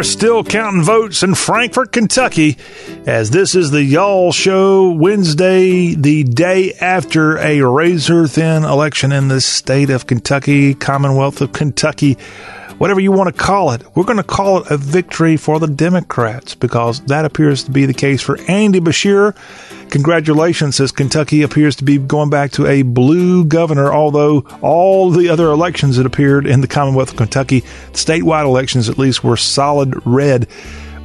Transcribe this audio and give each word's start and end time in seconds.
they're 0.00 0.04
still 0.04 0.42
counting 0.42 0.82
votes 0.82 1.22
in 1.22 1.34
Frankfort, 1.34 1.92
Kentucky, 1.92 2.56
as 3.04 3.32
this 3.32 3.54
is 3.54 3.70
the 3.70 3.82
Y'all 3.82 4.32
Show 4.32 4.92
Wednesday, 4.92 5.94
the 5.94 6.24
day 6.24 6.72
after 6.80 7.36
a 7.36 7.60
razor 7.60 8.26
thin 8.26 8.64
election 8.64 9.12
in 9.12 9.28
the 9.28 9.42
state 9.42 9.90
of 9.90 10.06
Kentucky, 10.06 10.72
Commonwealth 10.72 11.42
of 11.42 11.52
Kentucky 11.52 12.16
whatever 12.80 12.98
you 12.98 13.12
want 13.12 13.28
to 13.28 13.42
call 13.42 13.72
it. 13.72 13.82
We're 13.94 14.04
going 14.04 14.16
to 14.16 14.22
call 14.22 14.62
it 14.62 14.70
a 14.70 14.78
victory 14.78 15.36
for 15.36 15.58
the 15.58 15.66
Democrats 15.66 16.54
because 16.54 17.00
that 17.00 17.26
appears 17.26 17.62
to 17.64 17.70
be 17.70 17.84
the 17.84 17.92
case 17.92 18.22
for 18.22 18.40
Andy 18.48 18.80
Beshear. 18.80 19.36
Congratulations, 19.90 20.80
as 20.80 20.90
Kentucky 20.90 21.42
appears 21.42 21.76
to 21.76 21.84
be 21.84 21.98
going 21.98 22.30
back 22.30 22.52
to 22.52 22.66
a 22.66 22.80
blue 22.80 23.44
governor, 23.44 23.92
although 23.92 24.46
all 24.62 25.10
the 25.10 25.28
other 25.28 25.48
elections 25.48 25.98
that 25.98 26.06
appeared 26.06 26.46
in 26.46 26.62
the 26.62 26.66
Commonwealth 26.66 27.10
of 27.10 27.18
Kentucky, 27.18 27.60
statewide 27.92 28.46
elections 28.46 28.88
at 28.88 28.96
least, 28.96 29.22
were 29.22 29.36
solid 29.36 29.94
red. 30.06 30.48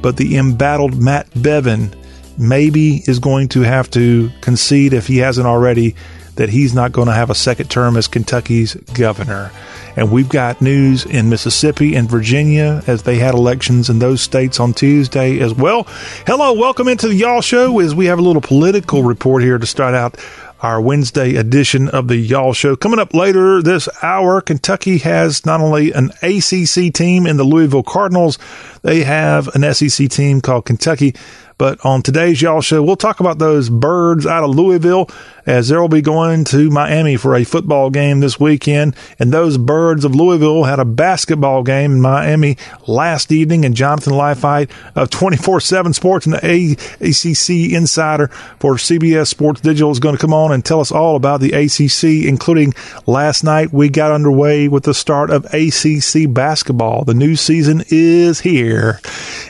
But 0.00 0.16
the 0.16 0.38
embattled 0.38 0.96
Matt 0.96 1.28
Bevin 1.34 1.94
maybe 2.38 3.02
is 3.06 3.18
going 3.18 3.48
to 3.48 3.60
have 3.60 3.90
to 3.90 4.30
concede, 4.40 4.94
if 4.94 5.08
he 5.08 5.18
hasn't 5.18 5.46
already, 5.46 5.94
that 6.36 6.50
he's 6.50 6.74
not 6.74 6.92
going 6.92 7.08
to 7.08 7.14
have 7.14 7.30
a 7.30 7.34
second 7.34 7.70
term 7.70 7.96
as 7.96 8.08
Kentucky's 8.08 8.74
governor. 8.74 9.50
And 9.96 10.12
we've 10.12 10.28
got 10.28 10.60
news 10.60 11.06
in 11.06 11.30
Mississippi 11.30 11.94
and 11.94 12.08
Virginia 12.08 12.82
as 12.86 13.02
they 13.02 13.16
had 13.16 13.34
elections 13.34 13.88
in 13.88 13.98
those 13.98 14.20
states 14.20 14.60
on 14.60 14.74
Tuesday 14.74 15.40
as 15.40 15.54
well. 15.54 15.84
Hello, 16.26 16.52
welcome 16.52 16.88
into 16.88 17.08
the 17.08 17.14
Y'all 17.14 17.40
Show 17.40 17.80
as 17.80 17.94
we 17.94 18.06
have 18.06 18.18
a 18.18 18.22
little 18.22 18.42
political 18.42 19.02
report 19.02 19.42
here 19.42 19.58
to 19.58 19.66
start 19.66 19.94
out 19.94 20.18
our 20.60 20.80
Wednesday 20.80 21.36
edition 21.36 21.88
of 21.88 22.08
the 22.08 22.16
Y'all 22.16 22.52
Show. 22.52 22.76
Coming 22.76 22.98
up 22.98 23.14
later 23.14 23.62
this 23.62 23.88
hour, 24.02 24.40
Kentucky 24.40 24.98
has 24.98 25.44
not 25.44 25.60
only 25.60 25.92
an 25.92 26.10
ACC 26.22 26.92
team 26.92 27.26
in 27.26 27.36
the 27.36 27.44
Louisville 27.44 27.82
Cardinals, 27.82 28.38
they 28.86 29.02
have 29.02 29.48
an 29.56 29.74
SEC 29.74 30.08
team 30.08 30.40
called 30.40 30.64
Kentucky 30.64 31.12
but 31.58 31.82
on 31.86 32.02
today's 32.02 32.42
Y'all 32.42 32.60
Show, 32.60 32.82
we'll 32.82 32.96
talk 32.96 33.20
about 33.20 33.38
those 33.38 33.70
birds 33.70 34.26
out 34.26 34.44
of 34.44 34.50
Louisville 34.50 35.08
as 35.46 35.68
they'll 35.68 35.88
be 35.88 36.02
going 36.02 36.44
to 36.44 36.68
Miami 36.70 37.16
for 37.16 37.34
a 37.34 37.44
football 37.44 37.88
game 37.88 38.20
this 38.20 38.38
weekend. 38.38 38.94
And 39.18 39.32
those 39.32 39.56
birds 39.56 40.04
of 40.04 40.14
Louisville 40.14 40.64
had 40.64 40.80
a 40.80 40.84
basketball 40.84 41.62
game 41.62 41.92
in 41.92 42.00
Miami 42.02 42.58
last 42.86 43.32
evening. 43.32 43.64
And 43.64 43.74
Jonathan 43.74 44.12
Leifheit 44.12 44.70
of 44.94 45.08
24 45.08 45.60
7 45.60 45.94
Sports 45.94 46.26
and 46.26 46.34
the 46.34 46.76
ACC 47.00 47.72
Insider 47.72 48.28
for 48.58 48.74
CBS 48.74 49.28
Sports 49.28 49.62
Digital 49.62 49.90
is 49.90 50.00
going 50.00 50.14
to 50.14 50.20
come 50.20 50.34
on 50.34 50.52
and 50.52 50.62
tell 50.62 50.80
us 50.80 50.92
all 50.92 51.16
about 51.16 51.40
the 51.40 51.52
ACC, 51.52 52.28
including 52.28 52.74
last 53.06 53.44
night 53.44 53.72
we 53.72 53.88
got 53.88 54.12
underway 54.12 54.68
with 54.68 54.82
the 54.82 54.92
start 54.92 55.30
of 55.30 55.46
ACC 55.54 56.30
basketball. 56.30 57.04
The 57.04 57.14
new 57.14 57.34
season 57.34 57.82
is 57.88 58.40
here. 58.40 58.75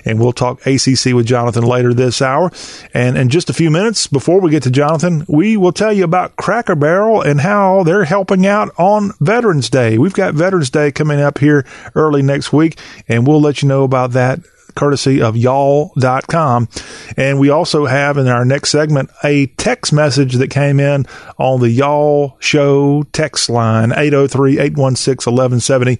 And 0.04 0.20
we'll 0.20 0.32
talk 0.32 0.66
ACC 0.66 1.14
with 1.14 1.26
Jonathan 1.26 1.64
later 1.64 1.92
this 1.92 2.22
hour. 2.22 2.50
And 2.94 3.16
in 3.16 3.28
just 3.28 3.50
a 3.50 3.54
few 3.54 3.70
minutes 3.70 4.06
before 4.06 4.40
we 4.40 4.50
get 4.50 4.62
to 4.64 4.70
Jonathan, 4.70 5.24
we 5.28 5.56
will 5.56 5.72
tell 5.72 5.92
you 5.92 6.04
about 6.04 6.36
Cracker 6.36 6.76
Barrel 6.76 7.22
and 7.22 7.40
how 7.40 7.82
they're 7.82 8.04
helping 8.04 8.46
out 8.46 8.70
on 8.78 9.12
Veterans 9.20 9.70
Day. 9.70 9.98
We've 9.98 10.12
got 10.12 10.34
Veterans 10.34 10.70
Day 10.70 10.92
coming 10.92 11.20
up 11.20 11.38
here 11.38 11.66
early 11.94 12.22
next 12.22 12.52
week, 12.52 12.78
and 13.08 13.26
we'll 13.26 13.40
let 13.40 13.62
you 13.62 13.68
know 13.68 13.84
about 13.84 14.12
that 14.12 14.40
courtesy 14.76 15.20
of 15.20 15.36
y'all.com. 15.36 16.68
And 17.16 17.40
we 17.40 17.50
also 17.50 17.86
have 17.86 18.18
in 18.18 18.28
our 18.28 18.44
next 18.44 18.70
segment 18.70 19.10
a 19.24 19.46
text 19.46 19.92
message 19.92 20.34
that 20.34 20.50
came 20.50 20.78
in 20.78 21.06
on 21.38 21.60
the 21.60 21.70
Y'all 21.70 22.36
Show 22.38 23.02
text 23.12 23.50
line 23.50 23.90
803 23.90 24.58
816 24.60 25.32
1170 25.32 25.98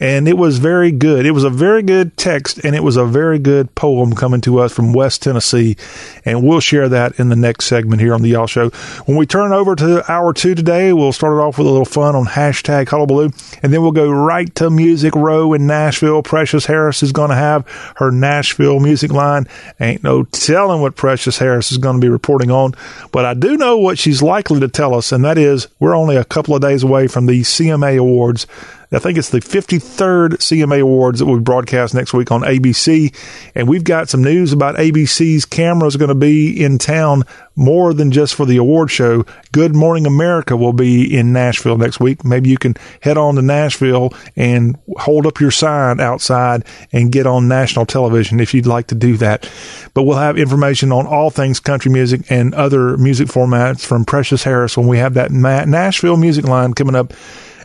and 0.00 0.28
it 0.28 0.38
was 0.38 0.58
very 0.58 0.92
good. 0.92 1.26
It 1.26 1.32
was 1.32 1.44
a 1.44 1.50
very 1.50 1.82
good 1.82 2.16
text 2.16 2.58
and 2.64 2.76
it 2.76 2.84
was 2.84 2.96
a 2.96 3.04
very 3.04 3.38
good 3.38 3.74
poem 3.74 4.14
coming 4.14 4.40
to 4.42 4.60
us 4.60 4.72
from 4.72 4.92
West 4.92 5.22
Tennessee. 5.22 5.76
And 6.24 6.42
we'll 6.42 6.60
share 6.60 6.88
that 6.88 7.18
in 7.18 7.28
the 7.28 7.36
next 7.36 7.66
segment 7.66 8.00
here 8.00 8.14
on 8.14 8.22
the 8.22 8.28
Y'all 8.28 8.46
Show. 8.46 8.70
When 9.06 9.16
we 9.16 9.26
turn 9.26 9.52
over 9.52 9.74
to 9.76 10.10
hour 10.10 10.32
two 10.32 10.54
today, 10.54 10.92
we'll 10.92 11.12
start 11.12 11.34
it 11.34 11.40
off 11.40 11.58
with 11.58 11.66
a 11.66 11.70
little 11.70 11.84
fun 11.84 12.14
on 12.14 12.26
hashtag 12.26 12.88
Hullabaloo, 12.88 13.30
and 13.62 13.72
then 13.72 13.82
we'll 13.82 13.92
go 13.92 14.10
right 14.10 14.52
to 14.56 14.70
Music 14.70 15.14
Row 15.14 15.52
in 15.52 15.66
Nashville. 15.66 16.22
Precious 16.22 16.66
Harris 16.66 17.02
is 17.02 17.12
going 17.12 17.30
to 17.30 17.36
have 17.36 17.66
her 17.96 18.10
Nashville 18.10 18.80
music 18.80 19.12
line. 19.12 19.46
Ain't 19.80 20.04
no 20.04 20.24
telling 20.24 20.80
what 20.80 20.96
Precious 20.96 21.38
Harris 21.38 21.72
is 21.72 21.78
going 21.78 21.96
to 21.96 22.04
be 22.04 22.10
reporting 22.10 22.50
on, 22.50 22.74
but 23.12 23.24
I 23.24 23.34
do 23.34 23.56
know 23.56 23.78
what 23.78 23.98
she's 23.98 24.22
likely 24.22 24.60
to 24.60 24.68
tell 24.68 24.94
us, 24.94 25.12
and 25.12 25.24
that 25.24 25.38
is 25.38 25.68
we're 25.80 25.96
only 25.96 26.16
a 26.16 26.24
couple 26.24 26.54
of 26.54 26.62
days 26.62 26.82
away 26.82 27.08
from 27.08 27.26
the 27.26 27.40
CMA 27.40 27.98
Awards 27.98 28.46
I 28.90 28.98
think 28.98 29.18
it's 29.18 29.28
the 29.28 29.40
53rd 29.40 30.38
CMA 30.38 30.80
Awards 30.80 31.18
that 31.18 31.26
will 31.26 31.40
broadcast 31.40 31.94
next 31.94 32.14
week 32.14 32.32
on 32.32 32.40
ABC. 32.40 33.14
And 33.54 33.68
we've 33.68 33.84
got 33.84 34.08
some 34.08 34.22
news 34.22 34.54
about 34.54 34.76
ABC's 34.76 35.44
cameras 35.44 35.96
going 35.96 36.08
to 36.08 36.14
be 36.14 36.64
in 36.64 36.78
town 36.78 37.24
more 37.54 37.92
than 37.92 38.10
just 38.10 38.34
for 38.34 38.46
the 38.46 38.56
award 38.56 38.90
show. 38.90 39.26
Good 39.52 39.74
Morning 39.74 40.06
America 40.06 40.56
will 40.56 40.72
be 40.72 41.14
in 41.14 41.34
Nashville 41.34 41.76
next 41.76 42.00
week. 42.00 42.24
Maybe 42.24 42.48
you 42.48 42.56
can 42.56 42.76
head 43.02 43.18
on 43.18 43.34
to 43.34 43.42
Nashville 43.42 44.14
and 44.36 44.78
hold 44.96 45.26
up 45.26 45.38
your 45.38 45.50
sign 45.50 46.00
outside 46.00 46.64
and 46.90 47.12
get 47.12 47.26
on 47.26 47.46
national 47.46 47.84
television 47.84 48.40
if 48.40 48.54
you'd 48.54 48.66
like 48.66 48.86
to 48.86 48.94
do 48.94 49.18
that. 49.18 49.50
But 49.92 50.04
we'll 50.04 50.16
have 50.16 50.38
information 50.38 50.92
on 50.92 51.06
all 51.06 51.28
things 51.28 51.60
country 51.60 51.90
music 51.92 52.30
and 52.30 52.54
other 52.54 52.96
music 52.96 53.28
formats 53.28 53.84
from 53.84 54.06
Precious 54.06 54.44
Harris 54.44 54.78
when 54.78 54.86
we 54.86 54.96
have 54.96 55.12
that 55.14 55.30
Nashville 55.30 56.16
music 56.16 56.46
line 56.46 56.72
coming 56.72 56.94
up 56.94 57.12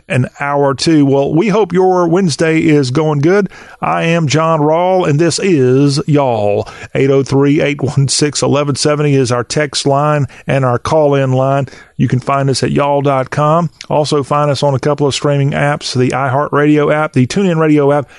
an 0.08 0.28
hour 0.40 0.74
two. 0.74 1.06
Well, 1.06 1.34
we 1.34 1.48
hope 1.48 1.72
your 1.72 2.08
Wednesday 2.08 2.62
is 2.62 2.90
going 2.90 3.20
good. 3.20 3.48
I 3.80 4.02
am 4.04 4.28
John 4.28 4.60
Rawl, 4.60 5.08
and 5.08 5.18
this 5.18 5.38
is 5.38 6.00
Y'all. 6.06 6.68
803 6.94 7.60
816 7.60 8.48
1170 8.48 9.14
is 9.14 9.32
our 9.32 9.44
text 9.44 9.86
line 9.86 10.26
and 10.46 10.64
our 10.64 10.78
call 10.78 11.14
in 11.14 11.32
line. 11.32 11.66
You 11.96 12.08
can 12.08 12.20
find 12.20 12.50
us 12.50 12.62
at 12.62 12.72
y'all.com. 12.72 13.70
Also, 13.88 14.22
find 14.22 14.50
us 14.50 14.62
on 14.62 14.74
a 14.74 14.80
couple 14.80 15.06
of 15.06 15.14
streaming 15.14 15.52
apps 15.52 15.94
the 15.94 16.10
iHeartRadio 16.10 16.92
app, 16.92 17.12
the 17.12 17.26
TuneIn 17.26 17.58
Radio 17.58 17.92
app, 17.92 18.10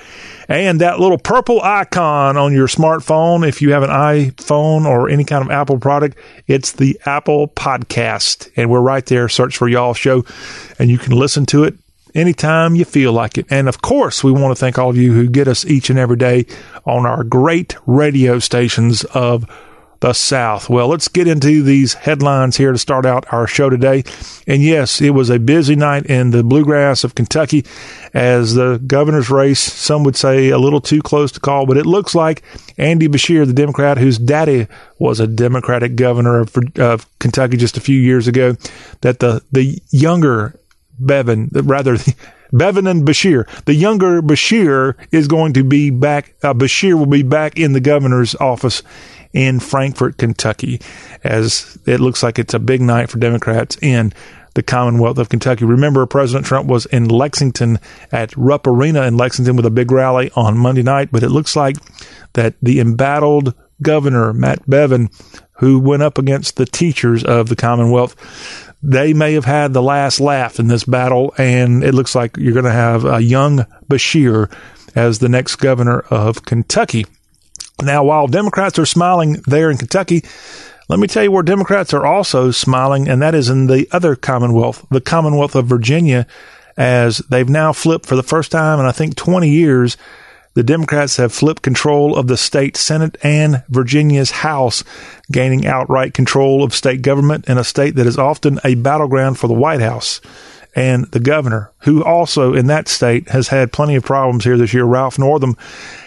and 0.48 0.80
that 0.80 1.00
little 1.00 1.18
purple 1.18 1.60
icon 1.62 2.36
on 2.36 2.52
your 2.52 2.68
smartphone. 2.68 3.46
If 3.46 3.62
you 3.62 3.72
have 3.72 3.82
an 3.82 3.90
iPhone 3.90 4.84
or 4.84 5.08
any 5.08 5.24
kind 5.24 5.44
of 5.44 5.50
Apple 5.50 5.78
product, 5.78 6.16
it's 6.46 6.72
the 6.72 7.00
Apple 7.04 7.48
Podcast. 7.48 8.50
And 8.56 8.70
we're 8.70 8.80
right 8.80 9.04
there. 9.06 9.28
Search 9.28 9.56
for 9.56 9.68
Y'all 9.68 9.94
Show, 9.94 10.24
and 10.78 10.90
you 10.90 10.98
can 10.98 11.12
listen 11.12 11.46
to 11.46 11.64
it 11.64 11.74
anytime 12.14 12.74
you 12.74 12.84
feel 12.84 13.12
like 13.12 13.38
it. 13.38 13.46
And 13.50 13.68
of 13.68 13.82
course, 13.82 14.24
we 14.24 14.32
want 14.32 14.56
to 14.56 14.60
thank 14.60 14.78
all 14.78 14.90
of 14.90 14.96
you 14.96 15.12
who 15.12 15.28
get 15.28 15.48
us 15.48 15.64
each 15.64 15.90
and 15.90 15.98
every 15.98 16.16
day 16.16 16.46
on 16.84 17.06
our 17.06 17.22
great 17.22 17.76
radio 17.86 18.38
stations 18.38 19.04
of 19.04 19.44
the 20.00 20.12
South. 20.12 20.68
Well, 20.68 20.88
let's 20.88 21.08
get 21.08 21.26
into 21.26 21.62
these 21.62 21.94
headlines 21.94 22.56
here 22.56 22.72
to 22.72 22.78
start 22.78 23.06
out 23.06 23.32
our 23.32 23.46
show 23.46 23.70
today. 23.70 24.04
And 24.46 24.62
yes, 24.62 25.00
it 25.00 25.10
was 25.10 25.30
a 25.30 25.38
busy 25.38 25.76
night 25.76 26.06
in 26.06 26.30
the 26.30 26.42
bluegrass 26.42 27.04
of 27.04 27.14
Kentucky 27.14 27.64
as 28.14 28.54
the 28.54 28.78
governor's 28.86 29.30
race, 29.30 29.60
some 29.60 30.04
would 30.04 30.16
say 30.16 30.48
a 30.48 30.58
little 30.58 30.80
too 30.80 31.02
close 31.02 31.32
to 31.32 31.40
call, 31.40 31.66
but 31.66 31.76
it 31.76 31.86
looks 31.86 32.14
like 32.14 32.42
Andy 32.78 33.08
Beshear, 33.08 33.46
the 33.46 33.52
Democrat 33.52 33.98
whose 33.98 34.18
daddy 34.18 34.66
was 34.98 35.20
a 35.20 35.26
Democratic 35.26 35.96
governor 35.96 36.40
of, 36.40 36.56
of 36.78 37.06
Kentucky 37.18 37.56
just 37.56 37.76
a 37.76 37.80
few 37.80 37.98
years 37.98 38.26
ago, 38.26 38.56
that 39.02 39.20
the, 39.20 39.42
the 39.52 39.80
younger 39.90 40.58
Bevin, 40.98 41.50
rather, 41.52 41.96
Bevin 42.52 42.90
and 42.90 43.04
Beshear. 43.04 43.46
The 43.64 43.74
younger 43.74 44.22
Beshear 44.22 44.94
is 45.10 45.28
going 45.28 45.52
to 45.54 45.64
be 45.64 45.90
back. 45.90 46.34
Uh, 46.42 46.54
Beshear 46.54 46.94
will 46.94 47.06
be 47.06 47.22
back 47.22 47.58
in 47.58 47.72
the 47.72 47.80
governor's 47.80 48.34
office 48.36 48.82
in 49.36 49.60
Frankfort, 49.60 50.16
Kentucky, 50.16 50.80
as 51.22 51.78
it 51.84 52.00
looks 52.00 52.22
like 52.22 52.38
it's 52.38 52.54
a 52.54 52.58
big 52.58 52.80
night 52.80 53.10
for 53.10 53.18
Democrats 53.18 53.76
in 53.82 54.14
the 54.54 54.62
Commonwealth 54.62 55.18
of 55.18 55.28
Kentucky. 55.28 55.66
Remember, 55.66 56.06
President 56.06 56.46
Trump 56.46 56.66
was 56.66 56.86
in 56.86 57.10
Lexington 57.10 57.78
at 58.10 58.34
Rupp 58.34 58.66
Arena 58.66 59.02
in 59.02 59.18
Lexington 59.18 59.54
with 59.54 59.66
a 59.66 59.70
big 59.70 59.92
rally 59.92 60.30
on 60.34 60.56
Monday 60.56 60.82
night, 60.82 61.10
but 61.12 61.22
it 61.22 61.28
looks 61.28 61.54
like 61.54 61.76
that 62.32 62.54
the 62.62 62.80
embattled 62.80 63.54
governor, 63.82 64.32
Matt 64.32 64.64
Bevin, 64.66 65.10
who 65.58 65.78
went 65.78 66.02
up 66.02 66.16
against 66.16 66.56
the 66.56 66.64
teachers 66.64 67.22
of 67.22 67.50
the 67.50 67.56
Commonwealth, 67.56 68.16
they 68.82 69.12
may 69.12 69.34
have 69.34 69.44
had 69.44 69.74
the 69.74 69.82
last 69.82 70.18
laugh 70.18 70.58
in 70.58 70.68
this 70.68 70.84
battle, 70.84 71.34
and 71.36 71.84
it 71.84 71.92
looks 71.92 72.14
like 72.14 72.38
you're 72.38 72.54
going 72.54 72.64
to 72.64 72.72
have 72.72 73.04
a 73.04 73.20
young 73.20 73.66
Beshear 73.86 74.50
as 74.94 75.18
the 75.18 75.28
next 75.28 75.56
governor 75.56 76.00
of 76.08 76.46
Kentucky. 76.46 77.04
Now, 77.82 78.04
while 78.04 78.26
Democrats 78.26 78.78
are 78.78 78.86
smiling 78.86 79.42
there 79.46 79.70
in 79.70 79.76
Kentucky, 79.76 80.24
let 80.88 80.98
me 80.98 81.06
tell 81.06 81.24
you 81.24 81.30
where 81.30 81.42
Democrats 81.42 81.92
are 81.92 82.06
also 82.06 82.50
smiling, 82.50 83.08
and 83.08 83.20
that 83.20 83.34
is 83.34 83.50
in 83.50 83.66
the 83.66 83.88
other 83.92 84.16
Commonwealth, 84.16 84.86
the 84.90 85.00
Commonwealth 85.00 85.54
of 85.54 85.66
Virginia, 85.66 86.26
as 86.76 87.18
they've 87.18 87.48
now 87.48 87.72
flipped 87.72 88.06
for 88.06 88.16
the 88.16 88.22
first 88.22 88.50
time 88.50 88.80
in 88.80 88.86
I 88.86 88.92
think 88.92 89.16
20 89.16 89.48
years. 89.48 89.96
The 90.54 90.62
Democrats 90.62 91.18
have 91.18 91.34
flipped 91.34 91.60
control 91.60 92.16
of 92.16 92.28
the 92.28 92.36
state 92.38 92.78
Senate 92.78 93.18
and 93.22 93.62
Virginia's 93.68 94.30
House, 94.30 94.84
gaining 95.30 95.66
outright 95.66 96.14
control 96.14 96.62
of 96.62 96.74
state 96.74 97.02
government 97.02 97.46
in 97.46 97.58
a 97.58 97.64
state 97.64 97.96
that 97.96 98.06
is 98.06 98.16
often 98.16 98.58
a 98.64 98.74
battleground 98.74 99.38
for 99.38 99.48
the 99.48 99.54
White 99.54 99.82
House 99.82 100.22
and 100.74 101.06
the 101.10 101.20
governor, 101.20 101.72
who 101.80 102.02
also 102.02 102.54
in 102.54 102.68
that 102.68 102.88
state 102.88 103.28
has 103.28 103.48
had 103.48 103.70
plenty 103.70 103.96
of 103.96 104.04
problems 104.04 104.44
here 104.44 104.56
this 104.56 104.72
year. 104.72 104.84
Ralph 104.84 105.18
Northam 105.18 105.56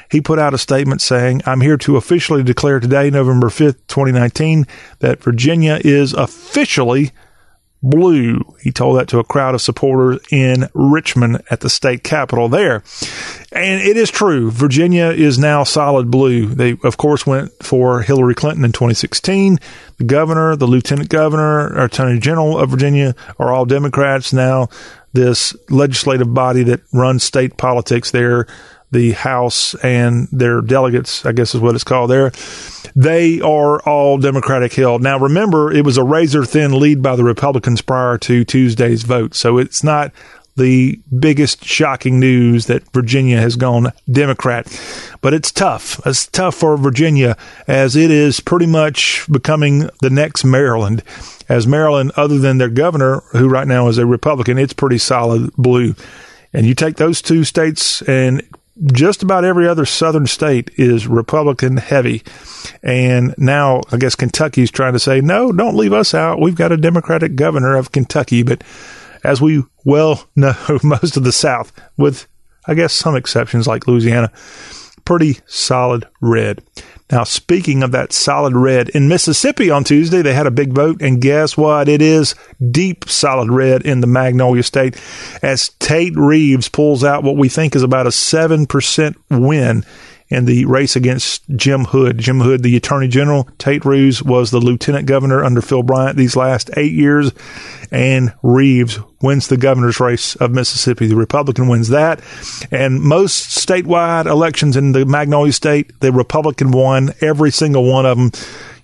he 0.10 0.22
put 0.22 0.40
out 0.40 0.54
a 0.54 0.58
statement 0.58 1.02
saying, 1.02 1.42
I'm 1.46 1.62
here 1.62 1.78
to 1.78 1.98
officially 1.98 2.44
declare 2.44 2.80
today, 2.80 3.10
November 3.10 3.48
5th, 3.48 3.78
2019, 3.88 4.66
that 5.00 5.24
Virginia 5.24 5.80
is 5.84 6.14
officially 6.14 7.12
blue. 7.82 8.42
He 8.62 8.72
told 8.72 9.00
that 9.00 9.08
to 9.10 9.20
a 9.20 9.24
crowd 9.24 9.56
of 9.56 9.62
supporters 9.62 10.20
in 10.32 10.68
Richmond 10.74 11.42
at 11.50 11.62
the 11.62 11.70
state 11.70 12.04
capitol 12.04 12.50
there. 12.50 12.84
And 13.52 13.82
it 13.82 13.96
is 13.96 14.12
true. 14.12 14.52
Virginia 14.52 15.12
is 15.12 15.40
now 15.40 15.64
solid 15.64 16.12
blue. 16.12 16.48
They, 16.48 16.78
of 16.84 16.98
course, 16.98 17.26
went 17.26 17.52
for 17.64 18.02
Hillary 18.02 18.36
Clinton 18.36 18.66
in 18.66 18.72
2016. 18.72 19.60
The 19.98 20.04
governor, 20.04 20.56
the 20.56 20.68
lieutenant 20.68 21.10
governor, 21.10 21.82
attorney 21.82 22.20
general 22.20 22.58
of 22.58 22.70
Virginia 22.70 23.16
are 23.38 23.54
all 23.54 23.66
Democrats. 23.66 24.34
Now, 24.34 24.70
this 25.14 25.56
legislative 25.70 26.34
body 26.34 26.64
that 26.64 26.82
runs 26.94 27.24
state 27.24 27.58
politics 27.58 28.12
there, 28.12 28.46
the 28.92 29.12
House 29.12 29.76
and 29.76 30.28
their 30.32 30.62
delegates, 30.62 31.26
I 31.26 31.32
guess 31.32 31.54
is 31.54 31.62
what 31.62 31.76
it's 31.76 31.84
called 31.84 32.10
there, 32.10 32.32
they 32.96 33.40
are 33.42 33.82
all 33.82 34.18
Democratic 34.18 34.74
held. 34.74 35.04
Now, 35.04 35.20
remember, 35.20 35.72
it 35.72 35.86
was 35.86 35.98
a 35.98 36.04
razor 36.04 36.46
thin 36.46 36.80
lead 36.80 37.02
by 37.02 37.16
the 37.16 37.24
Republicans 37.24 37.82
prior 37.82 38.18
to 38.20 38.44
Tuesday's 38.44 39.04
vote. 39.04 39.36
So 39.36 39.58
it's 39.58 39.84
not 39.84 40.12
the 40.60 41.00
biggest 41.18 41.64
shocking 41.64 42.20
news 42.20 42.66
that 42.66 42.84
Virginia 42.92 43.40
has 43.40 43.56
gone 43.56 43.92
Democrat. 44.12 44.68
But 45.22 45.34
it's 45.34 45.52
tough. 45.52 46.06
It's 46.06 46.28
tough 46.28 46.56
for 46.56 46.78
Virginia 46.78 47.38
as 47.68 47.96
it 47.96 48.12
is 48.12 48.42
pretty 48.42 48.68
much 48.68 49.26
becoming 49.32 49.90
the 50.02 50.10
next 50.10 50.44
Maryland. 50.44 51.02
As 51.48 51.66
Maryland, 51.66 52.12
other 52.16 52.38
than 52.38 52.58
their 52.58 52.70
governor, 52.70 53.22
who 53.32 53.48
right 53.48 53.68
now 53.68 53.88
is 53.88 53.98
a 53.98 54.06
Republican, 54.06 54.58
it's 54.58 54.74
pretty 54.74 54.98
solid 54.98 55.52
blue. 55.54 55.96
And 56.52 56.66
you 56.66 56.76
take 56.76 56.98
those 56.98 57.22
two 57.22 57.44
states 57.44 58.02
and 58.04 58.42
just 58.94 59.24
about 59.24 59.46
every 59.46 59.68
other 59.68 59.86
southern 59.86 60.28
state 60.28 60.72
is 60.76 61.08
Republican 61.08 61.78
heavy. 61.78 62.24
And 62.82 63.36
now 63.38 63.82
I 63.92 63.98
guess 63.98 64.16
Kentucky's 64.16 64.72
trying 64.72 64.94
to 64.94 65.00
say, 65.00 65.22
no, 65.22 65.52
don't 65.52 65.76
leave 65.76 65.94
us 65.94 66.14
out. 66.14 66.40
We've 66.40 66.56
got 66.56 66.72
a 66.72 66.78
Democratic 66.78 67.36
governor 67.36 67.76
of 67.76 67.92
Kentucky. 67.92 68.44
But 68.44 68.64
as 69.24 69.42
we 69.42 69.64
well 69.86 70.28
know, 70.36 70.56
most 70.84 71.18
of 71.18 71.24
the 71.24 71.32
South, 71.32 71.74
with 71.98 72.28
I 72.68 72.74
guess 72.74 72.94
some 72.94 73.16
exceptions 73.16 73.68
like 73.68 73.88
Louisiana, 73.88 74.32
pretty 75.06 75.40
solid 75.46 76.08
red. 76.22 76.64
Now, 77.12 77.24
speaking 77.24 77.82
of 77.82 77.92
that 77.92 78.14
solid 78.14 78.56
red, 78.56 78.90
in 78.90 79.08
Mississippi 79.08 79.72
on 79.72 79.84
Tuesday, 79.84 80.22
they 80.22 80.34
had 80.34 80.46
a 80.46 80.52
big 80.52 80.74
vote, 80.74 81.02
and 81.02 81.20
guess 81.20 81.58
what? 81.58 81.90
It 81.90 82.04
is 82.04 82.36
deep 82.70 83.10
solid 83.10 83.50
red 83.50 83.82
in 83.82 84.02
the 84.02 84.08
Magnolia 84.08 84.62
State 84.62 85.02
as 85.42 85.70
Tate 85.80 86.16
Reeves 86.16 86.70
pulls 86.70 87.04
out 87.04 87.24
what 87.24 87.36
we 87.36 87.50
think 87.50 87.76
is 87.76 87.82
about 87.82 88.06
a 88.06 88.12
7% 88.12 89.16
win 89.32 89.84
in 90.30 90.46
the 90.46 90.66
race 90.66 90.96
against 90.96 91.44
Jim 91.56 91.86
Hood. 91.86 92.18
Jim 92.18 92.40
Hood, 92.42 92.64
the 92.64 92.78
Attorney 92.78 93.08
General. 93.08 93.48
Tate 93.58 93.84
Reeves 93.86 94.22
was 94.22 94.52
the 94.52 94.60
Lieutenant 94.60 95.08
Governor 95.08 95.44
under 95.44 95.62
Phil 95.62 95.84
Bryant 95.84 96.18
these 96.18 96.36
last 96.36 96.70
eight 96.78 96.94
years. 96.94 97.32
And 97.92 98.34
Reeves 98.44 99.00
wins 99.22 99.48
the 99.48 99.58
governor's 99.58 100.00
race 100.00 100.36
of 100.36 100.52
Mississippi. 100.52 101.08
The 101.08 101.16
Republican 101.16 101.68
wins 101.68 101.90
that. 101.90 102.22
And 102.72 103.02
most 103.02 103.50
statewide 103.68 104.28
elections 104.28 104.78
in 104.78 104.92
the 104.92 105.06
Magnolia 105.06 105.54
State, 105.54 106.00
the 106.00 106.12
Republican 106.12 106.72
won 106.72 107.12
every 107.22 107.52
single 107.52 107.86
one 107.86 108.06
of 108.06 108.18
them, 108.18 108.32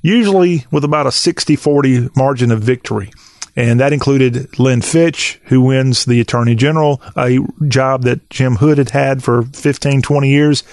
usually 0.01 0.65
with 0.71 0.83
about 0.83 1.07
a 1.07 1.11
60 1.11 1.55
40 1.55 2.09
margin 2.15 2.51
of 2.51 2.61
victory 2.61 3.11
and 3.55 3.79
that 3.79 3.93
included 3.93 4.59
Lynn 4.59 4.81
Fitch, 4.81 5.39
who 5.45 5.61
wins 5.61 6.05
the 6.05 6.19
Attorney 6.19 6.55
General, 6.55 7.01
a 7.15 7.39
job 7.67 8.03
that 8.03 8.29
Jim 8.29 8.57
Hood 8.57 8.77
had 8.77 8.89
had 8.89 9.23
for 9.23 9.43
15, 9.43 10.01
20 10.01 10.29
years, 10.29 10.63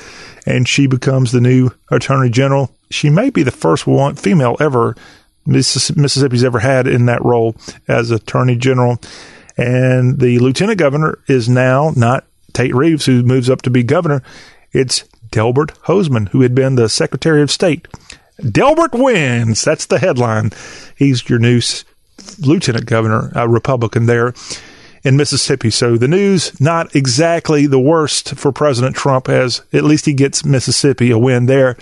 and 0.47 0.69
she 0.69 0.87
becomes 0.87 1.33
the 1.33 1.41
new 1.41 1.71
Attorney 1.91 2.31
General. 2.31 2.71
She 2.91 3.11
may 3.11 3.31
be 3.31 3.43
the 3.43 3.51
first 3.51 3.87
one 3.87 4.17
female 4.17 4.57
ever 4.61 4.97
Mississippi's 5.45 6.45
ever 6.45 6.61
had 6.61 6.87
in 6.87 7.07
that 7.07 7.25
role 7.25 7.57
as 7.89 8.11
Attorney 8.11 8.57
General. 8.57 9.01
And 9.57 10.21
the 10.21 10.39
Lieutenant 10.39 10.79
Governor 10.79 11.19
is 11.27 11.49
now 11.49 11.93
not 11.97 12.27
Tate 12.53 12.75
Reeves, 12.75 13.07
who 13.07 13.23
moves 13.23 13.51
up 13.51 13.63
to 13.63 13.71
be 13.71 13.83
governor. 13.83 14.23
It's 14.73 15.05
Delbert 15.31 15.75
Hosemann, 15.85 16.29
who 16.29 16.43
had 16.43 16.55
been 16.55 16.77
the 16.77 16.89
Secretary 16.89 17.43
of 17.43 17.51
State. 17.51 17.89
Delbert 18.51 18.93
wins. 18.93 19.63
That's 19.63 19.87
the 19.87 19.99
headline. 19.99 20.51
He's 20.97 21.29
your 21.29 21.39
new 21.39 21.61
lieutenant 22.39 22.87
governor, 22.87 23.33
a 23.35 23.49
Republican 23.49 24.07
there 24.07 24.35
in 25.03 25.17
Mississippi. 25.17 25.71
So 25.71 25.97
the 25.97 26.09
news, 26.09 26.59
not 26.61 26.95
exactly 26.95 27.67
the 27.67 27.81
worst 27.81 28.35
for 28.37 28.53
President 28.53 28.97
Trump, 28.97 29.29
as 29.29 29.63
at 29.73 29.85
least 29.85 30.07
he 30.07 30.15
gets 30.15 30.45
Mississippi 30.45 31.11
a 31.11 31.19
win 31.19 31.47
there. 31.47 31.77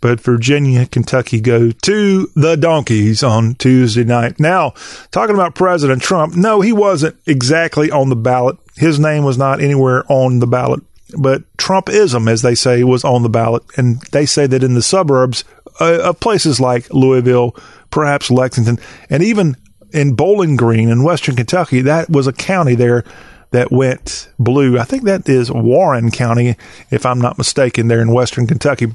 But 0.00 0.20
Virginia, 0.20 0.86
Kentucky 0.86 1.40
go 1.40 1.70
to 1.70 2.28
the 2.34 2.56
donkeys 2.56 3.22
on 3.22 3.54
Tuesday 3.54 4.02
night. 4.02 4.40
Now, 4.40 4.74
talking 5.12 5.36
about 5.36 5.54
President 5.54 6.02
Trump, 6.02 6.34
no, 6.34 6.60
he 6.60 6.72
wasn't 6.72 7.16
exactly 7.24 7.88
on 7.88 8.08
the 8.08 8.16
ballot. 8.16 8.56
His 8.76 8.98
name 8.98 9.22
was 9.22 9.38
not 9.38 9.60
anywhere 9.60 10.04
on 10.10 10.40
the 10.40 10.46
ballot. 10.48 10.82
But 11.16 11.44
Trumpism, 11.56 12.28
as 12.28 12.42
they 12.42 12.56
say, 12.56 12.82
was 12.82 13.04
on 13.04 13.22
the 13.22 13.28
ballot. 13.28 13.62
And 13.76 14.00
they 14.10 14.26
say 14.26 14.48
that 14.48 14.64
in 14.64 14.74
the 14.74 14.82
suburbs 14.82 15.44
uh, 15.80 16.00
of 16.02 16.18
places 16.20 16.58
like 16.58 16.92
Louisville, 16.92 17.54
perhaps 17.90 18.28
Lexington, 18.28 18.80
and 19.08 19.22
even 19.22 19.56
in 19.92 20.14
Bowling 20.14 20.56
Green 20.56 20.88
in 20.88 21.04
Western 21.04 21.36
Kentucky, 21.36 21.82
that 21.82 22.10
was 22.10 22.26
a 22.26 22.32
county 22.32 22.74
there 22.74 23.04
that 23.50 23.70
went 23.70 24.28
blue. 24.38 24.78
I 24.78 24.84
think 24.84 25.04
that 25.04 25.28
is 25.28 25.50
Warren 25.50 26.10
County, 26.10 26.56
if 26.90 27.04
I'm 27.04 27.20
not 27.20 27.38
mistaken, 27.38 27.88
there 27.88 28.00
in 28.00 28.12
Western 28.12 28.46
Kentucky. 28.46 28.88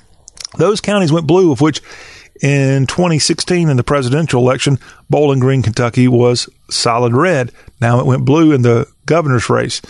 Those 0.58 0.82
counties 0.82 1.12
went 1.12 1.28
blue, 1.28 1.52
of 1.52 1.62
which 1.62 1.82
in 2.42 2.88
2016 2.88 3.70
in 3.70 3.78
the 3.78 3.84
presidential 3.84 4.42
election, 4.42 4.80
Bowling 5.10 5.40
Green, 5.40 5.62
Kentucky 5.62 6.08
was 6.08 6.50
solid 6.70 7.14
red. 7.14 7.52
Now 7.82 8.00
it 8.00 8.06
went 8.06 8.26
blue 8.26 8.52
in 8.52 8.64
the 8.64 8.88
governor's 9.06 9.50
race. 9.50 9.82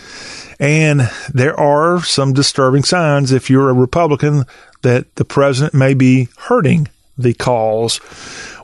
And 0.60 1.10
there 1.32 1.58
are 1.58 2.02
some 2.02 2.32
disturbing 2.32 2.82
signs 2.82 3.32
if 3.32 3.48
you're 3.48 3.70
a 3.70 3.74
Republican 3.74 4.44
that 4.82 5.14
the 5.16 5.24
president 5.24 5.74
may 5.74 5.94
be 5.94 6.28
hurting 6.36 6.88
the 7.16 7.34
cause. 7.34 8.00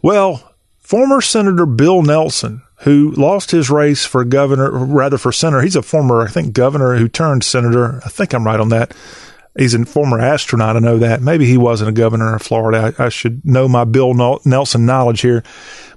Well, 0.02 0.53
Former 0.84 1.22
Senator 1.22 1.64
Bill 1.64 2.02
Nelson, 2.02 2.60
who 2.80 3.10
lost 3.12 3.50
his 3.52 3.70
race 3.70 4.04
for 4.04 4.22
governor, 4.22 4.70
rather 4.70 5.16
for 5.16 5.32
senator, 5.32 5.62
he's 5.62 5.76
a 5.76 5.82
former, 5.82 6.20
I 6.20 6.28
think, 6.28 6.52
governor 6.52 6.96
who 6.96 7.08
turned 7.08 7.42
senator. 7.42 8.02
I 8.04 8.10
think 8.10 8.34
I'm 8.34 8.44
right 8.44 8.60
on 8.60 8.68
that. 8.68 8.94
He's 9.56 9.72
a 9.72 9.86
former 9.86 10.20
astronaut. 10.20 10.76
I 10.76 10.80
know 10.80 10.98
that. 10.98 11.22
Maybe 11.22 11.46
he 11.46 11.56
wasn't 11.56 11.88
a 11.88 11.92
governor 11.92 12.34
of 12.34 12.42
Florida. 12.42 12.94
I, 12.98 13.06
I 13.06 13.08
should 13.08 13.46
know 13.46 13.66
my 13.66 13.84
Bill 13.84 14.12
Nelson 14.44 14.84
knowledge 14.84 15.22
here. 15.22 15.42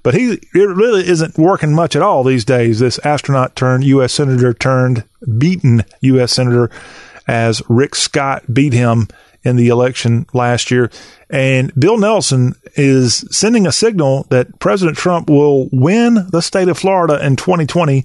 But 0.04 0.14
he 0.14 0.40
it 0.54 0.70
really 0.70 1.06
isn't 1.06 1.38
working 1.38 1.74
much 1.74 1.96
at 1.98 2.02
all 2.02 2.24
these 2.24 2.46
days. 2.46 2.80
This 2.80 2.98
astronaut 3.00 3.58
turned 3.58 3.84
U.S. 3.84 4.14
senator 4.14 4.54
turned 4.54 5.04
beaten 5.38 5.84
U.S. 6.00 6.32
senator 6.32 6.72
as 7.28 7.62
Rick 7.68 7.94
Scott 7.96 8.54
beat 8.54 8.72
him 8.72 9.10
in 9.44 9.56
the 9.56 9.68
election 9.68 10.26
last 10.34 10.72
year. 10.72 10.90
And 11.30 11.74
Bill 11.76 11.98
Nelson 11.98 12.54
is 12.76 13.26
sending 13.32 13.68
a 13.68 13.72
signal 13.72 14.26
that 14.30 14.60
President 14.60 14.98
Trump 14.98 15.30
will 15.30 15.70
win 15.72 16.28
the 16.30 16.42
state 16.42 16.68
of 16.68 16.78
Florida 16.78 17.26
in 17.26 17.36
2020 17.36 18.04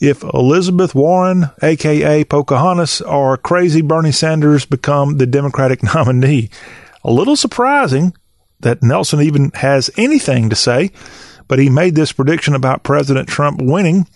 if 0.00 0.22
Elizabeth 0.22 0.94
Warren, 0.94 1.46
aka 1.62 2.24
Pocahontas, 2.24 3.00
or 3.00 3.36
crazy 3.36 3.80
Bernie 3.80 4.12
Sanders 4.12 4.66
become 4.66 5.16
the 5.16 5.26
Democratic 5.26 5.82
nominee. 5.94 6.50
A 7.04 7.10
little 7.10 7.36
surprising 7.36 8.14
that 8.60 8.82
Nelson 8.82 9.20
even 9.20 9.50
has 9.54 9.90
anything 9.96 10.50
to 10.50 10.56
say, 10.56 10.90
but 11.48 11.58
he 11.58 11.70
made 11.70 11.94
this 11.94 12.12
prediction 12.12 12.54
about 12.54 12.82
President 12.82 13.28
Trump 13.28 13.60
winning 13.62 14.06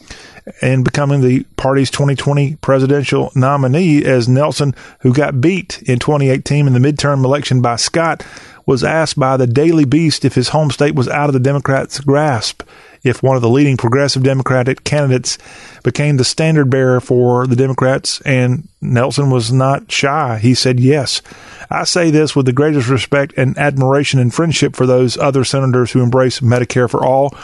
and 0.60 0.84
becoming 0.84 1.20
the 1.20 1.44
party's 1.56 1.90
2020 1.90 2.56
presidential 2.56 3.32
nominee 3.34 4.04
as 4.04 4.28
Nelson, 4.28 4.74
who 5.00 5.12
got 5.12 5.40
beat 5.40 5.82
in 5.82 5.98
2018 5.98 6.66
in 6.66 6.72
the 6.72 6.78
midterm 6.78 7.24
election 7.24 7.60
by 7.60 7.76
Scott, 7.76 8.24
was 8.66 8.84
asked 8.84 9.18
by 9.18 9.36
the 9.36 9.46
Daily 9.46 9.84
Beast 9.84 10.24
if 10.24 10.34
his 10.34 10.48
home 10.48 10.70
state 10.70 10.94
was 10.94 11.08
out 11.08 11.28
of 11.28 11.32
the 11.32 11.40
Democrats' 11.40 12.00
grasp 12.00 12.62
if 13.02 13.22
one 13.22 13.36
of 13.36 13.42
the 13.42 13.48
leading 13.48 13.76
progressive 13.76 14.22
Democratic 14.22 14.84
candidates 14.84 15.38
became 15.82 16.16
the 16.16 16.24
standard 16.24 16.68
bearer 16.68 17.00
for 17.00 17.46
the 17.46 17.56
Democrats, 17.56 18.20
and 18.22 18.68
Nelson 18.80 19.30
was 19.30 19.50
not 19.50 19.90
shy. 19.90 20.38
He 20.38 20.54
said 20.54 20.78
yes. 20.78 21.22
I 21.70 21.84
say 21.84 22.10
this 22.10 22.34
with 22.34 22.46
the 22.46 22.52
greatest 22.52 22.88
respect 22.88 23.32
and 23.36 23.56
admiration 23.56 24.20
and 24.20 24.34
friendship 24.34 24.76
for 24.76 24.86
those 24.86 25.16
other 25.16 25.44
senators 25.44 25.92
who 25.92 26.02
embrace 26.02 26.40
Medicare 26.40 26.90
for 26.90 27.04
all. 27.04 27.34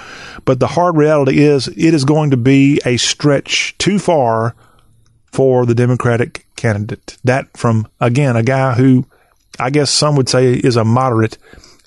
But 0.44 0.60
the 0.60 0.66
hard 0.66 0.96
reality 0.96 1.38
is 1.38 1.68
it 1.68 1.94
is 1.94 2.04
going 2.04 2.30
to 2.30 2.36
be 2.36 2.80
a 2.84 2.95
stretch 2.96 3.76
too 3.78 3.98
far 3.98 4.54
for 5.26 5.66
the 5.66 5.74
Democratic 5.74 6.46
candidate. 6.56 7.18
That 7.24 7.56
from, 7.56 7.88
again, 8.00 8.36
a 8.36 8.42
guy 8.42 8.74
who 8.74 9.06
I 9.58 9.70
guess 9.70 9.90
some 9.90 10.16
would 10.16 10.28
say 10.28 10.52
is 10.52 10.76
a 10.76 10.84
moderate 10.84 11.38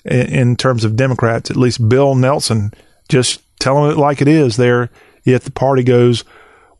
in 0.04 0.56
terms 0.56 0.84
of 0.84 0.96
Democrats, 0.96 1.50
at 1.50 1.56
least 1.56 1.88
Bill 1.88 2.14
Nelson, 2.14 2.72
just 3.08 3.42
telling 3.58 3.90
it 3.90 3.98
like 3.98 4.20
it 4.20 4.28
is 4.28 4.56
there. 4.56 4.90
If 5.24 5.44
the 5.44 5.50
party 5.50 5.82
goes 5.82 6.24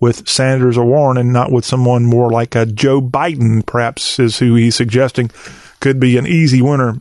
with 0.01 0.27
Sanders 0.27 0.79
or 0.79 0.87
Warren 0.87 1.19
and 1.19 1.33
not 1.33 1.53
with 1.53 1.65
someone 1.65 2.07
more 2.07 2.31
like 2.31 2.55
a 2.55 2.65
Joe 2.65 3.01
Biden, 3.03 3.65
perhaps, 3.65 4.19
is 4.19 4.39
who 4.39 4.55
he's 4.55 4.75
suggesting 4.75 5.31
could 5.81 6.01
be 6.01 6.17
an 6.17 6.27
easy 6.27 6.63
winner 6.63 6.99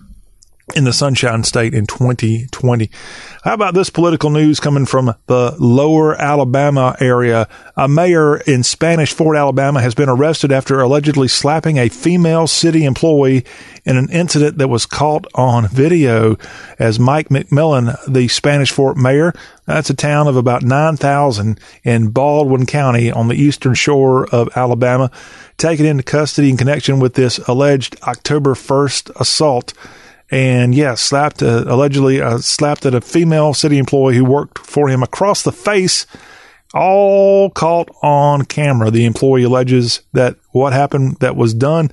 in 0.76 0.84
the 0.84 0.94
Sunshine 0.94 1.44
State 1.44 1.74
in 1.74 1.86
2020. 1.86 2.90
How 3.44 3.54
about 3.54 3.74
this 3.74 3.90
political 3.90 4.30
news 4.30 4.60
coming 4.60 4.86
from 4.86 5.16
the 5.28 5.56
lower 5.60 6.16
Alabama 6.16 6.96
area? 7.00 7.48
A 7.78 7.88
mayor 7.88 8.38
in 8.38 8.64
Spanish 8.64 9.14
Fort, 9.14 9.38
Alabama 9.38 9.82
has 9.82 9.96
been 9.96 10.10
arrested 10.10 10.52
after 10.52 10.80
allegedly 10.82 11.28
slapping 11.28 11.78
a 11.78 11.90
female 11.90 12.48
city 12.48 12.86
employee 12.86 13.46
in 13.86 13.98
an 13.98 14.10
incident 14.12 14.58
that 14.58 14.68
was 14.68 14.86
caught 14.86 15.26
on 15.36 15.68
video. 15.68 16.38
As 16.78 17.00
Mike 17.00 17.30
McMillan, 17.30 17.98
the 18.08 18.28
Spanish 18.28 18.72
Fort 18.72 18.98
mayor, 18.98 19.34
that's 19.66 19.90
a 19.90 19.96
town 19.96 20.28
of 20.28 20.36
about 20.36 20.64
9,000 20.64 21.60
in 21.84 22.10
Baldwin 22.10 22.66
County 22.66 23.12
on 23.12 23.28
the 23.28 23.36
eastern 23.36 23.74
shore 23.74 24.28
of 24.34 24.50
Alabama, 24.58 25.12
taken 25.58 25.86
into 25.86 26.04
custody 26.04 26.50
in 26.50 26.58
connection 26.58 27.00
with 27.00 27.14
this 27.14 27.38
alleged 27.48 27.96
October 28.04 28.54
1st 28.54 29.12
assault 29.20 29.74
and 30.32 30.76
yeah, 30.76 30.96
slapped 30.96 31.42
allegedly 31.42 32.22
uh, 32.22 32.38
slapped 32.40 32.86
at 32.86 32.94
a 32.94 33.02
female 33.02 33.54
city 33.54 33.78
employee 33.78 34.16
who 34.16 34.26
worked 34.26 34.60
for 34.60 34.90
him 34.90 35.02
across 35.02 35.44
the 35.44 35.52
face, 35.52 36.06
all 36.74 37.50
caught 37.50 37.90
on 38.04 38.46
camera. 38.46 38.92
The 38.92 39.06
employee 39.06 39.44
alleges 39.44 40.02
that 40.14 40.36
what 40.52 40.74
happened 40.74 41.18
that 41.20 41.36
was 41.36 41.54
done. 41.54 41.92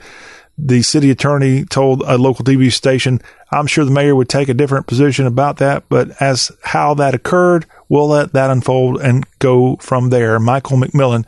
The 0.59 0.83
city 0.83 1.11
attorney 1.11 1.65
told 1.65 2.03
a 2.07 2.17
local 2.17 2.45
TV 2.45 2.71
station, 2.71 3.21
"I'm 3.53 3.67
sure 3.67 3.85
the 3.85 3.91
mayor 3.91 4.15
would 4.15 4.29
take 4.29 4.49
a 4.49 4.55
different 4.55 4.87
position 4.87 5.27
about 5.27 5.59
that, 5.59 5.85
but 5.89 6.11
as 6.21 6.51
how 6.63 6.95
that 6.95 7.15
occurred, 7.15 7.67
we'll 7.89 8.09
let 8.09 8.33
that 8.33 8.51
unfold 8.51 9.01
and 9.01 9.25
go 9.39 9.77
from 9.81 10.11
there." 10.11 10.39
Michael 10.39 10.79
McMillan. 10.79 11.25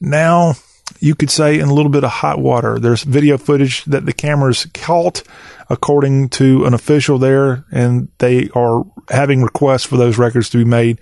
Now, 0.00 0.54
you 1.00 1.14
could 1.14 1.30
say 1.30 1.58
in 1.58 1.68
a 1.68 1.74
little 1.74 1.90
bit 1.90 2.04
of 2.04 2.10
hot 2.10 2.40
water. 2.40 2.78
There's 2.78 3.02
video 3.02 3.38
footage 3.38 3.84
that 3.86 4.06
the 4.06 4.12
cameras 4.12 4.66
caught 4.74 5.22
according 5.68 6.28
to 6.30 6.64
an 6.64 6.74
official 6.74 7.18
there, 7.18 7.64
and 7.70 8.08
they 8.18 8.48
are 8.54 8.84
having 9.10 9.42
requests 9.42 9.84
for 9.84 9.96
those 9.96 10.18
records 10.18 10.50
to 10.50 10.58
be 10.58 10.64
made 10.64 10.98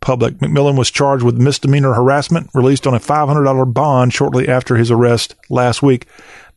public. 0.00 0.34
McMillan 0.34 0.78
was 0.78 0.90
charged 0.90 1.24
with 1.24 1.38
misdemeanor 1.38 1.94
harassment, 1.94 2.50
released 2.54 2.86
on 2.86 2.94
a 2.94 3.00
$500 3.00 3.72
bond 3.72 4.12
shortly 4.12 4.48
after 4.48 4.76
his 4.76 4.90
arrest 4.90 5.34
last 5.48 5.82
week. 5.82 6.06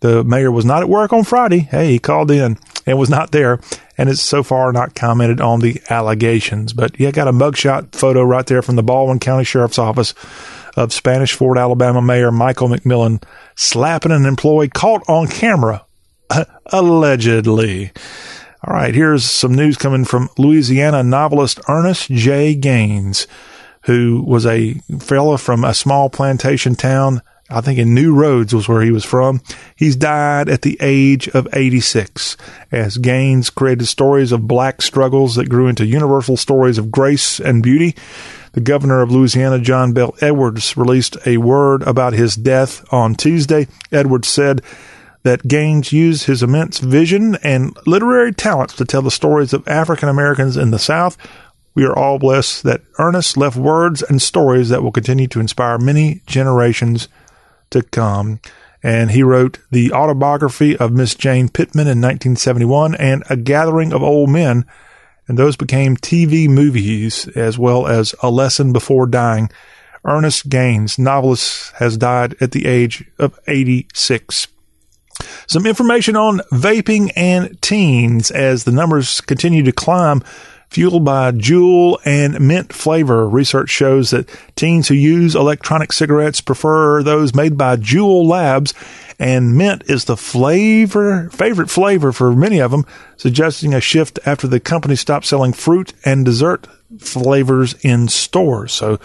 The 0.02 0.24
mayor 0.24 0.52
was 0.52 0.66
not 0.66 0.82
at 0.82 0.90
work 0.90 1.12
on 1.12 1.24
Friday. 1.24 1.60
Hey, 1.60 1.92
he 1.92 2.00
called 2.00 2.32
in 2.32 2.58
and 2.86 3.00
was 3.00 3.10
not 3.10 3.32
there, 3.32 3.60
and 3.98 4.10
it's 4.10 4.22
so 4.22 4.44
far 4.44 4.72
not 4.72 4.96
commented 4.96 5.42
on 5.42 5.60
the 5.60 5.82
allegations. 5.90 6.74
But 6.74 7.00
yeah, 7.00 7.12
got 7.12 7.28
a 7.28 7.34
mugshot 7.34 7.96
photo 7.96 8.24
right 8.24 8.46
there 8.46 8.62
from 8.62 8.76
the 8.76 8.84
Baldwin 8.84 9.20
County 9.20 9.44
Sheriff's 9.44 9.80
Office 9.80 10.14
of 10.78 10.94
Spanish 10.94 11.34
Fort, 11.34 11.58
Alabama 11.58 12.02
Mayor 12.02 12.32
Michael 12.32 12.70
McMillan 12.70 13.22
slapping 13.56 14.12
an 14.12 14.26
employee 14.26 14.70
caught 14.70 15.04
on 15.10 15.28
camera 15.28 15.86
allegedly. 16.68 17.92
All 18.66 18.74
right, 18.74 18.94
here's 18.94 19.24
some 19.24 19.54
news 19.54 19.78
coming 19.78 20.06
from 20.06 20.30
Louisiana 20.38 21.02
novelist 21.02 21.60
Ernest 21.70 22.10
J. 22.10 22.56
Gaines, 22.56 23.26
who 23.84 24.24
was 24.26 24.46
a 24.46 24.74
fellow 25.00 25.38
from 25.38 25.64
a 25.64 25.74
small 25.74 26.10
plantation 26.10 26.76
town. 26.76 27.22
I 27.50 27.62
think 27.62 27.80
in 27.80 27.96
New 27.96 28.14
Roads 28.14 28.54
was 28.54 28.68
where 28.68 28.82
he 28.82 28.92
was 28.92 29.06
from. 29.06 29.42
He's 29.76 29.96
died 29.96 30.50
at 30.50 30.62
the 30.62 30.78
age 30.82 31.28
of 31.30 31.48
86 31.52 32.38
as 32.72 32.98
Gaines 32.98 33.50
created 33.50 33.88
stories 33.88 34.32
of 34.32 34.48
black 34.48 34.84
struggles 34.84 35.36
that 35.36 35.50
grew 35.50 35.68
into 35.68 35.86
universal 35.86 36.38
stories 36.38 36.78
of 36.78 36.92
grace 36.92 37.40
and 37.40 37.64
beauty. 37.64 37.96
The 38.52 38.62
governor 38.62 39.02
of 39.02 39.10
Louisiana, 39.10 39.60
John 39.60 39.94
Bel 39.94 40.16
Edwards, 40.22 40.78
released 40.78 41.18
a 41.26 41.38
word 41.38 41.82
about 41.84 42.14
his 42.14 42.36
death 42.36 42.86
on 42.94 43.16
Tuesday. 43.16 43.68
Edwards 43.92 44.28
said, 44.28 44.62
that 45.24 45.48
Gaines 45.48 45.92
used 45.92 46.26
his 46.26 46.42
immense 46.42 46.80
vision 46.80 47.36
and 47.44 47.76
literary 47.86 48.34
talents 48.34 48.76
to 48.76 48.86
tell 48.86 49.02
the 49.02 49.12
stories 49.12 49.54
of 49.54 49.68
African 49.68 50.10
Americans 50.10 50.56
in 50.56 50.72
the 50.72 50.80
South. 50.80 51.18
We 51.76 51.86
are 51.86 51.98
all 51.98 52.20
blessed 52.20 52.64
that 52.64 52.82
Ernest 52.98 53.38
left 53.38 53.58
words 53.58 54.02
and 54.02 54.22
stories 54.22 54.70
that 54.70 54.82
will 54.82 54.92
continue 54.92 55.28
to 55.28 55.40
inspire 55.40 55.78
many 55.78 56.22
generations 56.26 57.08
to 57.70 57.84
come. 57.84 58.40
And 58.82 59.12
he 59.12 59.24
wrote 59.24 59.60
the 59.72 59.92
autobiography 59.92 60.78
of 60.78 60.94
Miss 60.94 61.16
Jane 61.16 61.50
Pittman 61.50 61.88
in 61.88 62.00
1971 62.00 62.96
and 62.96 63.24
A 63.30 63.36
Gathering 63.36 63.92
of 63.92 64.02
Old 64.02 64.30
Men. 64.30 64.66
And 65.28 65.38
those 65.38 65.58
became 65.58 65.98
TV 65.98 66.50
movies 66.50 67.28
as 67.30 67.60
well 67.60 67.88
as 67.88 68.16
A 68.24 68.32
Lesson 68.32 68.74
Before 68.74 69.06
Dying. 69.06 69.52
Ernest 70.06 70.48
Gaines, 70.48 70.98
novelist, 70.98 71.74
has 71.74 71.98
died 71.98 72.36
at 72.40 72.52
the 72.52 72.66
age 72.66 73.04
of 73.20 73.38
86. 73.48 74.48
Some 75.48 75.66
information 75.66 76.16
on 76.16 76.40
vaping 76.52 77.12
and 77.16 77.60
teens 77.62 78.30
as 78.30 78.64
the 78.64 78.72
numbers 78.72 79.22
continue 79.22 79.64
to 79.64 79.72
climb, 79.72 80.24
fueled 80.70 81.04
by 81.04 81.32
Juul 81.32 81.98
and 82.06 82.40
mint 82.40 82.72
flavor. 82.72 83.28
Research 83.28 83.70
shows 83.70 84.12
that 84.12 84.30
teens 84.56 84.88
who 84.88 84.94
use 84.94 85.36
electronic 85.36 85.92
cigarettes 85.92 86.42
prefer 86.42 87.02
those 87.02 87.34
made 87.34 87.58
by 87.58 87.76
Juul 87.78 88.28
Labs, 88.28 88.74
and 89.18 89.58
mint 89.58 89.84
is 89.88 90.06
the 90.06 90.16
flavor 90.16 91.30
favorite 91.32 91.70
flavor 91.70 92.12
for 92.12 92.36
many 92.36 92.60
of 92.60 92.72
them, 92.72 92.86
suggesting 93.18 93.74
a 93.74 93.82
shift 93.82 94.20
after 94.26 94.48
the 94.48 94.60
company 94.60 94.96
stopped 94.96 95.26
selling 95.26 95.54
fruit 95.54 95.94
and 96.06 96.26
dessert 96.26 96.68
flavors 97.00 97.74
in 97.84 98.08
stores. 98.08 98.72
So 98.72 99.00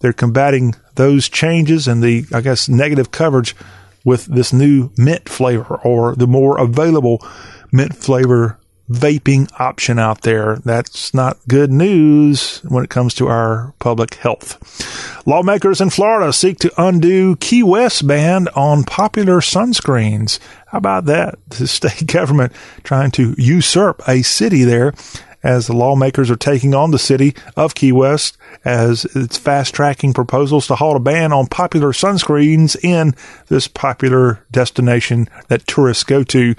they're 0.00 0.12
combating 0.12 0.74
those 0.94 1.28
changes 1.28 1.86
and 1.86 2.02
the 2.02 2.24
I 2.32 2.40
guess 2.40 2.68
negative 2.68 3.10
coverage 3.10 3.54
with 4.04 4.26
this 4.26 4.52
new 4.52 4.90
mint 4.96 5.28
flavor 5.28 5.76
or 5.84 6.14
the 6.14 6.26
more 6.26 6.58
available 6.58 7.24
mint 7.72 7.94
flavor 7.94 8.58
vaping 8.90 9.48
option 9.60 9.98
out 9.98 10.22
there. 10.22 10.56
That's 10.56 11.14
not 11.14 11.38
good 11.46 11.70
news 11.70 12.58
when 12.68 12.82
it 12.82 12.90
comes 12.90 13.14
to 13.14 13.28
our 13.28 13.72
public 13.78 14.14
health. 14.14 14.58
Lawmakers 15.26 15.80
in 15.80 15.90
Florida 15.90 16.32
seek 16.32 16.58
to 16.58 16.72
undo 16.76 17.36
Key 17.36 17.62
West 17.62 18.06
ban 18.06 18.48
on 18.48 18.82
popular 18.82 19.40
sunscreens. 19.40 20.40
How 20.66 20.78
about 20.78 21.04
that? 21.04 21.38
The 21.50 21.66
state 21.68 22.06
government 22.06 22.52
trying 22.82 23.12
to 23.12 23.34
usurp 23.38 24.02
a 24.08 24.22
city 24.22 24.64
there 24.64 24.92
as 25.42 25.66
the 25.66 25.76
lawmakers 25.76 26.30
are 26.30 26.36
taking 26.36 26.74
on 26.74 26.90
the 26.90 26.98
city 26.98 27.34
of 27.56 27.74
Key 27.74 27.92
West 27.92 28.36
as 28.64 29.04
it's 29.16 29.38
fast 29.38 29.74
tracking 29.74 30.12
proposals 30.12 30.66
to 30.66 30.74
halt 30.74 30.96
a 30.96 31.00
ban 31.00 31.32
on 31.32 31.46
popular 31.46 31.92
sunscreens 31.92 32.76
in 32.84 33.14
this 33.48 33.66
popular 33.68 34.44
destination 34.50 35.28
that 35.48 35.66
tourists 35.66 36.04
go 36.04 36.22
to. 36.24 36.54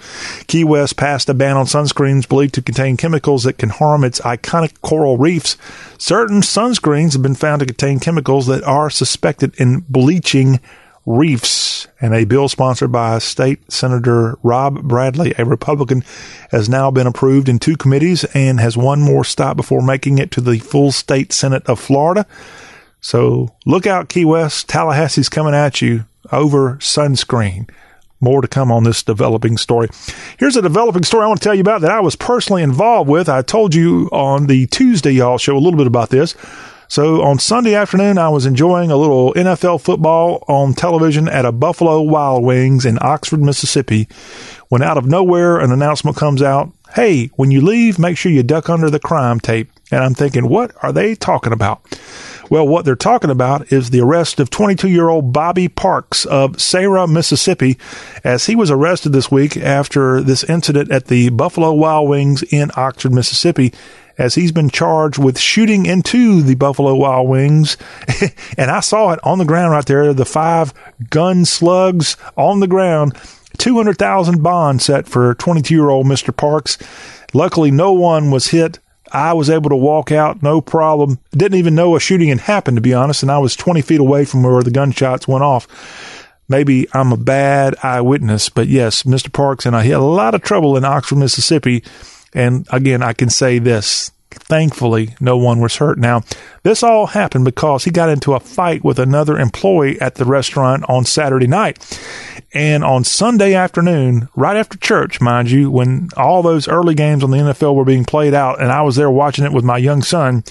Key 0.47 0.63
West 0.63 0.97
passed 0.97 1.29
a 1.29 1.33
ban 1.33 1.57
on 1.57 1.65
sunscreens 1.65 2.27
believed 2.27 2.53
to 2.55 2.61
contain 2.61 2.97
chemicals 2.97 3.43
that 3.43 3.57
can 3.57 3.69
harm 3.69 4.03
its 4.03 4.19
iconic 4.21 4.81
coral 4.81 5.17
reefs. 5.17 5.57
Certain 5.97 6.41
sunscreens 6.41 7.13
have 7.13 7.21
been 7.21 7.35
found 7.35 7.59
to 7.59 7.65
contain 7.65 7.99
chemicals 7.99 8.47
that 8.47 8.63
are 8.63 8.89
suspected 8.89 9.53
in 9.59 9.85
bleaching 9.89 10.59
reefs. 11.05 11.87
And 11.99 12.15
a 12.15 12.25
bill 12.25 12.49
sponsored 12.49 12.91
by 12.91 13.19
State 13.19 13.71
Senator 13.71 14.37
Rob 14.41 14.81
Bradley, 14.83 15.33
a 15.37 15.45
Republican, 15.45 16.03
has 16.49 16.67
now 16.67 16.89
been 16.89 17.07
approved 17.07 17.47
in 17.47 17.59
two 17.59 17.77
committees 17.77 18.23
and 18.33 18.59
has 18.59 18.75
one 18.75 19.01
more 19.01 19.23
stop 19.23 19.55
before 19.55 19.81
making 19.81 20.17
it 20.17 20.31
to 20.31 20.41
the 20.41 20.59
full 20.59 20.91
state 20.91 21.31
Senate 21.31 21.63
of 21.67 21.79
Florida. 21.79 22.25
So 23.01 23.49
look 23.65 23.85
out, 23.85 24.09
Key 24.09 24.25
West. 24.25 24.67
Tallahassee's 24.67 25.29
coming 25.29 25.53
at 25.53 25.81
you 25.81 26.05
over 26.31 26.75
sunscreen. 26.77 27.69
More 28.19 28.41
to 28.41 28.47
come 28.47 28.71
on 28.71 28.83
this 28.83 29.01
developing 29.01 29.57
story. 29.57 29.89
Here's 30.37 30.55
a 30.55 30.61
developing 30.61 31.03
story 31.03 31.23
I 31.23 31.27
want 31.27 31.41
to 31.41 31.43
tell 31.43 31.55
you 31.55 31.61
about 31.61 31.81
that 31.81 31.91
I 31.91 32.01
was 32.01 32.15
personally 32.15 32.61
involved 32.61 33.09
with. 33.09 33.27
I 33.27 33.41
told 33.41 33.73
you 33.73 34.09
on 34.11 34.45
the 34.45 34.67
Tuesday 34.67 35.11
y'all 35.11 35.39
show 35.39 35.57
a 35.57 35.59
little 35.59 35.77
bit 35.77 35.87
about 35.87 36.09
this. 36.09 36.35
So 36.91 37.21
on 37.21 37.39
Sunday 37.39 37.73
afternoon, 37.73 38.17
I 38.17 38.27
was 38.27 38.45
enjoying 38.45 38.91
a 38.91 38.97
little 38.97 39.33
NFL 39.33 39.79
football 39.79 40.43
on 40.49 40.73
television 40.73 41.29
at 41.29 41.45
a 41.45 41.51
Buffalo 41.53 42.01
Wild 42.01 42.43
Wings 42.43 42.85
in 42.85 42.97
Oxford, 42.99 43.39
Mississippi, 43.39 44.09
when 44.67 44.83
out 44.83 44.97
of 44.97 45.05
nowhere 45.05 45.57
an 45.57 45.71
announcement 45.71 46.17
comes 46.17 46.41
out, 46.41 46.73
Hey, 46.93 47.27
when 47.37 47.49
you 47.49 47.61
leave, 47.61 47.97
make 47.97 48.17
sure 48.17 48.29
you 48.29 48.43
duck 48.43 48.69
under 48.69 48.89
the 48.89 48.99
crime 48.99 49.39
tape. 49.39 49.71
And 49.89 50.03
I'm 50.03 50.13
thinking, 50.13 50.49
what 50.49 50.73
are 50.83 50.91
they 50.91 51.15
talking 51.15 51.53
about? 51.53 51.81
Well, 52.49 52.67
what 52.67 52.83
they're 52.83 52.97
talking 52.97 53.29
about 53.29 53.71
is 53.71 53.91
the 53.91 54.01
arrest 54.01 54.41
of 54.41 54.49
22 54.49 54.89
year 54.89 55.07
old 55.07 55.31
Bobby 55.31 55.69
Parks 55.69 56.25
of 56.25 56.59
Sarah, 56.59 57.07
Mississippi, 57.07 57.77
as 58.25 58.47
he 58.47 58.55
was 58.57 58.69
arrested 58.69 59.13
this 59.13 59.31
week 59.31 59.55
after 59.55 60.21
this 60.21 60.43
incident 60.43 60.91
at 60.91 61.05
the 61.05 61.29
Buffalo 61.29 61.71
Wild 61.71 62.09
Wings 62.09 62.43
in 62.43 62.69
Oxford, 62.75 63.13
Mississippi 63.13 63.71
as 64.17 64.35
he's 64.35 64.51
been 64.51 64.69
charged 64.69 65.17
with 65.17 65.39
shooting 65.39 65.85
into 65.85 66.41
the 66.41 66.55
Buffalo 66.55 66.95
Wild 66.95 67.27
Wings. 67.27 67.77
and 68.57 68.71
I 68.71 68.79
saw 68.79 69.11
it 69.11 69.19
on 69.23 69.37
the 69.37 69.45
ground 69.45 69.71
right 69.71 69.85
there, 69.85 70.13
the 70.13 70.25
five 70.25 70.73
gun 71.09 71.45
slugs 71.45 72.17
on 72.35 72.59
the 72.59 72.67
ground. 72.67 73.17
200,000 73.57 74.41
bond 74.41 74.81
set 74.81 75.07
for 75.07 75.35
22 75.35 75.73
year 75.73 75.89
old 75.89 76.05
Mr. 76.05 76.35
Parks. 76.35 76.77
Luckily, 77.33 77.71
no 77.71 77.93
one 77.93 78.31
was 78.31 78.47
hit. 78.47 78.79
I 79.11 79.33
was 79.33 79.49
able 79.49 79.69
to 79.69 79.75
walk 79.75 80.11
out, 80.11 80.41
no 80.41 80.61
problem. 80.61 81.19
Didn't 81.31 81.57
even 81.57 81.75
know 81.75 81.95
a 81.95 81.99
shooting 81.99 82.29
had 82.29 82.39
happened, 82.39 82.77
to 82.77 82.81
be 82.81 82.93
honest, 82.93 83.23
and 83.23 83.31
I 83.31 83.39
was 83.39 83.55
20 83.55 83.81
feet 83.81 83.99
away 83.99 84.23
from 84.25 84.41
where 84.43 84.63
the 84.63 84.71
gunshots 84.71 85.27
went 85.27 85.43
off. 85.43 85.67
maybe 86.47 86.87
I'm 86.93 87.11
a 87.11 87.17
bad 87.17 87.75
eyewitness, 87.83 88.49
but 88.49 88.67
yes, 88.67 89.03
Mr. 89.03 89.31
Parks 89.31 89.65
and 89.65 89.75
I 89.75 89.83
had 89.83 89.95
a 89.95 90.01
lot 90.01 90.33
of 90.33 90.41
trouble 90.41 90.77
in 90.77 90.85
Oxford, 90.85 91.17
Mississippi. 91.17 91.83
And 92.33 92.67
again, 92.71 93.03
I 93.03 93.13
can 93.13 93.29
say 93.29 93.59
this. 93.59 94.11
Thankfully, 94.33 95.15
no 95.19 95.37
one 95.37 95.59
was 95.59 95.75
hurt. 95.75 95.97
Now, 95.97 96.23
this 96.63 96.83
all 96.83 97.07
happened 97.07 97.43
because 97.43 97.83
he 97.83 97.91
got 97.91 98.09
into 98.09 98.33
a 98.33 98.39
fight 98.39 98.81
with 98.81 98.97
another 98.97 99.37
employee 99.37 99.99
at 99.99 100.15
the 100.15 100.23
restaurant 100.23 100.85
on 100.87 101.03
Saturday 101.03 101.47
night. 101.47 101.79
And 102.53 102.83
on 102.83 103.03
Sunday 103.03 103.53
afternoon, 103.53 104.29
right 104.35 104.55
after 104.55 104.77
church, 104.77 105.19
mind 105.19 105.51
you, 105.51 105.69
when 105.69 106.09
all 106.15 106.41
those 106.41 106.67
early 106.67 106.95
games 106.95 107.23
on 107.23 107.31
the 107.31 107.37
NFL 107.37 107.75
were 107.75 107.85
being 107.85 108.05
played 108.05 108.33
out, 108.33 108.61
and 108.61 108.71
I 108.71 108.81
was 108.83 108.95
there 108.95 109.11
watching 109.11 109.43
it 109.43 109.53
with 109.53 109.65
my 109.65 109.77
young 109.77 110.01
son, 110.01 110.43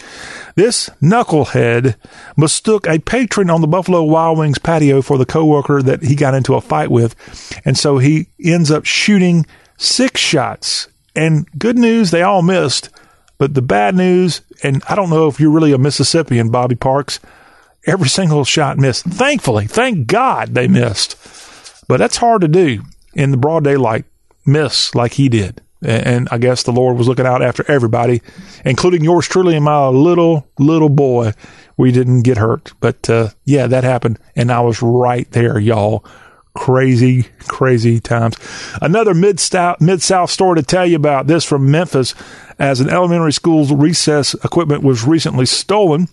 this 0.57 0.91
knucklehead 1.03 1.97
mistook 2.37 2.87
a 2.87 2.99
patron 2.99 3.51
on 3.51 3.61
the 3.61 3.67
Buffalo 3.67 4.03
Wild 4.03 4.39
Wings 4.39 4.59
patio 4.59 5.01
for 5.01 5.17
the 5.17 5.27
coworker 5.27 5.83
that 5.83 6.03
he 6.03 6.15
got 6.15 6.35
into 6.35 6.55
a 6.55 6.61
fight 6.61 6.91
with. 6.91 7.15
And 7.65 7.79
so 7.79 7.99
he 7.99 8.29
ends 8.43 8.71
up 8.71 8.85
shooting 8.85 9.47
six 9.77 10.21
shots. 10.21 10.89
And 11.15 11.51
good 11.59 11.79
news, 11.79 12.11
they 12.11 12.23
all 12.23 12.43
missed. 12.43 12.91
But 13.39 13.55
the 13.55 13.63
bad 13.63 13.95
news, 13.95 14.43
and 14.63 14.83
I 14.89 14.95
don't 14.95 15.11
know 15.11 15.27
if 15.27 15.41
you're 15.41 15.51
really 15.51 15.73
a 15.73 15.79
Mississippian, 15.79 16.51
Bobby 16.51 16.75
Parks, 16.75 17.21
every 17.87 18.09
single 18.11 18.45
shot 18.45 18.79
missed. 18.79 19.05
Thankfully, 19.05 19.67
thank 19.67 20.07
God 20.07 20.55
they 20.55 20.69
missed. 20.69 21.17
But 21.89 21.97
that's 21.97 22.19
hard 22.19 22.43
to 22.43 22.49
do 22.49 22.83
in 23.15 23.31
the 23.31 23.37
broad 23.37 23.65
daylight, 23.65 24.05
miss 24.47 24.95
like 24.95 25.15
he 25.15 25.29
did. 25.29 25.61
And 25.83 26.29
I 26.31 26.37
guess 26.37 26.63
the 26.63 26.73
Lord 26.73 26.99
was 26.99 27.09
looking 27.09 27.27
out 27.27 27.43
after 27.43 27.65
everybody, 27.71 28.21
including 28.65 29.03
yours 29.03 29.27
truly 29.27 29.57
and 29.57 29.65
my 29.65 29.89
little, 29.89 30.47
little 30.59 30.91
boy. 30.91 31.33
We 31.79 31.91
didn't 31.91 32.23
get 32.23 32.37
hurt. 32.37 32.75
But 32.81 33.09
uh, 33.09 33.31
yeah, 33.45 33.67
that 33.67 33.85
happened. 33.85 34.19
And 34.37 34.53
I 34.53 34.61
was 34.61 34.83
right 34.83 35.31
there, 35.31 35.59
y'all. 35.59 36.05
Crazy, 36.55 37.29
crazy 37.47 38.01
times. 38.01 38.37
Another 38.83 39.15
mid 39.15 39.41
South 39.41 40.31
story 40.31 40.57
to 40.57 40.63
tell 40.63 40.87
you 40.87 40.97
about 40.97 41.27
this 41.27 41.45
from 41.45 41.71
Memphis 41.71 42.15
as 42.59 42.81
an 42.81 42.91
elementary 42.91 43.33
school's 43.33 43.73
recess 43.73 44.35
equipment 44.35 44.83
was 44.83 45.05
recently 45.05 45.47
stolen. 45.47 46.09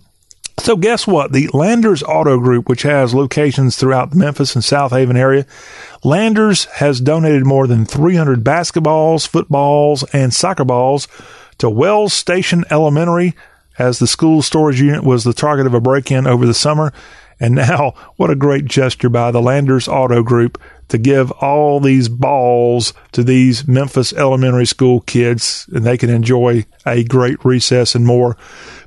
So 0.58 0.76
guess 0.76 1.06
what? 1.06 1.32
The 1.32 1.48
Landers 1.52 2.02
Auto 2.02 2.38
Group, 2.38 2.68
which 2.68 2.82
has 2.82 3.14
locations 3.14 3.76
throughout 3.76 4.10
the 4.10 4.16
Memphis 4.16 4.54
and 4.54 4.64
Southaven 4.64 5.16
area, 5.16 5.46
Landers 6.02 6.64
has 6.66 7.00
donated 7.00 7.46
more 7.46 7.66
than 7.66 7.84
300 7.84 8.42
basketballs, 8.42 9.26
footballs, 9.26 10.02
and 10.12 10.34
soccer 10.34 10.64
balls 10.64 11.06
to 11.58 11.70
Wells 11.70 12.12
Station 12.12 12.64
Elementary 12.70 13.34
as 13.78 13.98
the 13.98 14.06
school 14.06 14.42
storage 14.42 14.80
unit 14.80 15.04
was 15.04 15.22
the 15.24 15.32
target 15.32 15.66
of 15.66 15.74
a 15.74 15.80
break-in 15.80 16.26
over 16.26 16.44
the 16.44 16.54
summer. 16.54 16.92
And 17.40 17.54
now, 17.54 17.94
what 18.16 18.30
a 18.30 18.36
great 18.36 18.64
gesture 18.64 19.08
by 19.08 19.30
the 19.30 19.42
Landers 19.42 19.88
Auto 19.88 20.22
Group 20.22 20.60
to 20.88 20.98
give 20.98 21.30
all 21.32 21.80
these 21.80 22.08
balls 22.08 22.94
to 23.12 23.22
these 23.22 23.68
Memphis 23.68 24.12
elementary 24.12 24.66
school 24.66 25.00
kids, 25.00 25.68
and 25.72 25.84
they 25.84 25.98
can 25.98 26.10
enjoy 26.10 26.64
a 26.86 27.04
great 27.04 27.44
recess 27.44 27.94
and 27.94 28.06
more 28.06 28.36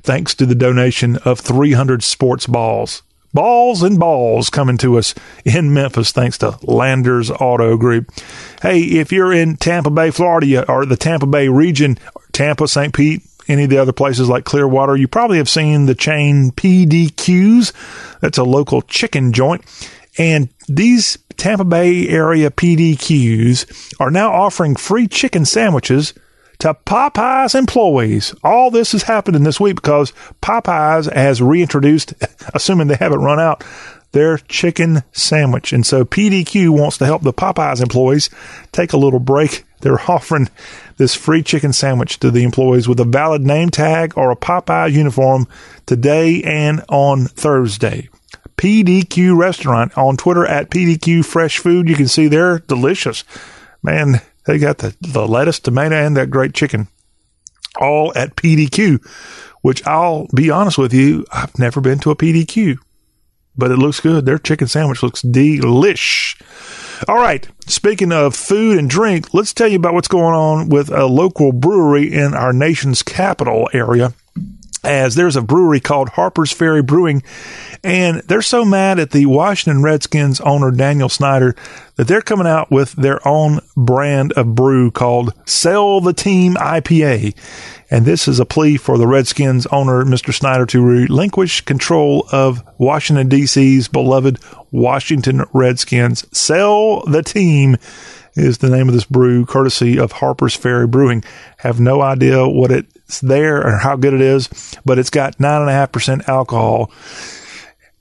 thanks 0.02 0.34
to 0.34 0.46
the 0.46 0.54
donation 0.54 1.16
of 1.18 1.40
300 1.40 2.02
sports 2.02 2.46
balls. 2.46 3.02
Balls 3.34 3.82
and 3.82 3.98
balls 3.98 4.50
coming 4.50 4.76
to 4.78 4.98
us 4.98 5.14
in 5.44 5.72
Memphis 5.72 6.12
thanks 6.12 6.36
to 6.38 6.58
Landers 6.62 7.30
Auto 7.30 7.78
Group. 7.78 8.10
Hey, 8.60 8.82
if 8.82 9.10
you're 9.10 9.32
in 9.32 9.56
Tampa 9.56 9.88
Bay, 9.90 10.10
Florida, 10.10 10.70
or 10.70 10.84
the 10.84 10.98
Tampa 10.98 11.26
Bay 11.26 11.48
region, 11.48 11.98
Tampa, 12.32 12.68
St. 12.68 12.92
Pete, 12.92 13.22
any 13.48 13.64
of 13.64 13.70
the 13.70 13.78
other 13.78 13.92
places 13.92 14.28
like 14.28 14.44
Clearwater, 14.44 14.96
you 14.96 15.08
probably 15.08 15.38
have 15.38 15.48
seen 15.48 15.86
the 15.86 15.94
chain 15.94 16.50
PDQs. 16.52 17.72
That's 18.20 18.38
a 18.38 18.44
local 18.44 18.82
chicken 18.82 19.32
joint. 19.32 19.62
And 20.18 20.48
these 20.68 21.18
Tampa 21.36 21.64
Bay 21.64 22.08
area 22.08 22.50
PDQs 22.50 23.94
are 24.00 24.10
now 24.10 24.32
offering 24.32 24.76
free 24.76 25.08
chicken 25.08 25.44
sandwiches 25.44 26.14
to 26.58 26.74
Popeyes 26.74 27.54
employees. 27.54 28.34
All 28.44 28.70
this 28.70 28.94
is 28.94 29.02
happening 29.04 29.42
this 29.42 29.58
week 29.58 29.76
because 29.76 30.12
Popeyes 30.42 31.12
has 31.12 31.42
reintroduced, 31.42 32.14
assuming 32.54 32.88
they 32.88 32.96
haven't 32.96 33.20
run 33.20 33.40
out, 33.40 33.64
their 34.12 34.38
chicken 34.38 35.02
sandwich. 35.12 35.72
And 35.72 35.84
so 35.84 36.04
PDQ 36.04 36.70
wants 36.70 36.98
to 36.98 37.06
help 37.06 37.22
the 37.22 37.32
Popeyes 37.32 37.82
employees 37.82 38.30
take 38.70 38.92
a 38.92 38.98
little 38.98 39.20
break. 39.20 39.64
They're 39.80 40.00
offering 40.10 40.48
this 40.96 41.14
free 41.14 41.42
chicken 41.42 41.72
sandwich 41.72 42.20
to 42.20 42.30
the 42.30 42.44
employees 42.44 42.88
with 42.88 43.00
a 43.00 43.04
valid 43.04 43.42
name 43.42 43.70
tag 43.70 44.12
or 44.16 44.30
a 44.30 44.36
Popeye 44.36 44.92
uniform 44.92 45.48
today 45.86 46.42
and 46.42 46.84
on 46.88 47.26
Thursday. 47.26 48.08
PDQ 48.56 49.36
restaurant 49.36 49.96
on 49.98 50.16
Twitter 50.16 50.46
at 50.46 50.70
PDQ 50.70 51.24
Fresh 51.24 51.58
Food. 51.58 51.88
You 51.88 51.96
can 51.96 52.06
see 52.06 52.28
they're 52.28 52.60
delicious. 52.60 53.24
Man, 53.82 54.20
they 54.46 54.58
got 54.58 54.78
the, 54.78 54.94
the 55.00 55.26
lettuce, 55.26 55.58
tomato, 55.58 55.96
and 55.96 56.16
that 56.16 56.30
great 56.30 56.54
chicken 56.54 56.86
all 57.80 58.12
at 58.16 58.36
PDQ, 58.36 59.04
which 59.62 59.86
I'll 59.86 60.26
be 60.34 60.50
honest 60.50 60.78
with 60.78 60.92
you, 60.92 61.24
I've 61.32 61.58
never 61.58 61.80
been 61.80 61.98
to 62.00 62.10
a 62.10 62.16
PDQ, 62.16 62.78
but 63.56 63.70
it 63.70 63.76
looks 63.76 64.00
good. 64.00 64.24
Their 64.24 64.38
chicken 64.38 64.68
sandwich 64.68 65.02
looks 65.02 65.22
delish. 65.22 66.40
All 67.08 67.16
right. 67.16 67.48
Speaking 67.66 68.12
of 68.12 68.36
food 68.36 68.78
and 68.78 68.88
drink, 68.88 69.34
let's 69.34 69.52
tell 69.52 69.68
you 69.68 69.76
about 69.76 69.94
what's 69.94 70.08
going 70.08 70.34
on 70.34 70.68
with 70.68 70.90
a 70.90 71.06
local 71.06 71.52
brewery 71.52 72.12
in 72.12 72.34
our 72.34 72.52
nation's 72.52 73.02
capital 73.02 73.68
area 73.72 74.14
as 74.84 75.14
there's 75.14 75.36
a 75.36 75.42
brewery 75.42 75.80
called 75.80 76.10
Harper's 76.10 76.52
Ferry 76.52 76.82
Brewing, 76.82 77.22
and 77.84 78.20
they're 78.22 78.42
so 78.42 78.64
mad 78.64 78.98
at 78.98 79.10
the 79.10 79.26
Washington 79.26 79.82
Redskins 79.82 80.40
owner 80.40 80.70
Daniel 80.70 81.08
Snyder 81.08 81.54
that 81.96 82.08
they're 82.08 82.22
coming 82.22 82.46
out 82.46 82.70
with 82.70 82.92
their 82.92 83.26
own 83.26 83.60
brand 83.76 84.32
of 84.32 84.54
brew 84.54 84.90
called 84.90 85.34
Sell 85.46 86.00
the 86.00 86.12
Team 86.12 86.54
IPA. 86.54 87.34
And 87.90 88.06
this 88.06 88.26
is 88.26 88.40
a 88.40 88.46
plea 88.46 88.78
for 88.78 88.96
the 88.96 89.06
Redskins 89.06 89.66
owner, 89.66 90.02
Mr. 90.04 90.32
Snyder, 90.32 90.64
to 90.66 90.80
relinquish 90.80 91.60
control 91.60 92.26
of 92.32 92.62
Washington, 92.78 93.28
D.C.'s 93.28 93.88
beloved 93.88 94.38
Washington 94.70 95.44
Redskins. 95.52 96.26
Sell 96.36 97.02
the 97.04 97.22
Team 97.22 97.76
is 98.34 98.58
the 98.58 98.70
name 98.70 98.88
of 98.88 98.94
this 98.94 99.04
brew, 99.04 99.44
courtesy 99.44 99.98
of 99.98 100.12
Harper's 100.12 100.56
Ferry 100.56 100.86
Brewing. 100.86 101.24
Have 101.58 101.80
no 101.80 102.00
idea 102.00 102.46
what 102.46 102.70
it's 102.70 103.20
there 103.20 103.66
or 103.66 103.78
how 103.78 103.96
good 103.96 104.14
it 104.14 104.20
is, 104.20 104.48
but 104.84 104.98
it's 104.98 105.10
got 105.10 105.38
nine 105.38 105.60
and 105.60 105.70
a 105.70 105.74
half 105.74 105.92
percent 105.92 106.28
alcohol. 106.28 106.90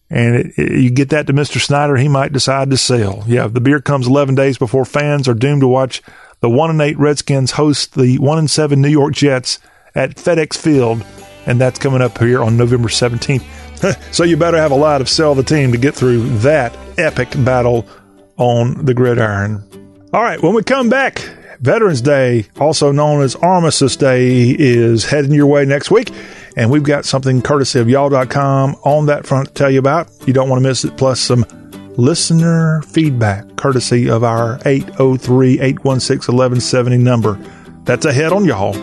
And 0.09 0.35
it, 0.35 0.53
it, 0.57 0.71
you 0.81 0.89
get 0.89 1.09
that 1.09 1.27
to 1.27 1.33
Mr. 1.33 1.59
Snyder, 1.59 1.95
he 1.95 2.07
might 2.07 2.33
decide 2.33 2.69
to 2.69 2.77
sell. 2.77 3.23
Yeah, 3.27 3.47
the 3.47 3.61
beer 3.61 3.79
comes 3.79 4.07
11 4.07 4.35
days 4.35 4.57
before 4.57 4.85
fans 4.85 5.27
are 5.27 5.33
doomed 5.33 5.61
to 5.61 5.67
watch 5.67 6.01
the 6.41 6.49
one 6.49 6.69
and 6.69 6.81
eight 6.81 6.97
Redskins 6.97 7.51
host 7.51 7.93
the 7.93 8.17
one 8.17 8.37
and 8.37 8.49
seven 8.49 8.81
New 8.81 8.89
York 8.89 9.13
Jets 9.13 9.59
at 9.95 10.15
FedEx 10.15 10.57
Field, 10.57 11.05
and 11.45 11.61
that's 11.61 11.79
coming 11.79 12.01
up 12.01 12.17
here 12.17 12.43
on 12.43 12.57
November 12.57 12.89
17th. 12.89 13.43
so 14.13 14.23
you 14.23 14.37
better 14.37 14.57
have 14.57 14.71
a 14.71 14.75
lot 14.75 15.01
of 15.01 15.09
sell 15.09 15.35
the 15.35 15.43
team 15.43 15.71
to 15.71 15.77
get 15.77 15.95
through 15.95 16.27
that 16.39 16.75
epic 16.97 17.29
battle 17.45 17.87
on 18.37 18.85
the 18.85 18.93
gridiron. 18.93 19.80
All 20.13 20.21
right, 20.21 20.43
when 20.43 20.53
we 20.53 20.61
come 20.61 20.89
back, 20.89 21.19
Veterans 21.61 22.01
Day, 22.01 22.45
also 22.59 22.91
known 22.91 23.21
as 23.21 23.33
Armistice 23.37 23.95
Day, 23.95 24.49
is 24.49 25.05
heading 25.05 25.31
your 25.31 25.47
way 25.47 25.63
next 25.63 25.89
week. 25.89 26.11
And 26.57 26.69
we've 26.69 26.83
got 26.83 27.05
something 27.05 27.41
courtesy 27.41 27.79
of 27.79 27.87
y'all.com 27.87 28.75
on 28.83 29.05
that 29.05 29.25
front 29.25 29.47
to 29.47 29.53
tell 29.53 29.71
you 29.71 29.79
about. 29.79 30.09
You 30.27 30.33
don't 30.33 30.49
want 30.49 30.61
to 30.61 30.67
miss 30.67 30.83
it, 30.83 30.97
plus 30.97 31.21
some 31.21 31.45
listener 31.95 32.81
feedback 32.81 33.55
courtesy 33.55 34.09
of 34.09 34.25
our 34.25 34.59
803 34.65 35.61
816 35.61 36.35
1170 36.35 36.97
number. 36.97 37.35
That's 37.85 38.05
ahead 38.05 38.33
on 38.33 38.43
y'all. 38.43 38.75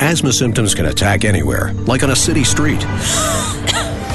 Asthma 0.00 0.32
symptoms 0.32 0.74
can 0.74 0.86
attack 0.86 1.24
anywhere, 1.24 1.72
like 1.74 2.02
on 2.02 2.10
a 2.10 2.16
city 2.16 2.42
street. 2.42 2.84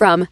From 0.00 0.26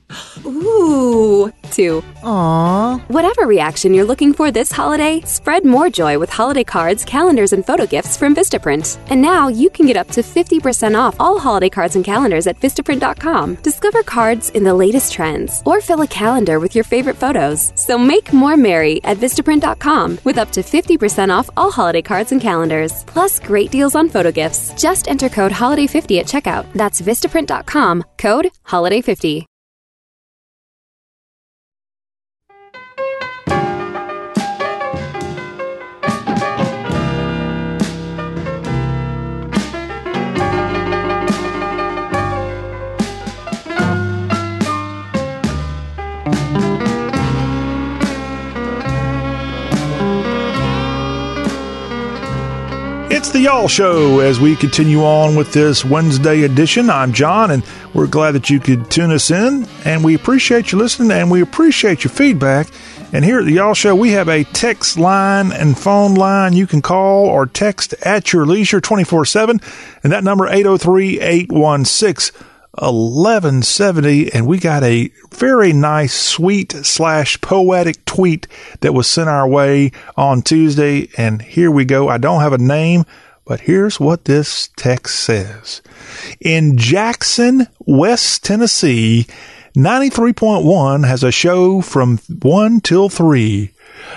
ooh 0.46 1.52
to 1.72 2.00
Aww. 2.22 3.00
Whatever 3.10 3.42
reaction 3.46 3.92
you're 3.92 4.06
looking 4.06 4.32
for 4.32 4.50
this 4.50 4.72
holiday, 4.72 5.20
spread 5.26 5.66
more 5.66 5.90
joy 5.90 6.18
with 6.18 6.30
holiday 6.30 6.64
cards, 6.64 7.04
calendars, 7.04 7.52
and 7.52 7.66
photo 7.66 7.84
gifts 7.84 8.16
from 8.16 8.34
Vistaprint. 8.34 8.98
And 9.10 9.20
now 9.20 9.48
you 9.48 9.68
can 9.68 9.86
get 9.86 9.98
up 9.98 10.08
to 10.12 10.22
50% 10.22 10.98
off 10.98 11.16
all 11.20 11.38
holiday 11.38 11.68
cards 11.68 11.96
and 11.96 12.04
calendars 12.04 12.46
at 12.46 12.58
Vistaprint.com. 12.60 13.56
Discover 13.56 14.04
cards 14.04 14.48
in 14.50 14.64
the 14.64 14.72
latest 14.72 15.12
trends 15.12 15.62
or 15.66 15.82
fill 15.82 16.00
a 16.00 16.06
calendar 16.06 16.60
with 16.60 16.74
your 16.74 16.84
favorite 16.84 17.16
photos. 17.16 17.70
So 17.76 17.98
make 17.98 18.32
more 18.32 18.56
merry 18.56 19.04
at 19.04 19.18
Vistaprint.com 19.18 20.20
with 20.24 20.38
up 20.38 20.50
to 20.52 20.62
50% 20.62 21.28
off 21.28 21.50
all 21.58 21.70
holiday 21.70 22.00
cards 22.00 22.32
and 22.32 22.40
calendars. 22.40 23.04
Plus 23.04 23.38
great 23.38 23.70
deals 23.70 23.94
on 23.94 24.08
photo 24.08 24.32
gifts. 24.32 24.72
Just 24.80 25.08
enter 25.08 25.28
code 25.28 25.52
HOLIDAY50 25.52 26.20
at 26.20 26.26
checkout. 26.26 26.72
That's 26.72 27.02
Vistaprint.com, 27.02 28.02
code 28.16 28.50
HOLIDAY50. 28.64 29.57
It's 53.28 53.34
the 53.34 53.40
Y'all 53.40 53.68
Show 53.68 54.20
as 54.20 54.40
we 54.40 54.56
continue 54.56 55.02
on 55.04 55.36
with 55.36 55.52
this 55.52 55.84
Wednesday 55.84 56.44
edition. 56.44 56.88
I'm 56.88 57.12
John, 57.12 57.50
and 57.50 57.62
we're 57.92 58.06
glad 58.06 58.30
that 58.30 58.48
you 58.48 58.58
could 58.58 58.90
tune 58.90 59.10
us 59.10 59.30
in, 59.30 59.66
and 59.84 60.02
we 60.02 60.14
appreciate 60.14 60.72
you 60.72 60.78
listening, 60.78 61.10
and 61.10 61.30
we 61.30 61.42
appreciate 61.42 62.04
your 62.04 62.10
feedback. 62.10 62.68
And 63.12 63.22
here 63.22 63.40
at 63.40 63.44
the 63.44 63.52
Y'all 63.52 63.74
Show, 63.74 63.94
we 63.94 64.12
have 64.12 64.30
a 64.30 64.44
text 64.44 64.98
line 64.98 65.52
and 65.52 65.78
phone 65.78 66.14
line 66.14 66.54
you 66.54 66.66
can 66.66 66.80
call 66.80 67.26
or 67.26 67.44
text 67.44 67.92
at 68.00 68.32
your 68.32 68.46
leisure 68.46 68.80
24 68.80 69.26
7, 69.26 69.60
and 70.02 70.10
that 70.10 70.24
number 70.24 70.48
803 70.48 71.20
816 71.20 72.34
1170 72.80 74.32
and 74.32 74.46
we 74.46 74.58
got 74.58 74.82
a 74.82 75.10
very 75.30 75.72
nice 75.72 76.14
sweet 76.14 76.72
slash 76.72 77.40
poetic 77.40 78.04
tweet 78.04 78.46
that 78.80 78.94
was 78.94 79.06
sent 79.06 79.28
our 79.28 79.48
way 79.48 79.90
on 80.16 80.42
tuesday 80.42 81.08
and 81.16 81.42
here 81.42 81.70
we 81.70 81.84
go 81.84 82.08
i 82.08 82.18
don't 82.18 82.40
have 82.40 82.52
a 82.52 82.58
name 82.58 83.04
but 83.44 83.60
here's 83.60 83.98
what 83.98 84.24
this 84.24 84.70
text 84.76 85.20
says 85.20 85.82
in 86.40 86.76
jackson 86.76 87.66
west 87.80 88.44
tennessee 88.44 89.26
93.1 89.76 91.06
has 91.06 91.22
a 91.22 91.30
show 91.30 91.80
from 91.80 92.18
1 92.40 92.80
till 92.80 93.08
3 93.08 93.72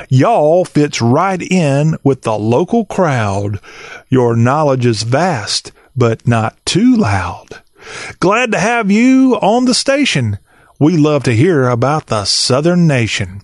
Y'all 0.10 0.66
fits 0.66 1.02
right 1.02 1.42
in 1.42 1.98
with 2.04 2.22
the 2.22 2.38
local 2.38 2.86
crowd. 2.86 3.60
Your 4.10 4.36
knowledge 4.36 4.86
is 4.86 5.04
vast, 5.04 5.72
but 5.96 6.28
not 6.28 6.58
too 6.66 6.96
loud. 6.96 7.62
Glad 8.20 8.52
to 8.52 8.60
have 8.60 8.92
you 8.92 9.36
on 9.42 9.66
the 9.66 9.74
station. 9.74 10.40
We 10.80 10.98
love 10.98 11.24
to 11.24 11.36
hear 11.36 11.68
about 11.68 12.08
the 12.08 12.26
Southern 12.26 12.88
Nation. 12.88 13.42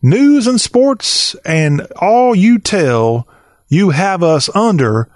News 0.00 0.46
and 0.46 0.60
sports 0.60 1.34
and 1.44 1.82
all 1.96 2.34
you 2.34 2.58
tell, 2.58 3.28
you 3.68 3.90
have 3.90 4.22
us 4.22 4.48
under 4.54 5.10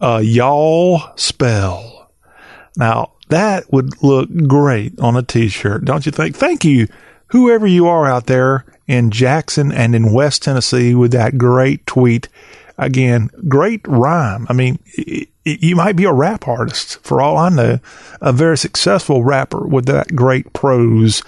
a 0.00 0.20
y'all 0.20 1.02
spell. 1.16 2.10
Now, 2.76 3.12
that 3.28 3.72
would 3.72 4.02
look 4.02 4.28
great 4.46 4.98
on 5.00 5.16
a 5.16 5.22
t 5.22 5.48
shirt, 5.48 5.84
don't 5.84 6.04
you 6.04 6.12
think? 6.12 6.36
Thank 6.36 6.64
you, 6.64 6.88
whoever 7.34 7.66
you 7.66 7.88
are 7.88 8.06
out 8.06 8.26
there 8.26 8.64
in 8.86 9.10
Jackson 9.10 9.72
and 9.72 9.92
in 9.92 10.12
West 10.12 10.44
Tennessee, 10.44 10.94
with 10.94 11.10
that 11.10 11.36
great 11.36 11.84
tweet. 11.84 12.28
Again, 12.78 13.28
great 13.48 13.80
rhyme. 13.88 14.46
I 14.48 14.52
mean, 14.52 14.78
it, 14.86 15.28
it, 15.44 15.60
you 15.60 15.74
might 15.74 15.96
be 15.96 16.04
a 16.04 16.12
rap 16.12 16.46
artist 16.46 17.02
for 17.02 17.20
all 17.20 17.36
I 17.36 17.48
know, 17.48 17.80
a 18.20 18.32
very 18.32 18.56
successful 18.56 19.24
rapper 19.24 19.66
with 19.66 19.86
that 19.86 20.14
great 20.14 20.52
prose. 20.52 21.24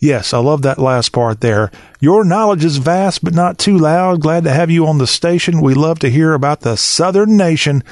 Yes, 0.00 0.34
I 0.34 0.38
love 0.38 0.62
that 0.62 0.80
last 0.80 1.12
part 1.12 1.40
there. 1.40 1.70
Your 2.00 2.24
knowledge 2.24 2.64
is 2.64 2.78
vast, 2.78 3.22
but 3.22 3.32
not 3.32 3.56
too 3.56 3.78
loud. 3.78 4.22
Glad 4.22 4.42
to 4.44 4.50
have 4.50 4.72
you 4.72 4.88
on 4.88 4.98
the 4.98 5.06
station. 5.06 5.60
We 5.60 5.74
love 5.74 6.00
to 6.00 6.10
hear 6.10 6.34
about 6.34 6.62
the 6.62 6.76
Southern 6.76 7.36
Nation, 7.36 7.84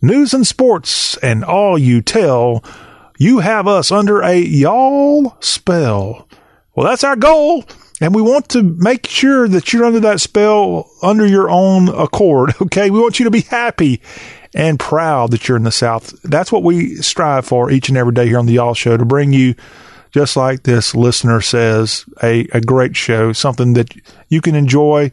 news 0.00 0.32
and 0.32 0.46
sports, 0.46 1.18
and 1.18 1.44
all 1.44 1.76
you 1.76 2.00
tell. 2.00 2.64
You 3.18 3.40
have 3.40 3.68
us 3.68 3.92
under 3.92 4.22
a 4.22 4.38
y'all 4.38 5.36
spell. 5.40 6.26
Well, 6.74 6.86
that's 6.86 7.04
our 7.04 7.16
goal. 7.16 7.64
And 8.00 8.14
we 8.14 8.22
want 8.22 8.48
to 8.50 8.62
make 8.62 9.06
sure 9.06 9.46
that 9.48 9.72
you're 9.72 9.84
under 9.84 10.00
that 10.00 10.20
spell 10.20 10.90
under 11.02 11.26
your 11.26 11.50
own 11.50 11.88
accord. 11.88 12.54
Okay. 12.62 12.90
We 12.90 13.00
want 13.00 13.18
you 13.18 13.24
to 13.24 13.30
be 13.30 13.42
happy 13.42 14.00
and 14.54 14.78
proud 14.78 15.30
that 15.30 15.48
you're 15.48 15.56
in 15.56 15.64
the 15.64 15.72
South. 15.72 16.20
That's 16.22 16.52
what 16.52 16.62
we 16.62 16.96
strive 16.96 17.44
for 17.46 17.70
each 17.70 17.88
and 17.88 17.98
every 17.98 18.12
day 18.12 18.26
here 18.26 18.38
on 18.38 18.46
the 18.46 18.54
Y'all 18.54 18.74
Show 18.74 18.96
to 18.96 19.04
bring 19.04 19.32
you, 19.32 19.54
just 20.12 20.36
like 20.36 20.62
this 20.62 20.94
listener 20.94 21.40
says, 21.40 22.04
a, 22.22 22.46
a 22.52 22.60
great 22.60 22.96
show, 22.96 23.32
something 23.32 23.74
that 23.74 23.94
you 24.28 24.40
can 24.40 24.54
enjoy 24.54 25.10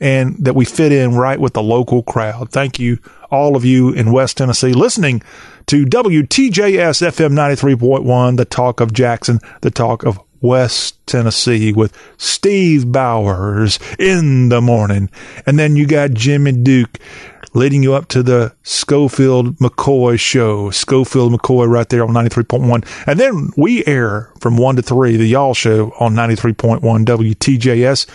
and 0.00 0.36
that 0.44 0.54
we 0.54 0.64
fit 0.64 0.92
in 0.92 1.14
right 1.14 1.38
with 1.38 1.52
the 1.52 1.62
local 1.62 2.02
crowd. 2.02 2.50
Thank 2.50 2.78
you, 2.78 2.98
all 3.30 3.54
of 3.54 3.64
you 3.64 3.90
in 3.90 4.12
West 4.12 4.38
Tennessee, 4.38 4.72
listening 4.72 5.22
to 5.66 5.84
WTJS 5.84 7.02
FM 7.06 7.32
93.1, 7.32 8.36
the 8.36 8.44
talk 8.44 8.80
of 8.80 8.92
Jackson, 8.92 9.40
the 9.60 9.70
talk 9.70 10.04
of 10.04 10.18
West 10.40 11.04
Tennessee 11.06 11.72
with 11.72 11.96
Steve 12.16 12.90
Bowers 12.90 13.78
in 13.98 14.48
the 14.48 14.60
morning. 14.60 15.10
And 15.46 15.58
then 15.58 15.76
you 15.76 15.86
got 15.86 16.12
Jimmy 16.12 16.52
Duke 16.52 16.98
leading 17.52 17.82
you 17.82 17.94
up 17.94 18.08
to 18.08 18.22
the 18.22 18.54
Schofield 18.62 19.56
McCoy 19.56 20.18
show. 20.18 20.70
Schofield 20.70 21.32
McCoy 21.32 21.68
right 21.68 21.88
there 21.88 22.04
on 22.04 22.10
93.1. 22.10 23.06
And 23.06 23.18
then 23.18 23.50
we 23.56 23.84
air 23.86 24.32
from 24.40 24.56
1 24.56 24.76
to 24.76 24.82
3, 24.82 25.16
the 25.16 25.26
Y'all 25.26 25.54
show 25.54 25.92
on 25.98 26.14
93.1 26.14 26.80
WTJS. 26.80 28.06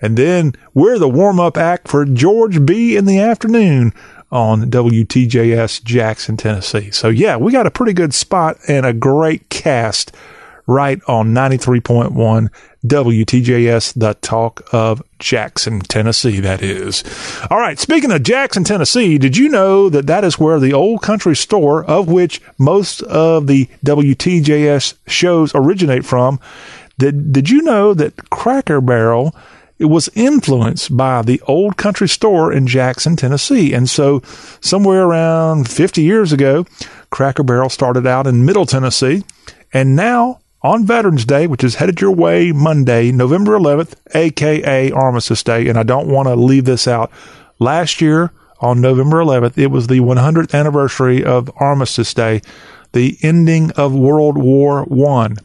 And 0.00 0.16
then 0.16 0.52
we're 0.74 0.98
the 0.98 1.08
warm 1.08 1.40
up 1.40 1.56
act 1.56 1.88
for 1.88 2.04
George 2.04 2.66
B 2.66 2.96
in 2.96 3.04
the 3.04 3.20
afternoon 3.20 3.94
on 4.32 4.70
WTJS 4.70 5.84
Jackson, 5.84 6.36
Tennessee. 6.36 6.90
So 6.90 7.08
yeah, 7.08 7.36
we 7.36 7.52
got 7.52 7.66
a 7.66 7.70
pretty 7.70 7.92
good 7.92 8.14
spot 8.14 8.56
and 8.66 8.84
a 8.84 8.92
great 8.92 9.48
cast 9.48 10.14
right 10.66 11.00
on 11.08 11.34
93.1 11.34 12.48
WTJS, 12.86 13.94
the 13.94 14.14
talk 14.14 14.62
of 14.72 15.02
Jackson, 15.18 15.80
Tennessee, 15.80 16.40
that 16.40 16.62
is. 16.62 17.04
All 17.50 17.58
right, 17.58 17.78
speaking 17.78 18.10
of 18.10 18.22
Jackson, 18.22 18.64
Tennessee, 18.64 19.18
did 19.18 19.36
you 19.36 19.48
know 19.48 19.88
that 19.88 20.06
that 20.06 20.24
is 20.24 20.38
where 20.38 20.58
the 20.58 20.72
old 20.72 21.02
country 21.02 21.36
store, 21.36 21.84
of 21.84 22.08
which 22.08 22.40
most 22.58 23.02
of 23.02 23.46
the 23.46 23.66
WTJS 23.84 24.94
shows 25.06 25.52
originate 25.54 26.04
from, 26.04 26.40
did, 26.98 27.32
did 27.32 27.50
you 27.50 27.62
know 27.62 27.94
that 27.94 28.30
Cracker 28.30 28.80
Barrel 28.80 29.34
it 29.82 29.86
was 29.86 30.08
influenced 30.14 30.96
by 30.96 31.22
the 31.22 31.40
old 31.48 31.76
country 31.76 32.08
store 32.08 32.52
in 32.52 32.68
Jackson, 32.68 33.16
Tennessee. 33.16 33.74
And 33.74 33.90
so 33.90 34.22
somewhere 34.60 35.02
around 35.02 35.68
50 35.68 36.02
years 36.02 36.32
ago, 36.32 36.66
Cracker 37.10 37.42
Barrel 37.42 37.68
started 37.68 38.06
out 38.06 38.28
in 38.28 38.44
Middle 38.44 38.64
Tennessee. 38.64 39.24
And 39.72 39.96
now 39.96 40.38
on 40.62 40.84
Veterans 40.84 41.24
Day, 41.24 41.46
which 41.46 41.64
is 41.64 41.76
headed 41.76 42.00
your 42.00 42.12
way 42.12 42.52
Monday, 42.52 43.10
November 43.10 43.58
11th, 43.58 43.94
aka 44.14 44.90
Armistice 44.90 45.42
Day. 45.42 45.68
And 45.68 45.78
I 45.78 45.82
don't 45.82 46.08
want 46.08 46.28
to 46.28 46.36
leave 46.36 46.64
this 46.64 46.86
out. 46.86 47.10
Last 47.58 48.00
year 48.00 48.32
on 48.60 48.80
November 48.80 49.18
11th, 49.18 49.58
it 49.58 49.68
was 49.68 49.88
the 49.88 50.00
100th 50.00 50.54
anniversary 50.54 51.24
of 51.24 51.50
Armistice 51.56 52.14
Day, 52.14 52.40
the 52.92 53.18
ending 53.22 53.72
of 53.72 53.94
World 53.94 54.38
War 54.38 54.84
One. 54.84 55.36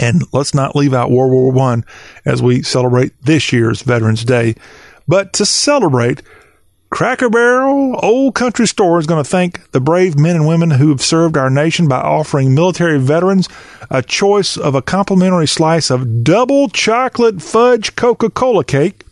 And 0.00 0.22
let's 0.32 0.54
not 0.54 0.76
leave 0.76 0.94
out 0.94 1.10
World 1.10 1.32
War 1.32 1.52
One 1.52 1.84
as 2.24 2.42
we 2.42 2.62
celebrate 2.62 3.12
this 3.22 3.52
year's 3.52 3.82
Veterans 3.82 4.24
Day. 4.24 4.54
But 5.06 5.32
to 5.34 5.46
celebrate, 5.46 6.22
Cracker 6.90 7.30
Barrel 7.30 7.98
Old 8.02 8.34
Country 8.34 8.66
Store 8.66 8.98
is 8.98 9.06
going 9.06 9.22
to 9.22 9.28
thank 9.28 9.70
the 9.70 9.80
brave 9.80 10.18
men 10.18 10.34
and 10.34 10.46
women 10.46 10.72
who 10.72 10.88
have 10.88 11.00
served 11.00 11.36
our 11.36 11.48
nation 11.48 11.86
by 11.86 12.00
offering 12.00 12.52
military 12.52 12.98
veterans 12.98 13.48
a 13.88 14.02
choice 14.02 14.56
of 14.56 14.74
a 14.74 14.82
complimentary 14.82 15.46
slice 15.46 15.88
of 15.88 16.24
double 16.24 16.68
chocolate 16.68 17.40
fudge 17.40 17.94
Coca 17.94 18.28
Cola 18.28 18.64
cake. 18.64 19.04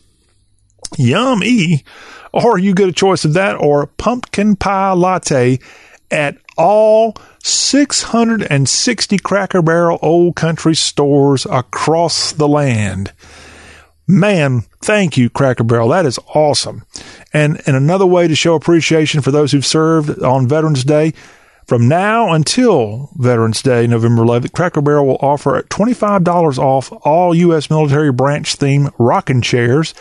Yummy. 0.99 1.85
Or 2.33 2.59
you 2.59 2.75
get 2.75 2.89
a 2.89 2.93
choice 2.93 3.25
of 3.25 3.35
that 3.35 3.57
or 3.57 3.87
pumpkin 3.87 4.57
pie 4.57 4.93
latte 4.93 5.61
at 6.11 6.37
all 6.57 7.15
660 7.45 9.19
Cracker 9.19 9.63
Barrel 9.63 10.01
Old 10.03 10.35
Country 10.35 10.75
stores 10.75 11.47
across 11.49 12.33
the 12.33 12.49
land. 12.49 13.13
Man, 14.11 14.63
thank 14.81 15.19
you, 15.19 15.29
Cracker 15.29 15.65
Barrel. 15.65 15.91
That 15.91 16.07
is 16.07 16.19
awesome. 16.35 16.85
And, 17.35 17.61
and 17.67 17.77
another 17.77 18.07
way 18.07 18.27
to 18.27 18.35
show 18.35 18.55
appreciation 18.55 19.21
for 19.21 19.31
those 19.31 19.53
who've 19.53 19.67
served 19.67 20.23
on 20.23 20.49
Veterans 20.49 20.83
Day, 20.83 21.13
From 21.67 21.87
now 21.87 22.33
until 22.33 23.11
Veterans 23.17 23.61
Day, 23.61 23.87
November 23.87 24.23
11th, 24.23 24.55
Cracker 24.55 24.81
Barrel 24.81 25.07
will 25.07 25.19
offer 25.21 25.61
$25 25.61 26.57
off 26.57 26.91
all 27.05 27.35
U.S. 27.35 27.69
military 27.69 28.11
branch 28.11 28.55
theme 28.55 28.89
rocking 28.97 29.43
chairs 29.43 29.93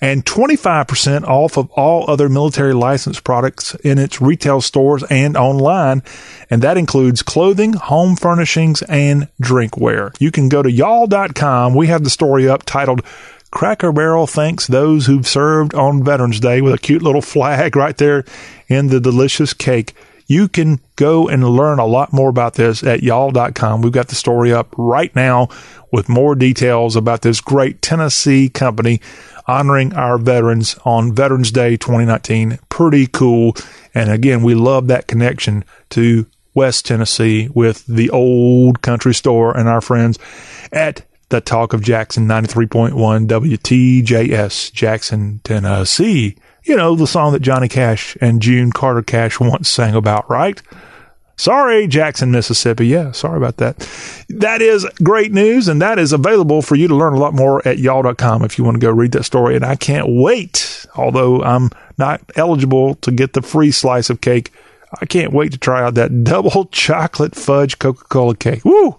and 0.00 0.24
25% 0.24 1.24
off 1.24 1.58
of 1.58 1.70
all 1.72 2.10
other 2.10 2.30
military 2.30 2.72
licensed 2.72 3.22
products 3.22 3.74
in 3.84 3.98
its 3.98 4.22
retail 4.22 4.62
stores 4.62 5.04
and 5.10 5.36
online. 5.36 6.02
And 6.48 6.62
that 6.62 6.78
includes 6.78 7.22
clothing, 7.22 7.74
home 7.74 8.16
furnishings, 8.16 8.80
and 8.84 9.28
drinkware. 9.42 10.16
You 10.18 10.30
can 10.30 10.48
go 10.48 10.62
to 10.62 10.70
y'all.com. 10.70 11.74
We 11.74 11.88
have 11.88 12.02
the 12.02 12.08
story 12.08 12.48
up 12.48 12.62
titled 12.64 13.04
Cracker 13.50 13.92
Barrel 13.92 14.26
thanks 14.26 14.66
those 14.66 15.06
who've 15.06 15.26
served 15.26 15.74
on 15.74 16.04
Veterans 16.04 16.40
Day 16.40 16.60
with 16.60 16.74
a 16.74 16.78
cute 16.78 17.02
little 17.02 17.22
flag 17.22 17.74
right 17.74 17.96
there 17.96 18.24
in 18.68 18.88
the 18.88 19.00
delicious 19.00 19.52
cake. 19.52 19.94
You 20.26 20.46
can 20.46 20.78
go 20.94 21.28
and 21.28 21.42
learn 21.42 21.80
a 21.80 21.86
lot 21.86 22.12
more 22.12 22.28
about 22.28 22.54
this 22.54 22.84
at 22.84 23.02
y'all.com. 23.02 23.82
We've 23.82 23.92
got 23.92 24.06
the 24.06 24.14
story 24.14 24.52
up 24.52 24.72
right 24.78 25.14
now 25.16 25.48
with 25.90 26.08
more 26.08 26.36
details 26.36 26.94
about 26.94 27.22
this 27.22 27.40
great 27.40 27.82
Tennessee 27.82 28.48
company 28.48 29.00
honoring 29.48 29.92
our 29.94 30.18
veterans 30.18 30.76
on 30.84 31.12
Veterans 31.12 31.50
Day 31.50 31.76
2019. 31.76 32.60
Pretty 32.68 33.08
cool. 33.08 33.56
And 33.92 34.08
again, 34.08 34.44
we 34.44 34.54
love 34.54 34.86
that 34.86 35.08
connection 35.08 35.64
to 35.90 36.26
West 36.54 36.86
Tennessee 36.86 37.48
with 37.52 37.84
the 37.86 38.10
old 38.10 38.82
country 38.82 39.14
store 39.14 39.56
and 39.56 39.68
our 39.68 39.80
friends 39.80 40.20
at 40.72 41.02
the 41.30 41.40
Talk 41.40 41.72
of 41.72 41.82
Jackson 41.82 42.26
93.1 42.26 43.26
WTJS, 43.26 44.72
Jackson, 44.72 45.40
Tennessee. 45.42 46.36
You 46.64 46.76
know, 46.76 46.94
the 46.94 47.06
song 47.06 47.32
that 47.32 47.40
Johnny 47.40 47.68
Cash 47.68 48.16
and 48.20 48.42
June 48.42 48.70
Carter 48.72 49.02
Cash 49.02 49.40
once 49.40 49.68
sang 49.68 49.94
about, 49.94 50.28
right? 50.28 50.60
Sorry, 51.36 51.86
Jackson, 51.86 52.30
Mississippi. 52.30 52.88
Yeah, 52.88 53.12
sorry 53.12 53.38
about 53.38 53.56
that. 53.56 53.78
That 54.28 54.60
is 54.60 54.86
great 55.02 55.32
news, 55.32 55.68
and 55.68 55.80
that 55.80 55.98
is 55.98 56.12
available 56.12 56.60
for 56.60 56.74
you 56.74 56.86
to 56.88 56.94
learn 56.94 57.14
a 57.14 57.18
lot 57.18 57.32
more 57.32 57.66
at 57.66 57.78
y'all.com 57.78 58.44
if 58.44 58.58
you 58.58 58.64
want 58.64 58.74
to 58.74 58.80
go 58.80 58.90
read 58.90 59.12
that 59.12 59.24
story. 59.24 59.56
And 59.56 59.64
I 59.64 59.76
can't 59.76 60.06
wait, 60.08 60.84
although 60.96 61.42
I'm 61.42 61.70
not 61.96 62.20
eligible 62.36 62.96
to 62.96 63.10
get 63.10 63.32
the 63.32 63.40
free 63.40 63.70
slice 63.70 64.10
of 64.10 64.20
cake 64.20 64.52
I 65.00 65.06
can't 65.06 65.32
wait 65.32 65.52
to 65.52 65.58
try 65.58 65.82
out 65.82 65.94
that 65.94 66.24
double 66.24 66.66
chocolate 66.66 67.34
fudge 67.34 67.78
Coca 67.78 68.04
Cola 68.04 68.34
cake. 68.34 68.64
Woo! 68.64 68.96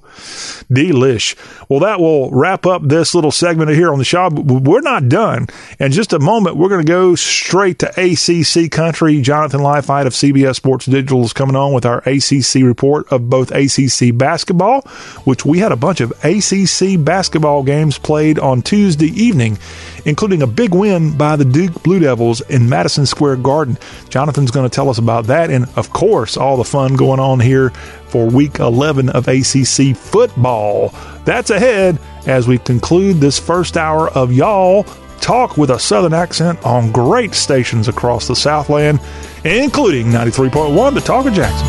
Delish. 0.69 1.35
Well, 1.69 1.81
that 1.81 1.99
will 1.99 2.31
wrap 2.31 2.65
up 2.65 2.81
this 2.83 3.15
little 3.15 3.31
segment 3.31 3.71
here 3.71 3.91
on 3.91 3.99
the 3.99 4.05
show. 4.05 4.29
We're 4.29 4.81
not 4.81 5.09
done. 5.09 5.47
In 5.79 5.91
just 5.91 6.13
a 6.13 6.19
moment, 6.19 6.57
we're 6.57 6.69
going 6.69 6.85
to 6.85 6.91
go 6.91 7.15
straight 7.15 7.79
to 7.79 7.89
ACC 7.89 8.71
country. 8.71 9.21
Jonathan 9.21 9.61
Leifheit 9.61 10.05
of 10.05 10.13
CBS 10.13 10.55
Sports 10.55 10.85
Digital 10.85 11.23
is 11.23 11.33
coming 11.33 11.55
on 11.55 11.73
with 11.73 11.85
our 11.85 11.99
ACC 11.99 12.63
report 12.63 13.11
of 13.11 13.29
both 13.29 13.51
ACC 13.51 14.15
basketball, 14.17 14.81
which 15.23 15.45
we 15.45 15.59
had 15.59 15.71
a 15.71 15.77
bunch 15.77 16.01
of 16.01 16.11
ACC 16.23 17.03
basketball 17.03 17.63
games 17.63 17.97
played 17.97 18.39
on 18.39 18.61
Tuesday 18.61 19.07
evening 19.07 19.57
including 20.05 20.41
a 20.41 20.47
big 20.47 20.73
win 20.73 21.17
by 21.17 21.35
the 21.35 21.45
Duke 21.45 21.83
Blue 21.83 21.99
Devils 21.99 22.41
in 22.41 22.69
Madison 22.69 23.05
Square 23.05 23.37
Garden. 23.37 23.77
Jonathan's 24.09 24.51
going 24.51 24.69
to 24.69 24.73
tell 24.73 24.89
us 24.89 24.97
about 24.97 25.25
that, 25.25 25.49
and 25.49 25.67
of 25.75 25.91
course, 25.91 26.37
all 26.37 26.57
the 26.57 26.63
fun 26.63 26.95
going 26.95 27.19
on 27.19 27.39
here 27.39 27.71
for 28.11 28.27
week 28.27 28.59
11 28.59 29.09
of 29.09 29.27
ACC 29.27 29.95
football. 29.95 30.93
That's 31.25 31.49
ahead 31.49 31.99
as 32.27 32.47
we 32.47 32.57
conclude 32.57 33.17
this 33.17 33.39
first 33.39 33.77
hour 33.77 34.09
of 34.09 34.31
Y'all 34.31 34.85
Talk 35.21 35.55
with 35.55 35.69
a 35.69 35.79
Southern 35.79 36.13
accent 36.13 36.63
on 36.65 36.91
great 36.91 37.35
stations 37.35 37.87
across 37.87 38.27
the 38.27 38.35
Southland, 38.35 38.99
including 39.45 40.07
93.1 40.07 40.93
The 40.95 40.99
Talk 40.99 41.27
of 41.27 41.33
Jackson. 41.33 41.67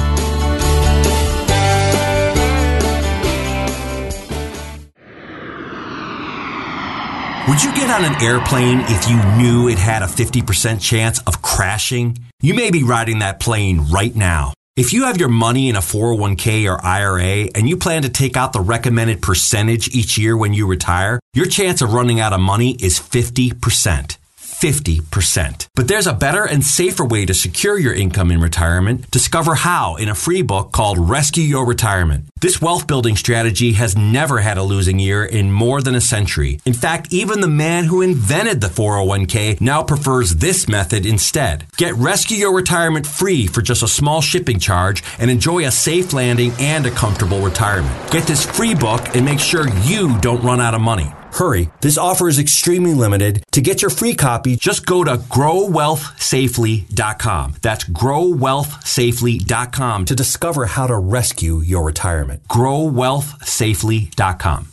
Would 7.49 7.63
you 7.63 7.75
get 7.75 7.91
on 7.91 8.05
an 8.05 8.23
airplane 8.23 8.81
if 8.87 9.11
you 9.11 9.17
knew 9.37 9.69
it 9.69 9.79
had 9.79 10.03
a 10.03 10.07
50% 10.07 10.81
chance 10.81 11.21
of 11.27 11.43
crashing? 11.43 12.17
You 12.41 12.55
may 12.55 12.71
be 12.71 12.83
riding 12.83 13.19
that 13.19 13.41
plane 13.41 13.91
right 13.91 14.15
now. 14.17 14.55
If 14.75 14.95
you 14.95 15.05
have 15.05 15.19
your 15.19 15.29
money 15.29 15.69
in 15.69 15.77
a 15.77 15.81
401k 15.81 16.67
or 16.67 16.83
IRA 16.83 17.51
and 17.55 17.69
you 17.69 17.77
plan 17.77 18.03
to 18.03 18.09
take 18.09 18.39
out 18.39 18.55
the 18.55 18.61
recommended 18.61 19.21
percentage 19.21 19.95
each 19.95 20.17
year 20.17 20.35
when 20.35 20.55
you 20.55 20.67
retire, 20.67 21.21
your 21.35 21.45
chance 21.45 21.83
of 21.83 21.93
running 21.93 22.21
out 22.21 22.33
of 22.33 22.41
money 22.41 22.71
is 22.81 22.99
50%. 22.99 24.17
50%. 24.63 25.67
But 25.75 25.89
there's 25.89 26.07
a 26.07 26.13
better 26.13 26.45
and 26.45 26.65
safer 26.65 27.05
way 27.05 27.27
to 27.27 27.35
secure 27.35 27.77
your 27.77 27.93
income 27.93 28.31
in 28.31 28.41
retirement. 28.41 29.11
Discover 29.11 29.57
how 29.57 29.97
in 29.97 30.09
a 30.09 30.15
free 30.15 30.43
book 30.43 30.71
called 30.71 31.11
Rescue 31.11 31.43
Your 31.43 31.67
Retirement. 31.67 32.27
This 32.41 32.63
wealth 32.63 32.87
building 32.87 33.17
strategy 33.17 33.73
has 33.73 33.97
never 33.97 34.39
had 34.39 34.59
a 34.59 34.63
losing 34.63 35.01
year 35.01 35.25
in 35.25 35.51
more 35.51 35.83
than 35.83 35.97
a 35.97 36.01
century. 36.01 36.61
In 36.65 36.75
fact, 36.75 37.13
even 37.13 37.41
the 37.41 37.49
man 37.49 37.87
who 37.87 38.03
invented 38.03 38.61
the 38.61 38.69
401k 38.69 39.61
now 39.61 39.83
prefers 39.83 40.37
this 40.37 40.69
method 40.69 41.07
instead. 41.07 41.67
Get 41.77 41.97
Rescue 41.97 42.37
Your 42.37 42.55
Retirement 42.55 43.05
free 43.05 43.49
for 43.49 43.63
just 43.63 43.83
a 43.83 43.89
small 43.89 44.21
shipping 44.21 44.61
charge 44.61 45.03
and 45.19 45.29
enjoy 45.29 45.67
a 45.67 45.73
safe 45.73 46.13
landing 46.13 46.53
and 46.61 46.87
a 46.87 46.93
comfortable 46.93 47.41
retirement. 47.41 48.13
Get 48.13 48.29
this 48.29 48.47
free 48.47 48.77
book 48.77 49.17
and 49.17 49.25
make 49.25 49.41
sure 49.41 49.69
you 49.81 50.21
don't 50.21 50.45
run 50.45 50.61
out 50.61 50.75
of 50.75 50.81
money. 50.81 51.13
Hurry, 51.33 51.71
this 51.81 51.99
offer 51.99 52.29
is 52.29 52.39
extremely 52.39 52.95
limited. 52.95 53.43
To 53.53 53.61
get 53.61 53.83
your 53.83 53.91
free 53.91 54.15
copy, 54.15 54.55
just 54.57 54.87
go 54.87 55.03
to 55.05 55.17
growwealthsafely.com. 55.17 57.55
That's 57.63 57.85
growwealthsafely.com 57.85 60.05
to 60.05 60.15
discover 60.15 60.67
how 60.67 60.87
to 60.87 60.99
rescue 60.99 61.61
your 61.61 61.83
retirement. 61.85 62.47
growwealthsafely.com. 62.49 64.72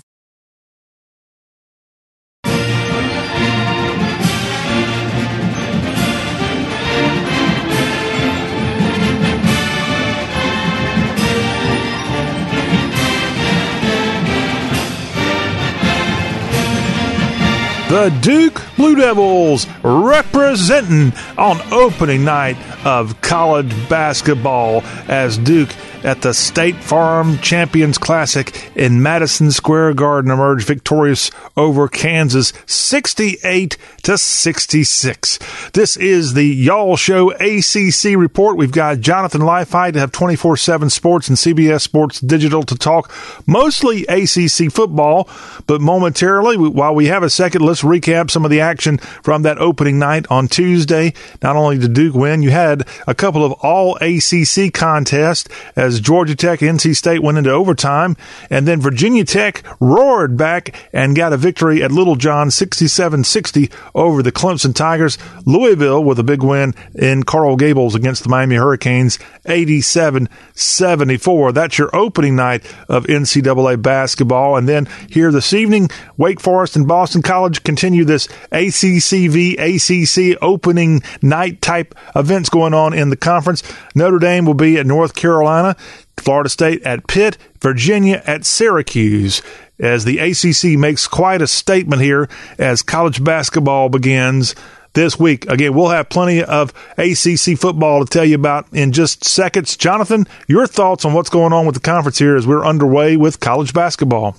the 17.89 18.15
Duke 18.21 18.68
Blue 18.79 18.95
Devils 18.95 19.67
representing 19.83 21.11
on 21.37 21.59
opening 21.73 22.23
night 22.23 22.55
of 22.85 23.19
college 23.19 23.69
basketball 23.89 24.83
as 25.09 25.37
Duke 25.37 25.75
at 26.03 26.21
the 26.21 26.33
State 26.33 26.77
Farm 26.77 27.37
Champions 27.39 27.97
Classic 27.97 28.71
in 28.75 29.03
Madison 29.03 29.51
Square 29.51 29.95
Garden 29.95 30.31
emerged 30.31 30.65
victorious 30.65 31.29
over 31.57 31.87
Kansas 31.87 32.53
68 32.67 33.77
to 34.03 34.17
66. 34.17 35.39
This 35.73 35.97
is 35.97 36.33
the 36.33 36.45
Y'all 36.45 36.95
Show 36.95 37.31
ACC 37.31 38.17
report. 38.17 38.57
We've 38.57 38.71
got 38.71 39.01
Jonathan 39.01 39.41
Leifheit 39.41 39.93
to 39.93 39.99
have 39.99 40.11
24-7 40.11 40.89
sports 40.89 41.27
and 41.27 41.37
CBS 41.37 41.81
Sports 41.81 42.19
Digital 42.21 42.63
to 42.63 42.75
talk 42.75 43.11
mostly 43.45 44.05
ACC 44.05 44.71
football, 44.71 45.29
but 45.67 45.81
momentarily, 45.81 46.57
while 46.57 46.95
we 46.95 47.07
have 47.07 47.23
a 47.23 47.29
second, 47.29 47.61
let's 47.61 47.81
recap 47.81 48.31
some 48.31 48.45
of 48.45 48.51
the 48.51 48.61
action 48.69 48.99
from 49.23 49.41
that 49.41 49.57
opening 49.57 49.97
night 49.97 50.25
on 50.29 50.47
Tuesday. 50.47 51.13
Not 51.41 51.55
only 51.55 51.77
did 51.77 51.93
Duke 51.93 52.15
win, 52.15 52.43
you 52.43 52.51
had 52.51 52.87
a 53.07 53.15
couple 53.15 53.43
of 53.43 53.53
all 53.53 53.97
ACC 53.97 54.73
contests 54.73 55.49
as 55.75 55.99
Georgia 55.99 56.35
Tech, 56.35 56.59
NC 56.59 56.95
State 56.95 57.23
went 57.23 57.37
into 57.37 57.51
overtime, 57.51 58.15
and 58.49 58.67
then 58.67 58.79
Virginia 58.79 59.25
Tech 59.25 59.63
roared 59.79 60.37
back 60.37 60.75
and 60.93 61.15
got 61.15 61.33
a 61.33 61.37
victory 61.37 61.81
at 61.81 61.91
Littlejohn 61.91 62.49
67-60 62.49 63.71
over 63.95 64.21
the 64.21 64.31
Clemson 64.31 64.75
Tigers. 64.75 65.17
Louisville 65.45 66.03
with 66.03 66.19
a 66.19 66.23
big 66.23 66.43
win 66.43 66.75
in 66.93 67.23
Coral 67.23 67.55
Gables 67.55 67.95
against 67.95 68.23
the 68.23 68.29
Miami 68.29 68.55
Hurricanes 68.55 69.17
87-74. 69.45 71.53
That's 71.53 71.77
your 71.77 71.95
opening 71.95 72.35
night 72.35 72.63
of 72.87 73.05
NCAA 73.05 73.81
basketball. 73.81 74.57
And 74.57 74.69
then 74.69 74.87
here 75.09 75.31
this 75.31 75.53
evening, 75.53 75.89
Wake 76.17 76.39
Forest 76.39 76.75
and 76.75 76.87
Boston 76.87 77.21
College 77.21 77.63
continue 77.63 78.05
this 78.05 78.27
ACCV 78.59 79.55
ACC 79.57 80.37
opening 80.41 81.01
night 81.21 81.61
type 81.61 81.95
events 82.15 82.49
going 82.49 82.73
on 82.73 82.93
in 82.93 83.09
the 83.09 83.15
conference. 83.15 83.63
Notre 83.95 84.19
Dame 84.19 84.45
will 84.45 84.53
be 84.53 84.77
at 84.77 84.85
North 84.85 85.15
Carolina. 85.15 85.77
Florida 86.17 86.49
State 86.49 86.83
at 86.83 87.07
Pitt, 87.07 87.37
Virginia 87.61 88.21
at 88.25 88.45
Syracuse. 88.45 89.41
As 89.79 90.03
the 90.03 90.19
ACC 90.19 90.77
makes 90.77 91.07
quite 91.07 91.41
a 91.41 91.47
statement 91.47 92.01
here 92.01 92.27
as 92.57 92.81
college 92.81 93.23
basketball 93.23 93.87
begins 93.87 94.55
this 94.93 95.17
week. 95.17 95.49
Again, 95.49 95.73
we'll 95.73 95.89
have 95.89 96.09
plenty 96.09 96.43
of 96.43 96.73
ACC 96.97 97.57
football 97.57 98.03
to 98.03 98.09
tell 98.11 98.25
you 98.25 98.35
about 98.35 98.67
in 98.73 98.91
just 98.91 99.23
seconds. 99.23 99.77
Jonathan, 99.77 100.27
your 100.49 100.67
thoughts 100.67 101.05
on 101.05 101.13
what's 101.13 101.29
going 101.29 101.53
on 101.53 101.65
with 101.65 101.75
the 101.75 101.81
conference 101.81 102.17
here 102.17 102.35
as 102.35 102.45
we're 102.45 102.65
underway 102.65 103.15
with 103.15 103.39
college 103.39 103.73
basketball? 103.73 104.35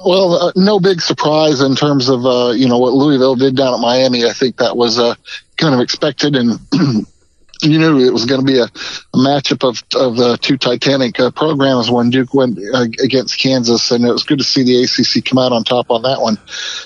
Well, 0.00 0.34
uh, 0.34 0.52
no 0.54 0.78
big 0.78 1.00
surprise 1.00 1.60
in 1.60 1.74
terms 1.74 2.08
of 2.08 2.24
uh, 2.24 2.50
you 2.50 2.68
know 2.68 2.78
what 2.78 2.92
Louisville 2.92 3.36
did 3.36 3.56
down 3.56 3.74
at 3.74 3.80
Miami. 3.80 4.24
I 4.24 4.32
think 4.32 4.56
that 4.56 4.76
was 4.76 4.98
uh, 4.98 5.14
kind 5.56 5.74
of 5.74 5.80
expected 5.80 6.36
and 6.36 6.60
you 7.62 7.78
knew 7.78 7.98
it 7.98 8.12
was 8.12 8.24
going 8.24 8.40
to 8.40 8.46
be 8.46 8.58
a, 8.58 8.64
a 8.64 9.16
matchup 9.16 9.68
of 9.68 9.82
of 10.00 10.16
the 10.16 10.38
two 10.38 10.56
Titanic 10.56 11.18
uh, 11.18 11.30
programs 11.30 11.90
when 11.90 12.10
Duke 12.10 12.32
went 12.32 12.58
uh, 12.72 12.86
against 13.02 13.40
Kansas, 13.40 13.90
and 13.90 14.04
it 14.04 14.12
was 14.12 14.24
good 14.24 14.38
to 14.38 14.44
see 14.44 14.62
the 14.62 14.84
ACC 14.84 15.24
come 15.24 15.38
out 15.38 15.52
on 15.52 15.64
top 15.64 15.90
on 15.90 16.02
that 16.02 16.20
one. 16.20 16.38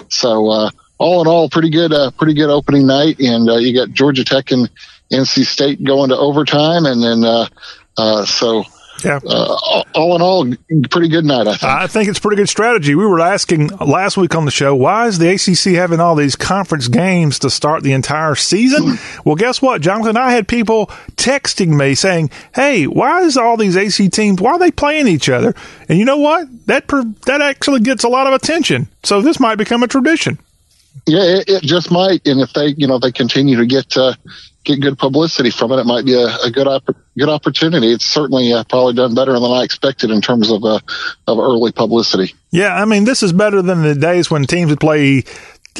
So 0.08 0.48
uh, 0.48 0.70
all 0.98 1.20
in 1.20 1.26
all, 1.26 1.50
pretty 1.50 1.70
good, 1.70 1.92
uh, 1.92 2.12
pretty 2.12 2.34
good 2.34 2.48
opening 2.48 2.86
night, 2.86 3.20
and 3.20 3.46
you 3.62 3.74
got 3.74 3.90
Georgia 3.90 4.24
Tech 4.24 4.50
and 4.50 4.70
NC 5.12 5.44
State 5.44 5.84
going 5.84 6.08
to 6.08 6.16
overtime, 6.16 6.86
and 6.86 7.02
then 7.02 7.24
uh, 7.24 7.46
uh, 7.98 8.24
so 8.24 8.64
yeah. 9.04 9.20
Uh, 9.24 9.84
all 9.94 10.16
in 10.16 10.22
all, 10.22 10.46
pretty 10.90 11.08
good 11.08 11.24
night, 11.24 11.46
I 11.46 11.56
think. 11.56 11.62
I 11.64 11.86
think 11.86 12.08
it's 12.08 12.18
pretty 12.18 12.36
good 12.36 12.48
strategy. 12.48 12.94
We 12.94 13.06
were 13.06 13.20
asking 13.20 13.68
last 13.68 14.16
week 14.16 14.34
on 14.34 14.44
the 14.44 14.50
show, 14.50 14.74
why 14.74 15.06
is 15.06 15.18
the 15.18 15.30
ACC 15.30 15.76
having 15.76 16.00
all 16.00 16.14
these 16.14 16.36
conference 16.36 16.88
games 16.88 17.38
to 17.40 17.50
start 17.50 17.82
the 17.82 17.92
entire 17.92 18.34
season? 18.34 18.98
well, 19.24 19.36
guess 19.36 19.60
what, 19.60 19.80
Jonathan? 19.80 20.16
I 20.16 20.32
had 20.32 20.48
people 20.48 20.86
texting 21.16 21.76
me 21.76 21.94
saying, 21.94 22.30
hey, 22.54 22.86
why 22.86 23.22
is 23.22 23.36
all 23.36 23.56
these 23.56 23.76
AC 23.76 24.08
teams, 24.08 24.40
why 24.40 24.52
are 24.52 24.58
they 24.58 24.70
playing 24.70 25.08
each 25.08 25.28
other? 25.28 25.54
And 25.88 25.98
you 25.98 26.04
know 26.04 26.18
what? 26.18 26.48
That, 26.66 26.88
that 27.26 27.40
actually 27.40 27.80
gets 27.80 28.04
a 28.04 28.08
lot 28.08 28.26
of 28.26 28.34
attention. 28.34 28.88
So 29.02 29.20
this 29.20 29.40
might 29.40 29.56
become 29.56 29.82
a 29.82 29.88
tradition. 29.88 30.38
Yeah, 31.06 31.22
it, 31.22 31.48
it 31.48 31.62
just 31.62 31.90
might. 31.90 32.26
And 32.26 32.40
if 32.40 32.52
they, 32.52 32.68
you 32.76 32.86
know, 32.86 32.98
they 32.98 33.12
continue 33.12 33.56
to 33.56 33.66
get, 33.66 33.96
uh, 33.96 34.14
get 34.64 34.80
good 34.80 34.98
publicity 34.98 35.50
from 35.50 35.72
it, 35.72 35.78
it 35.78 35.86
might 35.86 36.04
be 36.04 36.14
a, 36.14 36.26
a 36.44 36.50
good 36.50 36.66
op- 36.66 36.96
good 37.18 37.28
opportunity. 37.28 37.92
It's 37.92 38.04
certainly 38.04 38.52
uh, 38.52 38.64
probably 38.64 38.94
done 38.94 39.14
better 39.14 39.32
than 39.32 39.50
I 39.50 39.62
expected 39.62 40.10
in 40.10 40.20
terms 40.20 40.50
of 40.50 40.64
uh, 40.64 40.80
of 41.26 41.38
early 41.38 41.72
publicity. 41.72 42.34
Yeah, 42.50 42.74
I 42.74 42.84
mean, 42.84 43.04
this 43.04 43.22
is 43.22 43.32
better 43.32 43.62
than 43.62 43.82
the 43.82 43.94
days 43.94 44.30
when 44.30 44.44
teams 44.46 44.70
would 44.70 44.80
play, 44.80 45.24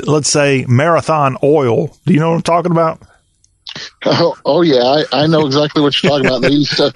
let's 0.04 0.30
say, 0.30 0.64
marathon 0.68 1.36
oil. 1.42 1.96
Do 2.06 2.12
you 2.12 2.20
know 2.20 2.30
what 2.30 2.36
I'm 2.36 2.42
talking 2.42 2.72
about? 2.72 3.02
Oh, 4.04 4.36
oh 4.44 4.62
yeah, 4.62 4.82
I, 4.82 5.22
I 5.22 5.26
know 5.26 5.46
exactly 5.46 5.82
what 5.82 6.02
you're 6.02 6.10
talking 6.10 6.26
about. 6.26 6.42
They 6.42 6.50
used 6.50 6.76
to 6.76 6.92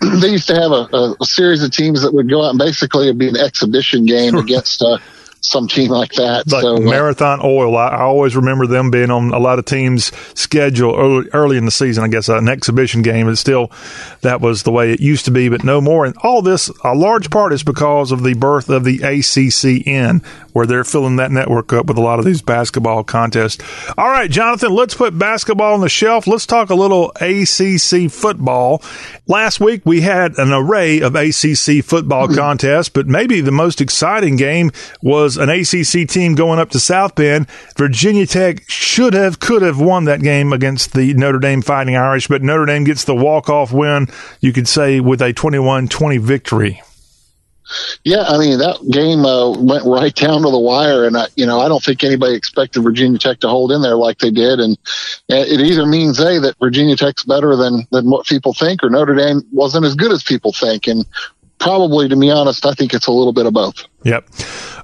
they 0.20 0.28
used 0.28 0.46
to 0.48 0.54
have 0.54 0.70
a, 0.70 1.14
a, 1.20 1.24
series 1.24 1.62
of 1.62 1.72
teams 1.72 2.02
that 2.02 2.12
would 2.12 2.28
go 2.28 2.44
out 2.44 2.50
and 2.50 2.58
basically 2.58 3.06
it'd 3.06 3.18
be 3.18 3.28
an 3.28 3.36
exhibition 3.36 4.06
game 4.06 4.36
against. 4.36 4.82
Uh, 4.82 4.98
some 5.40 5.68
team 5.68 5.90
like 5.90 6.12
that. 6.12 6.50
Like 6.50 6.62
so, 6.62 6.76
uh, 6.76 6.80
Marathon 6.80 7.40
Oil, 7.42 7.76
I, 7.76 7.88
I, 7.88 8.02
always 8.02 8.36
remember 8.36 8.66
them 8.66 8.90
being 8.90 9.10
on 9.10 9.32
a 9.32 9.38
lot 9.38 9.58
of 9.58 9.64
teams' 9.64 10.12
schedule 10.38 10.94
early, 10.96 11.28
early 11.32 11.56
in 11.56 11.64
the 11.64 11.70
season. 11.70 12.04
I 12.04 12.08
guess 12.08 12.28
an 12.28 12.48
exhibition 12.48 13.02
game, 13.02 13.26
and 13.26 13.38
still 13.38 13.70
that 14.20 14.40
was 14.40 14.62
the 14.62 14.70
way 14.70 14.92
it 14.92 15.00
used 15.00 15.24
to 15.24 15.30
be, 15.30 15.48
but 15.48 15.64
no 15.64 15.80
more. 15.80 16.04
And 16.04 16.16
all 16.22 16.42
this, 16.42 16.70
a 16.84 16.94
large 16.94 17.30
part, 17.30 17.52
is 17.52 17.62
because 17.62 18.12
of 18.12 18.22
the 18.22 18.34
birth 18.34 18.68
of 18.68 18.84
the 18.84 18.98
ACCN, 18.98 20.24
where 20.52 20.66
they're 20.66 20.84
filling 20.84 21.16
that 21.16 21.30
network 21.30 21.72
up 21.72 21.86
with 21.86 21.96
a 21.96 22.02
lot 22.02 22.18
of 22.18 22.24
these 22.24 22.42
basketball 22.42 23.02
contests. 23.02 23.62
All 23.96 24.08
right, 24.08 24.30
Jonathan, 24.30 24.72
let's 24.72 24.94
put 24.94 25.18
basketball 25.18 25.74
on 25.74 25.80
the 25.80 25.88
shelf. 25.88 26.26
Let's 26.26 26.46
talk 26.46 26.70
a 26.70 26.74
little 26.74 27.12
ACC 27.20 28.10
football. 28.10 28.82
Last 29.26 29.60
week 29.60 29.82
we 29.84 30.00
had 30.00 30.36
an 30.38 30.52
array 30.52 31.00
of 31.00 31.14
ACC 31.14 31.84
football 31.84 32.26
hmm. 32.26 32.34
contests, 32.34 32.88
but 32.88 33.06
maybe 33.06 33.40
the 33.40 33.52
most 33.52 33.80
exciting 33.80 34.36
game 34.36 34.70
was 35.02 35.29
an 35.36 35.48
ACC 35.48 36.08
team 36.08 36.34
going 36.34 36.58
up 36.58 36.70
to 36.70 36.80
South 36.80 37.14
Bend. 37.14 37.48
Virginia 37.76 38.26
Tech 38.26 38.68
should 38.68 39.14
have, 39.14 39.40
could 39.40 39.62
have 39.62 39.80
won 39.80 40.04
that 40.04 40.20
game 40.20 40.52
against 40.52 40.92
the 40.92 41.14
Notre 41.14 41.38
Dame 41.38 41.62
Fighting 41.62 41.96
Irish, 41.96 42.28
but 42.28 42.42
Notre 42.42 42.66
Dame 42.66 42.84
gets 42.84 43.04
the 43.04 43.14
walk-off 43.14 43.72
win, 43.72 44.08
you 44.40 44.52
could 44.52 44.68
say, 44.68 45.00
with 45.00 45.20
a 45.22 45.32
21-20 45.32 46.20
victory. 46.20 46.82
Yeah, 48.02 48.24
I 48.26 48.36
mean 48.36 48.58
that 48.58 48.78
game 48.90 49.24
uh, 49.24 49.50
went 49.50 49.84
right 49.84 50.14
down 50.14 50.42
to 50.42 50.50
the 50.50 50.58
wire, 50.58 51.06
and 51.06 51.16
I, 51.16 51.26
you 51.36 51.46
know 51.46 51.60
I 51.60 51.68
don't 51.68 51.82
think 51.82 52.02
anybody 52.02 52.34
expected 52.34 52.82
Virginia 52.82 53.16
Tech 53.16 53.38
to 53.40 53.48
hold 53.48 53.70
in 53.70 53.80
there 53.80 53.94
like 53.94 54.18
they 54.18 54.32
did, 54.32 54.58
and 54.58 54.76
it 55.28 55.60
either 55.60 55.86
means 55.86 56.18
a 56.18 56.40
that 56.40 56.56
Virginia 56.58 56.96
Tech's 56.96 57.22
better 57.22 57.54
than 57.54 57.86
than 57.92 58.10
what 58.10 58.26
people 58.26 58.54
think, 58.54 58.82
or 58.82 58.90
Notre 58.90 59.14
Dame 59.14 59.42
wasn't 59.52 59.84
as 59.84 59.94
good 59.94 60.10
as 60.10 60.24
people 60.24 60.52
think, 60.52 60.88
and 60.88 61.06
probably, 61.60 62.08
to 62.08 62.16
be 62.16 62.30
honest, 62.30 62.66
I 62.66 62.72
think 62.72 62.92
it's 62.92 63.06
a 63.06 63.12
little 63.12 63.32
bit 63.32 63.46
of 63.46 63.52
both. 63.52 63.84
Yep. 64.02 64.28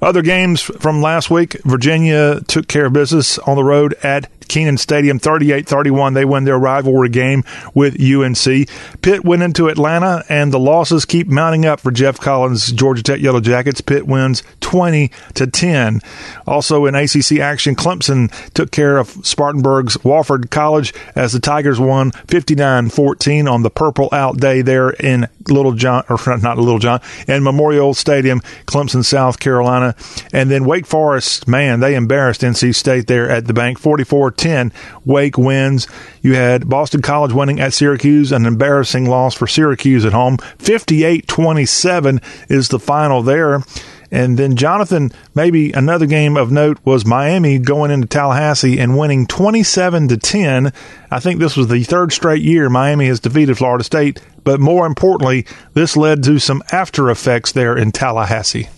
Other 0.03 0.23
games 0.23 0.61
from 0.61 1.01
last 1.01 1.31
week, 1.31 1.57
Virginia 1.65 2.41
took 2.43 2.69
care 2.69 2.87
of 2.87 2.93
business 2.93 3.39
on 3.39 3.57
the 3.57 3.65
road 3.65 3.95
at 4.03 4.31
Kenan 4.49 4.79
Stadium 4.79 5.19
38 5.19 5.67
31. 5.67 6.15
They 6.15 6.25
win 6.25 6.45
their 6.45 6.59
rivalry 6.59 7.09
game 7.09 7.45
with 7.75 8.01
UNC. 8.01 8.69
Pitt 9.03 9.25
went 9.25 9.43
into 9.43 9.69
Atlanta, 9.69 10.25
and 10.29 10.53
the 10.53 10.59
losses 10.59 11.05
keep 11.05 11.27
mounting 11.27 11.67
up 11.67 11.81
for 11.81 11.91
Geoff 11.91 12.21
Collins' 12.21 12.73
Georgia 12.73 13.03
Tech 13.03 13.21
Yellow 13.21 13.41
Jackets. 13.41 13.81
Pitt 13.81 14.07
wins 14.07 14.43
20 14.61 15.11
to 15.35 15.47
10. 15.47 16.01
Also 16.47 16.87
in 16.87 16.95
ACC 16.95 17.39
action, 17.41 17.75
Clemson 17.75 18.31
took 18.53 18.71
care 18.71 18.99
of 18.99 19.09
Spartanburg's 19.27 19.97
Wofford 19.99 20.51
College 20.51 20.95
as 21.15 21.33
the 21.33 21.41
Tigers 21.41 21.81
won 21.81 22.13
59 22.29 22.89
14 22.89 23.49
on 23.49 23.63
the 23.63 23.71
Purple 23.71 24.09
Out 24.13 24.39
Day 24.39 24.63
there 24.63 24.91
in 24.91 25.29
Littlejohn, 25.49 26.05
or 26.09 26.19
not 26.39 26.59
Littlejohn, 26.59 27.01
in 27.29 27.43
Memorial 27.43 27.95
Stadium, 27.95 28.41
Clemson, 28.67 29.05
South 29.07 29.39
Carolina. 29.39 29.95
And 30.33 30.51
then 30.51 30.65
Wake 30.65 30.87
Forest, 30.87 31.49
man, 31.49 31.81
they 31.81 31.95
embarrassed 31.95 32.43
NC 32.43 32.75
State 32.75 33.07
there 33.07 33.31
at 33.31 33.47
the 33.47 33.55
bank 33.55 33.79
44 33.79 34.31
10. 34.33 34.73
Wake 35.05 35.39
wins. 35.39 35.87
You 36.23 36.35
had 36.35 36.69
Boston 36.69 37.03
College 37.03 37.33
winning 37.33 37.61
at 37.61 37.73
Syracuse, 37.73 38.33
an 38.33 38.47
embarrassing 38.47 39.09
loss 39.09 39.35
for 39.35 39.47
Syracuse 39.47 40.05
at 40.05 40.13
home. 40.13 40.39
58 40.59 41.27
27 41.27 42.21
is 42.49 42.69
the 42.69 42.79
final 42.79 43.23
there. 43.23 43.63
And 44.11 44.39
then 44.39 44.57
Jonathan, 44.57 45.11
maybe 45.35 45.73
another 45.73 46.07
game 46.07 46.37
of 46.37 46.51
note 46.51 46.79
was 46.85 47.05
Miami 47.05 47.59
going 47.59 47.91
into 47.91 48.07
Tallahassee 48.07 48.79
and 48.79 48.99
winning 48.99 49.27
27 49.27 50.09
to 50.09 50.17
10. 50.17 50.73
I 51.11 51.21
think 51.21 51.41
this 51.41 51.57
was 51.57 51.69
the 51.69 51.83
third 51.85 52.13
straight 52.13 52.43
year 52.43 52.69
Miami 52.71 53.07
has 53.07 53.21
defeated 53.21 53.59
Florida 53.59 53.85
State, 53.85 54.21
but 54.45 54.61
more 54.61 54.87
importantly, 54.87 55.47
this 55.75 55.97
led 55.97 56.23
to 56.25 56.39
some 56.39 56.63
after 56.73 57.11
effects 57.11 57.53
there 57.53 57.77
in 57.77 57.93
Tallahassee. 57.93 58.69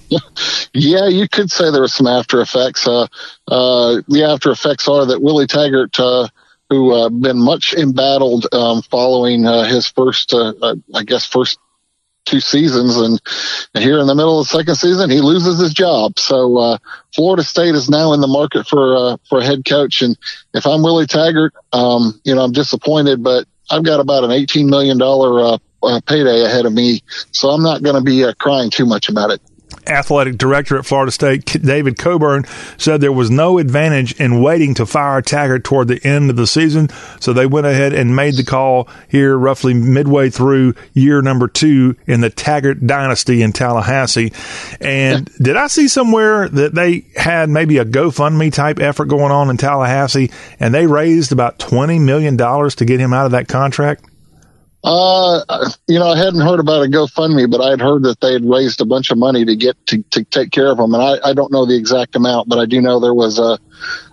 Yeah, 0.72 1.08
you 1.08 1.28
could 1.28 1.50
say 1.50 1.70
there 1.70 1.82
were 1.82 1.88
some 1.88 2.06
after 2.06 2.40
effects. 2.40 2.86
Uh, 2.86 3.06
uh, 3.48 4.00
the 4.08 4.24
after 4.24 4.50
effects 4.50 4.88
are 4.88 5.06
that 5.06 5.20
Willie 5.20 5.46
Taggart, 5.46 5.98
uh, 6.00 6.28
who 6.70 6.94
uh, 6.94 7.08
been 7.08 7.38
much 7.38 7.74
embattled 7.74 8.46
um, 8.52 8.82
following 8.82 9.46
uh, 9.46 9.64
his 9.64 9.86
first, 9.86 10.32
uh, 10.32 10.52
uh, 10.60 10.76
I 10.94 11.02
guess, 11.04 11.26
first 11.26 11.58
two 12.28 12.40
seasons, 12.40 12.96
and, 12.96 13.20
here 13.74 13.98
in 13.98 14.06
the 14.06 14.14
middle 14.14 14.40
of 14.40 14.48
the 14.48 14.56
second 14.56 14.74
season, 14.74 15.10
he 15.10 15.20
loses 15.20 15.58
his 15.60 15.72
job. 15.72 16.18
So 16.18 16.58
uh, 16.58 16.78
Florida 17.14 17.42
State 17.42 17.74
is 17.74 17.88
now 17.88 18.12
in 18.12 18.20
the 18.20 18.26
market 18.26 18.66
for 18.66 18.96
uh, 18.96 19.16
for 19.28 19.38
a 19.38 19.44
head 19.44 19.64
coach, 19.64 20.02
and 20.02 20.16
if 20.54 20.66
I'm 20.66 20.82
Willie 20.82 21.06
Taggart, 21.06 21.54
um, 21.72 22.20
you 22.24 22.34
know, 22.34 22.42
I'm 22.42 22.52
disappointed, 22.52 23.22
but 23.22 23.46
I've 23.70 23.84
got 23.84 24.00
about 24.00 24.24
an 24.24 24.30
$18 24.30 24.68
million 24.68 25.00
uh, 25.00 25.58
uh, 25.82 26.00
payday 26.06 26.44
ahead 26.44 26.66
of 26.66 26.72
me, 26.72 27.02
so 27.32 27.50
I'm 27.50 27.62
not 27.62 27.82
going 27.82 27.96
to 27.96 28.02
be 28.02 28.24
uh, 28.24 28.32
crying 28.38 28.70
too 28.70 28.86
much 28.86 29.08
about 29.08 29.30
it 29.30 29.40
athletic 29.86 30.38
director 30.38 30.78
at 30.78 30.86
Florida 30.86 31.10
State, 31.10 31.44
David 31.62 31.98
Coburn, 31.98 32.44
said 32.76 33.00
there 33.00 33.12
was 33.12 33.30
no 33.30 33.58
advantage 33.58 34.18
in 34.20 34.42
waiting 34.42 34.74
to 34.74 34.86
fire 34.86 35.22
Taggart 35.22 35.64
toward 35.64 35.88
the 35.88 36.04
end 36.06 36.30
of 36.30 36.36
the 36.36 36.46
season. 36.46 36.88
So 37.20 37.32
they 37.32 37.46
went 37.46 37.66
ahead 37.66 37.92
and 37.92 38.14
made 38.14 38.34
the 38.34 38.44
call 38.44 38.88
here 39.08 39.36
roughly 39.36 39.74
midway 39.74 40.30
through 40.30 40.74
year 40.92 41.22
number 41.22 41.48
two 41.48 41.96
in 42.06 42.20
the 42.20 42.30
Taggart 42.30 42.86
dynasty 42.86 43.42
in 43.42 43.52
Tallahassee. 43.52 44.32
And 44.80 45.30
did 45.40 45.56
I 45.56 45.66
see 45.66 45.88
somewhere 45.88 46.48
that 46.48 46.74
they 46.74 47.06
had 47.16 47.48
maybe 47.48 47.78
a 47.78 47.84
GoFundMe 47.84 48.52
type 48.52 48.78
effort 48.78 49.06
going 49.06 49.32
on 49.32 49.50
in 49.50 49.56
Tallahassee 49.56 50.30
and 50.60 50.74
they 50.74 50.86
raised 50.86 51.32
about 51.32 51.58
$20 51.58 52.00
million 52.00 52.36
to 52.36 52.84
get 52.84 53.00
him 53.00 53.12
out 53.12 53.26
of 53.26 53.32
that 53.32 53.48
contract? 53.48 54.07
Uh, 54.90 55.44
you 55.86 55.98
know, 55.98 56.08
I 56.08 56.16
hadn't 56.16 56.40
heard 56.40 56.60
about 56.60 56.82
a 56.82 56.88
GoFundMe, 56.88 57.50
but 57.50 57.60
I 57.60 57.68
had 57.68 57.80
heard 57.80 58.04
that 58.04 58.22
they 58.22 58.32
had 58.32 58.42
raised 58.42 58.80
a 58.80 58.86
bunch 58.86 59.10
of 59.10 59.18
money 59.18 59.44
to 59.44 59.54
get 59.54 59.76
to, 59.88 60.02
to 60.12 60.24
take 60.24 60.50
care 60.50 60.70
of 60.70 60.78
them. 60.78 60.94
And 60.94 61.02
I, 61.02 61.18
I 61.22 61.34
don't 61.34 61.52
know 61.52 61.66
the 61.66 61.76
exact 61.76 62.16
amount, 62.16 62.48
but 62.48 62.58
I 62.58 62.64
do 62.64 62.80
know 62.80 62.98
there 62.98 63.12
was 63.12 63.38
a, 63.38 63.58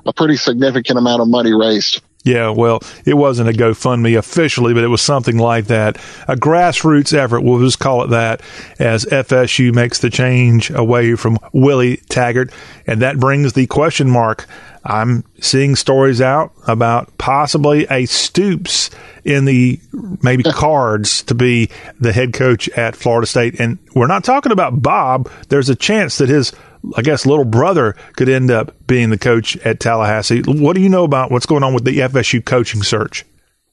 a 0.06 0.12
pretty 0.12 0.36
significant 0.36 1.00
amount 1.00 1.22
of 1.22 1.30
money 1.30 1.54
raised. 1.54 2.02
Yeah, 2.26 2.50
well, 2.50 2.82
it 3.06 3.14
wasn't 3.14 3.50
a 3.50 3.54
GoFundMe 3.54 4.18
officially, 4.18 4.74
but 4.74 4.84
it 4.84 4.88
was 4.88 5.02
something 5.02 5.38
like 5.38 5.66
that. 5.68 5.98
A 6.28 6.36
grassroots 6.36 7.14
effort, 7.14 7.42
we'll 7.42 7.60
just 7.60 7.78
call 7.78 8.04
it 8.04 8.08
that, 8.08 8.42
as 8.80 9.06
FSU 9.06 9.72
makes 9.72 10.00
the 10.00 10.10
change 10.10 10.72
away 10.72 11.14
from 11.16 11.38
Willie 11.54 11.98
Taggart. 12.10 12.52
And 12.88 13.04
that 13.04 13.20
brings 13.20 13.54
the 13.54 13.68
question 13.68 14.10
mark. 14.10 14.48
I'm 14.84 15.24
seeing 15.40 15.76
stories 15.76 16.20
out 16.20 16.52
about 16.68 17.16
possibly 17.20 17.86
a 17.92 18.08
Stoops 18.08 18.90
in 19.24 19.46
the 19.46 19.80
maybe 20.24 20.44
cards 20.52 21.22
to 21.24 21.36
be 21.36 21.70
the 22.00 22.12
head 22.12 22.34
coach 22.34 22.70
at 22.70 22.96
Florida 22.96 23.28
State. 23.28 23.60
And 23.60 23.78
we're 23.94 24.08
not 24.08 24.24
talking 24.24 24.52
about 24.52 24.82
Bob. 24.82 25.30
There's 25.50 25.70
a 25.70 25.76
chance 25.76 26.18
that 26.18 26.30
his 26.30 26.54
I 26.96 27.02
guess 27.02 27.26
little 27.26 27.46
brother 27.46 27.96
could 28.16 28.30
end 28.30 28.52
up 28.52 28.76
being 28.88 29.10
the 29.10 29.18
coach 29.18 29.58
at 29.58 29.80
Tallahassee. 29.80 30.42
What 30.46 30.76
do 30.76 30.82
you 30.82 30.90
know 30.90 31.04
about 31.04 31.32
what's 31.32 31.46
going 31.46 31.64
on 31.64 31.74
with 31.74 31.86
the 31.86 32.00
FSU 32.00 32.44
coaching 32.44 32.84
search? 32.84 33.26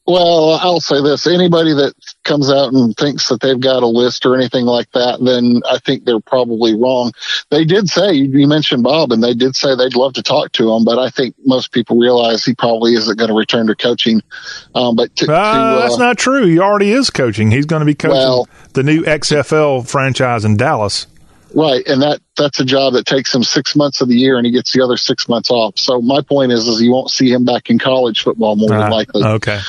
Well, 0.05 0.55
I'll 0.55 0.81
say 0.81 1.01
this: 1.01 1.29
anybody 1.29 1.73
that 1.75 1.95
comes 2.25 2.51
out 2.51 2.73
and 2.73 2.97
thinks 2.97 3.29
that 3.29 3.41
they've 3.41 3.61
got 3.61 3.85
a 3.85 3.87
list 3.87 4.27
or 4.27 4.35
anything 4.35 4.65
like 4.65 4.91
that, 4.93 5.21
then 5.25 5.63
I 5.71 5.79
think 5.79 6.05
they're 6.05 6.19
probably 6.19 6.75
wrong. 6.75 7.13
They 7.51 7.65
did 7.65 7.89
say 7.89 8.13
you 8.15 8.49
mentioned 8.49 8.83
Bob, 8.83 9.13
and 9.13 9.23
they 9.23 9.33
did 9.33 9.55
say 9.55 9.77
they'd 9.77 9.95
love 9.95 10.15
to 10.15 10.23
talk 10.23 10.51
to 10.53 10.73
him, 10.73 10.85
but 10.85 10.99
I 10.99 11.09
think 11.09 11.37
most 11.45 11.71
people 11.71 11.99
realize 11.99 12.45
he 12.45 12.53
probably 12.57 12.95
isn't 12.95 13.17
going 13.17 13.29
to 13.29 13.35
return 13.35 13.69
to 13.69 13.77
coaching. 13.77 14.23
Um, 14.75 14.97
but 14.97 15.15
to, 15.17 15.27
uh, 15.27 15.29
to, 15.29 15.61
uh, 15.61 15.79
that's 15.83 15.99
not 15.99 16.19
true. 16.19 16.47
He 16.47 16.59
already 16.59 16.91
is 16.91 17.09
coaching. 17.09 17.53
He's 17.53 17.67
going 17.67 17.81
to 17.81 17.87
be 17.87 17.95
coaching 17.95 18.19
Well- 18.19 18.49
the 18.73 18.83
new 18.83 19.05
XFL 19.05 19.89
franchise 19.89 20.45
in 20.45 20.57
Dallas. 20.57 21.07
Right, 21.55 21.87
and 21.87 22.01
that 22.03 22.21
that's 22.37 22.61
a 22.61 22.65
job 22.65 22.95
that 22.95 23.05
takes 23.07 23.35
him 23.35 23.43
six 23.43 23.77
months 23.77 24.01
of 24.01 24.09
the 24.09 24.17
year, 24.17 24.37
and 24.37 24.47
he 24.47 24.53
gets 24.53 24.73
the 24.73 24.83
other 24.83 24.97
six 24.97 25.29
months 25.29 25.51
off. 25.51 25.79
So 25.79 26.01
my 26.01 26.21
point 26.23 26.53
is, 26.53 26.67
is 26.67 26.81
you 26.81 26.93
won't 26.93 27.11
see 27.11 27.31
him 27.31 27.45
back 27.45 27.69
in 27.71 27.79
college 27.79 28.23
football 28.23 28.57
more 28.57 28.73
Ah, 28.73 28.81
than 28.83 28.91
likely. 28.91 29.23
okay. 29.25 29.61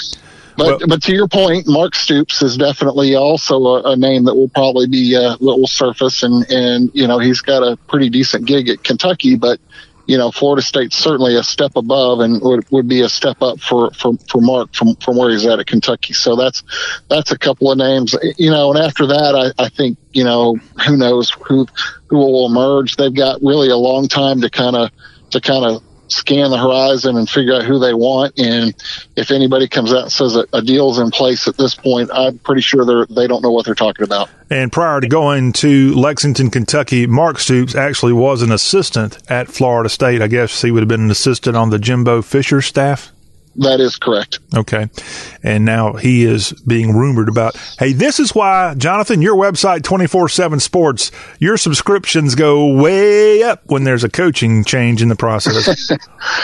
But 0.55 0.65
Well- 0.65 0.79
but 0.87 1.01
to 1.03 1.13
your 1.13 1.27
point, 1.27 1.67
Mark 1.67 1.95
Stoops 1.95 2.41
is 2.43 2.57
definitely 2.57 3.15
also 3.15 3.57
a, 3.65 3.91
a 3.93 3.95
name 3.95 4.25
that 4.25 4.35
will 4.35 4.49
probably 4.49 4.85
be 4.87 5.15
uh, 5.15 5.31
that 5.31 5.39
will 5.41 5.67
surface, 5.67 6.21
and 6.23 6.45
and 6.49 6.91
you 6.93 7.07
know 7.07 7.19
he's 7.19 7.41
got 7.41 7.63
a 7.63 7.75
pretty 7.87 8.09
decent 8.09 8.45
gig 8.45 8.69
at 8.69 8.83
Kentucky, 8.83 9.35
but 9.35 9.59
you 10.05 10.17
know 10.17 10.31
Florida 10.31 10.61
State's 10.61 10.95
certainly 10.95 11.35
a 11.35 11.43
step 11.43 11.75
above, 11.75 12.19
and 12.19 12.41
would, 12.41 12.69
would 12.71 12.87
be 12.87 13.01
a 13.01 13.09
step 13.09 13.41
up 13.41 13.59
for, 13.59 13.91
for 13.91 14.13
for 14.29 14.41
Mark 14.41 14.73
from 14.73 14.95
from 14.95 15.17
where 15.17 15.29
he's 15.29 15.45
at 15.45 15.59
at 15.59 15.67
Kentucky. 15.67 16.13
So 16.13 16.35
that's 16.35 16.63
that's 17.09 17.31
a 17.31 17.37
couple 17.37 17.71
of 17.71 17.77
names, 17.77 18.15
you 18.37 18.49
know, 18.49 18.73
and 18.73 18.83
after 18.83 19.07
that, 19.07 19.53
I, 19.57 19.63
I 19.63 19.69
think 19.69 19.97
you 20.11 20.23
know 20.23 20.55
who 20.85 20.97
knows 20.97 21.31
who 21.31 21.67
who 22.07 22.17
will 22.17 22.45
emerge. 22.45 22.95
They've 22.95 23.13
got 23.13 23.41
really 23.41 23.69
a 23.69 23.77
long 23.77 24.07
time 24.07 24.41
to 24.41 24.49
kind 24.49 24.75
of 24.75 24.91
to 25.31 25.41
kind 25.41 25.65
of 25.65 25.83
scan 26.13 26.51
the 26.51 26.57
horizon 26.57 27.17
and 27.17 27.29
figure 27.29 27.55
out 27.55 27.63
who 27.63 27.79
they 27.79 27.93
want. 27.93 28.37
And 28.39 28.73
if 29.15 29.31
anybody 29.31 29.67
comes 29.67 29.93
out 29.93 30.03
and 30.03 30.11
says 30.11 30.35
a, 30.35 30.45
a 30.53 30.61
deal's 30.61 30.99
in 30.99 31.11
place 31.11 31.47
at 31.47 31.57
this 31.57 31.75
point, 31.75 32.09
I'm 32.13 32.37
pretty 32.39 32.61
sure 32.61 32.85
they're 32.85 33.05
they 33.07 33.27
don't 33.27 33.41
know 33.41 33.51
what 33.51 33.65
they're 33.65 33.75
talking 33.75 34.03
about. 34.03 34.29
And 34.49 34.71
prior 34.71 35.01
to 35.01 35.07
going 35.07 35.53
to 35.53 35.93
Lexington, 35.95 36.51
Kentucky, 36.51 37.07
Mark 37.07 37.39
Stoops 37.39 37.75
actually 37.75 38.13
was 38.13 38.41
an 38.41 38.51
assistant 38.51 39.17
at 39.29 39.47
Florida 39.47 39.89
State. 39.89 40.21
I 40.21 40.27
guess 40.27 40.61
he 40.61 40.71
would 40.71 40.81
have 40.81 40.87
been 40.87 41.01
an 41.01 41.11
assistant 41.11 41.57
on 41.57 41.69
the 41.69 41.79
Jimbo 41.79 42.21
Fisher 42.21 42.61
staff. 42.61 43.11
That 43.55 43.79
is 43.79 43.97
correct. 43.97 44.39
Okay. 44.55 44.89
And 45.43 45.63
now 45.65 45.93
he 45.93 46.23
is 46.23 46.53
being 46.65 46.95
rumored 46.95 47.29
about. 47.29 47.55
Hey, 47.77 47.93
this 47.93 48.19
is 48.19 48.33
why, 48.33 48.73
Jonathan, 48.75 49.21
your 49.21 49.35
website, 49.35 49.83
24 49.83 50.29
7 50.29 50.59
Sports, 50.59 51.11
your 51.39 51.57
subscriptions 51.57 52.35
go 52.35 52.73
way 52.73 53.43
up 53.43 53.61
when 53.67 53.83
there's 53.83 54.03
a 54.03 54.09
coaching 54.09 54.63
change 54.63 55.01
in 55.01 55.09
the 55.09 55.15
process. 55.15 55.91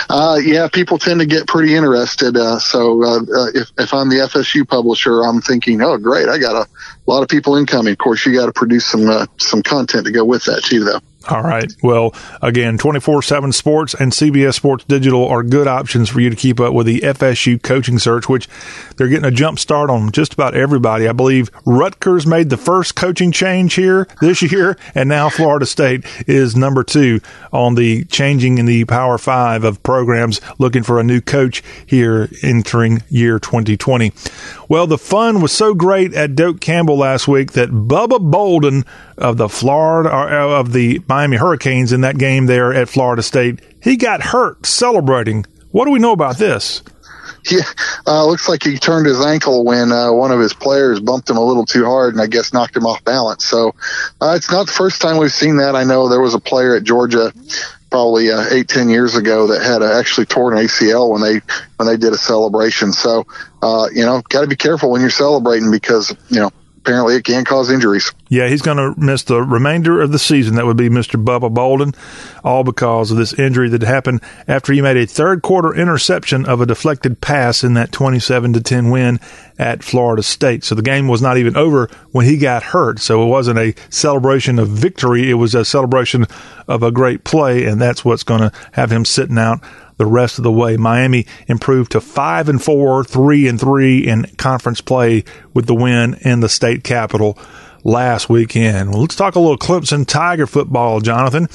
Uh, 0.10 0.40
yeah, 0.44 0.68
people 0.68 0.98
tend 0.98 1.20
to 1.20 1.26
get 1.26 1.48
pretty 1.48 1.76
interested. 1.76 2.36
Uh, 2.36 2.58
so 2.58 3.04
uh, 3.04 3.18
uh, 3.20 3.48
if, 3.54 3.72
if 3.78 3.94
I'm 3.94 4.10
the 4.10 4.18
FSU 4.18 4.68
publisher, 4.68 5.22
I'm 5.24 5.40
thinking, 5.40 5.82
oh, 5.82 5.98
great, 5.98 6.28
I 6.28 6.40
got 6.40 6.56
a 6.56 6.68
lot 7.06 7.22
of 7.22 7.30
people 7.30 7.56
incoming. 7.56 7.94
Of 7.94 8.00
course, 8.00 8.26
you 8.26 8.34
got 8.34 8.48
to 8.48 8.52
produce 8.52 8.86
some 8.86 9.08
uh, 9.08 9.28
some 9.38 9.62
content 9.62 10.06
to 10.06 10.12
go 10.12 10.26
with 10.26 10.44
that 10.46 10.64
too, 10.64 10.84
though. 10.84 11.00
All 11.28 11.42
right. 11.44 11.72
Well, 11.84 12.16
again, 12.42 12.78
24 12.78 13.22
7 13.22 13.52
Sports 13.52 13.94
and 13.94 14.14
CBS 14.14 14.54
Sports 14.54 14.86
Digital 14.86 15.28
are 15.28 15.44
good 15.44 15.68
options 15.68 16.10
for 16.10 16.22
you 16.22 16.30
to 16.30 16.36
keep 16.36 16.62
up 16.62 16.74
with 16.74 16.86
the 16.86 17.02
FSU 17.02 17.62
coaching 17.62 18.00
search, 18.00 18.30
which 18.30 18.48
they're 18.96 19.10
getting 19.10 19.26
a 19.26 19.32
jump 19.32 19.60
start 19.60 19.90
on 19.90 20.12
just 20.12 20.34
about 20.34 20.56
everybody. 20.56 21.10
I 21.10 21.12
believe 21.12 21.52
Rutgers 21.66 22.26
made 22.26 22.50
the 22.50 22.58
first 22.58 22.96
coaching 22.96 23.34
change 23.34 23.74
here 23.74 24.08
this 24.22 24.42
year, 24.42 24.78
and 24.96 25.10
now 25.10 25.30
Florida 25.30 25.66
State 25.66 26.06
is 26.26 26.56
number 26.56 26.84
two 26.86 27.20
on 27.52 27.76
the 27.76 28.06
changing 28.06 28.58
in 28.58 28.66
the 28.66 28.86
Power 28.86 29.18
Five 29.18 29.66
of 29.66 29.84
programs 29.84 30.40
looking 30.58 30.84
for 30.84 31.00
a 31.00 31.04
new 31.04 31.20
coach 31.20 31.62
here 31.86 32.30
entering 32.42 33.04
year 33.10 33.40
2020. 33.40 34.14
Well, 34.70 34.88
the 34.88 34.98
fun 34.98 35.42
was 35.42 35.52
so 35.52 35.74
great 35.74 36.14
at 36.14 36.36
Doak 36.36 36.62
Campbell 36.62 36.98
last 36.98 37.28
week 37.28 37.52
that 37.54 37.70
Bubba 37.70 38.20
Bolden 38.20 38.86
of 39.18 39.38
the 39.38 39.50
Florida 39.50 40.10
or 40.10 40.30
uh, 40.30 40.60
of 40.60 40.72
the 40.72 41.00
Miami 41.10 41.38
Hurricanes 41.38 41.92
in 41.92 42.02
that 42.02 42.20
game 42.20 42.46
there 42.46 42.72
at 42.72 42.88
Florida 42.88 43.24
State, 43.24 43.60
he 43.82 43.98
got 43.98 44.22
hurt 44.22 44.68
celebrating. 44.68 45.46
What 45.72 45.86
do 45.86 45.92
we 45.92 46.00
know 46.00 46.12
about 46.12 46.38
this? 46.38 46.84
Yeah, 47.50 47.62
uh, 48.06 48.26
looks 48.26 48.48
like 48.48 48.64
he 48.64 48.78
turned 48.78 49.08
his 49.08 49.26
ankle 49.26 49.64
when 49.66 49.92
uh, 49.92 50.12
one 50.12 50.32
of 50.32 50.40
his 50.40 50.54
players 50.54 51.00
bumped 51.00 51.30
him 51.30 51.38
a 51.38 51.44
little 51.44 51.66
too 51.66 51.86
hard 51.86 52.14
and 52.14 52.22
I 52.22 52.28
guess 52.28 52.54
knocked 52.54 52.76
him 52.76 52.86
off 52.86 53.04
balance. 53.04 53.46
So 53.46 53.74
uh, 54.22 54.34
it's 54.36 54.52
not 54.52 54.68
the 54.68 54.74
first 54.74 55.02
time 55.02 55.18
we've 55.18 55.32
seen 55.32 55.58
that. 55.58 55.76
I 55.76 55.84
know 55.84 56.10
there 56.10 56.22
was 56.22 56.34
a 56.36 56.40
player 56.40 56.76
at 56.76 56.84
Georgia 56.84 57.34
probably 57.90 58.30
uh, 58.30 58.46
eight 58.52 58.68
ten 58.68 58.90
years 58.90 59.16
ago 59.16 59.48
that 59.48 59.64
had 59.64 59.82
actually 59.82 60.26
torn 60.26 60.54
ACL 60.56 61.10
when 61.10 61.22
they 61.22 61.42
when 61.78 61.88
they 61.88 61.98
did 61.98 62.14
a 62.14 62.18
celebration. 62.18 62.92
So 62.92 63.26
uh, 63.64 63.88
you 63.94 64.06
know, 64.06 64.22
got 64.30 64.42
to 64.42 64.48
be 64.48 64.58
careful 64.58 64.92
when 64.92 65.02
you're 65.02 65.10
celebrating 65.10 65.72
because 65.72 66.16
you 66.30 66.40
know 66.40 66.52
apparently 66.90 67.16
it 67.16 67.24
can 67.24 67.46
cause 67.46 67.70
injuries. 67.70 68.12
Yeah, 68.30 68.48
he's 68.48 68.64
going 68.64 68.78
to 68.78 69.00
miss 69.00 69.24
the 69.24 69.44
remainder 69.44 70.02
of 70.02 70.12
the 70.12 70.18
season. 70.18 70.56
That 70.56 70.66
would 70.66 70.78
be 70.78 70.90
Mr. 70.90 71.24
Bubba 71.24 71.54
Bolden, 71.54 71.94
all 72.44 72.64
because 72.64 73.12
of 73.12 73.18
this 73.18 73.32
injury 73.34 73.70
that 73.70 73.84
happened 73.84 74.22
after 74.48 74.74
he 74.74 74.82
made 74.82 74.98
a 74.98 75.06
third 75.06 75.44
quarter 75.44 75.74
interception 75.74 76.48
of 76.48 76.62
a 76.62 76.66
deflected 76.66 77.22
pass 77.22 77.64
in 77.64 77.76
that 77.76 77.92
27 77.92 78.54
to 78.54 78.62
10 78.62 78.90
win 78.90 79.20
at 79.60 79.84
Florida 79.84 80.24
State. 80.24 80.64
So 80.64 80.74
the 80.74 80.82
game 80.82 81.08
was 81.08 81.22
not 81.22 81.38
even 81.38 81.56
over 81.56 81.90
when 82.12 82.26
he 82.26 82.38
got 82.38 82.64
hurt. 82.64 83.00
So 83.00 83.22
it 83.24 83.28
wasn't 83.28 83.60
a 83.60 83.76
celebration 83.90 84.58
of 84.58 84.70
victory. 84.70 85.30
It 85.30 85.36
was 85.36 85.54
a 85.54 85.66
celebration 85.66 86.26
of 86.68 86.82
a 86.82 86.92
great 86.92 87.24
play. 87.24 87.66
And 87.66 87.80
that's 87.80 88.04
what's 88.04 88.24
going 88.24 88.42
to 88.42 88.52
have 88.72 88.92
him 88.92 89.06
sitting 89.06 89.38
out 89.38 89.60
the 90.00 90.08
rest 90.08 90.40
of 90.40 90.44
the 90.44 90.52
way. 90.52 90.78
Miami 90.78 91.28
improved 91.48 91.92
to 91.92 92.02
five 92.02 92.50
and 92.50 92.64
four, 92.64 93.04
three 93.04 93.48
and 93.48 93.60
three 93.60 94.08
in 94.08 94.24
conference 94.38 94.82
play 94.82 95.26
with 95.54 95.68
the 95.68 95.76
win 95.76 96.16
in 96.22 96.40
the 96.40 96.50
state 96.50 96.84
capital 96.84 97.38
last 97.84 98.30
weekend. 98.30 98.92
Well, 98.92 99.02
let's 99.02 99.16
talk 99.16 99.36
a 99.36 99.40
little 99.40 99.58
Clemson 99.58 100.06
Tiger 100.06 100.48
football, 100.48 101.00
Jonathan. 101.00 101.48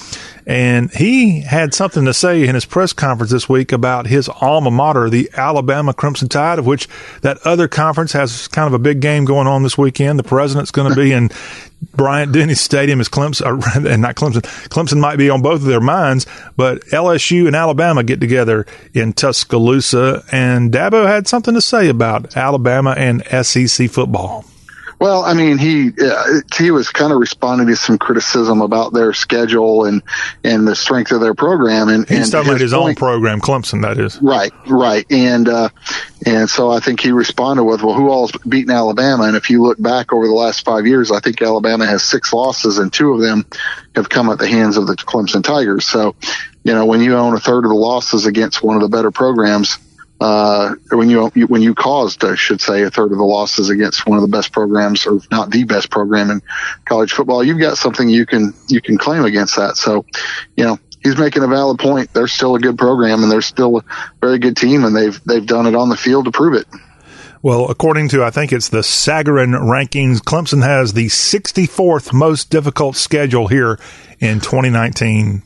And 0.46 0.90
he 0.90 1.40
had 1.40 1.72
something 1.72 2.04
to 2.04 2.12
say 2.12 2.46
in 2.46 2.54
his 2.54 2.64
press 2.64 2.92
conference 2.92 3.32
this 3.32 3.48
week 3.48 3.72
about 3.72 4.06
his 4.06 4.28
alma 4.28 4.70
mater, 4.70 5.08
the 5.08 5.30
Alabama 5.34 5.94
Crimson 5.94 6.28
Tide, 6.28 6.58
of 6.58 6.66
which 6.66 6.86
that 7.22 7.38
other 7.44 7.66
conference 7.66 8.12
has 8.12 8.48
kind 8.48 8.66
of 8.66 8.74
a 8.74 8.78
big 8.78 9.00
game 9.00 9.24
going 9.24 9.46
on 9.46 9.62
this 9.62 9.78
weekend. 9.78 10.18
The 10.18 10.24
president's 10.24 10.70
going 10.70 10.90
to 10.90 10.96
be 10.96 11.12
in 11.12 11.30
Bryant 11.94 12.32
Denny 12.32 12.54
Stadium 12.54 13.00
as 13.00 13.08
Clemson, 13.08 13.86
and 13.86 14.02
not 14.02 14.16
Clemson. 14.16 14.42
Clemson 14.68 15.00
might 15.00 15.16
be 15.16 15.30
on 15.30 15.42
both 15.42 15.60
of 15.60 15.66
their 15.66 15.80
minds, 15.80 16.26
but 16.56 16.80
LSU 16.86 17.46
and 17.46 17.56
Alabama 17.56 18.02
get 18.02 18.20
together 18.20 18.66
in 18.92 19.12
Tuscaloosa, 19.12 20.24
and 20.32 20.72
Dabo 20.72 21.06
had 21.06 21.28
something 21.28 21.54
to 21.54 21.60
say 21.60 21.88
about 21.88 22.36
Alabama 22.36 22.94
and 22.96 23.22
SEC 23.46 23.90
football. 23.90 24.44
Well, 25.04 25.22
I 25.22 25.34
mean, 25.34 25.58
he 25.58 25.90
uh, 26.02 26.40
he 26.56 26.70
was 26.70 26.88
kind 26.88 27.12
of 27.12 27.18
responding 27.18 27.66
to 27.66 27.76
some 27.76 27.98
criticism 27.98 28.62
about 28.62 28.94
their 28.94 29.12
schedule 29.12 29.84
and 29.84 30.02
and 30.42 30.66
the 30.66 30.74
strength 30.74 31.12
of 31.12 31.20
their 31.20 31.34
program, 31.34 31.90
and 31.90 32.08
He's 32.08 32.30
talking 32.30 32.48
about 32.48 32.60
his 32.62 32.72
own 32.72 32.84
point- 32.84 32.98
program, 32.98 33.40
Clemson, 33.42 33.82
that 33.82 33.98
is. 33.98 34.18
Right, 34.22 34.50
right, 34.66 35.04
and 35.10 35.46
uh, 35.46 35.68
and 36.24 36.48
so 36.48 36.70
I 36.70 36.80
think 36.80 37.00
he 37.00 37.12
responded 37.12 37.64
with, 37.64 37.82
"Well, 37.82 37.94
who 37.94 38.08
all's 38.08 38.32
beaten 38.48 38.70
Alabama?" 38.70 39.24
And 39.24 39.36
if 39.36 39.50
you 39.50 39.60
look 39.60 39.78
back 39.78 40.10
over 40.10 40.26
the 40.26 40.32
last 40.32 40.64
five 40.64 40.86
years, 40.86 41.12
I 41.12 41.20
think 41.20 41.42
Alabama 41.42 41.84
has 41.84 42.02
six 42.02 42.32
losses, 42.32 42.78
and 42.78 42.90
two 42.90 43.12
of 43.12 43.20
them 43.20 43.44
have 43.96 44.08
come 44.08 44.30
at 44.30 44.38
the 44.38 44.48
hands 44.48 44.78
of 44.78 44.86
the 44.86 44.94
Clemson 44.94 45.44
Tigers. 45.44 45.86
So, 45.86 46.16
you 46.62 46.72
know, 46.72 46.86
when 46.86 47.02
you 47.02 47.14
own 47.14 47.34
a 47.34 47.40
third 47.40 47.66
of 47.66 47.68
the 47.68 47.76
losses 47.76 48.24
against 48.24 48.62
one 48.62 48.76
of 48.76 48.80
the 48.80 48.88
better 48.88 49.10
programs, 49.10 49.76
uh, 50.20 50.74
when 50.90 51.10
you 51.10 51.26
when 51.28 51.62
you 51.62 51.74
caused, 51.74 52.24
I 52.24 52.34
should 52.36 52.60
say, 52.60 52.82
a 52.82 52.90
third 52.90 53.12
of 53.12 53.18
the 53.18 53.24
losses 53.24 53.68
against 53.68 54.06
one 54.06 54.16
of 54.16 54.22
the 54.22 54.28
best 54.28 54.52
programs, 54.52 55.06
or 55.06 55.20
not 55.30 55.50
the 55.50 55.64
best 55.64 55.90
program 55.90 56.30
in 56.30 56.40
college 56.84 57.12
football, 57.12 57.42
you've 57.42 57.58
got 57.58 57.76
something 57.76 58.08
you 58.08 58.24
can 58.24 58.54
you 58.68 58.80
can 58.80 58.96
claim 58.96 59.24
against 59.24 59.56
that. 59.56 59.76
So, 59.76 60.04
you 60.56 60.64
know, 60.64 60.78
he's 61.02 61.18
making 61.18 61.42
a 61.42 61.48
valid 61.48 61.78
point. 61.78 62.12
They're 62.12 62.28
still 62.28 62.54
a 62.54 62.60
good 62.60 62.78
program, 62.78 63.22
and 63.22 63.30
they're 63.30 63.42
still 63.42 63.78
a 63.78 63.84
very 64.20 64.38
good 64.38 64.56
team, 64.56 64.84
and 64.84 64.94
they've 64.94 65.22
they've 65.24 65.44
done 65.44 65.66
it 65.66 65.74
on 65.74 65.88
the 65.88 65.96
field 65.96 66.26
to 66.26 66.30
prove 66.30 66.54
it. 66.54 66.66
Well, 67.42 67.68
according 67.68 68.08
to, 68.10 68.24
I 68.24 68.30
think 68.30 68.54
it's 68.54 68.70
the 68.70 68.78
Sagarin 68.78 69.52
rankings, 69.52 70.20
Clemson 70.20 70.62
has 70.62 70.94
the 70.94 71.08
64th 71.08 72.14
most 72.14 72.48
difficult 72.48 72.96
schedule 72.96 73.48
here 73.48 73.78
in 74.18 74.40
2019. 74.40 75.42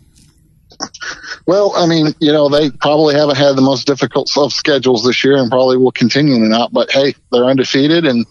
Well, 1.46 1.72
I 1.74 1.86
mean, 1.86 2.14
you 2.20 2.32
know, 2.32 2.48
they 2.48 2.70
probably 2.70 3.14
haven't 3.14 3.36
had 3.36 3.56
the 3.56 3.62
most 3.62 3.86
difficult 3.86 4.30
of 4.36 4.52
schedules 4.52 5.04
this 5.04 5.24
year, 5.24 5.36
and 5.36 5.50
probably 5.50 5.76
will 5.76 5.92
continue 5.92 6.34
to 6.34 6.48
not. 6.48 6.72
But 6.72 6.90
hey, 6.90 7.14
they're 7.32 7.44
undefeated, 7.44 8.04
and 8.04 8.26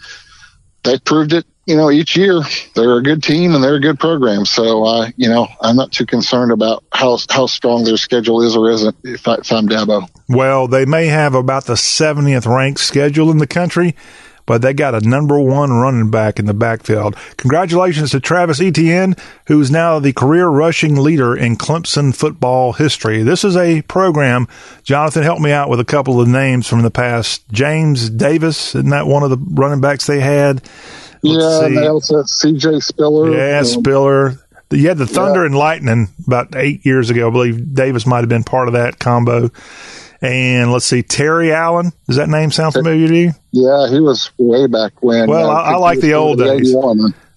they 0.83 0.99
proved 0.99 1.33
it. 1.33 1.45
You 1.65 1.75
know, 1.75 1.91
each 1.91 2.15
year 2.15 2.41
they're 2.75 2.97
a 2.97 3.03
good 3.03 3.21
team 3.21 3.53
and 3.53 3.61
they're 3.61 3.75
a 3.75 3.81
good 3.81 3.99
program. 3.99 4.45
So, 4.45 4.85
uh, 4.85 5.09
you 5.17 5.27
know, 5.27 5.49
I'm 5.59 5.75
not 5.75 5.91
too 5.91 6.05
concerned 6.05 6.53
about 6.53 6.85
how 6.93 7.17
how 7.29 7.45
strong 7.47 7.83
their 7.83 7.97
schedule 7.97 8.41
is 8.41 8.55
or 8.55 8.71
isn't. 8.71 8.95
If, 9.03 9.27
I, 9.27 9.35
if 9.35 9.51
I'm 9.51 9.67
Dabo, 9.67 10.07
Well, 10.29 10.69
they 10.69 10.85
may 10.85 11.07
have 11.07 11.35
about 11.35 11.65
the 11.65 11.73
70th 11.73 12.45
ranked 12.45 12.79
schedule 12.79 13.29
in 13.31 13.39
the 13.39 13.47
country, 13.47 13.95
but 14.47 14.63
they 14.63 14.73
got 14.73 14.95
a 14.95 15.07
number 15.07 15.39
one 15.39 15.71
running 15.71 16.09
back 16.09 16.39
in 16.39 16.45
the 16.45 16.53
backfield. 16.55 17.15
Congratulations 17.37 18.11
to 18.11 18.19
Travis 18.19 18.59
Etienne, 18.59 19.15
who 19.45 19.61
is 19.61 19.69
now 19.69 19.99
the 19.99 20.13
career 20.13 20.47
rushing 20.47 20.95
leader 20.95 21.35
in 21.35 21.57
Clemson 21.57 22.15
football 22.15 22.73
history. 22.73 23.21
This 23.21 23.43
is 23.43 23.55
a 23.55 23.83
program. 23.83 24.47
Jonathan, 24.83 25.21
help 25.21 25.41
me 25.41 25.51
out 25.51 25.69
with 25.69 25.79
a 25.79 25.85
couple 25.85 26.19
of 26.19 26.27
names 26.27 26.65
from 26.65 26.81
the 26.81 26.89
past. 26.89 27.47
James 27.51 28.09
Davis, 28.09 28.73
isn't 28.73 28.89
that 28.89 29.05
one 29.05 29.21
of 29.21 29.29
the 29.29 29.37
running 29.37 29.81
backs 29.81 30.07
they 30.07 30.21
had? 30.21 30.63
Let's 31.21 31.43
yeah, 31.43 31.67
see. 31.67 31.75
they 31.75 31.87
also 31.87 32.17
had 32.17 32.29
C.J. 32.29 32.79
Spiller. 32.79 33.35
Yeah, 33.35 33.59
um, 33.59 33.65
Spiller. 33.65 34.39
You 34.69 34.87
had 34.87 34.97
the 34.97 35.07
Thunder 35.07 35.41
yeah. 35.41 35.47
and 35.47 35.55
Lightning 35.55 36.07
about 36.25 36.55
eight 36.55 36.85
years 36.85 37.09
ago. 37.09 37.27
I 37.27 37.31
believe 37.31 37.73
Davis 37.73 38.05
might 38.05 38.19
have 38.19 38.29
been 38.29 38.43
part 38.43 38.67
of 38.67 38.73
that 38.73 38.99
combo. 38.99 39.49
And 40.21 40.71
let's 40.71 40.85
see, 40.85 41.03
Terry 41.03 41.53
Allen. 41.53 41.91
Does 42.07 42.15
that 42.15 42.29
name 42.29 42.51
sound 42.51 42.73
familiar 42.73 43.07
to 43.07 43.15
you? 43.15 43.31
Yeah, 43.51 43.87
he 43.89 43.99
was 43.99 44.31
way 44.37 44.67
back 44.67 45.03
when. 45.03 45.29
Well, 45.29 45.49
uh, 45.49 45.53
I, 45.53 45.73
I 45.73 45.75
like 45.75 45.99
the 45.99 46.13
old 46.13 46.39
days. 46.39 46.73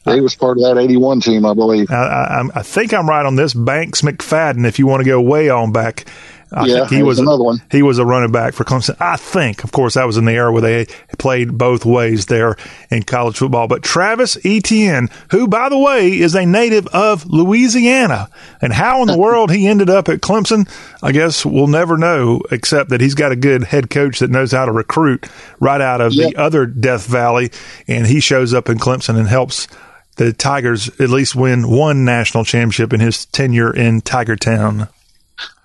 He 0.07 0.21
was 0.21 0.35
part 0.35 0.57
of 0.57 0.63
that 0.65 0.79
81 0.79 1.21
team, 1.21 1.45
I 1.45 1.53
believe. 1.53 1.91
I, 1.91 1.95
I, 1.95 2.43
I, 2.55 2.63
think 2.63 2.95
I'm 2.95 3.09
right 3.09 3.25
on 3.25 3.37
this. 3.37 3.53
Banks 3.53 4.01
McFadden, 4.01 4.67
if 4.67 4.79
you 4.79 4.87
want 4.87 5.03
to 5.03 5.09
go 5.09 5.21
way 5.21 5.51
on 5.51 5.73
back. 5.73 6.07
I 6.53 6.67
yeah, 6.67 6.89
he 6.89 7.03
was 7.03 7.19
another 7.19 7.45
one. 7.45 7.63
He 7.71 7.83
was 7.83 7.99
a 7.99 8.05
running 8.05 8.33
back 8.33 8.55
for 8.55 8.65
Clemson. 8.65 8.97
I 8.99 9.17
think, 9.17 9.63
of 9.63 9.71
course, 9.71 9.95
that 9.95 10.07
was 10.07 10.17
in 10.17 10.25
the 10.25 10.33
era 10.33 10.53
where 10.53 10.63
they 10.63 10.87
played 11.19 11.57
both 11.57 11.85
ways 11.85 12.27
there 12.27 12.57
in 12.91 13.05
college 13.05 13.39
football. 13.39 13.69
But 13.69 13.83
Travis 13.83 14.37
Etienne, 14.45 15.11
who, 15.31 15.47
by 15.47 15.69
the 15.69 15.79
way, 15.79 16.09
is 16.19 16.35
a 16.35 16.45
native 16.45 16.89
of 16.89 17.27
Louisiana, 17.27 18.29
and 18.61 18.73
how 18.73 19.03
in 19.03 19.07
the 19.07 19.19
world 19.31 19.53
he 19.53 19.69
ended 19.69 19.89
up 19.89 20.09
at 20.09 20.21
Clemson, 20.21 20.69
I 21.03 21.13
guess 21.13 21.47
we'll 21.47 21.69
never 21.69 21.97
know, 21.97 22.41
except 22.51 22.91
that 22.91 23.01
he's 23.01 23.15
got 23.15 23.33
a 23.33 23.37
good 23.37 23.65
head 23.65 23.89
coach 23.89 24.19
that 24.19 24.31
knows 24.31 24.51
how 24.51 24.67
to 24.67 24.73
recruit 24.73 25.29
right 25.61 25.81
out 25.81 26.01
of 26.01 26.13
yep. 26.13 26.31
the 26.31 26.37
other 26.37 26.67
Death 26.67 27.07
Valley, 27.07 27.51
and 27.87 28.07
he 28.07 28.19
shows 28.19 28.53
up 28.53 28.69
in 28.69 28.79
Clemson 28.79 29.17
and 29.17 29.29
helps 29.29 29.69
the 30.17 30.33
Tigers 30.33 30.89
at 31.01 31.11
least 31.11 31.37
win 31.37 31.71
one 31.71 32.05
national 32.05 32.45
championship 32.45 32.93
in 32.93 33.01
his 33.01 33.25
tenure 33.27 33.75
in 33.75 34.01
Tiger 34.01 34.37
Town. 34.37 34.89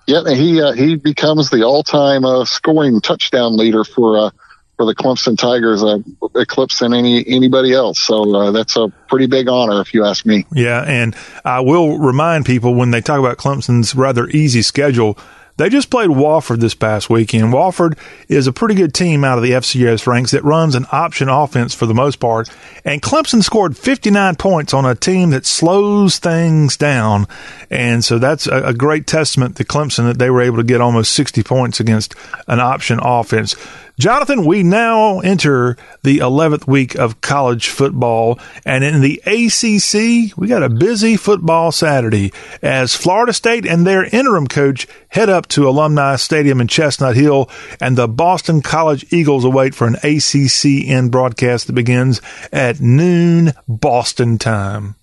Yeah, 0.06 0.22
he 0.28 0.62
uh, 0.62 0.72
he 0.72 0.96
becomes 0.96 1.50
the 1.50 1.64
all-time 1.64 2.24
uh, 2.24 2.44
scoring 2.44 3.00
touchdown 3.00 3.56
leader 3.56 3.82
for 3.82 4.18
uh, 4.18 4.30
for 4.76 4.84
the 4.84 4.94
Clemson 4.94 5.38
Tigers, 5.38 5.82
uh, 5.82 5.98
eclipsing 6.40 6.92
any 6.92 7.26
anybody 7.26 7.72
else. 7.72 7.98
So 8.00 8.34
uh, 8.34 8.50
that's 8.52 8.76
a 8.76 8.88
pretty 9.08 9.26
big 9.26 9.48
honor, 9.48 9.80
if 9.80 9.94
you 9.94 10.04
ask 10.04 10.24
me. 10.24 10.46
Yeah, 10.52 10.84
and 10.86 11.16
I 11.44 11.60
will 11.60 11.98
remind 11.98 12.46
people 12.46 12.74
when 12.74 12.90
they 12.90 13.00
talk 13.00 13.18
about 13.18 13.38
Clemson's 13.38 13.94
rather 13.94 14.28
easy 14.28 14.62
schedule 14.62 15.18
they 15.56 15.68
just 15.68 15.90
played 15.90 16.10
Wofford 16.10 16.60
this 16.60 16.74
past 16.74 17.08
weekend. 17.08 17.52
Wofford 17.52 17.98
is 18.28 18.46
a 18.46 18.52
pretty 18.52 18.74
good 18.74 18.92
team 18.92 19.24
out 19.24 19.38
of 19.38 19.44
the 19.44 19.52
FCS 19.52 20.06
ranks 20.06 20.32
that 20.32 20.44
runs 20.44 20.74
an 20.74 20.86
option 20.92 21.28
offense 21.28 21.74
for 21.74 21.86
the 21.86 21.94
most 21.94 22.16
part. 22.16 22.50
And 22.84 23.00
Clemson 23.00 23.42
scored 23.42 23.76
59 23.76 24.36
points 24.36 24.74
on 24.74 24.84
a 24.84 24.94
team 24.94 25.30
that 25.30 25.46
slows 25.46 26.18
things 26.18 26.76
down. 26.76 27.26
And 27.70 28.04
so 28.04 28.18
that's 28.18 28.46
a, 28.46 28.68
a 28.68 28.74
great 28.74 29.06
testament 29.06 29.56
to 29.56 29.64
Clemson 29.64 30.04
that 30.04 30.18
they 30.18 30.30
were 30.30 30.42
able 30.42 30.58
to 30.58 30.64
get 30.64 30.80
almost 30.80 31.12
60 31.12 31.42
points 31.42 31.80
against 31.80 32.14
an 32.46 32.60
option 32.60 32.98
offense. 33.02 33.56
Jonathan, 33.98 34.44
we 34.44 34.62
now 34.62 35.20
enter 35.20 35.74
the 36.02 36.18
11th 36.18 36.66
week 36.66 36.94
of 36.96 37.22
college 37.22 37.68
football. 37.68 38.38
And 38.66 38.84
in 38.84 39.00
the 39.00 39.22
ACC, 39.24 40.36
we 40.36 40.48
got 40.48 40.62
a 40.62 40.68
busy 40.68 41.16
football 41.16 41.72
Saturday 41.72 42.30
as 42.60 42.94
Florida 42.94 43.32
State 43.32 43.64
and 43.64 43.86
their 43.86 44.04
interim 44.04 44.48
coach 44.48 44.86
head 45.08 45.30
up 45.30 45.46
to 45.48 45.66
Alumni 45.66 46.16
Stadium 46.16 46.60
in 46.60 46.68
Chestnut 46.68 47.16
Hill, 47.16 47.48
and 47.80 47.96
the 47.96 48.06
Boston 48.06 48.60
College 48.60 49.10
Eagles 49.10 49.46
await 49.46 49.74
for 49.74 49.86
an 49.86 49.94
ACCN 49.94 51.10
broadcast 51.10 51.66
that 51.66 51.72
begins 51.72 52.20
at 52.52 52.80
noon 52.80 53.54
Boston 53.66 54.36
time. 54.36 54.96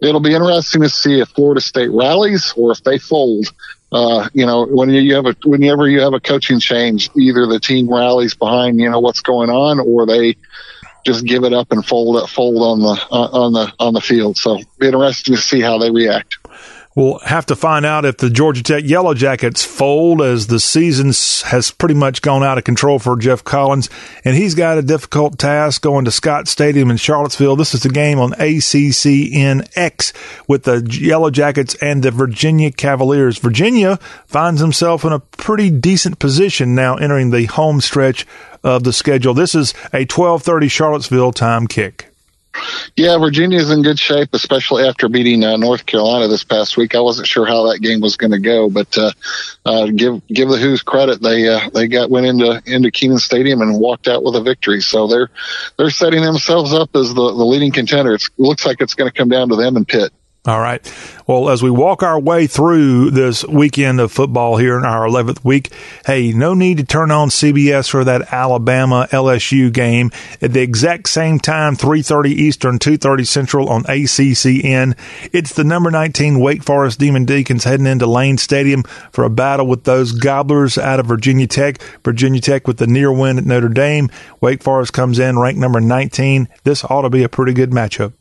It'll 0.00 0.20
be 0.20 0.34
interesting 0.34 0.82
to 0.82 0.90
see 0.90 1.20
if 1.20 1.28
Florida 1.30 1.62
State 1.62 1.90
rallies 1.90 2.52
or 2.54 2.70
if 2.70 2.84
they 2.84 2.98
fold 2.98 3.46
uh, 3.92 4.28
you 4.32 4.44
know, 4.44 4.66
when 4.66 4.90
you, 4.90 5.00
you 5.00 5.14
have 5.14 5.26
a 5.26 5.36
whenever 5.44 5.88
you 5.88 6.00
have 6.00 6.12
a 6.12 6.20
coaching 6.20 6.58
change, 6.58 7.10
either 7.16 7.46
the 7.46 7.60
team 7.60 7.92
rallies 7.92 8.34
behind 8.34 8.80
you 8.80 8.90
know 8.90 9.00
what's 9.00 9.20
going 9.20 9.50
on, 9.50 9.78
or 9.78 10.06
they 10.06 10.36
just 11.04 11.24
give 11.24 11.44
it 11.44 11.52
up 11.52 11.70
and 11.70 11.86
fold 11.86 12.22
it, 12.22 12.28
fold 12.28 12.62
on 12.62 12.80
the 12.80 13.06
uh, 13.10 13.44
on 13.44 13.52
the 13.52 13.72
on 13.78 13.94
the 13.94 14.00
field. 14.00 14.36
So, 14.36 14.58
be 14.78 14.88
interesting 14.88 15.36
to 15.36 15.40
see 15.40 15.60
how 15.60 15.78
they 15.78 15.90
react. 15.90 16.36
We'll 16.96 17.18
have 17.18 17.44
to 17.46 17.56
find 17.56 17.84
out 17.84 18.06
if 18.06 18.16
the 18.16 18.30
Georgia 18.30 18.62
Tech 18.62 18.84
Yellow 18.84 19.12
Jackets 19.12 19.62
fold 19.62 20.22
as 20.22 20.46
the 20.46 20.58
season 20.58 21.08
has 21.48 21.70
pretty 21.70 21.94
much 21.94 22.22
gone 22.22 22.42
out 22.42 22.56
of 22.56 22.64
control 22.64 22.98
for 22.98 23.18
Geoff 23.18 23.44
Collins, 23.44 23.90
and 24.24 24.34
he's 24.34 24.54
got 24.54 24.78
a 24.78 24.82
difficult 24.82 25.38
task 25.38 25.82
going 25.82 26.06
to 26.06 26.10
Scott 26.10 26.48
Stadium 26.48 26.90
in 26.90 26.96
Charlottesville. 26.96 27.54
This 27.54 27.74
is 27.74 27.84
a 27.84 27.90
game 27.90 28.18
on 28.18 28.32
ACCNX 28.32 30.12
with 30.48 30.62
the 30.62 30.88
Yellow 30.90 31.28
Jackets 31.28 31.74
and 31.82 32.02
the 32.02 32.10
Virginia 32.10 32.72
Cavaliers. 32.72 33.36
Virginia 33.36 33.98
finds 34.24 34.62
himself 34.62 35.04
in 35.04 35.12
a 35.12 35.20
pretty 35.20 35.68
decent 35.68 36.18
position 36.18 36.74
now 36.74 36.96
entering 36.96 37.28
the 37.28 37.44
home 37.44 37.82
stretch 37.82 38.26
of 38.64 38.84
the 38.84 38.92
schedule. 38.94 39.34
This 39.34 39.54
is 39.54 39.74
a 39.92 40.06
12:30 40.06 40.70
Charlottesville 40.70 41.32
time 41.32 41.66
kick. 41.66 42.10
Yeah, 42.96 43.18
Virginia's 43.18 43.70
in 43.70 43.82
good 43.82 43.98
shape, 43.98 44.30
especially 44.32 44.86
after 44.86 45.08
beating 45.08 45.44
uh, 45.44 45.56
North 45.56 45.86
Carolina 45.86 46.28
this 46.28 46.44
past 46.44 46.76
week. 46.76 46.94
I 46.94 47.00
wasn't 47.00 47.26
sure 47.26 47.46
how 47.46 47.70
that 47.70 47.80
game 47.80 48.00
was 48.00 48.16
going 48.16 48.30
to 48.30 48.38
go, 48.38 48.70
but 48.70 48.96
uh, 48.96 49.12
uh, 49.64 49.86
give 49.86 50.26
give 50.28 50.48
the 50.48 50.56
Hoos 50.56 50.82
credit. 50.82 51.20
They 51.20 51.48
uh, 51.48 51.68
they 51.70 51.88
got 51.88 52.10
went 52.10 52.26
into 52.26 52.62
into 52.66 52.90
Kenan 52.90 53.18
Stadium 53.18 53.60
and 53.60 53.78
walked 53.78 54.08
out 54.08 54.24
with 54.24 54.36
a 54.36 54.42
victory. 54.42 54.80
So 54.80 55.06
they're 55.06 55.30
they're 55.76 55.90
setting 55.90 56.22
themselves 56.22 56.72
up 56.72 56.94
as 56.96 57.08
the, 57.14 57.14
the 57.14 57.44
leading 57.44 57.72
contender. 57.72 58.14
It 58.14 58.24
looks 58.38 58.64
like 58.64 58.80
it's 58.80 58.94
going 58.94 59.10
to 59.10 59.16
come 59.16 59.28
down 59.28 59.48
to 59.50 59.56
them 59.56 59.76
and 59.76 59.86
Pitt. 59.86 60.12
All 60.46 60.60
right. 60.60 60.80
Well, 61.26 61.50
as 61.50 61.60
we 61.60 61.70
walk 61.70 62.04
our 62.04 62.20
way 62.20 62.46
through 62.46 63.10
this 63.10 63.44
weekend 63.44 63.98
of 63.98 64.12
football 64.12 64.58
here 64.58 64.78
in 64.78 64.84
our 64.84 65.04
11th 65.04 65.44
week, 65.44 65.72
hey, 66.06 66.32
no 66.32 66.54
need 66.54 66.76
to 66.76 66.84
turn 66.84 67.10
on 67.10 67.30
CBS 67.30 67.90
for 67.90 68.04
that 68.04 68.32
Alabama 68.32 69.08
LSU 69.10 69.72
game 69.72 70.12
at 70.40 70.52
the 70.52 70.60
exact 70.60 71.08
same 71.08 71.40
time, 71.40 71.74
3:30 71.74 72.30
Eastern, 72.30 72.78
2:30 72.78 73.24
Central 73.24 73.68
on 73.68 73.82
ACCN. 73.88 74.94
It's 75.32 75.52
the 75.52 75.64
number 75.64 75.90
19 75.90 76.38
Wake 76.38 76.62
Forest 76.62 77.00
Demon 77.00 77.24
Deacons 77.24 77.64
heading 77.64 77.86
into 77.86 78.06
Lane 78.06 78.38
Stadium 78.38 78.84
for 79.10 79.24
a 79.24 79.30
battle 79.30 79.66
with 79.66 79.82
those 79.82 80.12
Gobblers 80.12 80.78
out 80.78 81.00
of 81.00 81.06
Virginia 81.06 81.48
Tech. 81.48 81.82
Virginia 82.04 82.40
Tech 82.40 82.68
with 82.68 82.76
the 82.76 82.86
near 82.86 83.12
win 83.12 83.38
at 83.38 83.46
Notre 83.46 83.68
Dame. 83.68 84.10
Wake 84.40 84.62
Forest 84.62 84.92
comes 84.92 85.18
in 85.18 85.40
ranked 85.40 85.58
number 85.58 85.80
19. 85.80 86.46
This 86.62 86.84
ought 86.84 87.02
to 87.02 87.10
be 87.10 87.24
a 87.24 87.28
pretty 87.28 87.52
good 87.52 87.72
matchup. 87.72 88.12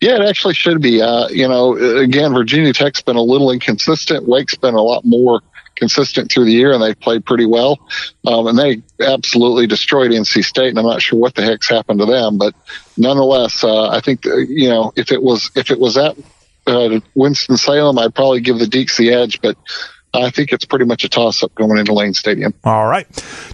Yeah, 0.00 0.16
it 0.16 0.28
actually 0.28 0.54
should 0.54 0.80
be. 0.80 1.02
Uh, 1.02 1.28
you 1.28 1.48
know, 1.48 1.76
again, 1.76 2.32
Virginia 2.32 2.72
Tech's 2.72 3.02
been 3.02 3.16
a 3.16 3.22
little 3.22 3.50
inconsistent. 3.50 4.26
Wake's 4.28 4.54
been 4.54 4.74
a 4.74 4.82
lot 4.82 5.04
more 5.04 5.42
consistent 5.74 6.30
through 6.30 6.46
the 6.46 6.52
year, 6.52 6.72
and 6.72 6.82
they've 6.82 6.98
played 6.98 7.24
pretty 7.24 7.46
well. 7.46 7.78
Um, 8.26 8.46
and 8.46 8.58
they 8.58 8.82
absolutely 9.00 9.66
destroyed 9.66 10.10
NC 10.10 10.44
State, 10.44 10.70
and 10.70 10.78
I'm 10.78 10.86
not 10.86 11.02
sure 11.02 11.18
what 11.18 11.34
the 11.34 11.42
heck's 11.42 11.68
happened 11.68 12.00
to 12.00 12.06
them, 12.06 12.38
but 12.38 12.54
nonetheless, 12.96 13.62
uh, 13.62 13.88
I 13.88 14.00
think 14.00 14.26
uh, 14.26 14.36
you 14.36 14.68
know 14.68 14.92
if 14.96 15.12
it 15.12 15.22
was 15.22 15.50
if 15.54 15.70
it 15.70 15.78
was 15.78 15.96
at 15.96 16.16
uh, 16.66 17.00
Winston 17.14 17.56
Salem, 17.56 17.98
I'd 17.98 18.14
probably 18.14 18.40
give 18.40 18.58
the 18.58 18.64
Deacs 18.64 18.96
the 18.96 19.12
edge, 19.12 19.40
but 19.40 19.56
I 20.16 20.30
think 20.30 20.52
it's 20.52 20.64
pretty 20.64 20.84
much 20.84 21.04
a 21.04 21.08
toss 21.08 21.42
up 21.42 21.54
going 21.54 21.78
into 21.78 21.92
Lane 21.92 22.14
Stadium. 22.14 22.54
All 22.64 22.86
right. 22.86 23.06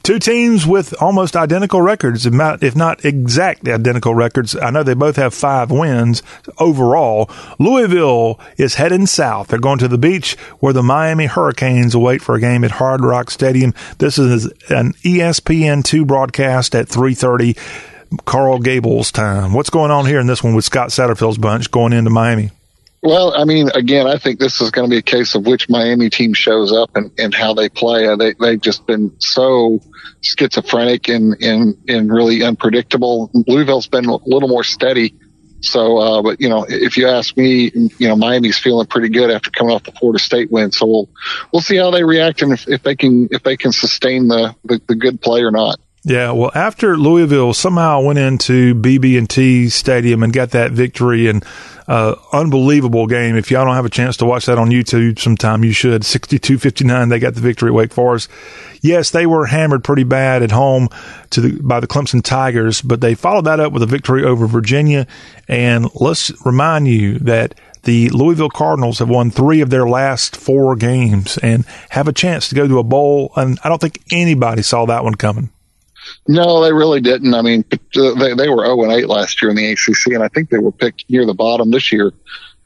Two 0.02 0.18
teams 0.18 0.66
with 0.66 0.94
almost 1.02 1.36
identical 1.36 1.82
records, 1.82 2.26
if 2.26 2.34
not, 2.76 3.04
exact 3.04 3.68
identical 3.68 4.14
records. 4.14 4.56
I 4.56 4.70
know 4.70 4.82
they 4.82 4.94
both 4.94 5.16
have 5.16 5.34
five 5.34 5.70
wins 5.70 6.22
overall. 6.58 7.30
Louisville 7.58 8.40
is 8.56 8.74
heading 8.74 9.06
south. 9.06 9.48
They're 9.48 9.58
going 9.58 9.78
to 9.78 9.88
the 9.88 9.98
beach 9.98 10.36
where 10.60 10.72
the 10.72 10.82
Miami 10.82 11.26
Hurricanes 11.26 11.94
await 11.94 12.22
for 12.22 12.34
a 12.34 12.40
game 12.40 12.64
at 12.64 12.72
Hard 12.72 13.04
Rock 13.04 13.30
Stadium. 13.30 13.74
This 13.98 14.18
is 14.18 14.46
an 14.70 14.92
ESPN2 15.04 16.06
broadcast 16.06 16.74
at 16.74 16.88
330 16.88 17.56
Coral 18.24 18.58
Gables 18.58 19.10
time. 19.10 19.54
What's 19.54 19.70
going 19.70 19.90
on 19.90 20.06
here 20.06 20.20
in 20.20 20.26
this 20.26 20.42
one 20.42 20.54
with 20.54 20.64
Scott 20.64 20.88
Satterfield's 20.88 21.38
bunch 21.38 21.70
going 21.70 21.92
into 21.92 22.10
Miami? 22.10 22.50
Well, 23.02 23.34
I 23.36 23.44
mean, 23.44 23.68
again, 23.74 24.06
I 24.06 24.16
think 24.16 24.38
this 24.38 24.60
is 24.60 24.70
going 24.70 24.88
to 24.88 24.90
be 24.90 24.98
a 24.98 25.02
case 25.02 25.34
of 25.34 25.44
which 25.44 25.68
Miami 25.68 26.08
team 26.08 26.34
shows 26.34 26.72
up 26.72 26.90
and, 26.94 27.10
and 27.18 27.34
how 27.34 27.52
they 27.52 27.68
play. 27.68 28.06
Uh, 28.06 28.14
they, 28.14 28.34
they've 28.34 28.60
just 28.60 28.86
been 28.86 29.16
so 29.18 29.80
schizophrenic 30.20 31.08
and, 31.08 31.34
and, 31.42 31.76
and 31.88 32.12
really 32.12 32.44
unpredictable. 32.44 33.28
Louisville's 33.48 33.88
been 33.88 34.04
a 34.04 34.16
little 34.24 34.48
more 34.48 34.62
steady. 34.62 35.14
So, 35.62 35.98
uh, 35.98 36.22
but 36.22 36.40
you 36.40 36.48
know, 36.48 36.64
if 36.68 36.96
you 36.96 37.08
ask 37.08 37.36
me, 37.36 37.72
you 37.74 38.06
know, 38.06 38.14
Miami's 38.14 38.58
feeling 38.58 38.86
pretty 38.86 39.08
good 39.08 39.32
after 39.32 39.50
coming 39.50 39.74
off 39.74 39.82
the 39.82 39.92
Florida 39.92 40.20
State 40.20 40.52
win. 40.52 40.70
So 40.70 40.86
we'll, 40.86 41.10
we'll 41.52 41.62
see 41.62 41.76
how 41.76 41.90
they 41.90 42.04
react 42.04 42.42
and 42.42 42.52
if, 42.52 42.68
if 42.68 42.84
they 42.84 42.94
can, 42.94 43.28
if 43.32 43.42
they 43.42 43.56
can 43.56 43.72
sustain 43.72 44.28
the, 44.28 44.54
the, 44.64 44.80
the 44.86 44.94
good 44.94 45.20
play 45.20 45.42
or 45.42 45.50
not. 45.50 45.80
Yeah, 46.04 46.32
well, 46.32 46.50
after 46.52 46.96
Louisville 46.96 47.54
somehow 47.54 48.00
went 48.00 48.18
into 48.18 48.74
BB&T 48.74 49.68
Stadium 49.68 50.24
and 50.24 50.32
got 50.32 50.50
that 50.50 50.72
victory 50.72 51.28
and 51.28 51.44
uh, 51.86 52.14
unbelievable 52.32 53.06
game. 53.06 53.36
If 53.36 53.50
y'all 53.50 53.64
don't 53.64 53.74
have 53.74 53.84
a 53.84 53.90
chance 53.90 54.16
to 54.18 54.24
watch 54.24 54.46
that 54.46 54.58
on 54.58 54.70
YouTube 54.70 55.18
sometime, 55.18 55.64
you 55.64 55.72
should. 55.72 56.02
62-59, 56.02 57.08
they 57.08 57.18
got 57.18 57.34
the 57.34 57.40
victory 57.40 57.68
at 57.68 57.74
Wake 57.74 57.92
Forest. 57.92 58.30
Yes, 58.80 59.10
they 59.10 59.26
were 59.26 59.46
hammered 59.46 59.84
pretty 59.84 60.04
bad 60.04 60.42
at 60.42 60.50
home 60.50 60.88
to 61.30 61.40
the, 61.40 61.60
by 61.60 61.80
the 61.80 61.86
Clemson 61.86 62.22
Tigers, 62.22 62.82
but 62.82 63.00
they 63.00 63.14
followed 63.14 63.44
that 63.44 63.60
up 63.60 63.72
with 63.72 63.82
a 63.82 63.86
victory 63.86 64.24
over 64.24 64.46
Virginia. 64.46 65.06
And 65.48 65.88
let's 65.94 66.32
remind 66.44 66.88
you 66.88 67.18
that 67.20 67.54
the 67.82 68.10
Louisville 68.10 68.48
Cardinals 68.48 69.00
have 69.00 69.08
won 69.08 69.30
three 69.30 69.60
of 69.60 69.70
their 69.70 69.86
last 69.86 70.36
four 70.36 70.76
games 70.76 71.36
and 71.38 71.64
have 71.90 72.08
a 72.08 72.12
chance 72.12 72.48
to 72.48 72.54
go 72.54 72.66
to 72.66 72.78
a 72.78 72.84
bowl. 72.84 73.32
And 73.36 73.58
I 73.64 73.68
don't 73.68 73.80
think 73.80 74.02
anybody 74.12 74.62
saw 74.62 74.86
that 74.86 75.04
one 75.04 75.14
coming. 75.16 75.50
No, 76.28 76.62
they 76.62 76.72
really 76.72 77.00
didn't. 77.00 77.34
I 77.34 77.42
mean, 77.42 77.64
they 77.94 78.34
they 78.34 78.48
were 78.48 78.64
0 78.64 78.82
and 78.84 78.92
8 78.92 79.08
last 79.08 79.42
year 79.42 79.50
in 79.50 79.56
the 79.56 79.72
ACC, 79.72 80.12
and 80.14 80.22
I 80.22 80.28
think 80.28 80.50
they 80.50 80.58
were 80.58 80.72
picked 80.72 81.04
near 81.10 81.26
the 81.26 81.34
bottom 81.34 81.70
this 81.70 81.90
year. 81.90 82.12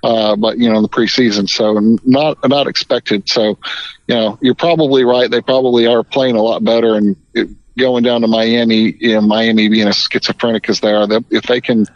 Uh, 0.04 0.36
but 0.36 0.58
you 0.58 0.70
know, 0.70 0.76
in 0.76 0.82
the 0.82 0.88
preseason, 0.88 1.48
so 1.48 1.98
not 2.04 2.36
not 2.48 2.66
expected. 2.66 3.28
So, 3.28 3.58
you 4.06 4.14
know, 4.14 4.38
you're 4.42 4.54
probably 4.54 5.04
right. 5.04 5.30
They 5.30 5.40
probably 5.40 5.86
are 5.86 6.04
playing 6.04 6.36
a 6.36 6.42
lot 6.42 6.62
better, 6.62 6.94
and 6.94 7.16
it, 7.32 7.48
going 7.76 8.02
down 8.02 8.22
to 8.22 8.26
Miami, 8.26 8.94
you 8.98 9.14
know, 9.14 9.20
Miami 9.20 9.68
being 9.68 9.88
as 9.88 9.96
schizophrenic 9.96 10.68
as 10.68 10.80
they 10.80 10.92
are, 10.92 11.06
they, 11.06 11.20
if 11.30 11.44
they 11.44 11.60
can, 11.60 11.86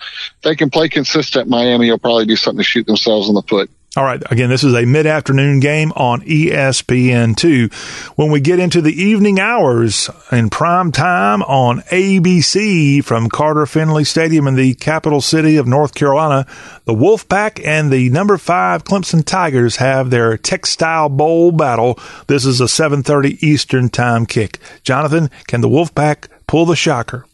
they 0.42 0.54
can 0.54 0.70
play 0.70 0.88
consistent, 0.88 1.48
Miami 1.48 1.90
will 1.90 1.98
probably 1.98 2.26
do 2.26 2.36
something 2.36 2.58
to 2.58 2.64
shoot 2.64 2.86
themselves 2.86 3.28
in 3.28 3.34
the 3.34 3.42
foot. 3.42 3.70
All 3.96 4.04
right. 4.04 4.22
Again, 4.30 4.50
this 4.50 4.62
is 4.62 4.72
a 4.72 4.84
mid 4.84 5.04
afternoon 5.04 5.58
game 5.58 5.90
on 5.96 6.20
ESPN2. 6.20 7.72
When 8.16 8.30
we 8.30 8.38
get 8.38 8.60
into 8.60 8.80
the 8.80 9.02
evening 9.02 9.40
hours 9.40 10.08
in 10.30 10.48
prime 10.48 10.92
time 10.92 11.42
on 11.42 11.80
ABC 11.90 13.02
from 13.02 13.28
Carter 13.28 13.66
Finley 13.66 14.04
Stadium 14.04 14.46
in 14.46 14.54
the 14.54 14.74
capital 14.74 15.20
city 15.20 15.56
of 15.56 15.66
North 15.66 15.96
Carolina, 15.96 16.46
the 16.84 16.94
Wolfpack 16.94 17.60
and 17.66 17.90
the 17.90 18.10
number 18.10 18.38
five 18.38 18.84
Clemson 18.84 19.24
Tigers 19.24 19.76
have 19.76 20.10
their 20.10 20.36
textile 20.36 21.08
bowl 21.08 21.50
battle. 21.50 21.98
This 22.28 22.46
is 22.46 22.60
a 22.60 22.68
730 22.68 23.44
Eastern 23.44 23.88
time 23.88 24.24
kick. 24.24 24.60
Jonathan, 24.84 25.30
can 25.48 25.62
the 25.62 25.68
Wolfpack 25.68 26.28
pull 26.46 26.64
the 26.64 26.76
shocker? 26.76 27.26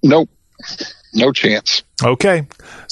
Nope. 0.00 0.30
No 1.14 1.32
chance. 1.32 1.82
Okay. 2.02 2.46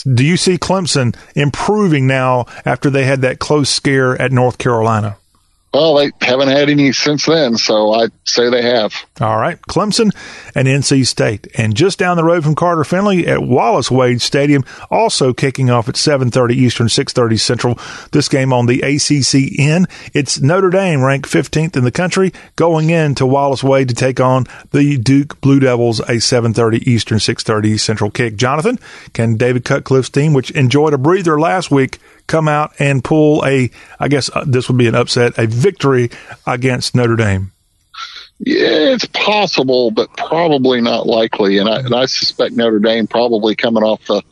Do 0.05 0.25
you 0.25 0.37
see 0.37 0.57
Clemson 0.57 1.17
improving 1.35 2.07
now 2.07 2.47
after 2.65 2.89
they 2.89 3.05
had 3.05 3.23
that 3.23 3.39
close 3.39 3.69
scare 3.69 4.21
at 4.21 4.33
North 4.33 4.59
Carolina? 4.59 5.17
Well, 5.73 5.95
they 5.95 6.11
haven't 6.21 6.49
had 6.49 6.69
any 6.69 6.93
since 6.93 7.25
then, 7.25 7.57
so 7.57 7.93
I'd 7.93 8.13
say 8.25 8.51
they 8.51 8.63
have. 8.63 8.95
All 9.23 9.39
right. 9.39 9.59
Clemson 9.63 10.11
and 10.55 10.69
NC 10.69 11.07
State. 11.07 11.47
And 11.57 11.75
just 11.75 11.99
down 11.99 12.19
the 12.19 12.25
road 12.25 12.45
from 12.45 12.55
Carter 12.55 12.85
Finley 12.85 13.27
at 13.27 13.43
Wallace 13.43 13.91
Wade 13.91 14.21
Stadium, 14.21 14.65
also 14.91 15.33
kicking 15.33 15.71
off 15.71 15.89
at 15.89 15.95
7.30 15.95 16.53
Eastern, 16.53 16.89
6.30 16.89 17.41
Central. 17.41 17.79
This 18.13 18.29
game 18.29 18.53
on 18.53 18.67
the 18.67 18.81
ACCN. 18.81 19.87
It's 20.13 20.41
Notre 20.41 20.69
Dame 20.69 21.03
ranked 21.03 21.31
15th 21.31 21.75
in 21.75 21.85
the 21.85 21.91
country 21.91 22.35
going 22.57 22.91
into 22.91 23.25
Wallace 23.25 23.65
Wade 23.65 23.89
to 23.89 23.95
take 23.95 24.21
on 24.21 24.47
the 24.73 24.99
Duke 24.99 25.41
Blue 25.41 25.59
Devils, 25.59 26.01
a 26.01 26.17
7.30 26.17 26.87
Eastern, 26.87 27.17
6.30 27.17 27.81
Central 27.81 28.11
kick. 28.11 28.37
Jonathan, 28.37 28.79
can 29.15 29.37
David 29.37 29.65
Cutcliffe's 29.65 30.11
team, 30.11 30.35
which 30.35 30.51
enjoyed 30.51 30.93
a 30.93 30.99
breather 30.99 31.41
last 31.41 31.71
week, 31.71 31.99
come 32.33 32.49
out 32.49 32.73
and 32.79 33.05
pull 33.05 33.45
a, 33.45 33.71
I 34.01 34.09
guess 34.09 34.31
uh, 34.35 34.45
this 34.47 34.69
would 34.69 34.79
be 34.79 34.89
an 34.89 34.95
upset, 34.95 35.39
a 35.39 35.47
victory 35.47 36.11
against 36.47 36.95
Notre 36.95 37.15
Dame? 37.15 37.53
Yeah, 38.39 38.95
it's 38.95 39.05
possible, 39.07 39.91
but 39.91 40.17
probably 40.17 40.81
not 40.81 41.07
likely. 41.07 41.59
And 41.59 41.69
I, 41.69 41.81
and 41.81 41.95
I 41.95 42.07
suspect 42.07 42.55
Notre 42.55 42.81
Dame 42.81 43.07
probably 43.07 43.55
coming 43.55 43.85
off 43.85 44.05
the 44.07 44.23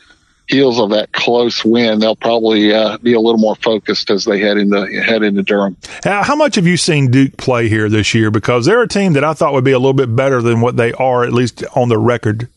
heels 0.49 0.81
of 0.81 0.91
that 0.91 1.13
close 1.13 1.65
win, 1.65 2.01
they'll 2.01 2.17
probably 2.17 2.75
uh, 2.75 2.99
be 2.99 3.13
a 3.15 3.21
little 3.21 3.39
more 3.39 3.55
focused 3.57 4.11
as 4.11 4.25
they 4.25 4.41
head 4.41 4.57
into 4.57 4.85
head 5.01 5.23
into 5.23 5.43
Durham. 5.43 5.77
How 6.03 6.35
much 6.35 6.57
have 6.57 6.67
you 6.67 6.77
seen 6.77 7.11
Duke 7.11 7.37
play 7.37 7.69
here 7.69 7.89
this 7.89 8.15
year? 8.15 8.33
Because 8.33 8.67
they're 8.67 8.83
a 8.83 8.89
team 8.89 9.13
that 9.13 9.23
I 9.23 9.33
thought 9.33 9.53
would 9.53 9.65
be 9.65 9.71
a 9.71 9.79
little 9.79 9.93
bit 9.93 10.15
better 10.15 10.43
than 10.43 10.61
what 10.61 10.77
they 10.77 10.93
are, 10.95 11.23
at 11.23 11.33
least 11.33 11.63
on 11.77 11.89
the 11.89 11.99
record. 11.99 12.49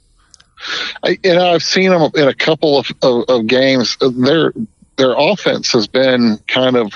I, 1.03 1.19
know, 1.23 1.53
I've 1.53 1.63
seen 1.63 1.89
them 1.91 2.09
in 2.15 2.27
a 2.27 2.33
couple 2.33 2.79
of, 2.79 2.91
of, 3.01 3.25
of 3.27 3.47
games. 3.47 3.97
They're 3.99 4.53
their 4.97 5.13
offense 5.17 5.71
has 5.73 5.87
been 5.87 6.39
kind 6.47 6.75
of 6.75 6.93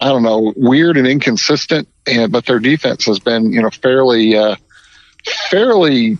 I 0.00 0.06
don't 0.08 0.22
know 0.22 0.52
weird 0.56 0.96
and 0.96 1.06
inconsistent, 1.06 1.88
and 2.06 2.30
but 2.30 2.46
their 2.46 2.58
defense 2.58 3.06
has 3.06 3.18
been 3.18 3.52
you 3.52 3.62
know 3.62 3.70
fairly 3.70 4.36
uh, 4.36 4.56
fairly 5.50 6.18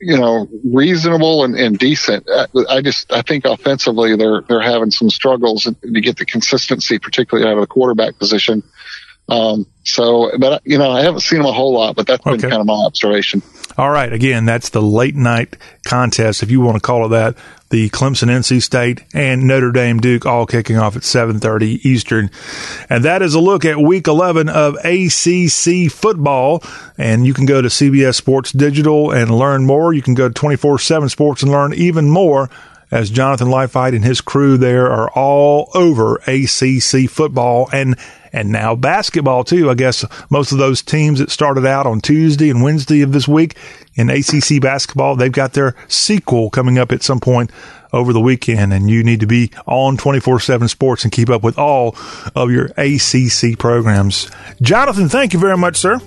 you 0.00 0.18
know 0.18 0.48
reasonable 0.64 1.44
and, 1.44 1.54
and 1.54 1.78
decent. 1.78 2.26
I, 2.30 2.46
I, 2.68 2.80
just 2.80 3.12
I 3.12 3.22
think 3.22 3.44
offensively 3.44 4.16
they're 4.16 4.40
they're 4.42 4.62
having 4.62 4.90
some 4.90 5.10
struggles 5.10 5.64
to 5.64 6.00
get 6.00 6.16
the 6.16 6.24
consistency, 6.24 6.98
particularly 6.98 7.48
out 7.48 7.56
of 7.56 7.60
the 7.60 7.66
quarterback 7.66 8.18
position. 8.18 8.62
Um, 9.28 9.66
so, 9.84 10.32
but 10.38 10.62
you 10.64 10.76
know, 10.76 10.90
I 10.90 11.02
haven't 11.02 11.20
seen 11.20 11.38
them 11.38 11.46
a 11.46 11.52
whole 11.52 11.72
lot, 11.72 11.94
but 11.94 12.06
that's 12.06 12.24
been 12.24 12.40
kind 12.40 12.54
of 12.54 12.66
my 12.66 12.74
observation. 12.74 13.42
All 13.78 13.90
right. 13.90 14.12
Again, 14.12 14.44
that's 14.44 14.70
the 14.70 14.82
late 14.82 15.14
night 15.14 15.56
contest, 15.86 16.42
if 16.42 16.50
you 16.50 16.60
want 16.60 16.76
to 16.76 16.80
call 16.80 17.06
it 17.06 17.08
that. 17.10 17.36
The 17.70 17.88
Clemson 17.90 18.28
NC 18.28 18.62
State 18.62 19.04
and 19.14 19.46
Notre 19.46 19.70
Dame 19.70 19.98
Duke 19.98 20.26
all 20.26 20.44
kicking 20.44 20.76
off 20.76 20.96
at 20.96 21.02
7:30 21.02 21.80
Eastern. 21.84 22.30
And 22.88 23.04
that 23.04 23.22
is 23.22 23.34
a 23.34 23.40
look 23.40 23.64
at 23.64 23.80
week 23.80 24.08
11 24.08 24.48
of 24.48 24.74
ACC 24.84 25.88
football. 25.88 26.64
And 26.98 27.26
you 27.26 27.32
can 27.32 27.46
go 27.46 27.62
to 27.62 27.68
CBS 27.68 28.16
Sports 28.16 28.50
Digital 28.50 29.12
and 29.12 29.30
learn 29.30 29.66
more. 29.66 29.92
You 29.92 30.02
can 30.02 30.14
go 30.14 30.28
to 30.28 30.34
24/7 30.34 31.08
Sports 31.08 31.42
and 31.42 31.52
learn 31.52 31.72
even 31.72 32.10
more 32.10 32.50
as 32.90 33.10
Jonathan 33.10 33.48
Leifheit 33.48 33.94
and 33.94 34.04
his 34.04 34.20
crew 34.20 34.56
there 34.56 34.90
are 34.90 35.10
all 35.10 35.70
over 35.74 36.16
ACC 36.26 37.08
football 37.08 37.68
and 37.72 37.96
and 38.32 38.50
now 38.50 38.76
basketball 38.76 39.44
too. 39.44 39.70
I 39.70 39.74
guess 39.74 40.04
most 40.30 40.52
of 40.52 40.58
those 40.58 40.82
teams 40.82 41.18
that 41.18 41.30
started 41.30 41.66
out 41.66 41.86
on 41.86 42.00
Tuesday 42.00 42.50
and 42.50 42.62
Wednesday 42.62 43.02
of 43.02 43.12
this 43.12 43.26
week 43.26 43.56
in 43.94 44.08
ACC 44.08 44.60
basketball, 44.60 45.16
they've 45.16 45.32
got 45.32 45.52
their 45.52 45.74
sequel 45.88 46.50
coming 46.50 46.78
up 46.78 46.92
at 46.92 47.02
some 47.02 47.20
point 47.20 47.50
over 47.92 48.12
the 48.12 48.20
weekend 48.20 48.72
and 48.72 48.88
you 48.88 49.02
need 49.02 49.20
to 49.20 49.26
be 49.26 49.50
on 49.66 49.96
24-7 49.96 50.68
sports 50.70 51.02
and 51.02 51.12
keep 51.12 51.28
up 51.28 51.42
with 51.42 51.58
all 51.58 51.96
of 52.36 52.50
your 52.50 52.66
ACC 52.76 53.58
programs. 53.58 54.30
Jonathan, 54.62 55.08
thank 55.08 55.32
you 55.32 55.40
very 55.40 55.58
much, 55.58 55.76
sir. 55.76 56.00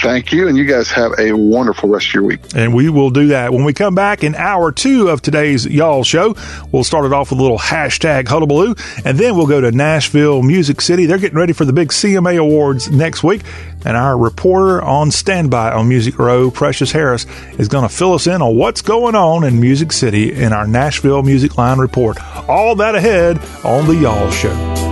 Thank 0.00 0.32
you. 0.32 0.48
And 0.48 0.56
you 0.56 0.64
guys 0.64 0.90
have 0.90 1.12
a 1.18 1.32
wonderful 1.32 1.88
rest 1.88 2.08
of 2.08 2.14
your 2.14 2.22
week. 2.24 2.40
And 2.54 2.74
we 2.74 2.88
will 2.88 3.10
do 3.10 3.28
that. 3.28 3.52
When 3.52 3.64
we 3.64 3.72
come 3.72 3.94
back 3.94 4.22
in 4.24 4.34
hour 4.34 4.72
two 4.72 5.08
of 5.08 5.22
today's 5.22 5.66
Y'all 5.66 6.04
Show, 6.04 6.34
we'll 6.72 6.84
start 6.84 7.06
it 7.06 7.12
off 7.12 7.30
with 7.30 7.38
a 7.38 7.42
little 7.42 7.58
hashtag 7.58 8.28
hullabaloo, 8.28 8.74
and 9.04 9.18
then 9.18 9.36
we'll 9.36 9.46
go 9.46 9.60
to 9.60 9.72
Nashville 9.72 10.42
Music 10.42 10.80
City. 10.80 11.06
They're 11.06 11.18
getting 11.18 11.38
ready 11.38 11.52
for 11.52 11.64
the 11.64 11.72
big 11.72 11.88
CMA 11.88 12.38
Awards 12.38 12.90
next 12.90 13.22
week. 13.22 13.42
And 13.86 13.96
our 13.96 14.16
reporter 14.16 14.82
on 14.82 15.10
standby 15.10 15.72
on 15.72 15.88
Music 15.88 16.18
Row, 16.18 16.50
Precious 16.50 16.90
Harris, 16.90 17.26
is 17.58 17.68
going 17.68 17.86
to 17.86 17.94
fill 17.94 18.14
us 18.14 18.26
in 18.26 18.40
on 18.40 18.56
what's 18.56 18.80
going 18.80 19.14
on 19.14 19.44
in 19.44 19.60
Music 19.60 19.92
City 19.92 20.32
in 20.32 20.54
our 20.54 20.66
Nashville 20.66 21.22
Music 21.22 21.58
Line 21.58 21.78
report. 21.78 22.18
All 22.48 22.74
that 22.76 22.94
ahead 22.94 23.38
on 23.62 23.86
the 23.86 23.94
Y'all 23.94 24.30
Show. 24.30 24.83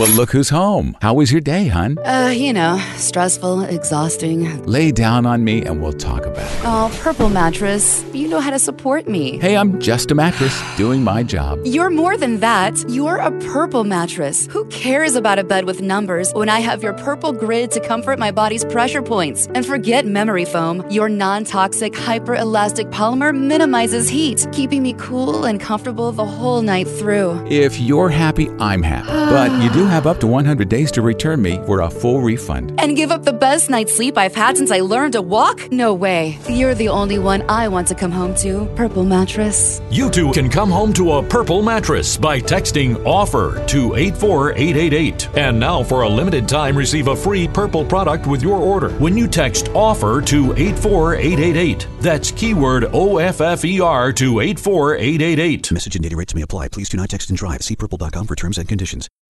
Well, 0.00 0.08
look 0.12 0.30
who's 0.30 0.48
home. 0.48 0.96
How 1.02 1.12
was 1.12 1.30
your 1.30 1.42
day, 1.42 1.66
hon? 1.66 1.98
Uh, 1.98 2.32
you 2.34 2.54
know, 2.54 2.82
stressful, 2.96 3.64
exhausting. 3.64 4.64
Lay 4.64 4.92
down 4.92 5.26
on 5.26 5.44
me 5.44 5.62
and 5.62 5.82
we'll 5.82 5.92
talk 5.92 6.24
about 6.24 6.50
it. 6.50 6.60
Oh, 6.64 6.90
Purple 7.02 7.28
Mattress, 7.28 8.02
you 8.14 8.26
know 8.26 8.40
how 8.40 8.48
to 8.48 8.58
support 8.58 9.06
me. 9.06 9.38
Hey, 9.40 9.58
I'm 9.58 9.78
just 9.78 10.10
a 10.10 10.14
mattress 10.14 10.58
doing 10.78 11.04
my 11.04 11.22
job. 11.22 11.60
You're 11.66 11.90
more 11.90 12.16
than 12.16 12.40
that. 12.40 12.82
You're 12.88 13.18
a 13.18 13.30
Purple 13.52 13.84
Mattress. 13.84 14.46
Who 14.46 14.64
cares 14.70 15.16
about 15.16 15.38
a 15.38 15.44
bed 15.44 15.66
with 15.66 15.82
numbers 15.82 16.32
when 16.32 16.48
I 16.48 16.60
have 16.60 16.82
your 16.82 16.94
Purple 16.94 17.32
Grid 17.34 17.70
to 17.72 17.80
comfort 17.80 18.18
my 18.18 18.30
body's 18.30 18.64
pressure 18.64 19.02
points? 19.02 19.48
And 19.48 19.66
forget 19.66 20.06
memory 20.06 20.46
foam. 20.46 20.82
Your 20.90 21.10
non 21.10 21.44
toxic, 21.44 21.94
hyper 21.94 22.36
elastic 22.36 22.86
polymer 22.86 23.38
minimizes 23.38 24.08
heat, 24.08 24.46
keeping 24.50 24.82
me 24.82 24.94
cool 24.94 25.44
and 25.44 25.60
comfortable 25.60 26.10
the 26.10 26.24
whole 26.24 26.62
night 26.62 26.88
through. 26.88 27.46
If 27.50 27.78
you're 27.78 28.08
happy, 28.08 28.48
I'm 28.58 28.82
happy. 28.82 29.08
But 29.08 29.62
you 29.62 29.68
do 29.68 29.89
have 29.90 30.06
up 30.06 30.20
to 30.20 30.26
100 30.26 30.68
days 30.68 30.90
to 30.92 31.02
return 31.02 31.42
me 31.42 31.56
for 31.66 31.80
a 31.82 31.90
full 31.90 32.22
refund. 32.22 32.80
And 32.80 32.96
give 32.96 33.10
up 33.10 33.24
the 33.24 33.32
best 33.32 33.68
night's 33.70 33.94
sleep 33.94 34.16
I've 34.16 34.34
had 34.34 34.56
since 34.56 34.70
I 34.70 34.80
learned 34.80 35.12
to 35.14 35.22
walk? 35.22 35.70
No 35.72 35.94
way. 35.94 36.38
You're 36.48 36.74
the 36.74 36.88
only 36.88 37.18
one 37.18 37.42
I 37.48 37.68
want 37.68 37.88
to 37.88 37.94
come 37.94 38.10
home 38.10 38.34
to. 38.36 38.66
Purple 38.76 39.04
Mattress. 39.04 39.82
You 39.90 40.10
too 40.10 40.32
can 40.32 40.48
come 40.48 40.70
home 40.70 40.92
to 40.94 41.12
a 41.12 41.22
purple 41.22 41.62
mattress 41.62 42.16
by 42.16 42.40
texting 42.40 42.96
OFFER 43.04 43.66
to 43.68 43.96
84888. 43.96 45.28
And 45.36 45.58
now, 45.58 45.82
for 45.82 46.02
a 46.02 46.08
limited 46.08 46.48
time, 46.48 46.76
receive 46.76 47.08
a 47.08 47.16
free 47.16 47.48
purple 47.48 47.84
product 47.84 48.26
with 48.26 48.42
your 48.42 48.58
order 48.58 48.90
when 48.98 49.16
you 49.18 49.26
text 49.26 49.66
OFFER 49.66 50.24
to 50.26 50.52
84888. 50.54 51.86
That's 52.00 52.30
keyword 52.30 52.84
O 52.92 53.18
F 53.18 53.40
F 53.40 53.64
E 53.64 53.80
R 53.80 54.12
to 54.12 54.40
84888. 54.40 55.72
Message 55.72 55.96
and 55.96 56.02
data 56.02 56.16
rates 56.16 56.34
may 56.34 56.42
apply. 56.42 56.68
Please 56.68 56.88
do 56.88 56.96
not 56.96 57.08
text 57.08 57.30
and 57.30 57.38
drive. 57.38 57.62
See 57.62 57.76
purple.com 57.76 58.26
for 58.26 58.36
terms 58.36 58.58
and 58.58 58.68
conditions. 58.68 59.08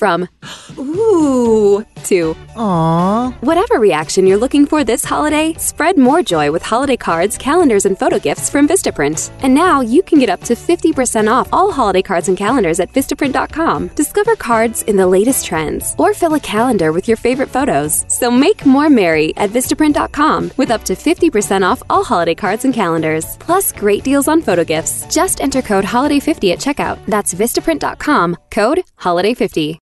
From 0.00 0.30
ooh 0.78 1.84
to 2.04 2.34
aww. 2.56 3.34
Whatever 3.42 3.78
reaction 3.78 4.26
you're 4.26 4.38
looking 4.38 4.64
for 4.64 4.82
this 4.82 5.04
holiday, 5.04 5.52
spread 5.58 5.98
more 5.98 6.22
joy 6.22 6.50
with 6.50 6.62
holiday 6.62 6.96
cards, 6.96 7.36
calendars, 7.36 7.84
and 7.84 7.98
photo 7.98 8.18
gifts 8.18 8.48
from 8.48 8.66
Vistaprint. 8.66 9.30
And 9.42 9.52
now 9.54 9.82
you 9.82 10.02
can 10.02 10.18
get 10.18 10.30
up 10.30 10.40
to 10.44 10.54
50% 10.54 11.30
off 11.30 11.50
all 11.52 11.70
holiday 11.70 12.00
cards 12.00 12.28
and 12.28 12.38
calendars 12.38 12.80
at 12.80 12.94
Vistaprint.com. 12.94 13.88
Discover 13.88 14.36
cards 14.36 14.84
in 14.84 14.96
the 14.96 15.06
latest 15.06 15.44
trends 15.44 15.94
or 15.98 16.14
fill 16.14 16.32
a 16.32 16.40
calendar 16.40 16.92
with 16.92 17.06
your 17.06 17.18
favorite 17.18 17.50
photos. 17.50 18.06
So 18.08 18.30
make 18.30 18.64
more 18.64 18.88
merry 18.88 19.36
at 19.36 19.50
Vistaprint.com 19.50 20.52
with 20.56 20.70
up 20.70 20.82
to 20.84 20.94
50% 20.94 21.60
off 21.70 21.82
all 21.90 22.04
holiday 22.04 22.34
cards 22.34 22.64
and 22.64 22.72
calendars. 22.72 23.36
Plus 23.36 23.70
great 23.72 24.02
deals 24.02 24.28
on 24.28 24.40
photo 24.40 24.64
gifts. 24.64 25.04
Just 25.14 25.42
enter 25.42 25.60
code 25.60 25.84
HOLIDAY50 25.84 26.52
at 26.52 26.58
checkout. 26.58 27.04
That's 27.04 27.34
Vistaprint.com, 27.34 28.38
code 28.50 28.82
HOLIDAY50. 29.00 29.89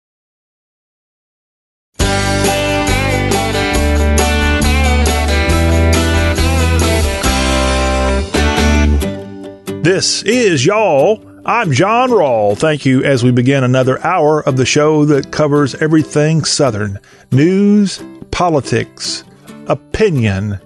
This 9.83 10.22
is 10.22 10.64
Y'all. 10.64 11.20
I'm 11.45 11.72
John 11.72 12.11
Rawl. 12.11 12.57
Thank 12.57 12.87
you 12.87 13.03
as 13.03 13.24
we 13.24 13.33
begin 13.33 13.64
another 13.64 14.01
hour 14.07 14.41
of 14.41 14.57
the 14.57 14.64
show 14.64 15.05
that 15.07 15.33
covers 15.33 15.74
everything 15.74 16.45
Southern 16.45 17.01
news, 17.33 18.01
politics, 18.30 19.24
opinion, 19.66 20.61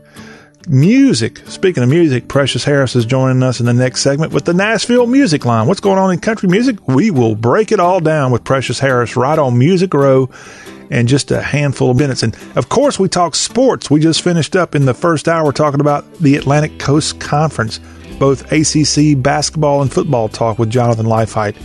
music. 0.68 1.38
Speaking 1.46 1.82
of 1.82 1.88
music, 1.88 2.28
Precious 2.28 2.62
Harris 2.62 2.94
is 2.94 3.06
joining 3.06 3.42
us 3.42 3.58
in 3.58 3.64
the 3.64 3.72
next 3.72 4.02
segment 4.02 4.34
with 4.34 4.44
the 4.44 4.52
Nashville 4.52 5.06
Music 5.06 5.46
Line. 5.46 5.66
What's 5.66 5.80
going 5.80 5.98
on 5.98 6.12
in 6.12 6.20
country 6.20 6.50
music? 6.50 6.86
We 6.86 7.10
will 7.10 7.34
break 7.34 7.72
it 7.72 7.80
all 7.80 8.00
down 8.00 8.32
with 8.32 8.44
Precious 8.44 8.78
Harris 8.78 9.16
right 9.16 9.38
on 9.38 9.58
Music 9.58 9.94
Row 9.94 10.28
in 10.90 11.06
just 11.06 11.30
a 11.30 11.40
handful 11.40 11.90
of 11.90 11.96
minutes. 11.96 12.22
And 12.22 12.36
of 12.54 12.68
course, 12.68 12.98
we 12.98 13.08
talk 13.08 13.34
sports. 13.34 13.90
We 13.90 13.98
just 13.98 14.20
finished 14.20 14.54
up 14.54 14.74
in 14.74 14.84
the 14.84 14.92
first 14.92 15.26
hour 15.26 15.52
talking 15.52 15.80
about 15.80 16.18
the 16.18 16.36
Atlantic 16.36 16.78
Coast 16.78 17.18
Conference 17.18 17.80
both 18.18 18.52
ACC 18.52 19.20
basketball 19.20 19.82
and 19.82 19.92
football 19.92 20.28
talk 20.28 20.58
with 20.58 20.70
Jonathan 20.70 21.06
Leifheit. 21.06 21.56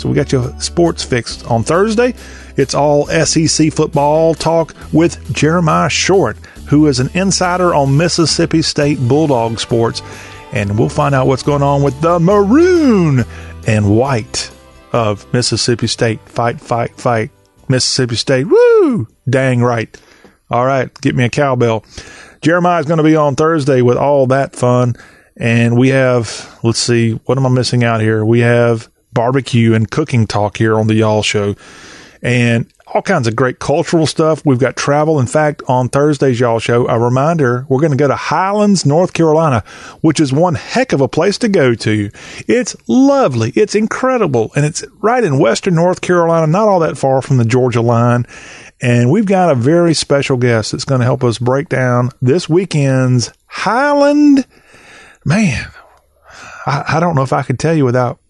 So 0.00 0.08
we 0.08 0.14
got 0.14 0.32
your 0.32 0.58
sports 0.60 1.02
fixed 1.02 1.46
on 1.46 1.62
Thursday. 1.62 2.14
It's 2.56 2.74
all 2.74 3.06
SEC 3.06 3.72
football 3.72 4.34
talk 4.34 4.74
with 4.92 5.32
Jeremiah 5.32 5.90
Short, 5.90 6.36
who 6.68 6.86
is 6.86 7.00
an 7.00 7.10
insider 7.14 7.74
on 7.74 7.96
Mississippi 7.96 8.62
State 8.62 8.98
Bulldog 9.06 9.60
sports. 9.60 10.02
And 10.52 10.78
we'll 10.78 10.88
find 10.88 11.14
out 11.14 11.26
what's 11.26 11.42
going 11.42 11.62
on 11.62 11.82
with 11.82 12.00
the 12.00 12.18
maroon 12.18 13.24
and 13.66 13.96
white 13.96 14.50
of 14.92 15.32
Mississippi 15.32 15.86
State. 15.86 16.20
Fight, 16.28 16.60
fight, 16.60 16.96
fight. 16.96 17.30
Mississippi 17.68 18.16
State. 18.16 18.46
Woo! 18.48 19.06
Dang 19.28 19.62
right. 19.62 19.96
All 20.50 20.66
right, 20.66 20.92
get 21.00 21.14
me 21.14 21.24
a 21.24 21.28
cowbell. 21.28 21.84
Jeremiah's 22.42 22.86
going 22.86 22.98
to 22.98 23.04
be 23.04 23.14
on 23.14 23.36
Thursday 23.36 23.82
with 23.82 23.96
all 23.96 24.26
that 24.28 24.56
fun. 24.56 24.96
And 25.36 25.78
we 25.78 25.88
have, 25.88 26.58
let's 26.62 26.78
see, 26.78 27.12
what 27.12 27.38
am 27.38 27.46
I 27.46 27.50
missing 27.50 27.84
out 27.84 28.00
here? 28.00 28.24
We 28.24 28.40
have 28.40 28.90
barbecue 29.12 29.74
and 29.74 29.90
cooking 29.90 30.26
talk 30.26 30.56
here 30.56 30.78
on 30.78 30.86
the 30.86 30.94
Y'all 30.94 31.22
Show 31.22 31.56
and 32.22 32.70
all 32.86 33.02
kinds 33.02 33.28
of 33.28 33.36
great 33.36 33.58
cultural 33.60 34.06
stuff. 34.06 34.44
We've 34.44 34.58
got 34.58 34.76
travel. 34.76 35.20
In 35.20 35.26
fact, 35.26 35.62
on 35.68 35.88
Thursday's 35.88 36.40
Y'all 36.40 36.58
Show, 36.58 36.88
a 36.88 36.98
reminder, 36.98 37.64
we're 37.68 37.80
going 37.80 37.92
to 37.92 37.96
go 37.96 38.08
to 38.08 38.16
Highlands, 38.16 38.84
North 38.84 39.12
Carolina, 39.12 39.62
which 40.00 40.20
is 40.20 40.32
one 40.32 40.56
heck 40.56 40.92
of 40.92 41.00
a 41.00 41.08
place 41.08 41.38
to 41.38 41.48
go 41.48 41.74
to. 41.74 42.10
It's 42.48 42.76
lovely. 42.88 43.52
It's 43.54 43.74
incredible. 43.74 44.50
And 44.56 44.64
it's 44.64 44.84
right 45.00 45.22
in 45.22 45.38
Western 45.38 45.76
North 45.76 46.00
Carolina, 46.00 46.46
not 46.46 46.68
all 46.68 46.80
that 46.80 46.98
far 46.98 47.22
from 47.22 47.36
the 47.36 47.44
Georgia 47.44 47.80
line. 47.80 48.26
And 48.82 49.10
we've 49.10 49.26
got 49.26 49.50
a 49.50 49.54
very 49.54 49.94
special 49.94 50.36
guest 50.36 50.72
that's 50.72 50.84
going 50.84 51.00
to 51.00 51.04
help 51.04 51.22
us 51.22 51.38
break 51.38 51.68
down 51.68 52.10
this 52.20 52.48
weekend's 52.48 53.32
Highland 53.46 54.46
man, 55.24 55.70
I, 56.66 56.84
I 56.88 57.00
don't 57.00 57.14
know 57.14 57.22
if 57.22 57.32
I 57.32 57.42
could 57.42 57.58
tell 57.58 57.74
you 57.74 57.84
without 57.84 58.20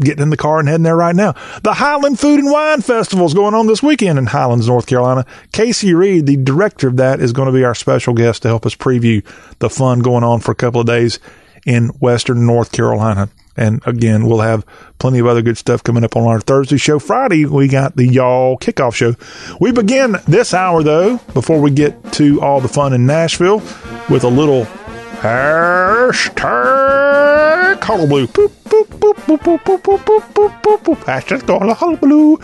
getting 0.00 0.22
in 0.22 0.30
the 0.30 0.36
car 0.36 0.58
and 0.58 0.68
heading 0.68 0.82
there 0.82 0.96
right 0.96 1.14
now. 1.14 1.34
The 1.62 1.74
Highland 1.74 2.18
Food 2.18 2.40
and 2.40 2.50
Wine 2.50 2.80
Festival 2.80 3.26
is 3.26 3.34
going 3.34 3.54
on 3.54 3.66
this 3.66 3.82
weekend 3.82 4.18
in 4.18 4.26
Highlands, 4.26 4.66
North 4.66 4.86
Carolina. 4.86 5.26
Casey 5.52 5.92
Reed, 5.94 6.26
the 6.26 6.36
director 6.36 6.88
of 6.88 6.96
that, 6.96 7.20
is 7.20 7.32
going 7.32 7.46
to 7.46 7.52
be 7.52 7.64
our 7.64 7.74
special 7.74 8.14
guest 8.14 8.42
to 8.42 8.48
help 8.48 8.64
us 8.64 8.74
preview 8.74 9.24
the 9.58 9.70
fun 9.70 10.00
going 10.00 10.24
on 10.24 10.40
for 10.40 10.52
a 10.52 10.56
couple 10.56 10.80
of 10.80 10.86
days 10.86 11.18
in 11.66 11.88
Western 11.88 12.46
North 12.46 12.72
Carolina. 12.72 13.28
And 13.56 13.82
again, 13.86 14.24
we'll 14.24 14.40
have 14.40 14.64
plenty 14.98 15.18
of 15.18 15.26
other 15.26 15.42
good 15.42 15.58
stuff 15.58 15.82
coming 15.82 16.02
up 16.02 16.16
on 16.16 16.26
our 16.26 16.40
Thursday 16.40 16.78
show. 16.78 16.98
Friday, 16.98 17.44
we 17.44 17.68
got 17.68 17.94
the 17.94 18.06
Y'all 18.06 18.56
kickoff 18.56 18.94
show. 18.94 19.16
We 19.60 19.70
begin 19.70 20.16
this 20.26 20.54
hour, 20.54 20.82
though, 20.82 21.18
before 21.34 21.60
we 21.60 21.70
get 21.70 22.12
to 22.14 22.40
all 22.40 22.62
the 22.62 22.68
fun 22.68 22.94
in 22.94 23.04
Nashville, 23.04 23.58
with 24.08 24.24
a 24.24 24.28
little 24.28 24.66
Hashtag 25.20 26.32
hullabaloo. 27.82 28.26
Boop, 28.28 28.50
boop, 28.64 28.86
boop, 28.86 29.14
boop, 29.26 29.38
boop, 29.40 29.60
boop, 29.60 29.82
boop, 29.82 30.02
boop, 30.04 30.32
boop, 30.32 30.62
boop, 30.62 30.82
boop. 30.82 30.96
Hashtag 31.04 31.42
hullabaloo. 31.76 32.38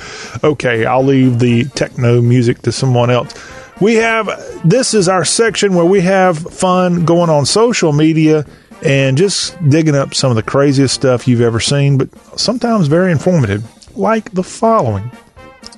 Okay, 0.45 0.85
I'll 0.85 1.03
leave 1.03 1.39
the 1.39 1.65
techno 1.71 2.21
music 2.21 2.61
to 2.63 2.73
someone 2.73 3.09
else. 3.09 3.33
We 3.81 3.95
have, 3.95 4.29
this 4.63 4.93
is 4.93 5.09
our 5.09 5.25
section 5.25 5.75
where 5.75 5.87
we 5.87 6.03
have 6.03 6.37
fun 6.39 7.07
going 7.07 7.31
on 7.31 7.47
social 7.47 7.93
media 7.93 8.45
and 8.83 9.17
just 9.17 9.57
digging 9.71 9.97
up 9.97 10.13
some 10.13 10.31
of 10.31 10.37
the 10.37 10.43
craziest 10.43 10.95
stuff 10.95 11.27
you've 11.27 11.41
ever 11.41 11.61
seen, 11.61 11.97
but 11.97 12.11
sometimes 12.39 12.89
very 12.89 13.11
informative, 13.11 13.65
like 13.97 14.33
the 14.33 14.43
following. 14.43 15.11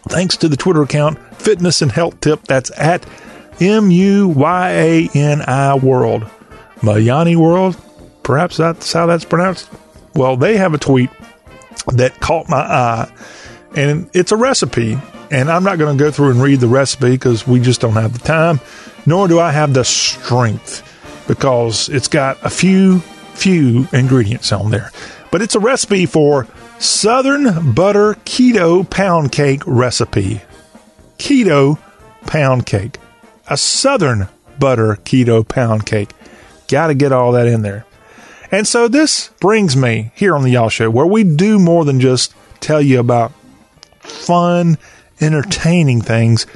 Thanks 0.08 0.36
to 0.38 0.48
the 0.48 0.56
Twitter 0.56 0.82
account, 0.82 1.16
Fitness 1.40 1.80
and 1.80 1.92
Health 1.92 2.20
Tip, 2.20 2.42
that's 2.44 2.72
at 2.76 3.06
M 3.60 3.92
U 3.92 4.26
Y 4.28 4.70
A 4.70 5.08
N 5.14 5.42
I 5.42 5.76
World. 5.76 6.28
Mayani 6.80 7.36
World, 7.36 7.76
perhaps 8.22 8.56
that's 8.56 8.92
how 8.92 9.06
that's 9.06 9.24
pronounced. 9.24 9.70
Well, 10.14 10.36
they 10.36 10.56
have 10.56 10.74
a 10.74 10.78
tweet 10.78 11.10
that 11.92 12.20
caught 12.20 12.48
my 12.48 12.58
eye, 12.58 13.12
and 13.76 14.10
it's 14.12 14.32
a 14.32 14.36
recipe. 14.36 14.98
And 15.30 15.50
I'm 15.50 15.62
not 15.62 15.78
going 15.78 15.96
to 15.96 16.02
go 16.02 16.10
through 16.10 16.30
and 16.30 16.42
read 16.42 16.60
the 16.60 16.68
recipe 16.68 17.10
because 17.10 17.46
we 17.46 17.60
just 17.60 17.82
don't 17.82 17.92
have 17.92 18.14
the 18.14 18.18
time, 18.18 18.60
nor 19.04 19.28
do 19.28 19.38
I 19.38 19.52
have 19.52 19.74
the 19.74 19.84
strength 19.84 20.82
because 21.28 21.90
it's 21.90 22.08
got 22.08 22.38
a 22.42 22.50
few, 22.50 23.00
few 23.34 23.86
ingredients 23.92 24.50
on 24.52 24.70
there. 24.70 24.90
But 25.30 25.42
it's 25.42 25.54
a 25.54 25.60
recipe 25.60 26.06
for 26.06 26.46
Southern 26.78 27.72
Butter 27.74 28.14
Keto 28.24 28.88
Pound 28.88 29.30
Cake 29.30 29.62
recipe. 29.66 30.40
Keto 31.18 31.78
Pound 32.26 32.64
Cake. 32.64 32.98
A 33.48 33.56
Southern 33.56 34.28
Butter 34.58 34.96
Keto 35.04 35.46
Pound 35.46 35.84
Cake. 35.84 36.10
Got 36.68 36.88
to 36.88 36.94
get 36.94 37.12
all 37.12 37.32
that 37.32 37.46
in 37.46 37.62
there. 37.62 37.84
And 38.50 38.66
so 38.66 38.88
this 38.88 39.28
brings 39.40 39.76
me 39.76 40.10
here 40.14 40.34
on 40.34 40.42
the 40.42 40.50
Y'all 40.50 40.68
Show, 40.68 40.90
where 40.90 41.06
we 41.06 41.24
do 41.24 41.58
more 41.58 41.84
than 41.84 42.00
just 42.00 42.34
tell 42.60 42.80
you 42.80 42.98
about 43.00 43.32
fun, 44.00 44.78
entertaining 45.20 46.00
things. 46.00 46.46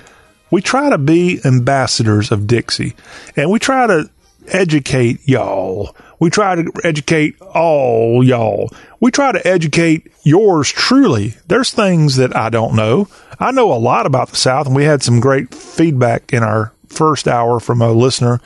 We 0.51 0.63
try 0.63 0.91
to 0.91 0.99
be 0.99 1.41
ambassadors 1.45 2.31
of 2.31 2.47
Dixie, 2.47 2.95
and 3.37 3.51
we 3.51 3.59
try 3.59 3.87
to 3.87 4.11
educate 4.49 5.27
y'all. 5.27 5.95
We 6.19 6.31
try 6.31 6.55
to 6.55 6.71
educate 6.85 7.41
all 7.41 8.23
y'all. 8.23 8.71
We 9.01 9.11
try 9.11 9.33
to 9.33 9.47
educate 9.47 10.11
yours 10.23 10.71
truly. 10.71 11.35
There's 11.49 11.73
things 11.73 12.17
that 12.17 12.37
I 12.37 12.49
don't 12.49 12.77
know. 12.77 13.09
I 13.39 13.51
know 13.51 13.73
a 13.73 13.75
lot 13.75 14.07
about 14.07 14.29
the 14.29 14.37
South, 14.37 14.67
and 14.67 14.77
we 14.77 14.85
had 14.85 15.03
some 15.03 15.21
great 15.21 15.55
feedback 15.55 16.33
in 16.33 16.43
our 16.43 16.73
first 16.87 17.27
hour 17.27 17.61
from 17.61 17.83
a 17.83 17.93
listener 17.93 18.41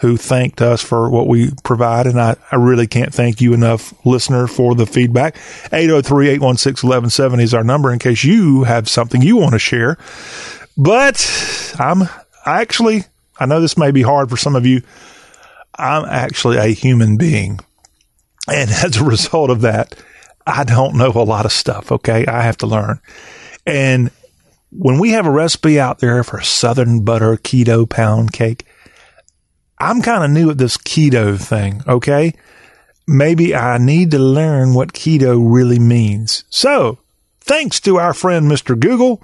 who 0.00 0.16
thanked 0.16 0.62
us 0.62 0.82
for 0.82 1.10
what 1.10 1.26
we 1.26 1.50
provide. 1.62 2.06
And 2.06 2.18
I, 2.18 2.36
I 2.50 2.56
really 2.56 2.86
can't 2.86 3.12
thank 3.12 3.40
you 3.40 3.52
enough, 3.52 3.94
listener, 4.06 4.46
for 4.46 4.74
the 4.74 4.86
feedback. 4.86 5.36
803 5.72 6.28
816 6.28 6.88
1170 6.88 7.44
is 7.44 7.54
our 7.54 7.62
number 7.62 7.92
in 7.92 7.98
case 7.98 8.24
you 8.24 8.64
have 8.64 8.88
something 8.88 9.20
you 9.20 9.36
want 9.36 9.52
to 9.52 9.58
share. 9.58 9.98
But 10.76 11.74
I'm 11.78 12.08
actually, 12.46 13.04
I 13.38 13.44
know 13.44 13.60
this 13.60 13.76
may 13.76 13.90
be 13.90 14.00
hard 14.00 14.30
for 14.30 14.38
some 14.38 14.56
of 14.56 14.64
you. 14.64 14.82
I'm 15.74 16.06
actually 16.06 16.56
a 16.56 16.68
human 16.68 17.18
being. 17.18 17.60
And 18.48 18.70
as 18.84 18.96
a 18.96 19.04
result 19.04 19.50
of 19.50 19.60
that, 19.60 19.94
I 20.46 20.64
don't 20.64 20.96
know 20.96 21.12
a 21.14 21.22
lot 21.22 21.44
of 21.44 21.52
stuff. 21.52 21.92
Okay. 21.92 22.24
I 22.26 22.40
have 22.42 22.56
to 22.58 22.66
learn. 22.66 23.00
And 23.66 24.10
when 24.72 24.98
we 24.98 25.10
have 25.10 25.26
a 25.26 25.30
recipe 25.30 25.78
out 25.78 25.98
there 25.98 26.24
for 26.24 26.40
Southern 26.40 27.04
butter 27.04 27.36
keto 27.36 27.86
pound 27.86 28.32
cake, 28.32 28.64
I'm 29.80 30.02
kind 30.02 30.22
of 30.22 30.30
new 30.30 30.50
at 30.50 30.58
this 30.58 30.76
keto 30.76 31.40
thing. 31.40 31.82
Okay. 31.88 32.34
Maybe 33.06 33.54
I 33.56 33.78
need 33.78 34.10
to 34.12 34.18
learn 34.18 34.74
what 34.74 34.92
keto 34.92 35.40
really 35.42 35.78
means. 35.78 36.44
So 36.50 36.98
thanks 37.40 37.80
to 37.80 37.98
our 37.98 38.14
friend, 38.14 38.48
Mr. 38.48 38.78
Google, 38.78 39.22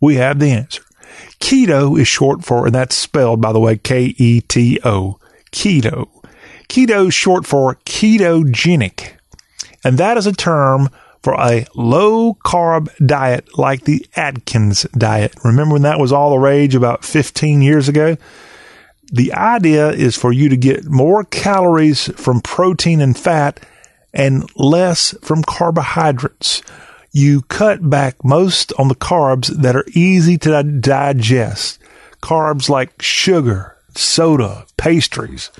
we 0.00 0.14
have 0.14 0.38
the 0.38 0.52
answer. 0.52 0.82
Keto 1.40 1.98
is 1.98 2.08
short 2.08 2.44
for, 2.44 2.66
and 2.66 2.74
that's 2.74 2.96
spelled, 2.96 3.40
by 3.40 3.52
the 3.52 3.60
way, 3.60 3.76
K 3.76 4.14
E 4.16 4.40
T 4.42 4.78
O, 4.84 5.18
keto. 5.50 6.08
Keto 6.68 7.08
is 7.08 7.14
short 7.14 7.44
for 7.44 7.74
ketogenic. 7.84 9.14
And 9.84 9.98
that 9.98 10.16
is 10.16 10.26
a 10.26 10.32
term 10.32 10.88
for 11.22 11.34
a 11.34 11.66
low 11.74 12.34
carb 12.34 12.88
diet 13.04 13.58
like 13.58 13.84
the 13.84 14.06
Atkins 14.14 14.84
diet. 14.96 15.34
Remember 15.44 15.74
when 15.74 15.82
that 15.82 15.98
was 15.98 16.12
all 16.12 16.30
the 16.30 16.38
rage 16.38 16.74
about 16.74 17.04
15 17.04 17.60
years 17.60 17.88
ago? 17.88 18.16
The 19.10 19.32
idea 19.32 19.90
is 19.90 20.16
for 20.16 20.32
you 20.32 20.48
to 20.48 20.56
get 20.56 20.84
more 20.84 21.24
calories 21.24 22.06
from 22.20 22.40
protein 22.40 23.00
and 23.00 23.16
fat 23.16 23.60
and 24.12 24.48
less 24.56 25.14
from 25.22 25.42
carbohydrates. 25.42 26.62
You 27.12 27.42
cut 27.42 27.88
back 27.88 28.24
most 28.24 28.72
on 28.78 28.88
the 28.88 28.94
carbs 28.94 29.48
that 29.48 29.74
are 29.74 29.86
easy 29.94 30.38
to 30.38 30.62
digest. 30.62 31.80
Carbs 32.22 32.68
like 32.68 33.02
sugar, 33.02 33.76
soda, 33.96 34.66
pastries, 34.76 35.50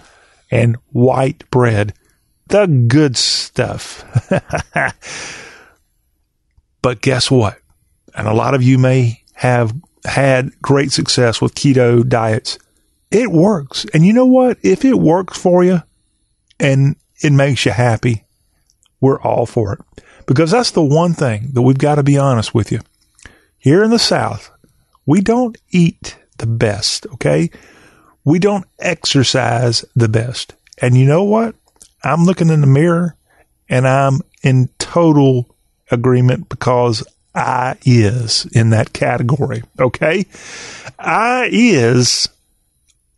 and 0.50 0.76
white 0.92 1.48
bread. 1.50 1.94
The 2.48 2.66
good 2.66 3.16
stuff. 3.16 4.04
But 6.82 7.00
guess 7.00 7.30
what? 7.30 7.58
And 8.14 8.26
a 8.26 8.34
lot 8.34 8.54
of 8.54 8.62
you 8.62 8.78
may 8.78 9.22
have 9.34 9.74
had 10.04 10.60
great 10.62 10.92
success 10.92 11.40
with 11.40 11.54
keto 11.54 12.06
diets. 12.06 12.58
It 13.10 13.30
works. 13.30 13.86
And 13.92 14.04
you 14.04 14.12
know 14.12 14.26
what? 14.26 14.58
If 14.62 14.84
it 14.84 14.98
works 14.98 15.38
for 15.38 15.64
you 15.64 15.82
and 16.58 16.96
it 17.22 17.32
makes 17.32 17.66
you 17.66 17.72
happy, 17.72 18.24
we're 19.00 19.20
all 19.20 19.46
for 19.46 19.72
it. 19.72 20.04
Because 20.26 20.50
that's 20.50 20.70
the 20.70 20.82
one 20.82 21.14
thing 21.14 21.50
that 21.54 21.62
we've 21.62 21.78
got 21.78 21.96
to 21.96 22.02
be 22.02 22.18
honest 22.18 22.54
with 22.54 22.70
you. 22.70 22.80
Here 23.58 23.82
in 23.82 23.90
the 23.90 23.98
South, 23.98 24.50
we 25.06 25.20
don't 25.20 25.58
eat 25.70 26.16
the 26.38 26.46
best, 26.46 27.06
okay? 27.14 27.50
We 28.24 28.38
don't 28.38 28.64
exercise 28.78 29.84
the 29.96 30.08
best. 30.08 30.54
And 30.78 30.96
you 30.96 31.04
know 31.04 31.24
what? 31.24 31.56
I'm 32.04 32.24
looking 32.24 32.48
in 32.48 32.60
the 32.60 32.66
mirror 32.66 33.16
and 33.68 33.86
I'm 33.86 34.20
in 34.42 34.68
total 34.78 35.54
agreement 35.90 36.48
because 36.48 37.04
I 37.34 37.76
is 37.84 38.46
in 38.52 38.70
that 38.70 38.92
category. 38.92 39.62
Okay. 39.78 40.26
I 40.98 41.48
is 41.52 42.28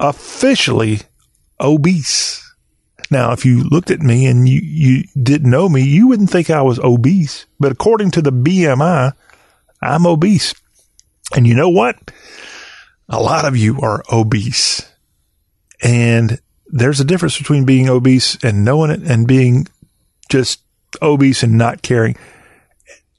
officially 0.03 1.01
obese. 1.61 2.41
Now, 3.11 3.33
if 3.33 3.45
you 3.45 3.63
looked 3.65 3.91
at 3.91 4.01
me 4.01 4.27
and 4.27 4.49
you, 4.49 4.61
you 4.63 5.05
didn't 5.23 5.51
know 5.51 5.69
me, 5.69 5.83
you 5.83 6.09
wouldn't 6.09 6.31
think 6.31 6.51
I 6.51 6.63
was 6.63 6.79
obese. 6.79 7.47
But 7.61 7.73
according 7.73 8.11
to 8.13 8.23
the 8.23 8.33
BMI, 8.33 9.13
I'm 9.81 10.07
obese. 10.07 10.55
And 11.35 11.47
you 11.47 11.55
know 11.55 11.69
what? 11.69 11.97
A 13.09 13.21
lot 13.21 13.45
of 13.45 13.57
you 13.57 13.81
are 13.81 14.03
obese. 14.11 14.89
And 15.83 16.41
there's 16.67 17.01
a 17.01 17.05
difference 17.05 17.39
between 17.39 17.65
being 17.65 17.89
obese 17.89 18.43
and 18.43 18.65
knowing 18.65 18.91
it 18.91 19.03
and 19.03 19.27
being 19.27 19.67
just 20.29 20.63
obese 21.01 21.43
and 21.43 21.59
not 21.59 21.83
caring. 21.83 22.17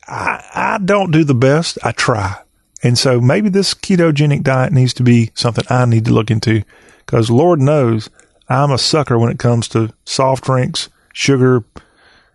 I, 0.07 0.43
I 0.53 0.77
don't 0.83 1.11
do 1.11 1.23
the 1.23 1.35
best. 1.35 1.77
I 1.83 1.91
try. 1.91 2.42
And 2.83 2.97
so 2.97 3.21
maybe 3.21 3.49
this 3.49 3.73
ketogenic 3.73 4.43
diet 4.43 4.73
needs 4.73 4.93
to 4.95 5.03
be 5.03 5.31
something 5.33 5.65
I 5.69 5.85
need 5.85 6.05
to 6.05 6.13
look 6.13 6.29
into 6.29 6.63
because 7.05 7.31
Lord 7.31 7.61
knows 7.61 8.09
I'm 8.49 8.71
a 8.71 8.77
sucker 8.77 9.17
when 9.17 9.31
it 9.31 9.39
comes 9.39 9.67
to 9.69 9.93
soft 10.05 10.43
drinks, 10.43 10.89
sugar, 11.13 11.63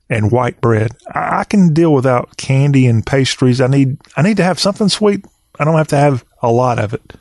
and 0.09 0.32
white 0.32 0.61
bread. 0.62 0.92
I, 1.14 1.44
can 1.44 1.74
deal 1.74 1.92
without 1.92 2.38
candy 2.38 2.86
and 2.86 3.05
pastries. 3.05 3.61
I 3.61 3.66
need, 3.66 3.99
I 4.16 4.22
need 4.22 4.38
to 4.38 4.42
have 4.42 4.59
something 4.59 4.88
sweet. 4.88 5.26
I 5.61 5.64
don't 5.64 5.76
have 5.76 5.88
to 5.88 5.96
have 5.96 6.24
a 6.42 6.51
lot 6.51 6.78
of 6.78 6.94
it. 6.94 7.12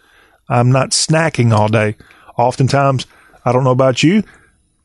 I'm 0.47 0.71
not 0.71 0.91
snacking 0.91 1.51
all 1.51 1.67
day. 1.67 1.97
Oftentimes, 2.38 3.05
I 3.43 3.51
don't 3.51 3.65
know 3.65 3.71
about 3.71 4.03
you 4.03 4.23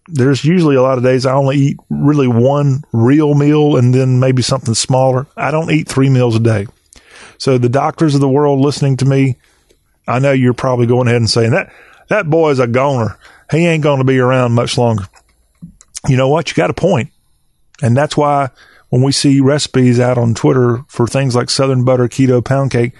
there's 0.08 0.44
usually 0.44 0.76
a 0.76 0.82
lot 0.82 0.98
of 0.98 1.04
days 1.04 1.26
I 1.26 1.32
only 1.32 1.56
eat 1.56 1.76
really 1.88 2.28
one 2.28 2.82
real 2.92 3.34
meal 3.34 3.76
and 3.76 3.94
then 3.94 4.18
maybe 4.20 4.42
something 4.42 4.74
smaller. 4.74 5.26
I 5.36 5.50
don't 5.50 5.70
eat 5.70 5.88
three 5.88 6.08
meals 6.08 6.36
a 6.36 6.40
day. 6.40 6.66
So 7.38 7.58
the 7.58 7.68
doctors 7.68 8.14
of 8.14 8.20
the 8.20 8.28
world 8.28 8.60
listening 8.60 8.96
to 8.98 9.04
me, 9.04 9.36
I 10.06 10.18
know 10.18 10.32
you're 10.32 10.54
probably 10.54 10.86
going 10.86 11.06
ahead 11.06 11.20
and 11.20 11.30
saying 11.30 11.52
that 11.52 11.72
that 12.08 12.28
boy 12.28 12.50
is 12.50 12.58
a 12.58 12.66
goner. 12.66 13.18
He 13.50 13.66
ain't 13.66 13.82
going 13.82 13.98
to 13.98 14.04
be 14.04 14.18
around 14.18 14.52
much 14.52 14.76
longer. 14.76 15.04
You 16.08 16.16
know 16.16 16.28
what? 16.28 16.50
You 16.50 16.54
got 16.54 16.70
a 16.70 16.74
point. 16.74 17.10
And 17.82 17.96
that's 17.96 18.16
why 18.16 18.50
when 18.88 19.02
we 19.02 19.12
see 19.12 19.40
recipes 19.40 19.98
out 19.98 20.18
on 20.18 20.34
Twitter 20.34 20.84
for 20.88 21.06
things 21.06 21.34
like 21.34 21.50
Southern 21.50 21.84
butter 21.84 22.08
keto 22.08 22.44
pound 22.44 22.70
cake, 22.70 22.94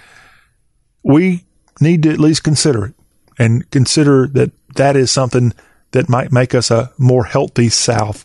we 1.03 1.45
need 1.79 2.03
to 2.03 2.11
at 2.11 2.19
least 2.19 2.43
consider 2.43 2.85
it 2.85 2.93
and 3.37 3.69
consider 3.71 4.27
that 4.27 4.51
that 4.75 4.95
is 4.95 5.11
something 5.11 5.53
that 5.91 6.09
might 6.09 6.31
make 6.31 6.55
us 6.55 6.71
a 6.71 6.91
more 6.97 7.25
healthy 7.25 7.69
South. 7.69 8.23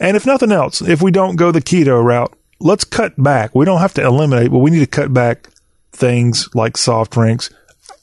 And 0.00 0.16
if 0.16 0.26
nothing 0.26 0.52
else, 0.52 0.80
if 0.80 1.02
we 1.02 1.10
don't 1.10 1.36
go 1.36 1.52
the 1.52 1.60
keto 1.60 2.02
route, 2.02 2.36
let's 2.64 2.82
cut 2.82 3.12
back. 3.22 3.54
We 3.54 3.64
don't 3.64 3.80
have 3.80 3.94
to 3.94 4.04
eliminate, 4.04 4.50
but 4.50 4.58
we 4.58 4.72
need 4.72 4.80
to 4.80 4.86
cut 4.86 5.12
back 5.12 5.50
things 5.92 6.48
like 6.54 6.76
soft 6.76 7.12
drinks. 7.12 7.50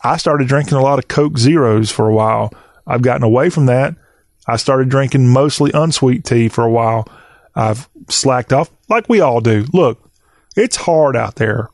I 0.03 0.18
started 0.18 0.47
drinking 0.47 0.78
a 0.78 0.82
lot 0.82 0.99
of 0.99 1.09
Coke 1.09 1.38
Zeros 1.38 1.91
for 1.91 2.07
a 2.07 2.14
while. 2.14 2.53
I've 2.88 3.01
gotten 3.01 3.24
away 3.24 3.49
from 3.49 3.66
that. 3.66 3.95
I 4.47 4.55
started 4.55 4.89
drinking 4.89 5.28
mostly 5.28 5.72
unsweet 5.74 6.24
tea 6.24 6.47
for 6.47 6.64
a 6.64 6.72
while. 6.72 7.07
I've 7.53 7.89
slacked 8.09 8.53
off 8.53 8.72
like 8.88 9.09
we 9.09 9.20
all 9.20 9.41
do. 9.41 9.66
Look, 9.74 10.09
it's 10.55 10.78
hard 10.78 11.18
out 11.18 11.36
there. 11.36 11.70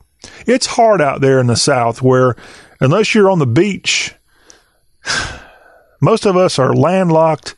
It's 0.46 0.66
hard 0.66 1.00
out 1.00 1.20
there 1.20 1.40
in 1.40 1.46
the 1.46 1.56
South 1.56 2.02
where, 2.02 2.36
unless 2.80 3.14
you're 3.14 3.30
on 3.30 3.38
the 3.38 3.46
beach, 3.46 4.14
most 6.00 6.26
of 6.26 6.36
us 6.36 6.58
are 6.58 6.74
landlocked 6.74 7.54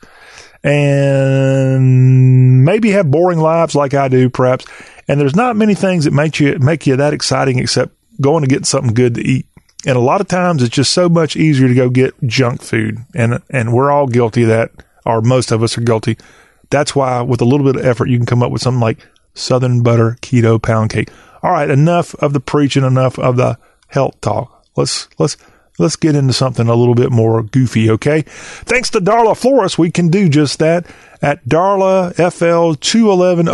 and 0.63 2.63
maybe 2.63 2.91
have 2.91 3.09
boring 3.09 3.39
lives 3.39 3.75
like 3.75 3.93
I 3.93 4.07
do, 4.07 4.29
perhaps. 4.29 4.65
And 5.07 5.19
there's 5.19 5.35
not 5.35 5.55
many 5.55 5.75
things 5.75 6.05
that 6.05 6.11
make 6.11 6.39
you 6.39 6.57
make 6.59 6.87
you 6.87 6.95
that 6.95 7.13
exciting 7.13 7.59
except 7.59 7.93
going 8.19 8.43
to 8.43 8.49
get 8.49 8.65
something 8.65 8.93
good 8.93 9.15
to 9.15 9.21
eat. 9.21 9.45
And 9.85 9.97
a 9.97 10.01
lot 10.01 10.21
of 10.21 10.27
times 10.27 10.61
it's 10.61 10.75
just 10.75 10.93
so 10.93 11.09
much 11.09 11.35
easier 11.35 11.67
to 11.67 11.73
go 11.73 11.89
get 11.89 12.13
junk 12.23 12.61
food. 12.61 12.99
And 13.15 13.41
and 13.49 13.73
we're 13.73 13.91
all 13.91 14.07
guilty 14.07 14.43
of 14.43 14.49
that, 14.49 14.71
or 15.05 15.21
most 15.21 15.51
of 15.51 15.63
us 15.63 15.77
are 15.77 15.81
guilty. 15.81 16.17
That's 16.69 16.95
why 16.95 17.21
with 17.21 17.41
a 17.41 17.45
little 17.45 17.65
bit 17.65 17.79
of 17.79 17.85
effort 17.85 18.09
you 18.09 18.17
can 18.17 18.25
come 18.25 18.43
up 18.43 18.51
with 18.51 18.61
something 18.61 18.81
like 18.81 19.05
Southern 19.33 19.83
butter 19.83 20.17
keto 20.21 20.61
pound 20.61 20.91
cake. 20.91 21.09
All 21.43 21.51
right, 21.51 21.69
enough 21.69 22.13
of 22.15 22.33
the 22.33 22.39
preaching, 22.39 22.83
enough 22.83 23.17
of 23.17 23.37
the 23.37 23.57
health 23.87 24.19
talk. 24.21 24.65
Let's 24.75 25.09
let's 25.17 25.37
let's 25.79 25.95
get 25.95 26.15
into 26.15 26.33
something 26.33 26.67
a 26.67 26.75
little 26.75 26.95
bit 26.95 27.11
more 27.11 27.43
goofy, 27.43 27.89
okay? 27.91 28.21
Thanks 28.21 28.89
to 28.91 28.99
Darla 28.99 29.37
Flores, 29.37 29.77
we 29.77 29.91
can 29.91 30.09
do 30.09 30.29
just 30.29 30.59
that. 30.59 30.85
At 31.21 31.45
Darla 31.45 32.13
FL 32.15 32.73
211 32.79 33.47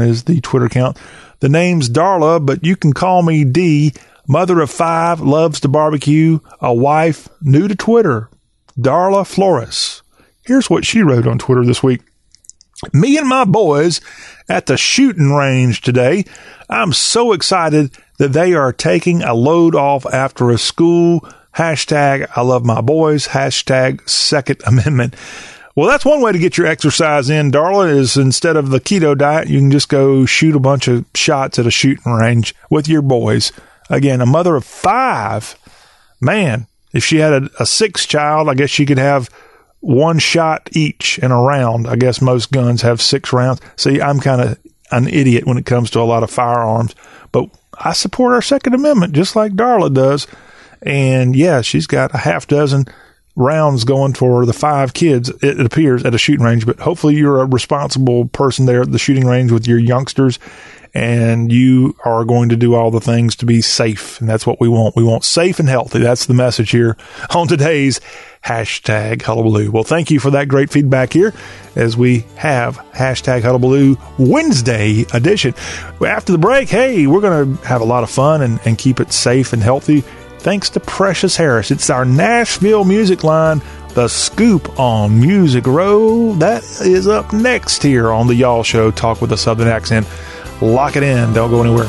is 0.00 0.24
the 0.24 0.40
Twitter 0.40 0.66
account. 0.66 0.98
The 1.40 1.48
name's 1.48 1.88
Darla, 1.88 2.44
but 2.44 2.64
you 2.64 2.76
can 2.76 2.92
call 2.92 3.22
me 3.22 3.44
D. 3.44 3.92
Mother 4.26 4.60
of 4.60 4.70
five, 4.70 5.20
loves 5.20 5.60
to 5.60 5.68
barbecue, 5.68 6.40
a 6.60 6.74
wife, 6.74 7.28
new 7.40 7.66
to 7.66 7.74
Twitter. 7.74 8.28
Darla 8.78 9.26
Flores. 9.26 10.02
Here's 10.44 10.68
what 10.70 10.84
she 10.84 11.02
wrote 11.02 11.26
on 11.26 11.38
Twitter 11.38 11.64
this 11.64 11.82
week. 11.82 12.02
Me 12.92 13.18
and 13.18 13.28
my 13.28 13.44
boys 13.44 14.00
at 14.48 14.66
the 14.66 14.76
shooting 14.76 15.32
range 15.32 15.80
today. 15.80 16.24
I'm 16.68 16.92
so 16.92 17.32
excited 17.32 17.92
that 18.18 18.32
they 18.32 18.54
are 18.54 18.72
taking 18.72 19.22
a 19.22 19.34
load 19.34 19.74
off 19.74 20.06
after 20.06 20.50
a 20.50 20.58
school 20.58 21.28
Hashtag 21.58 22.28
I 22.36 22.42
love 22.42 22.64
my 22.64 22.80
boys. 22.80 23.26
Hashtag 23.26 24.08
Second 24.08 24.62
Amendment. 24.64 25.16
Well, 25.74 25.88
that's 25.88 26.04
one 26.04 26.20
way 26.20 26.30
to 26.30 26.38
get 26.38 26.56
your 26.56 26.68
exercise 26.68 27.28
in, 27.28 27.50
Darla, 27.50 27.90
is 27.90 28.16
instead 28.16 28.56
of 28.56 28.70
the 28.70 28.80
keto 28.80 29.18
diet, 29.18 29.48
you 29.48 29.58
can 29.58 29.72
just 29.72 29.88
go 29.88 30.24
shoot 30.24 30.54
a 30.54 30.60
bunch 30.60 30.86
of 30.86 31.04
shots 31.16 31.58
at 31.58 31.66
a 31.66 31.70
shooting 31.72 32.12
range 32.12 32.54
with 32.70 32.86
your 32.86 33.02
boys. 33.02 33.50
Again, 33.90 34.20
a 34.20 34.26
mother 34.26 34.54
of 34.54 34.64
five. 34.64 35.56
Man, 36.20 36.68
if 36.92 37.04
she 37.04 37.16
had 37.16 37.32
a, 37.32 37.50
a 37.58 37.66
sixth 37.66 38.08
child, 38.08 38.48
I 38.48 38.54
guess 38.54 38.70
she 38.70 38.86
could 38.86 38.98
have 38.98 39.28
one 39.80 40.18
shot 40.18 40.68
each 40.72 41.18
in 41.18 41.30
a 41.30 41.40
round. 41.40 41.86
I 41.86 41.96
guess 41.96 42.20
most 42.20 42.50
guns 42.50 42.82
have 42.82 43.00
six 43.00 43.32
rounds. 43.32 43.60
See, 43.76 44.00
I'm 44.00 44.20
kind 44.20 44.40
of 44.40 44.58
an 44.90 45.08
idiot 45.08 45.46
when 45.46 45.58
it 45.58 45.66
comes 45.66 45.90
to 45.90 46.00
a 46.00 46.02
lot 46.02 46.22
of 46.22 46.30
firearms, 46.30 46.94
but 47.30 47.48
I 47.78 47.92
support 47.92 48.32
our 48.32 48.42
Second 48.42 48.74
Amendment 48.74 49.12
just 49.12 49.36
like 49.36 49.52
Darla 49.52 49.92
does. 49.92 50.26
And 50.82 51.36
yeah, 51.36 51.60
she's 51.60 51.86
got 51.86 52.14
a 52.14 52.18
half 52.18 52.46
dozen 52.46 52.86
rounds 53.36 53.84
going 53.84 54.14
for 54.14 54.44
the 54.44 54.52
five 54.52 54.92
kids, 54.94 55.30
it 55.42 55.60
appears, 55.60 56.04
at 56.04 56.14
a 56.14 56.18
shooting 56.18 56.44
range. 56.44 56.66
But 56.66 56.80
hopefully, 56.80 57.16
you're 57.16 57.40
a 57.40 57.46
responsible 57.46 58.26
person 58.26 58.66
there 58.66 58.82
at 58.82 58.92
the 58.92 58.98
shooting 58.98 59.26
range 59.26 59.52
with 59.52 59.66
your 59.66 59.78
youngsters 59.78 60.38
and 60.94 61.52
you 61.52 61.96
are 62.04 62.24
going 62.24 62.48
to 62.48 62.56
do 62.56 62.74
all 62.74 62.90
the 62.90 63.00
things 63.00 63.36
to 63.36 63.46
be 63.46 63.60
safe. 63.60 64.20
And 64.20 64.28
that's 64.28 64.46
what 64.46 64.60
we 64.60 64.68
want. 64.68 64.96
We 64.96 65.04
want 65.04 65.24
safe 65.24 65.58
and 65.58 65.68
healthy. 65.68 66.00
That's 66.00 66.26
the 66.26 66.34
message 66.34 66.70
here 66.70 66.96
on 67.34 67.48
today's 67.48 68.00
hashtag 68.44 69.22
hullabaloo. 69.22 69.70
Well, 69.70 69.84
thank 69.84 70.10
you 70.10 70.20
for 70.20 70.30
that 70.30 70.48
great 70.48 70.70
feedback 70.70 71.12
here 71.12 71.34
as 71.76 71.96
we 71.96 72.24
have 72.36 72.78
hashtag 72.92 73.42
hullabaloo 73.42 73.96
Wednesday 74.18 75.04
edition. 75.12 75.54
After 76.04 76.32
the 76.32 76.38
break, 76.38 76.68
hey, 76.68 77.06
we're 77.06 77.20
going 77.20 77.56
to 77.56 77.66
have 77.66 77.80
a 77.80 77.84
lot 77.84 78.02
of 78.02 78.10
fun 78.10 78.42
and, 78.42 78.60
and 78.64 78.78
keep 78.78 79.00
it 79.00 79.12
safe 79.12 79.52
and 79.52 79.62
healthy 79.62 80.04
thanks 80.38 80.70
to 80.70 80.80
Precious 80.80 81.36
Harris. 81.36 81.70
It's 81.70 81.90
our 81.90 82.04
Nashville 82.04 82.84
music 82.84 83.24
line, 83.24 83.60
The 83.90 84.08
Scoop 84.08 84.78
on 84.78 85.20
Music 85.20 85.66
Row. 85.66 86.34
That 86.34 86.62
is 86.80 87.06
up 87.06 87.32
next 87.32 87.82
here 87.82 88.10
on 88.10 88.28
the 88.28 88.34
Y'all 88.34 88.62
Show, 88.62 88.90
Talk 88.90 89.20
with 89.20 89.32
a 89.32 89.36
Southern 89.36 89.68
Accent. 89.68 90.06
Lock 90.60 90.96
it 90.96 91.02
in. 91.02 91.32
Don't 91.32 91.50
go 91.50 91.62
anywhere. 91.62 91.88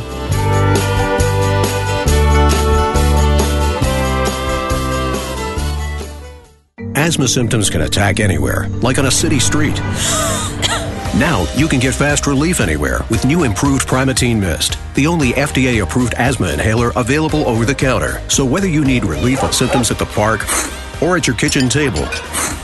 Asthma 6.95 7.28
symptoms 7.28 7.70
can 7.70 7.82
attack 7.82 8.20
anywhere, 8.20 8.67
like 8.82 8.99
on 8.99 9.05
a 9.05 9.11
city 9.11 9.39
street. 9.39 9.80
Now 11.17 11.51
you 11.55 11.67
can 11.67 11.80
get 11.80 11.95
fast 11.95 12.28
relief 12.28 12.61
anywhere 12.61 12.99
with 13.09 13.26
new 13.26 13.43
improved 13.43 13.88
Primatene 13.88 14.39
Mist, 14.39 14.78
the 14.93 15.07
only 15.07 15.32
FDA 15.32 15.82
approved 15.82 16.13
asthma 16.13 16.49
inhaler 16.49 16.91
available 16.95 17.47
over 17.47 17.65
the 17.65 17.74
counter. 17.74 18.22
So 18.30 18.45
whether 18.45 18.67
you 18.67 18.86
need 18.86 19.03
relief 19.03 19.43
of 19.43 19.55
symptoms 19.55 19.89
at 19.89 19.97
the 19.97 20.05
park 20.05 20.41
or 21.01 21.17
at 21.17 21.26
your 21.26 21.36
kitchen 21.36 21.67
table, 21.67 22.03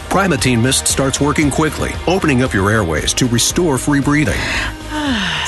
Primatene 0.09 0.61
Mist 0.61 0.87
starts 0.87 1.19
working 1.19 1.49
quickly, 1.49 1.89
opening 2.05 2.43
up 2.43 2.53
your 2.53 2.69
airways 2.69 3.15
to 3.15 3.27
restore 3.27 3.79
free 3.79 3.99
breathing. 3.99 4.39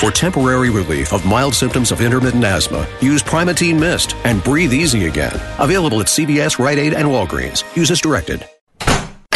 For 0.00 0.12
temporary 0.12 0.70
relief 0.70 1.12
of 1.12 1.26
mild 1.26 1.56
symptoms 1.56 1.90
of 1.90 2.00
intermittent 2.00 2.44
asthma, 2.44 2.86
use 3.00 3.20
Primatene 3.20 3.80
Mist 3.80 4.14
and 4.22 4.44
breathe 4.44 4.72
easy 4.72 5.06
again. 5.06 5.34
Available 5.58 6.00
at 6.00 6.06
CVS, 6.06 6.60
Rite 6.60 6.78
Aid, 6.78 6.94
and 6.94 7.08
Walgreens. 7.08 7.64
Use 7.76 7.90
as 7.90 8.00
directed. 8.00 8.48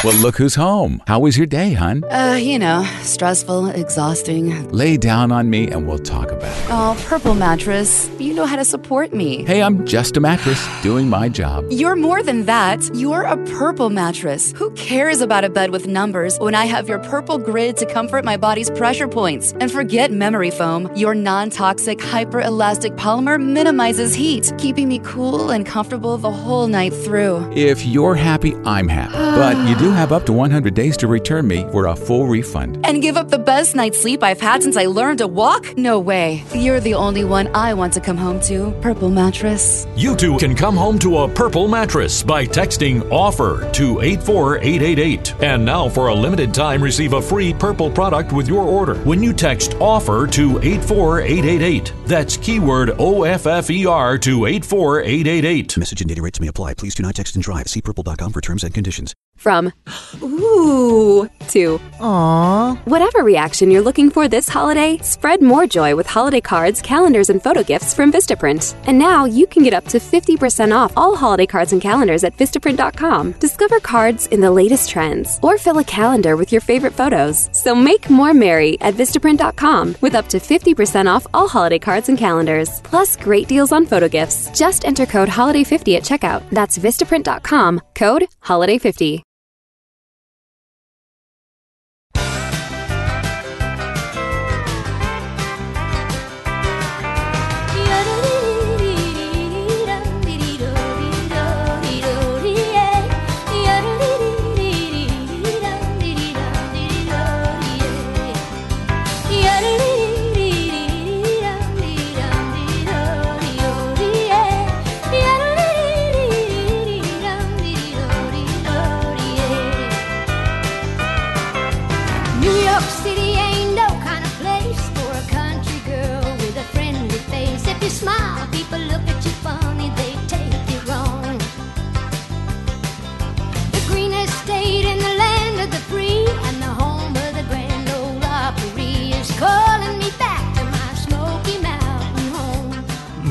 Well, 0.04 0.16
look 0.16 0.36
who's 0.36 0.56
home. 0.56 1.00
How 1.06 1.20
was 1.20 1.38
your 1.38 1.46
day, 1.46 1.74
hun? 1.74 2.02
Uh, 2.10 2.36
you 2.36 2.58
know, 2.58 2.82
stressful, 3.02 3.68
exhausting. 3.70 4.68
Lay 4.70 4.96
down 4.96 5.30
on 5.30 5.48
me 5.48 5.68
and 5.68 5.86
we'll 5.86 6.00
talk 6.00 6.32
about 6.32 6.42
it. 6.58 6.66
Oh, 6.70 7.00
Purple 7.06 7.34
Mattress, 7.36 8.10
you 8.18 8.34
know 8.34 8.44
how 8.44 8.56
to 8.56 8.64
support 8.64 9.14
me. 9.14 9.44
Hey, 9.44 9.62
I'm 9.62 9.86
just 9.86 10.16
a 10.16 10.20
mattress 10.20 10.66
doing 10.82 11.08
my 11.08 11.28
job. 11.28 11.66
You're 11.70 11.94
more 11.94 12.20
than 12.20 12.46
that. 12.46 12.82
You're 12.96 13.22
a 13.22 13.36
Purple 13.56 13.90
Mattress. 13.90 14.50
Who 14.56 14.72
cares 14.72 15.20
about 15.20 15.44
a 15.44 15.48
bed 15.50 15.70
with 15.70 15.86
numbers 15.86 16.36
when 16.40 16.56
I 16.56 16.64
have 16.64 16.88
your 16.88 16.98
purple 16.98 17.38
grid 17.38 17.76
to 17.76 17.86
comfort 17.86 18.24
my 18.24 18.36
body's 18.36 18.70
pressure 18.70 19.06
points? 19.06 19.52
And 19.60 19.70
forget 19.70 20.10
memory 20.10 20.50
foam. 20.50 20.90
Your 20.96 21.14
non 21.14 21.48
toxic, 21.48 22.00
hyper-elastic 22.00 22.94
polymer 22.94 23.40
minimizes 23.40 24.14
heat, 24.16 24.52
keeping 24.58 24.88
me 24.88 24.98
cool 25.04 25.50
and 25.50 25.64
comfortable 25.64 26.18
the 26.18 26.32
whole 26.32 26.66
night 26.66 26.92
through. 26.92 27.48
If 27.52 27.86
you're 27.86 28.16
happy, 28.16 28.56
I'm 28.64 28.88
happy. 28.88 29.12
but 29.12 29.56
you 29.68 29.76
do 29.76 29.91
have 29.92 30.12
up 30.12 30.26
to 30.26 30.32
100 30.32 30.74
days 30.74 30.96
to 30.98 31.06
return 31.06 31.46
me 31.46 31.66
for 31.72 31.86
a 31.86 31.96
full 31.96 32.26
refund. 32.26 32.84
And 32.84 33.02
give 33.02 33.16
up 33.16 33.28
the 33.28 33.38
best 33.38 33.74
night's 33.74 34.00
sleep 34.00 34.22
I've 34.22 34.40
had 34.40 34.62
since 34.62 34.76
I 34.76 34.86
learned 34.86 35.18
to 35.18 35.26
walk? 35.26 35.76
No 35.76 35.98
way. 36.00 36.44
You're 36.54 36.80
the 36.80 36.94
only 36.94 37.24
one 37.24 37.48
I 37.54 37.74
want 37.74 37.92
to 37.94 38.00
come 38.00 38.16
home 38.16 38.40
to. 38.42 38.72
Purple 38.80 39.10
Mattress. 39.10 39.86
You 39.96 40.16
too 40.16 40.38
can 40.38 40.54
come 40.54 40.76
home 40.76 40.98
to 41.00 41.18
a 41.18 41.28
purple 41.28 41.68
mattress 41.68 42.22
by 42.22 42.46
texting 42.46 43.00
OFFER 43.10 43.72
to 43.72 44.00
84888. 44.00 45.42
And 45.42 45.64
now, 45.64 45.88
for 45.88 46.08
a 46.08 46.14
limited 46.14 46.54
time, 46.54 46.82
receive 46.82 47.12
a 47.12 47.22
free 47.22 47.52
purple 47.52 47.90
product 47.90 48.32
with 48.32 48.48
your 48.48 48.62
order 48.62 48.94
when 49.04 49.22
you 49.22 49.32
text 49.32 49.72
OFFER 49.72 50.30
to 50.32 50.58
84888. 50.60 51.92
That's 52.06 52.36
keyword 52.36 52.92
O 52.98 53.24
F 53.24 53.46
F 53.46 53.70
E 53.70 53.86
R 53.86 54.18
to 54.18 54.46
84888. 54.46 55.76
Message 55.78 56.00
and 56.00 56.08
data 56.08 56.22
rates 56.22 56.40
may 56.40 56.48
apply. 56.48 56.74
Please 56.74 56.94
do 56.94 57.02
not 57.02 57.14
text 57.14 57.34
and 57.34 57.42
drive. 57.44 57.68
See 57.68 57.80
purple.com 57.80 58.32
for 58.32 58.40
terms 58.40 58.64
and 58.64 58.74
conditions. 58.74 59.14
From 59.36 59.72
ooh 60.22 61.28
to 61.48 61.78
aww. 61.98 62.78
Whatever 62.86 63.22
reaction 63.22 63.70
you're 63.70 63.82
looking 63.82 64.10
for 64.10 64.28
this 64.28 64.48
holiday, 64.48 64.98
spread 64.98 65.42
more 65.42 65.66
joy 65.66 65.94
with 65.94 66.06
holiday 66.06 66.40
cards, 66.40 66.80
calendars, 66.80 67.30
and 67.30 67.42
photo 67.42 67.62
gifts 67.62 67.94
from 67.94 68.12
Vistaprint. 68.12 68.74
And 68.86 68.98
now 68.98 69.24
you 69.24 69.46
can 69.46 69.62
get 69.62 69.74
up 69.74 69.84
to 69.86 69.98
50% 69.98 70.74
off 70.74 70.92
all 70.96 71.16
holiday 71.16 71.46
cards 71.46 71.72
and 71.72 71.82
calendars 71.82 72.24
at 72.24 72.36
Vistaprint.com. 72.36 73.32
Discover 73.32 73.80
cards 73.80 74.26
in 74.28 74.40
the 74.40 74.50
latest 74.50 74.90
trends 74.90 75.38
or 75.42 75.58
fill 75.58 75.78
a 75.78 75.84
calendar 75.84 76.36
with 76.36 76.52
your 76.52 76.60
favorite 76.60 76.94
photos. 76.94 77.50
So 77.52 77.74
make 77.74 78.08
more 78.08 78.34
merry 78.34 78.80
at 78.80 78.94
Vistaprint.com 78.94 79.96
with 80.00 80.14
up 80.14 80.28
to 80.28 80.38
50% 80.38 81.06
off 81.14 81.26
all 81.34 81.48
holiday 81.48 81.78
cards 81.78 82.08
and 82.08 82.18
calendars. 82.18 82.80
Plus 82.82 83.16
great 83.16 83.48
deals 83.48 83.72
on 83.72 83.86
photo 83.86 84.08
gifts. 84.08 84.50
Just 84.58 84.84
enter 84.84 85.06
code 85.06 85.28
HOLIDAY50 85.28 85.96
at 85.96 86.02
checkout. 86.02 86.48
That's 86.50 86.78
Vistaprint.com, 86.78 87.80
code 87.94 88.28
HOLIDAY50. 88.44 89.31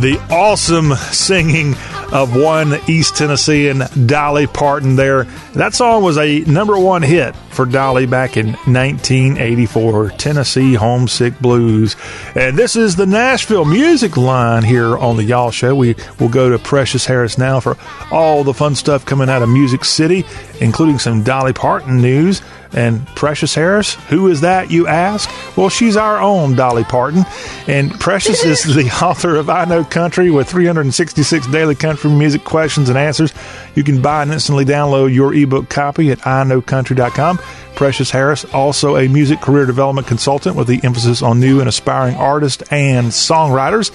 The 0.02 0.20
awesome 0.32 0.96
singing 1.12 1.76
of 2.12 2.36
one 2.36 2.74
East 2.88 3.16
Tennessean 3.16 3.84
Dolly 4.08 4.48
Parton 4.48 4.96
there. 4.96 5.26
That 5.54 5.76
song 5.76 6.02
was 6.02 6.18
a 6.18 6.40
number 6.42 6.78
one 6.78 7.04
hit 7.04 7.36
for 7.52 7.68
Dolly 7.68 8.08
back 8.08 8.36
in 8.36 8.48
1984, 8.48 10.10
Tennessee 10.12 10.74
Homesick 10.74 11.40
Blues. 11.40 11.96
And 12.34 12.58
this 12.58 12.76
is 12.76 12.96
the 12.96 13.06
Nashville 13.06 13.64
music 13.64 14.18
line 14.18 14.64
here 14.64 14.98
on 14.98 15.18
the 15.18 15.24
Y'all 15.24 15.52
Show. 15.52 15.76
We 15.76 15.96
will 16.20 16.30
go 16.30 16.50
to 16.50 16.58
Precious 16.58 17.06
Harris 17.06 17.38
now 17.38 17.60
for 17.60 17.78
all 18.12 18.44
the 18.44 18.56
fun 18.56 18.74
stuff 18.74 19.06
coming 19.06 19.30
out 19.30 19.44
of 19.44 19.50
Music 19.50 19.86
City, 19.86 20.26
including 20.60 20.98
some 20.98 21.22
Dolly 21.22 21.54
Parton 21.54 22.02
news. 22.02 22.42
And 22.74 23.06
Precious 23.08 23.54
Harris, 23.54 23.96
who 23.96 24.28
is 24.30 24.42
that, 24.42 24.72
you 24.72 24.88
ask? 24.88 25.30
Well, 25.58 25.70
she's 25.70 25.98
our 25.98 26.20
own 26.22 26.56
Dolly 26.56 26.84
Parton. 26.84 27.26
And 27.68 27.92
Precious 28.00 28.44
is 28.44 28.64
the 28.64 28.90
author 29.06 29.36
of 29.36 29.50
I 29.50 29.66
Know 29.66 29.84
Country 29.84 30.32
with 30.32 30.50
366 30.50 31.48
daily 31.48 31.76
country 31.76 32.10
music 32.10 32.44
questions 32.44 32.90
and 32.90 32.98
answers. 32.98 33.34
You 33.76 33.84
can 33.84 34.02
buy 34.02 34.24
and 34.24 34.32
instantly 34.32 34.66
download 34.66 35.14
your 35.14 35.34
ebook 35.34 35.70
copy 35.70 36.12
at 36.12 36.20
iknowcountry.com. 36.20 37.40
Precious 37.76 38.12
Harris, 38.12 38.46
also 38.54 38.98
a 38.98 39.08
music 39.08 39.42
career 39.42 39.66
development 39.66 40.08
consultant 40.08 40.56
with 40.56 40.68
the 40.68 40.80
emphasis 40.84 41.22
on 41.22 41.40
new 41.40 41.60
and 41.60 41.68
aspiring 41.68 42.16
artists 42.16 42.64
and 42.72 43.08
songwriters. 43.08 43.92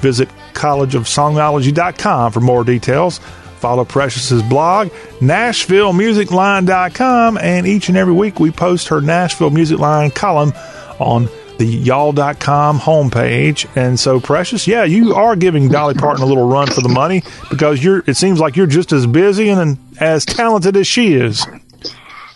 Visit 0.00 0.28
collegeofsongology.com 0.54 2.32
for 2.32 2.40
more 2.40 2.64
details. 2.64 3.20
Follow 3.60 3.84
Precious's 3.84 4.42
blog, 4.42 4.88
NashvilleMusicLine.com, 5.20 7.38
and 7.38 7.66
each 7.66 7.88
and 7.88 7.98
every 7.98 8.14
week 8.14 8.40
we 8.40 8.50
post 8.50 8.88
her 8.88 9.02
Nashville 9.02 9.50
Music 9.50 9.78
Line 9.78 10.10
column 10.10 10.54
on 10.98 11.28
the 11.58 11.66
y'all.com 11.66 12.78
homepage. 12.78 13.68
And 13.76 14.00
so, 14.00 14.18
Precious, 14.18 14.66
yeah, 14.66 14.84
you 14.84 15.14
are 15.14 15.36
giving 15.36 15.68
Dolly 15.68 15.92
Parton 15.92 16.22
a 16.22 16.26
little 16.26 16.48
run 16.48 16.68
for 16.68 16.80
the 16.80 16.88
money 16.88 17.22
because 17.50 17.84
you're. 17.84 18.02
it 18.06 18.16
seems 18.16 18.40
like 18.40 18.56
you're 18.56 18.66
just 18.66 18.92
as 18.92 19.06
busy 19.06 19.50
and 19.50 19.76
as 20.00 20.24
talented 20.24 20.74
as 20.78 20.86
she 20.86 21.12
is. 21.12 21.46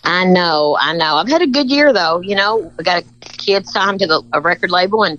I 0.05 0.27
know, 0.27 0.77
I 0.79 0.95
know. 0.95 1.17
I've 1.17 1.29
had 1.29 1.41
a 1.41 1.47
good 1.47 1.71
year 1.71 1.95
though. 1.95 2.21
You 2.21 2.37
know, 2.37 2.71
I 2.79 2.83
got 2.83 3.03
a 3.03 3.07
kid 3.39 3.67
signed 3.67 4.01
to 4.01 4.07
the, 4.07 4.23
a 4.35 4.43
record 4.43 4.71
label 4.71 5.05
and 5.05 5.19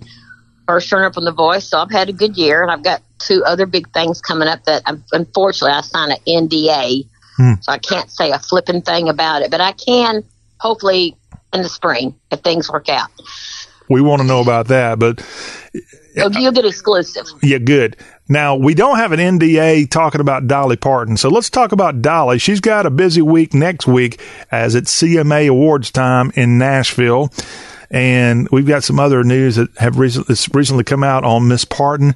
first 0.68 0.92
runner 0.92 1.08
up 1.08 1.18
on 1.18 1.26
The 1.26 1.32
Voice, 1.32 1.68
so 1.68 1.80
I've 1.80 1.90
had 1.90 2.08
a 2.08 2.14
good 2.14 2.38
year. 2.38 2.62
And 2.62 2.72
I've 2.72 2.84
got 2.84 3.02
two 3.20 3.44
other 3.46 3.66
big 3.66 3.92
things 3.92 4.22
coming 4.22 4.48
up 4.48 4.64
that 4.66 4.84
I've, 4.86 5.02
unfortunately 5.12 5.74
I 5.76 5.82
signed 5.82 6.12
an 6.12 6.48
NDA, 6.50 7.08
Hmm. 7.38 7.54
so 7.62 7.72
I 7.72 7.78
can't 7.80 8.10
say 8.10 8.32
a 8.32 8.40
flipping 8.40 8.82
thing 8.82 9.10
about 9.10 9.42
it. 9.42 9.52
But 9.52 9.60
I 9.62 9.74
can 9.74 10.24
hopefully 10.60 11.18
in 11.54 11.62
the 11.64 11.70
spring 11.70 12.16
if 12.32 12.40
things 12.40 12.70
work 12.70 12.88
out. 12.90 13.10
We 13.90 14.02
want 14.02 14.22
to 14.22 14.28
know 14.28 14.40
about 14.42 14.68
that, 14.70 15.00
but 15.00 15.20
So 16.18 16.30
you'll 16.40 16.52
get 16.54 16.66
exclusive. 16.66 17.26
Yeah, 17.44 17.58
good. 17.60 17.98
Now, 18.28 18.56
we 18.56 18.74
don't 18.74 18.98
have 18.98 19.12
an 19.12 19.20
NDA 19.20 19.90
talking 19.92 20.22
about 20.22 20.48
Dolly 20.48 20.78
Parton, 20.78 21.18
so 21.18 21.30
let's 21.30 21.50
talk 21.50 21.72
about 21.74 22.02
Dolly. 22.02 22.40
She's 22.40 22.60
got 22.62 22.86
a 22.86 22.90
busy 22.90 23.22
week 23.22 23.54
next 23.54 23.86
week 23.86 24.20
as 24.52 24.74
it's 24.74 24.92
CMA 24.92 25.48
Awards 25.50 25.92
time 25.92 26.32
in 26.36 26.58
Nashville. 26.58 27.32
And 27.92 28.50
we've 28.50 28.66
got 28.66 28.84
some 28.84 29.00
other 29.00 29.24
news 29.24 29.58
that 29.58 29.70
have 29.78 30.00
recently, 30.00 30.36
recently 30.54 30.84
come 30.84 31.04
out 31.04 31.24
on 31.24 31.48
Miss 31.48 31.66
Parton. 31.66 32.16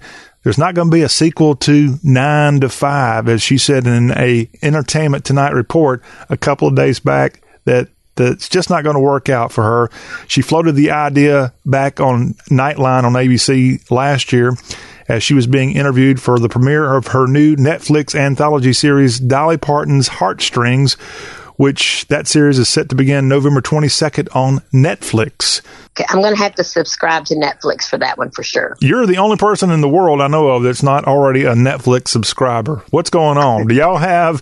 There's 0.49 0.57
not 0.57 0.73
going 0.73 0.89
to 0.89 0.91
be 0.91 1.03
a 1.03 1.09
sequel 1.09 1.55
to 1.57 1.99
Nine 2.01 2.61
to 2.61 2.69
Five, 2.69 3.29
as 3.29 3.39
she 3.39 3.59
said 3.59 3.85
in 3.85 4.09
a 4.17 4.49
Entertainment 4.63 5.23
Tonight 5.23 5.53
report 5.53 6.01
a 6.27 6.37
couple 6.37 6.67
of 6.67 6.73
days 6.73 6.99
back 6.99 7.43
that 7.65 7.89
that's 8.15 8.49
just 8.49 8.67
not 8.67 8.83
going 8.83 8.95
to 8.95 8.99
work 8.99 9.29
out 9.29 9.51
for 9.51 9.63
her. 9.63 9.91
She 10.27 10.41
floated 10.41 10.71
the 10.71 10.89
idea 10.89 11.53
back 11.67 11.99
on 11.99 12.33
Nightline 12.49 13.03
on 13.03 13.13
ABC 13.13 13.91
last 13.91 14.33
year 14.33 14.53
as 15.07 15.21
she 15.21 15.35
was 15.35 15.45
being 15.45 15.75
interviewed 15.75 16.19
for 16.19 16.39
the 16.39 16.49
premiere 16.49 16.95
of 16.95 17.09
her 17.09 17.27
new 17.27 17.55
Netflix 17.55 18.19
anthology 18.19 18.73
series, 18.73 19.19
Dolly 19.19 19.57
Parton's 19.57 20.07
Heartstrings, 20.07 20.97
which 21.59 22.07
that 22.07 22.25
series 22.25 22.57
is 22.57 22.69
set 22.69 22.87
to 22.87 22.95
begin 22.95 23.27
November 23.27 23.59
22nd 23.59 24.33
on 24.33 24.59
Netflix. 24.73 25.59
Okay, 25.89 26.05
I'm 26.07 26.21
going 26.21 26.33
to 26.33 26.41
have 26.41 26.55
to 26.55 26.63
subscribe 26.63 27.25
to 27.25 27.35
Netflix 27.35 27.83
for 27.83 27.97
that 27.97 28.17
one 28.17 28.31
for 28.31 28.43
sure. 28.43 28.77
You're 28.79 29.05
the 29.05 29.17
only 29.17 29.35
person 29.35 29.69
in 29.69 29.81
the 29.81 29.89
world 29.89 30.21
I 30.21 30.27
know 30.27 30.47
of 30.47 30.63
that's 30.63 30.83
not 30.83 31.03
already 31.03 31.43
a 31.43 31.55
Netflix 31.55 32.07
subscriber. 32.07 32.81
What's 32.91 33.09
going 33.09 33.37
on? 33.37 33.67
Do 33.67 33.75
y'all 33.75 33.97
have 33.97 34.41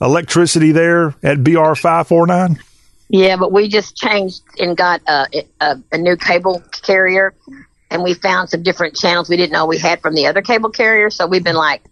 electricity 0.00 0.72
there 0.72 1.14
at 1.22 1.38
BR549? 1.38 2.58
Yeah, 3.10 3.36
but 3.36 3.52
we 3.52 3.68
just 3.68 3.96
changed 3.96 4.42
and 4.58 4.76
got 4.76 5.02
a, 5.06 5.44
a, 5.60 5.76
a 5.92 5.98
new 5.98 6.16
cable 6.16 6.64
carrier, 6.82 7.32
and 7.92 8.02
we 8.02 8.14
found 8.14 8.50
some 8.50 8.64
different 8.64 8.96
channels 8.96 9.28
we 9.28 9.36
didn't 9.36 9.52
know 9.52 9.66
we 9.66 9.78
had 9.78 10.02
from 10.02 10.16
the 10.16 10.26
other 10.26 10.42
cable 10.42 10.70
carrier. 10.70 11.10
So 11.10 11.28
we've 11.28 11.44
been 11.44 11.54
like 11.54 11.84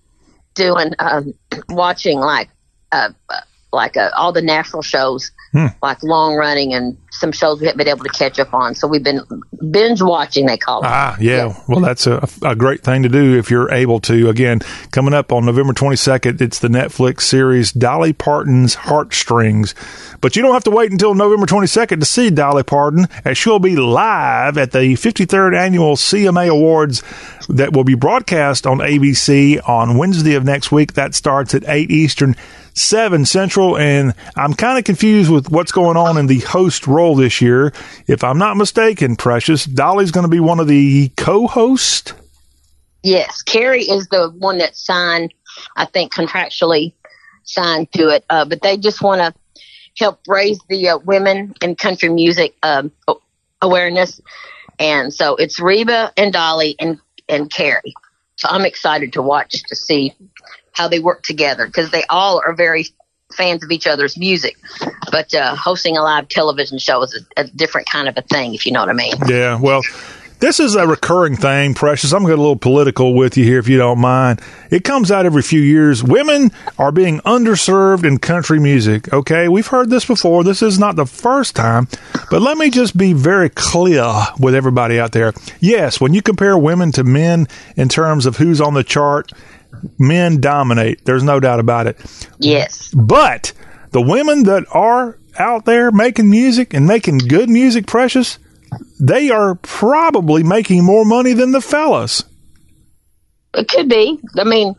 doing, 0.57 0.95
um, 0.99 1.33
watching 1.69 2.19
like, 2.19 2.51
uh, 2.91 3.11
uh, 3.29 3.41
like 3.75 3.97
uh, 3.97 4.11
all 4.17 4.33
the 4.33 4.43
national 4.43 4.83
shows, 4.83 5.31
Hmm. 5.53 5.67
like 5.83 6.03
long 6.03 6.35
running, 6.35 6.75
and 6.75 6.97
some 7.13 7.31
shows 7.31 7.61
we 7.61 7.67
haven't 7.67 7.79
been 7.79 7.87
able 7.89 8.03
to 8.03 8.11
catch 8.11 8.41
up 8.41 8.53
on. 8.53 8.75
So 8.75 8.89
we've 8.89 9.05
been 9.05 9.21
binge 9.71 10.03
watching. 10.03 10.47
They 10.47 10.57
call 10.57 10.81
it. 10.83 10.87
Ah, 10.89 11.17
yeah. 11.21 11.55
Well, 11.69 11.79
that's 11.81 12.09
a, 12.09 12.27
a 12.43 12.57
great 12.57 12.83
thing 12.83 13.05
to 13.05 13.09
do 13.09 13.39
if 13.39 13.51
you're 13.53 13.71
able 13.73 14.01
to. 14.01 14.29
Again, 14.29 14.61
coming 14.91 15.15
up 15.15 15.31
on 15.31 15.45
November 15.45 15.73
22nd, 15.73 16.41
it's 16.41 16.59
the 16.59 16.67
Netflix 16.67 17.21
series 17.21 17.71
Dolly 17.71 18.13
Parton's 18.13 18.75
Heartstrings. 18.75 19.77
But 20.21 20.35
you 20.35 20.43
don't 20.43 20.55
have 20.55 20.65
to 20.65 20.71
wait 20.73 20.91
until 20.91 21.15
November 21.15 21.47
22nd 21.47 22.01
to 22.01 22.07
see 22.07 22.31
Dolly 22.31 22.65
Parton, 22.65 23.07
as 23.25 23.39
she'll 23.39 23.61
be 23.61 23.77
live 23.77 24.59
at 24.59 24.73
the 24.73 24.95
53rd 24.95 25.57
annual 25.57 25.95
CMA 25.95 26.49
Awards 26.49 27.03
that 27.49 27.73
will 27.73 27.85
be 27.85 27.95
broadcast 27.95 28.67
on 28.67 28.79
ABC 28.79 29.61
on 29.69 29.97
Wednesday 29.99 30.35
of 30.35 30.45
next 30.45 30.73
week. 30.73 30.95
That 30.95 31.15
starts 31.15 31.55
at 31.55 31.63
8 31.69 31.93
Eastern. 31.93 32.35
7 32.75 33.25
Central, 33.25 33.79
and 33.79 34.15
I'm 34.37 34.53
kind 34.55 34.79
of 34.79 34.85
confused 34.85 35.31
with 35.31 35.51
what's 35.51 35.73
going 35.73 35.97
on 35.97 36.19
in 36.19 36.27
the 36.27 36.41
host 36.41 36.87
role 36.87 37.15
this 37.15 37.41
year. 37.41 37.73
If 38.07 38.25
I'm 38.25 38.39
not 38.39 38.57
mistaken, 38.57 39.17
Precious, 39.17 39.65
Dolly's 39.65 40.11
going 40.11 40.25
to 40.25 40.31
be 40.31 40.41
one 40.41 40.61
of 40.61 40.69
the 40.69 41.11
co 41.17 41.47
hosts. 41.47 42.13
Yes, 43.03 43.43
Carrie 43.43 43.85
is 43.85 44.09
the 44.09 44.31
one 44.39 44.59
that 44.59 44.77
signed, 44.77 45.33
I 45.77 45.85
think, 45.85 46.13
contractually 46.13 46.95
signed 47.45 47.93
to 47.93 48.09
it. 48.09 48.25
Uh, 48.29 48.45
but 48.45 48.63
they 48.63 48.77
just 48.77 49.03
want 49.03 49.21
to 49.21 49.35
help 49.99 50.21
raise 50.27 50.59
the 50.69 50.89
uh, 50.89 50.99
women 50.99 51.55
in 51.63 51.77
country 51.77 52.09
music 52.09 52.57
um, 52.63 52.91
awareness, 53.63 54.21
and 54.79 55.15
so 55.15 55.37
it's 55.37 55.61
Reba 55.61 56.13
and 56.17 56.33
Dolly 56.33 56.75
and 56.81 56.99
and 57.29 57.51
Carrie. 57.51 57.95
So 58.37 58.49
I'm 58.51 58.65
excited 58.65 59.13
to 59.13 59.23
watch 59.23 59.63
to 59.63 59.77
see 59.77 60.15
how 60.75 60.89
they 60.89 60.99
work 60.99 61.23
together 61.23 61.67
because 61.67 61.91
they 61.91 62.05
all 62.11 62.43
are 62.45 62.55
very 62.55 62.87
fans 63.35 63.65
of 63.65 63.71
each 63.71 63.87
other's 63.87 64.19
music. 64.19 64.57
But 65.11 65.33
uh, 65.35 65.57
hosting 65.57 65.97
a 65.97 66.03
live 66.03 66.29
television 66.29 66.79
show 66.79 67.03
is 67.03 67.27
a, 67.37 67.43
a 67.43 67.45
different 67.45 67.89
kind 67.89 68.09
of 68.09 68.17
a 68.17 68.23
thing, 68.23 68.55
if 68.55 68.67
you 68.67 68.73
know 68.73 68.81
what 68.81 68.91
I 68.91 68.93
mean. 68.93 69.15
Yeah, 69.27 69.59
well, 69.59 69.83
this 70.41 70.61
is 70.61 70.75
a 70.75 70.87
recurring 70.87 71.37
thing, 71.37 71.75
Precious. 71.75 72.13
I'm 72.13 72.19
going 72.21 72.31
to 72.31 72.33
get 72.33 72.39
a 72.39 72.43
little 72.43 72.57
political 72.57 73.15
with 73.15 73.37
you 73.37 73.45
here, 73.45 73.59
if 73.59 73.69
you 73.69 73.79
don't 73.79 73.99
mind. 73.99 74.43
It 74.71 74.85
comes 74.85 75.11
out 75.11 75.25
every 75.25 75.43
few 75.43 75.61
years. 75.61 76.03
Women 76.03 76.51
are 76.79 76.93
being 76.93 77.21
underserved 77.21 78.05
in 78.05 78.19
country 78.19 78.61
music. 78.61 79.13
Okay, 79.13 79.49
we've 79.49 79.67
heard 79.67 79.91
this 79.91 80.05
before. 80.05 80.45
This 80.45 80.61
is 80.61 80.79
not 80.79 80.97
the 80.97 81.07
first 81.07 81.57
time, 81.57 81.89
but 82.31 82.43
let 82.43 82.59
me 82.59 82.69
just 82.69 82.97
be 82.97 83.13
very 83.13 83.49
clear 83.49 84.13
with 84.39 84.55
everybody 84.55 85.01
out 85.01 85.13
there. 85.13 85.33
Yes, 85.61 86.01
when 86.01 86.13
you 86.13 86.21
compare 86.21 86.59
women 86.59 86.93
to 86.93 87.05
men 87.05 87.47
in 87.77 87.89
terms 87.89 88.27
of 88.27 88.37
who's 88.37 88.61
on 88.61 88.75
the 88.75 88.85
chart, 88.85 89.33
men 89.99 90.41
dominate. 90.41 91.05
There's 91.05 91.23
no 91.23 91.41
doubt 91.41 91.61
about 91.61 91.87
it. 91.87 92.29
Yes. 92.39 92.93
But 92.95 93.53
the 93.91 94.03
women 94.03 94.45
that 94.45 94.65
are 94.73 95.19
out 95.39 95.65
there 95.65 95.91
making 95.91 96.31
music 96.31 96.75
and 96.75 96.87
making 96.87 97.19
good 97.19 97.49
music, 97.49 97.87
Precious, 97.87 98.39
they 99.01 99.31
are 99.31 99.55
probably 99.57 100.43
making 100.43 100.85
more 100.85 101.05
money 101.05 101.33
than 101.33 101.53
the 101.53 101.61
fellas. 101.61 102.25
It 103.55 103.69
could 103.69 103.89
be. 103.89 104.19
I 104.37 104.45
mean, 104.45 104.75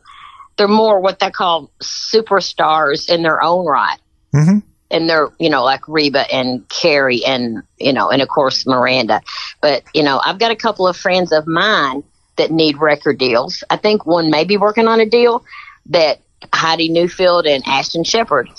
they're 0.57 0.67
more 0.67 0.99
what 0.99 1.19
they 1.19 1.31
call 1.31 1.71
superstars 1.81 3.09
in 3.09 3.23
their 3.23 3.41
own 3.41 3.65
right. 3.65 3.97
Mm-hmm. 4.33 4.59
And 4.91 5.09
they're, 5.09 5.29
you 5.39 5.49
know, 5.49 5.63
like 5.63 5.87
Reba 5.87 6.31
and 6.33 6.67
Carrie 6.69 7.25
and, 7.25 7.63
you 7.77 7.91
know, 7.91 8.09
and 8.09 8.21
of 8.21 8.27
course 8.27 8.67
Miranda. 8.67 9.21
But, 9.61 9.83
you 9.93 10.03
know, 10.03 10.21
I've 10.23 10.39
got 10.39 10.51
a 10.51 10.55
couple 10.55 10.87
of 10.87 10.95
friends 10.95 11.31
of 11.31 11.47
mine 11.47 12.03
that 12.37 12.51
need 12.51 12.77
record 12.77 13.17
deals. 13.17 13.63
I 13.69 13.77
think 13.77 14.05
one 14.05 14.29
may 14.29 14.43
be 14.43 14.57
working 14.57 14.87
on 14.87 14.99
a 14.99 15.05
deal 15.05 15.43
that 15.87 16.19
Heidi 16.53 16.89
Newfield 16.89 17.47
and 17.47 17.63
Ashton 17.65 18.03
Shepherd. 18.03 18.49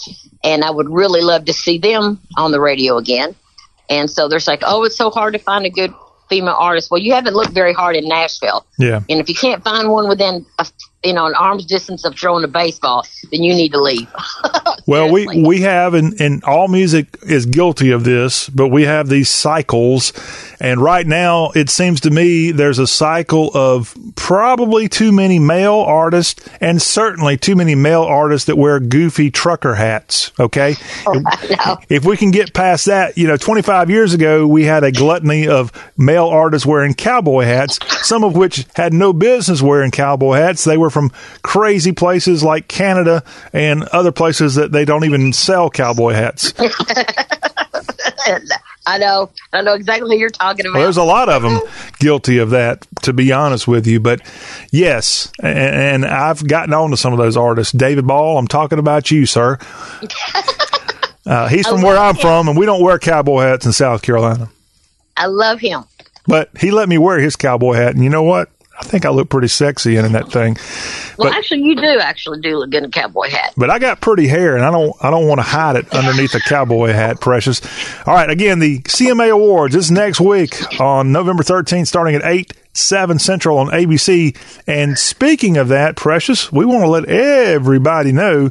And 0.43 0.65
I 0.65 0.71
would 0.71 0.89
really 0.89 1.23
love 1.23 1.47
to 1.47 1.53
see 1.53 1.79
them 1.79 2.21
on 2.37 2.53
the 2.53 2.61
radio 2.61 2.97
again. 2.99 3.35
And 3.89 4.11
so 4.11 4.29
there's 4.29 4.47
like, 4.47 4.63
oh, 4.65 4.85
it's 4.85 4.97
so 4.97 5.11
hard 5.11 5.35
to 5.35 5.39
find 5.39 5.65
a 5.67 5.71
good 5.71 5.93
female 6.29 6.57
artist. 6.59 6.91
Well, 6.91 7.01
you 7.01 7.15
haven't 7.15 7.35
looked 7.35 7.53
very 7.53 7.73
hard 7.73 7.97
in 7.97 8.09
Nashville. 8.09 8.67
Yeah. 8.79 9.03
And 9.09 9.21
if 9.21 9.29
you 9.29 9.35
can't 9.35 9.63
find 9.63 9.91
one 9.91 10.09
within, 10.09 10.45
a, 10.59 10.67
you 11.07 11.13
know, 11.13 11.27
an 11.27 11.35
arm's 11.35 11.65
distance 11.65 12.05
of 12.05 12.17
throwing 12.17 12.45
a 12.45 12.49
baseball, 12.49 13.07
then 13.31 13.43
you 13.43 13.55
need 13.55 13.73
to 13.73 13.81
leave. 13.81 14.09
Well, 14.87 15.11
we, 15.11 15.27
we 15.43 15.63
have, 15.63 15.95
and, 15.95 16.21
and 16.21 16.45
all 16.45 16.69
music 16.69 17.19
is 17.23 17.45
guilty 17.45 17.91
of 17.91 18.05
this, 18.05 18.49
but 18.49 18.69
we 18.69 18.85
have 18.85 19.09
these 19.09 19.29
cycles. 19.29 20.13
And 20.61 20.81
right 20.81 21.05
now, 21.05 21.51
it 21.57 21.71
seems 21.71 22.01
to 22.03 22.11
me 22.11 22.53
there's 22.53 22.79
a 22.79 22.87
cycle 22.87 23.51
of 23.53 23.97
probably 24.15 24.89
too 24.89 25.11
many 25.11 25.41
male 25.41 25.81
artists 25.81 26.49
and 26.61 26.81
certainly 26.81 27.37
too 27.37 27.57
many 27.57 27.75
male 27.75 28.05
artists 28.05 28.47
that 28.47 28.57
wear 28.57 28.79
goofy 28.79 29.29
trucker 29.29 29.75
hats. 29.75 30.31
Okay. 30.39 30.77
Oh, 31.05 31.77
if 31.89 32.05
we 32.05 32.17
can 32.17 32.31
get 32.31 32.55
past 32.55 32.87
that, 32.87 33.19
you 33.19 33.27
know, 33.27 33.37
25 33.37 33.91
years 33.91 34.15
ago, 34.15 34.47
we 34.47 34.65
had 34.65 34.85
a 34.85 34.93
gluttony 34.93 35.49
of 35.49 35.73
male 35.97 36.29
artists 36.29 36.65
wearing 36.65 36.95
cowboy 36.95 37.43
hats, 37.45 37.81
some 38.07 38.23
of 38.23 38.37
which 38.37 38.67
had 38.77 38.93
no 38.93 39.13
business 39.13 39.61
wearing 39.61 39.91
cowboy 39.91 40.37
hats. 40.37 40.63
They 40.63 40.77
were 40.77 40.91
from 40.97 41.11
crazy 41.43 41.93
places 41.93 42.43
like 42.43 42.69
Canada 42.69 43.23
and 43.53 43.83
other 43.83 44.13
places 44.13 44.55
that 44.55 44.73
they 44.73 44.87
don't 44.87 45.05
even 45.05 45.31
sell 45.35 45.69
cowboy 45.69 46.15
hats. 46.15 46.55
I 48.87 48.97
know. 48.97 49.29
I 49.53 49.61
know 49.61 49.75
exactly 49.75 50.17
who 50.17 50.21
you're 50.21 50.31
talking 50.31 50.65
about. 50.65 50.77
Well, 50.77 50.85
there's 50.85 50.97
a 50.97 51.03
lot 51.03 51.29
of 51.29 51.43
them 51.43 51.61
guilty 51.99 52.39
of 52.39 52.49
that, 52.51 52.87
to 53.03 53.13
be 53.13 53.31
honest 53.31 53.69
with 53.69 53.87
you. 53.87 54.01
But 54.01 54.23
yes, 54.73 55.31
and, 55.43 55.59
and 55.59 56.07
I've 56.07 56.49
gotten 56.49 56.73
on 56.73 56.93
to 56.93 56.97
some 56.97 57.13
of 57.13 57.19
those 57.19 57.37
artists. 57.37 57.75
David 57.75 58.07
Ball, 58.07 58.39
I'm 58.39 58.49
talking 58.49 58.79
about 58.79 59.11
you, 59.11 59.27
sir. 59.27 59.59
Uh, 61.27 61.49
he's 61.49 61.67
from 61.67 61.83
where 61.83 61.99
I'm 61.99 62.15
from, 62.15 62.47
and 62.47 62.57
we 62.57 62.67
don't 62.67 62.81
wear 62.81 63.01
cowboy 63.01 63.41
hats 63.41 63.67
in 63.67 63.73
South 63.73 64.01
Carolina. 64.01 64.49
I 65.17 65.27
love 65.27 65.59
him. 65.59 65.83
But 66.29 66.51
he 66.57 66.71
let 66.71 66.89
me 66.89 66.99
wear 66.99 67.19
his 67.19 67.35
cowboy 67.35 67.73
hat, 67.73 67.97
and 67.97 68.05
you 68.05 68.11
know 68.11 68.23
what? 68.23 68.49
I 68.79 68.85
think 68.85 69.05
I 69.07 69.11
look 69.11 69.29
pretty 69.31 69.49
sexy 69.49 69.97
in 69.97 70.13
that 70.13 70.31
thing. 70.31 70.57
Well, 71.17 71.31
But- 71.31 71.39
actually, 71.39 71.63
you 71.63 71.77
do 71.77 71.99
actually 71.99 72.41
do 72.41 72.59
look 72.59 72.71
good 72.71 72.83
in 72.83 72.85
a 72.85 72.91
cowboy 72.91 73.31
hat. 73.31 73.53
but 73.57 73.71
I 73.71 73.79
got 73.79 74.01
pretty 74.01 74.27
hair, 74.29 74.55
and 74.57 74.65
I 74.65 74.71
don't 74.71 74.93
I 75.01 75.11
don't 75.11 75.27
want 75.27 75.39
to 75.39 75.43
hide 75.47 75.77
it 75.77 75.89
underneath 75.95 76.35
a 76.35 76.41
cowboy 76.41 76.93
hat. 76.93 77.21
Precious. 77.21 77.61
All 78.07 78.15
right, 78.15 78.29
again, 78.29 78.59
the 78.59 78.81
CMA 78.81 79.31
Awards 79.31 79.75
is 79.75 79.91
next 79.91 80.21
week 80.21 80.55
on 80.81 81.11
November 81.13 81.43
13th, 81.43 81.87
starting 81.87 82.15
at 82.15 82.23
eight 82.25 82.53
seven 82.75 83.19
central 83.19 83.57
on 83.59 83.69
ABC. 83.69 84.37
And 84.67 84.99
speaking 84.99 85.57
of 85.57 85.69
that, 85.69 85.97
Precious, 85.97 86.53
we 86.53 86.67
want 86.67 86.83
to 86.85 86.89
let 86.91 87.07
everybody 87.07 88.13
know. 88.13 88.51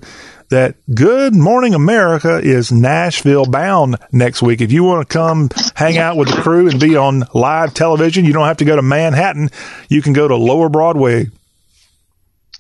That 0.50 0.76
Good 0.94 1.36
Morning 1.36 1.74
America 1.74 2.38
is 2.38 2.72
Nashville 2.72 3.46
bound 3.46 3.98
next 4.12 4.42
week. 4.42 4.62
If 4.62 4.72
you 4.72 4.84
want 4.84 5.08
to 5.08 5.12
come 5.12 5.50
hang 5.76 5.98
out 5.98 6.18
with 6.18 6.30
the 6.30 6.42
crew 6.42 6.70
and 6.70 6.80
be 6.80 6.96
on 6.96 7.24
live 7.34 7.74
television, 7.74 8.26
you 8.26 8.34
don't 8.34 8.46
have 8.46 8.58
to 8.58 8.66
go 8.66 8.76
to 8.76 8.82
Manhattan. 8.82 9.50
You 9.90 10.02
can 10.02 10.14
go 10.14 10.28
to 10.28 10.36
Lower 10.36 10.70
Broadway. 10.70 11.28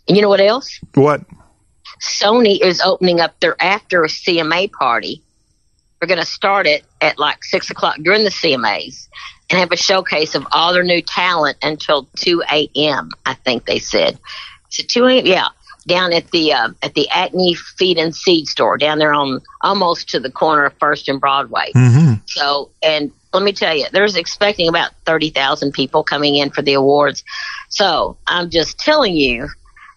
You 0.07 0.21
know 0.21 0.29
what 0.29 0.41
else? 0.41 0.79
What? 0.95 1.21
Sony 2.01 2.61
is 2.61 2.81
opening 2.81 3.19
up 3.19 3.39
their 3.39 3.55
after 3.61 4.01
CMA 4.03 4.71
party. 4.71 5.21
We're 6.01 6.07
going 6.07 6.19
to 6.19 6.25
start 6.25 6.67
it 6.67 6.83
at 7.01 7.17
like 7.17 7.43
six 7.43 7.69
o'clock 7.69 7.97
during 8.01 8.23
the 8.23 8.29
CMAs 8.29 9.07
and 9.49 9.59
have 9.59 9.71
a 9.71 9.77
showcase 9.77 10.35
of 10.35 10.45
all 10.51 10.73
their 10.73 10.83
new 10.83 11.01
talent 11.01 11.57
until 11.61 12.07
2 12.17 12.43
a.m. 12.51 13.11
I 13.25 13.35
think 13.35 13.65
they 13.65 13.79
said. 13.79 14.19
So 14.69 14.83
2 14.83 15.05
a.m. 15.05 15.25
Yeah. 15.25 15.47
Down 15.87 16.13
at 16.13 16.31
the 16.31 16.53
uh, 16.53 16.69
at 16.81 16.95
the 16.95 17.07
Acme 17.09 17.53
Feed 17.53 17.97
and 17.97 18.15
Seed 18.15 18.47
store 18.47 18.77
down 18.77 18.97
there 18.97 19.13
on 19.13 19.41
almost 19.61 20.09
to 20.09 20.19
the 20.19 20.31
corner 20.31 20.65
of 20.65 20.73
First 20.79 21.07
and 21.07 21.21
Broadway. 21.21 21.71
Mm-hmm. 21.75 22.13
So, 22.25 22.69
and 22.81 23.11
let 23.33 23.43
me 23.43 23.53
tell 23.53 23.75
you, 23.75 23.85
there's 23.91 24.15
expecting 24.15 24.67
about 24.67 24.91
30,000 25.05 25.73
people 25.73 26.03
coming 26.03 26.37
in 26.37 26.49
for 26.49 26.63
the 26.63 26.73
awards. 26.73 27.23
So, 27.69 28.17
I'm 28.25 28.49
just 28.49 28.79
telling 28.79 29.15
you 29.15 29.49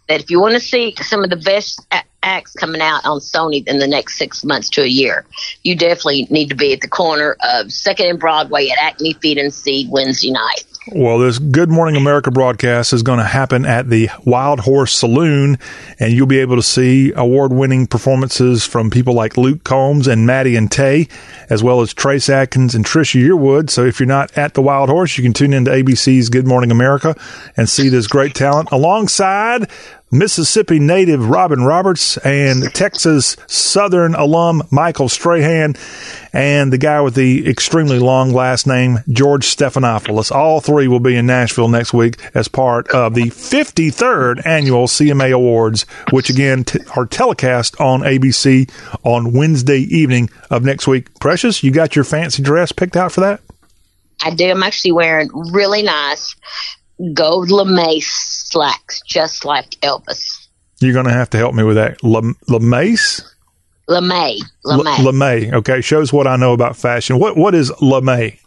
that 0.09 0.21
if 0.21 0.31
you 0.31 0.41
want 0.41 0.55
to 0.55 0.61
see 0.61 0.95
some 1.01 1.23
of 1.23 1.31
the 1.31 1.37
best 1.37 1.87
acts 2.23 2.53
coming 2.55 2.81
out 2.81 3.05
on 3.07 3.21
Sony 3.21 3.67
in 3.67 3.79
the 3.79 3.87
next 3.87 4.19
six 4.19 4.45
months 4.45 4.69
to 4.71 4.83
a 4.83 4.87
year, 4.87 5.25
you 5.63 5.77
definitely 5.77 6.27
need 6.31 6.49
to 6.49 6.57
be 6.57 6.73
at 6.73 6.81
the 6.81 6.89
corner 6.89 7.37
of 7.43 7.73
Second 7.73 8.07
and 8.07 8.19
Broadway 8.19 8.69
at 8.69 8.79
Acme 8.79 9.15
Feed 9.15 9.39
and 9.39 9.55
Seed 9.55 9.91
Wednesday 9.91 10.31
night. 10.31 10.65
Well, 10.93 11.19
this 11.19 11.39
Good 11.39 11.69
Morning 11.69 11.97
America 11.97 12.31
broadcast 12.31 12.95
is 12.95 13.03
going 13.03 13.19
to 13.19 13.25
happen 13.25 13.67
at 13.67 13.91
the 13.91 14.09
Wild 14.25 14.61
Horse 14.61 14.95
Saloon, 14.95 15.59
and 15.99 16.15
you'll 16.15 16.27
be 16.27 16.39
able 16.39 16.57
to 16.57 16.63
see 16.63 17.13
award 17.15 17.53
winning 17.53 17.87
performances 17.87 18.65
from 18.65 18.89
people 18.91 19.13
like 19.13 19.37
Luke 19.37 19.65
Combs 19.65 20.07
and 20.07 20.25
Maddie 20.25 20.57
and 20.57 20.73
Tay, 20.73 21.09
as 21.51 21.63
well 21.63 21.83
as 21.83 21.93
Trace 21.93 22.31
Atkins 22.31 22.75
and 22.75 22.87
Trisha 22.87 23.21
Yearwood. 23.21 23.69
So 23.69 23.85
if 23.85 24.01
you're 24.01 24.07
not 24.07 24.37
at 24.39 24.55
the 24.55 24.63
Wild 24.63 24.89
Horse, 24.89 25.19
you 25.19 25.23
can 25.23 25.35
tune 25.35 25.53
into 25.53 25.71
ABC's 25.71 26.31
Good 26.31 26.47
Morning 26.47 26.71
America 26.71 27.15
and 27.55 27.69
see 27.69 27.91
this 27.91 28.07
great 28.07 28.35
talent 28.35 28.71
alongside 28.73 29.69
Mississippi 30.11 30.79
native 30.79 31.29
Robin 31.29 31.63
Roberts 31.63 32.17
and 32.19 32.73
Texas 32.75 33.37
Southern 33.47 34.15
alum 34.15 34.63
Michael 34.71 35.09
Strahan 35.09 35.75
and 36.33 36.73
the 36.73 36.79
guy 36.79 37.01
with 37.01 37.15
the 37.15 37.49
extremely 37.49 37.99
long 37.99 38.33
last 38.33 38.67
name, 38.67 39.01
George 39.09 39.47
Stephanopoulos. 39.47 40.33
All 40.33 40.61
three 40.61 40.89
will 40.89 41.01
be 41.01 41.17
in 41.17 41.27
Nashville 41.27 41.69
next 41.69 41.93
week 41.93 42.17
as 42.35 42.49
part 42.49 42.89
of 42.89 43.15
the 43.15 43.27
53rd 43.27 44.47
annual 44.47 44.87
CMA 44.87 45.33
Awards, 45.33 45.85
which 46.11 46.31
again 46.31 46.65
t- 46.65 46.81
are 46.97 47.07
telecast 47.07 47.81
on 47.81 48.01
ABC 48.01 48.71
on 49.05 49.33
Wednesday 49.33 49.81
evening 49.81 50.31
of 50.51 50.65
next 50.65 50.87
week. 50.87 51.19
Precious, 51.21 51.63
you 51.63 51.71
got 51.71 51.97
your 51.97 52.05
fancy 52.05 52.43
dress 52.43 52.73
picked 52.73 52.97
out 52.97 53.13
for 53.13 53.21
that? 53.21 53.41
I 54.23 54.31
do. 54.31 54.51
I'm 54.51 54.63
actually 54.63 54.93
wearing 54.93 55.29
really 55.53 55.83
nice 55.83 56.35
gold 57.15 57.51
lame 57.51 57.77
slacks, 58.51 59.03
just 59.03 59.45
like 59.45 59.71
Elvis. 59.83 60.49
You're 60.81 60.93
going 60.93 61.07
to 61.07 61.13
have 61.13 61.31
to 61.31 61.39
help 61.39 61.55
me 61.55 61.65
with 61.65 61.77
that. 61.77 62.03
La- 62.03 62.21
LeMace? 62.49 63.25
Lame, 63.89 64.41
lame. 64.65 64.85
LeMay. 64.85 65.53
Okay, 65.55 65.81
shows 65.81 66.13
what 66.13 66.27
I 66.27 66.37
know 66.37 66.53
about 66.53 66.77
fashion. 66.77 67.19
What 67.19 67.37
What 67.37 67.55
is 67.55 67.71
LeMay? 67.73 68.39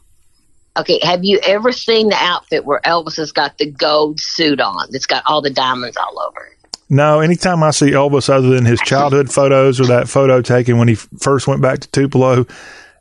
Okay, 0.77 0.99
have 1.03 1.23
you 1.23 1.39
ever 1.45 1.71
seen 1.71 2.09
the 2.09 2.15
outfit 2.15 2.63
where 2.63 2.79
Elvis 2.85 3.17
has 3.17 3.31
got 3.31 3.57
the 3.57 3.69
gold 3.69 4.19
suit 4.19 4.61
on? 4.61 4.87
It's 4.91 5.05
got 5.05 5.23
all 5.25 5.41
the 5.41 5.49
diamonds 5.49 5.97
all 5.97 6.19
over 6.19 6.45
it. 6.45 6.77
No, 6.89 7.19
anytime 7.21 7.63
I 7.63 7.71
see 7.71 7.91
Elvis, 7.91 8.29
other 8.29 8.49
than 8.49 8.65
his 8.65 8.79
childhood 8.81 9.31
photos 9.31 9.79
or 9.79 9.85
that 9.87 10.07
photo 10.07 10.41
taken 10.41 10.77
when 10.77 10.87
he 10.87 10.93
f- 10.93 11.07
first 11.19 11.47
went 11.47 11.61
back 11.61 11.79
to 11.79 11.89
Tupelo, 11.91 12.45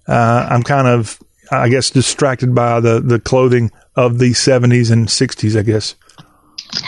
uh, 0.09 0.49
I'm 0.51 0.63
kind 0.63 0.89
of, 0.89 1.19
I 1.53 1.69
guess, 1.69 1.91
distracted 1.91 2.55
by 2.55 2.81
the, 2.81 3.01
the 3.01 3.19
clothing 3.21 3.71
of 3.97 4.19
the 4.19 4.31
70s 4.31 4.91
and 4.91 5.09
60s, 5.09 5.59
I 5.59 5.63
guess. 5.63 5.95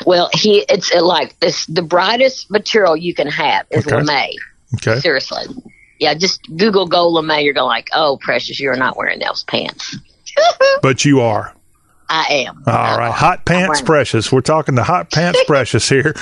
Well, 0.07 0.31
he 0.35 0.65
it's 0.69 0.95
uh, 0.95 1.05
like 1.05 1.39
this 1.41 1.67
the 1.67 1.83
brightest 1.83 2.51
material 2.51 2.97
you 2.97 3.15
can 3.15 3.29
have 3.29 3.67
is 3.71 3.87
Okay. 3.87 4.03
lame. 4.03 4.39
Okay. 4.77 5.01
Seriously. 5.01 5.45
Yeah, 5.99 6.15
just 6.15 6.41
Google 6.57 6.87
gold 6.87 7.25
lame. 7.25 7.45
You're 7.45 7.55
going 7.55 7.69
like, 7.69 7.89
oh, 7.95 8.19
precious, 8.21 8.59
you're 8.59 8.77
not 8.77 8.97
wearing 8.97 9.21
those 9.21 9.45
pants. 9.45 9.97
But 10.83 11.05
you 11.05 11.21
are. 11.21 11.55
I 12.13 12.45
am. 12.47 12.63
All 12.67 12.99
right. 12.99 13.11
Hot 13.13 13.45
Pants 13.47 13.81
Precious. 13.81 14.31
We're 14.31 14.43
talking 14.43 14.77
to 14.77 14.83
Hot 14.83 15.11
Pants 15.11 15.43
Precious 15.47 15.89
here 15.89 16.15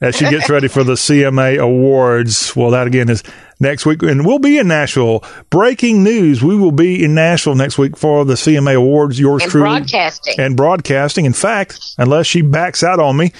as 0.00 0.14
she 0.16 0.28
gets 0.30 0.48
ready 0.48 0.68
for 0.68 0.84
the 0.84 0.92
CMA 0.92 1.58
Awards. 1.58 2.54
Well, 2.54 2.70
that 2.70 2.86
again 2.86 3.08
is 3.08 3.22
next 3.58 3.84
week. 3.84 4.02
And 4.02 4.24
we'll 4.24 4.38
be 4.38 4.58
in 4.58 4.68
Nashville. 4.68 5.24
Breaking 5.50 6.04
news. 6.04 6.42
We 6.42 6.54
will 6.56 6.70
be 6.72 7.02
in 7.04 7.14
Nashville 7.14 7.56
next 7.56 7.78
week 7.78 7.96
for 7.96 8.24
the 8.24 8.34
CMA 8.34 8.76
Awards. 8.76 9.18
Yours 9.18 9.42
And 9.42 9.50
truly. 9.50 9.64
broadcasting. 9.80 10.34
And 10.38 10.56
broadcasting. 10.56 11.24
In 11.24 11.32
fact, 11.32 11.80
unless 11.98 12.26
she 12.26 12.40
backs 12.42 12.84
out 12.84 13.00
on 13.00 13.16
me, 13.16 13.32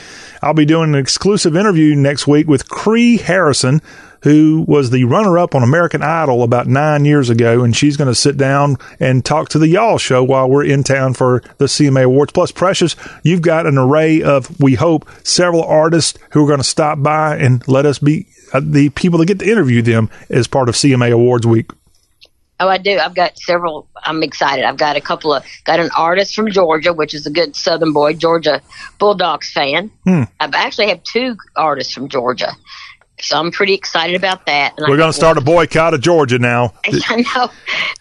I'll 0.42 0.54
be 0.54 0.64
doing 0.66 0.94
an 0.94 1.00
exclusive 1.00 1.56
interview 1.56 1.94
next 1.94 2.26
week 2.26 2.48
with 2.48 2.68
Kree 2.68 3.20
Harrison, 3.20 3.80
who 4.24 4.64
was 4.66 4.88
the 4.88 5.04
runner 5.04 5.38
up 5.38 5.54
on 5.54 5.62
American 5.62 6.02
Idol 6.02 6.42
about 6.42 6.66
nine 6.66 7.04
years 7.04 7.28
ago. 7.28 7.62
And 7.62 7.76
she's 7.76 7.98
going 7.98 8.08
to 8.08 8.14
sit 8.14 8.38
down 8.38 8.78
and 8.98 9.22
talk 9.22 9.50
to 9.50 9.58
the 9.58 9.68
Y'all 9.68 9.98
show 9.98 10.24
while 10.24 10.48
we're 10.48 10.64
in 10.64 10.82
town 10.82 11.12
for 11.12 11.42
the 11.58 11.66
CMA 11.66 12.04
Awards. 12.04 12.32
Plus, 12.32 12.50
Precious, 12.50 12.96
you've 13.22 13.42
got 13.42 13.66
an 13.66 13.76
array 13.76 14.22
of, 14.22 14.58
we 14.58 14.74
hope, 14.74 15.06
several 15.26 15.62
artists 15.62 16.18
who 16.30 16.42
are 16.42 16.46
going 16.46 16.58
to 16.58 16.64
stop 16.64 17.02
by 17.02 17.36
and 17.36 17.66
let 17.68 17.84
us 17.84 17.98
be 17.98 18.26
uh, 18.54 18.60
the 18.64 18.88
people 18.90 19.18
that 19.18 19.26
get 19.26 19.40
to 19.40 19.50
interview 19.50 19.82
them 19.82 20.08
as 20.30 20.46
part 20.46 20.70
of 20.70 20.74
CMA 20.74 21.12
Awards 21.12 21.46
week. 21.46 21.70
Oh, 22.60 22.68
I 22.68 22.78
do. 22.78 22.98
I've 22.98 23.14
got 23.14 23.36
several. 23.38 23.88
I'm 24.02 24.22
excited. 24.22 24.64
I've 24.64 24.78
got 24.78 24.96
a 24.96 25.00
couple 25.00 25.34
of 25.34 25.44
got 25.64 25.80
an 25.80 25.90
artist 25.94 26.34
from 26.34 26.50
Georgia, 26.50 26.94
which 26.94 27.12
is 27.12 27.26
a 27.26 27.30
good 27.30 27.56
Southern 27.56 27.92
boy, 27.92 28.14
Georgia 28.14 28.62
Bulldogs 28.98 29.52
fan. 29.52 29.90
Hmm. 30.04 30.22
I've 30.38 30.54
actually 30.54 30.88
have 30.88 31.02
two 31.02 31.36
artists 31.56 31.92
from 31.92 32.08
Georgia, 32.08 32.52
so 33.24 33.38
I'm 33.38 33.50
pretty 33.50 33.74
excited 33.74 34.16
about 34.16 34.46
that. 34.46 34.74
And 34.78 34.86
We're 34.88 34.96
going 34.96 35.10
to 35.10 35.16
start 35.16 35.38
a 35.38 35.40
boycott 35.40 35.94
of 35.94 36.00
Georgia 36.00 36.38
now. 36.38 36.74
I 37.08 37.16
know. 37.34 37.50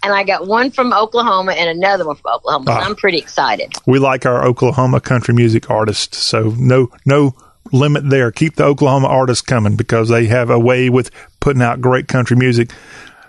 And 0.03 0.13
I 0.13 0.23
got 0.23 0.47
one 0.47 0.71
from 0.71 0.93
Oklahoma 0.93 1.53
and 1.53 1.69
another 1.69 2.05
one 2.05 2.15
from 2.17 2.33
Oklahoma. 2.35 2.65
So 2.65 2.71
Ah. 2.73 2.79
I'm 2.81 2.95
pretty 2.95 3.17
excited. 3.17 3.73
we 3.85 3.99
like 3.99 4.25
our 4.25 4.45
Oklahoma 4.45 4.99
country 5.01 5.33
music 5.33 5.69
artists. 5.69 6.17
So 6.17 6.53
no 6.57 6.89
no 7.05 7.33
limit 7.71 8.09
there. 8.09 8.31
Keep 8.31 8.55
the 8.57 8.65
Oklahoma 8.65 9.07
artists 9.07 9.41
coming 9.41 9.75
because 9.75 10.09
they 10.09 10.25
have 10.27 10.49
a 10.49 10.59
way 10.59 10.89
with 10.89 11.09
putting 11.39 11.61
out 11.61 11.81
great 11.81 12.07
country 12.07 12.35
music 12.37 12.71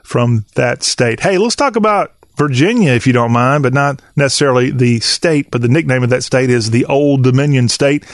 from 0.02 0.44
that 0.56 0.82
state. 0.82 1.20
Hey, 1.20 1.38
let's 1.38 1.56
talk 1.56 1.76
about 1.76 2.12
Virginia 2.36 2.90
if 2.92 3.06
you 3.06 3.12
don't 3.12 3.30
mind, 3.32 3.62
but 3.62 3.72
not 3.72 4.02
necessarily 4.16 4.70
the 4.70 4.98
state, 5.00 5.50
but 5.52 5.62
the 5.62 5.68
nickname 5.68 6.02
of 6.02 6.10
that 6.10 6.24
state 6.24 6.50
is 6.50 6.70
the 6.72 6.84
Old 6.86 7.22
Dominion 7.22 7.68
State. 7.68 8.04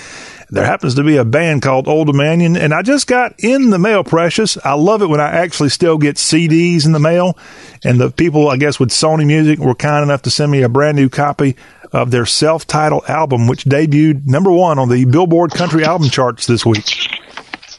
There 0.51 0.65
happens 0.65 0.97
to 0.97 1.05
be 1.05 1.17
a 1.17 1.25
band 1.25 1.63
called 1.63 1.87
Old 1.87 2.09
Dominion, 2.09 2.57
and 2.57 2.75
I 2.75 2.83
just 2.83 3.07
got 3.07 3.35
in 3.39 3.71
the 3.71 3.79
mail, 3.79 4.03
Precious. 4.03 4.59
I 4.65 4.75
love 4.75 5.01
it 5.01 5.09
when 5.09 5.21
I 5.21 5.29
actually 5.29 5.69
still 5.69 5.97
get 5.97 6.17
CDs 6.17 6.85
in 6.87 6.93
the 6.93 6.99
mail. 6.99 7.39
And 7.85 8.01
the 8.01 8.11
people, 8.11 8.49
I 8.49 8.57
guess, 8.57 8.81
with 8.81 8.91
Sony 8.91 9.25
Music 9.25 9.61
were 9.61 9.77
kind 9.77 10.03
enough 10.03 10.23
to 10.23 10.31
send 10.31 10.51
me 10.51 10.63
a 10.63 10.69
brand 10.69 10.97
new 10.97 11.09
copy 11.09 11.57
of 11.93 12.11
their 12.11 12.27
self 12.27 12.67
titled 12.67 13.05
album, 13.09 13.47
which 13.47 13.65
debuted 13.65 14.27
number 14.27 14.51
one 14.51 14.79
on 14.79 14.89
the 14.89 15.05
Billboard 15.05 15.53
Country 15.53 15.85
Album 15.85 16.09
charts 16.11 16.47
this 16.47 16.67
week. 16.67 16.85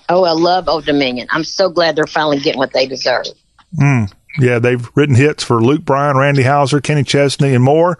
Oh, 0.07 0.23
I 0.23 0.31
love 0.31 0.68
Old 0.69 0.85
Dominion. 0.85 1.27
I'm 1.31 1.43
so 1.43 1.69
glad 1.69 1.95
they're 1.95 2.07
finally 2.07 2.39
getting 2.39 2.60
what 2.60 2.73
they 2.73 2.85
deserve. 2.85 3.26
Mm. 3.77 4.11
Yeah, 4.39 4.60
they've 4.60 4.89
written 4.95 5.15
hits 5.15 5.43
for 5.43 5.61
Luke 5.61 5.84
Bryan, 5.84 6.18
Randy 6.18 6.43
Houser, 6.43 6.80
Kenny 6.80 7.03
Chesney, 7.03 7.53
and 7.53 7.64
more. 7.64 7.98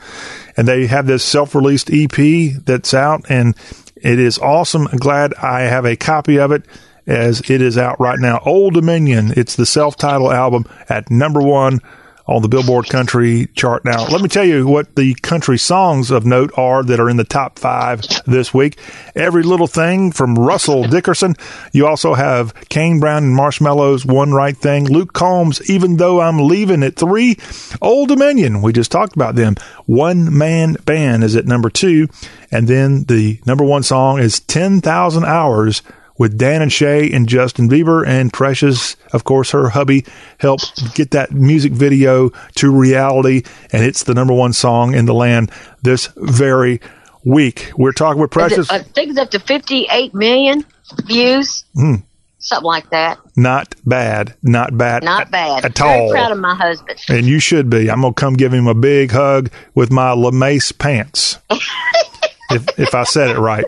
And 0.56 0.68
they 0.68 0.88
have 0.88 1.08
this 1.08 1.24
self 1.24 1.56
released 1.56 1.90
EP 1.92 2.54
that's 2.66 2.94
out, 2.94 3.26
and 3.30 3.56
it 4.02 4.20
is 4.20 4.38
awesome. 4.40 4.88
I'm 4.88 4.98
glad 4.98 5.34
I 5.36 5.62
have 5.62 5.86
a 5.86 5.96
copy 5.96 6.40
of 6.40 6.52
it 6.52 6.66
as 7.08 7.42
it 7.50 7.62
is 7.62 7.78
out 7.78 8.00
right 8.00 8.20
now. 8.20 8.40
Old 8.46 8.74
Dominion, 8.74 9.34
it's 9.36 9.56
the 9.56 9.66
self 9.66 9.96
titled 9.98 10.34
album 10.34 10.66
at 10.90 11.10
number 11.10 11.42
one 11.42 11.80
on 12.28 12.42
the 12.42 12.48
Billboard 12.48 12.88
Country 12.90 13.48
chart. 13.54 13.84
Now, 13.86 14.06
let 14.08 14.22
me 14.22 14.28
tell 14.28 14.46
you 14.46 14.68
what 14.68 14.96
the 14.96 15.14
country 15.16 15.58
songs 15.58 16.12
of 16.12 16.26
note 16.26 16.52
are 16.58 16.84
that 16.84 17.00
are 17.00 17.10
in 17.10 17.18
the 17.18 17.24
top 17.24 17.60
five 17.60 18.02
this 18.26 18.54
week. 18.54 18.78
Every 19.16 19.44
Little 19.44 19.68
Thing 19.68 20.12
from 20.12 20.38
Russell 20.38 20.84
Dickerson. 20.84 21.36
You 21.72 21.88
also 21.88 22.14
have 22.14 22.54
Kane 22.70 23.00
Brown 23.00 23.24
and 23.24 23.36
Marshmallows, 23.36 24.06
One 24.06 24.32
Right 24.34 24.58
Thing. 24.58 24.86
Luke 24.86 25.14
Combs, 25.14 25.70
Even 25.70 25.98
Though 25.98 26.22
I'm 26.22 26.40
Leaving 26.48 26.84
at 26.84 26.96
three. 26.96 27.38
Old 27.82 28.10
Dominion, 28.10 28.62
we 28.62 28.74
just 28.74 28.92
talked 28.92 29.16
about 29.16 29.36
them. 29.36 29.56
One 29.86 30.38
Man 30.38 30.78
Band 30.86 31.24
is 31.24 31.36
at 31.36 31.46
number 31.46 31.70
two. 31.70 32.08
And 32.52 32.68
then 32.68 33.06
the 33.06 33.40
number 33.46 33.64
one 33.64 33.84
song 33.84 34.20
is 34.20 34.40
10,000 34.42 35.24
Hours 35.24 35.82
with 36.22 36.38
Dan 36.38 36.62
and 36.62 36.72
Shay 36.72 37.12
and 37.12 37.28
Justin 37.28 37.68
Bieber 37.68 38.06
and 38.06 38.32
Precious, 38.32 38.96
of 39.12 39.24
course, 39.24 39.50
her 39.50 39.70
hubby 39.70 40.06
helped 40.38 40.94
get 40.94 41.10
that 41.12 41.32
music 41.32 41.72
video 41.72 42.30
to 42.58 42.70
reality, 42.70 43.42
and 43.72 43.84
it's 43.84 44.04
the 44.04 44.14
number 44.14 44.32
one 44.32 44.54
song 44.54 44.94
in 44.94 45.08
the 45.08 45.16
land 45.16 45.52
this 45.82 46.10
very 46.18 46.80
week. 47.24 47.72
We're 47.76 47.92
talking 47.92 48.22
with 48.22 48.30
Precious. 48.30 48.70
I 48.70 48.84
think 48.84 49.10
it's 49.10 49.18
up 49.18 49.32
to 49.32 49.40
58 49.40 50.14
million 50.14 50.64
views. 51.06 51.66
Hmm. 51.74 51.96
Something 52.38 52.66
like 52.68 52.92
that. 52.92 53.18
Not 53.36 53.74
bad. 53.84 54.36
Not 54.44 54.78
bad. 54.78 55.04
Not 55.04 55.22
at, 55.24 55.32
bad. 55.32 55.66
At 55.66 55.76
Very 55.76 56.02
all. 56.02 56.12
proud 56.12 56.32
of 56.32 56.38
my 56.38 56.54
husband. 56.54 57.00
And 57.10 57.26
you 57.26 57.40
should 57.40 57.68
be. 57.68 57.90
I'm 57.90 58.04
to 58.04 58.14
come 58.14 58.36
give 58.36 58.54
him 58.54 58.68
a 58.68 58.76
big 58.76 59.10
hug 59.10 59.50
with 59.74 59.92
my 59.92 60.12
LeMace 60.12 60.78
pants. 60.78 61.40
if, 62.52 62.80
if 62.80 62.94
I 62.94 63.06
said 63.06 63.32
it 63.32 63.40
right. 63.40 63.66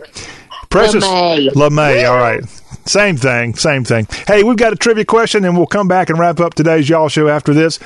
Precious 0.74 1.04
LeMay. 1.04 1.50
LeMay. 1.50 2.10
All 2.10 2.18
right. 2.18 2.42
Same 2.84 3.16
thing. 3.16 3.54
Same 3.54 3.84
thing. 3.84 4.06
Hey, 4.26 4.42
we've 4.42 4.56
got 4.56 4.72
a 4.72 4.76
trivia 4.76 5.04
question, 5.04 5.44
and 5.44 5.56
we'll 5.56 5.66
come 5.66 5.88
back 5.88 6.10
and 6.10 6.18
wrap 6.18 6.40
up 6.40 6.54
today's 6.54 6.88
Y'all 6.88 7.08
Show 7.08 7.28
after 7.28 7.54
this. 7.54 7.78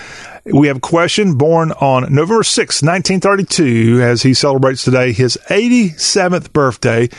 We 0.44 0.69
have 0.69 0.78
a 0.78 0.81
question 0.81 1.35
born 1.35 1.73
on 1.73 2.02
November 2.15 2.43
6, 2.43 2.82
1932, 2.82 4.01
as 4.02 4.23
he 4.23 4.32
celebrates 4.32 4.82
today 4.82 5.12
his 5.12 5.36
87th 5.51 6.52
birthday. 6.52 7.10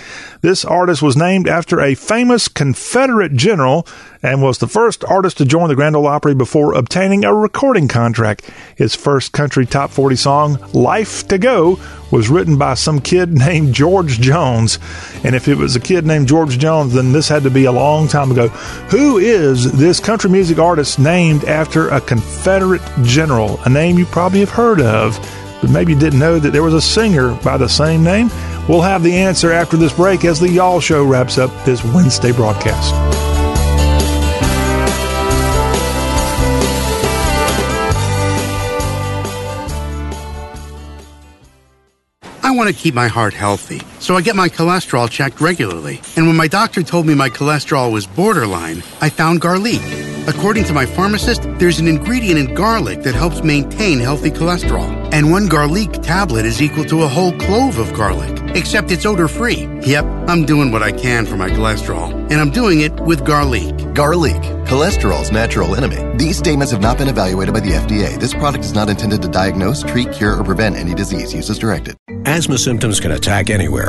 This 0.42 0.66
artist 0.66 1.02
was 1.02 1.16
named 1.16 1.48
after 1.48 1.80
a 1.80 1.94
famous 1.94 2.48
Confederate 2.48 3.36
general 3.36 3.86
and 4.24 4.42
was 4.42 4.58
the 4.58 4.68
first 4.68 5.04
artist 5.04 5.38
to 5.38 5.46
join 5.46 5.70
the 5.70 5.76
Grand 5.76 5.96
Ole 5.96 6.08
Opry 6.08 6.34
before 6.34 6.74
obtaining 6.74 7.24
a 7.24 7.34
recording 7.34 7.88
contract. 7.88 8.50
His 8.76 8.96
first 8.96 9.32
country 9.32 9.66
top 9.66 9.92
40 9.92 10.16
song, 10.16 10.58
Life 10.74 11.28
to 11.28 11.38
Go, 11.38 11.80
was 12.12 12.30
written 12.30 12.58
by 12.58 12.74
some 12.74 13.00
kid 13.00 13.32
named 13.38 13.74
George 13.74 14.20
Jones. 14.20 14.80
And 15.24 15.36
if 15.36 15.48
it 15.48 15.58
was 15.58 15.76
a 15.76 15.80
kid 15.80 16.06
named 16.06 16.28
George 16.28 16.58
Jones, 16.58 16.94
then 16.94 17.12
this 17.12 17.30
had 17.30 17.44
to 17.44 17.52
be 17.52 17.59
a 17.66 17.72
long 17.72 18.08
time 18.08 18.32
ago. 18.32 18.48
Who 18.90 19.18
is 19.18 19.72
this 19.72 20.00
country 20.00 20.30
music 20.30 20.60
artist 20.60 21.00
named 21.00 21.44
after 21.46 21.90
a 21.90 22.02
Confederate 22.02 22.82
general? 23.04 23.60
A 23.66 23.70
name 23.70 23.98
you 23.98 24.06
probably 24.06 24.40
have 24.40 24.50
heard 24.50 24.82
of, 24.82 25.18
but 25.62 25.70
maybe 25.70 25.94
you 25.94 26.00
didn't 26.00 26.20
know 26.20 26.40
that 26.40 26.52
there 26.52 26.64
was 26.64 26.74
a 26.74 26.82
singer 26.82 27.34
by 27.44 27.58
the 27.58 27.70
same 27.70 28.04
name? 28.04 28.30
We'll 28.68 28.82
have 28.82 29.04
the 29.04 29.16
answer 29.16 29.52
after 29.52 29.78
this 29.78 29.94
break 29.94 30.26
as 30.26 30.40
the 30.40 30.50
Y'all 30.50 30.80
Show 30.80 31.04
wraps 31.04 31.38
up 31.38 31.50
this 31.66 31.84
Wednesday 31.84 32.32
broadcast. 32.32 32.94
I 42.42 42.52
want 42.52 42.70
to 42.70 42.76
keep 42.76 42.94
my 42.96 43.08
heart 43.08 43.34
healthy, 43.34 43.82
so 44.00 44.16
I 44.16 44.22
get 44.22 44.36
my 44.36 44.50
cholesterol 44.50 45.10
checked 45.10 45.42
regularly. 45.42 46.02
And 46.16 46.28
when 46.28 46.36
my 46.36 46.48
doctor 46.48 46.84
told 46.84 47.06
me 47.06 47.16
my 47.16 47.30
cholesterol 47.30 47.92
was 47.92 48.08
borderline, 48.08 48.84
I 49.02 49.10
found 49.10 49.42
Garlique. 49.42 50.10
According 50.28 50.66
to 50.66 50.74
my 50.74 50.86
pharmacist, 50.86 51.42
there's 51.58 51.80
an 51.80 51.88
ingredient 51.88 52.38
in 52.40 52.54
garlic 52.54 53.02
that 53.02 53.16
helps 53.16 53.42
maintain 53.42 54.00
healthy 54.00 54.30
cholesterol. 54.30 54.88
And 55.12 55.32
one 55.32 55.48
Garlique 55.48 56.04
tablet 56.04 56.46
is 56.46 56.62
equal 56.62 56.86
to 56.86 57.02
a 57.02 57.08
whole 57.08 57.32
clove 57.40 57.80
of 57.80 57.92
garlic, 57.94 58.40
except 58.56 58.92
it's 58.92 59.08
odor 59.08 59.28
free. 59.28 59.68
Yep, 59.82 60.06
I'm 60.28 60.46
doing 60.46 60.72
what 60.72 60.84
I 60.84 60.92
can 60.92 61.26
for 61.26 61.36
my 61.36 61.50
cholesterol, 61.50 62.12
and 62.30 62.34
I'm 62.34 62.52
doing 62.52 62.82
it 62.82 62.94
with 63.00 63.22
Garlique. 63.26 63.96
Garlique, 63.96 64.68
cholesterol's 64.68 65.32
natural 65.32 65.76
enemy. 65.76 65.98
These 66.18 66.38
statements 66.38 66.72
have 66.74 66.82
not 66.82 67.00
been 67.00 67.08
evaluated 67.08 67.54
by 67.54 67.62
the 67.62 67.72
FDA. 67.72 68.20
This 68.20 68.34
product 68.36 68.64
is 68.64 68.74
not 68.74 68.88
intended 68.88 69.24
to 69.24 69.30
diagnose, 69.30 69.82
treat, 69.82 70.12
cure, 70.12 70.40
or 70.40 70.44
prevent 70.44 70.76
any 70.76 70.94
disease. 70.94 71.34
Use 71.34 71.50
as 71.50 71.58
directed. 71.58 71.98
Asthma 72.26 72.60
symptoms 72.60 73.00
can 73.00 73.14
attack 73.14 73.50
anywhere, 73.50 73.89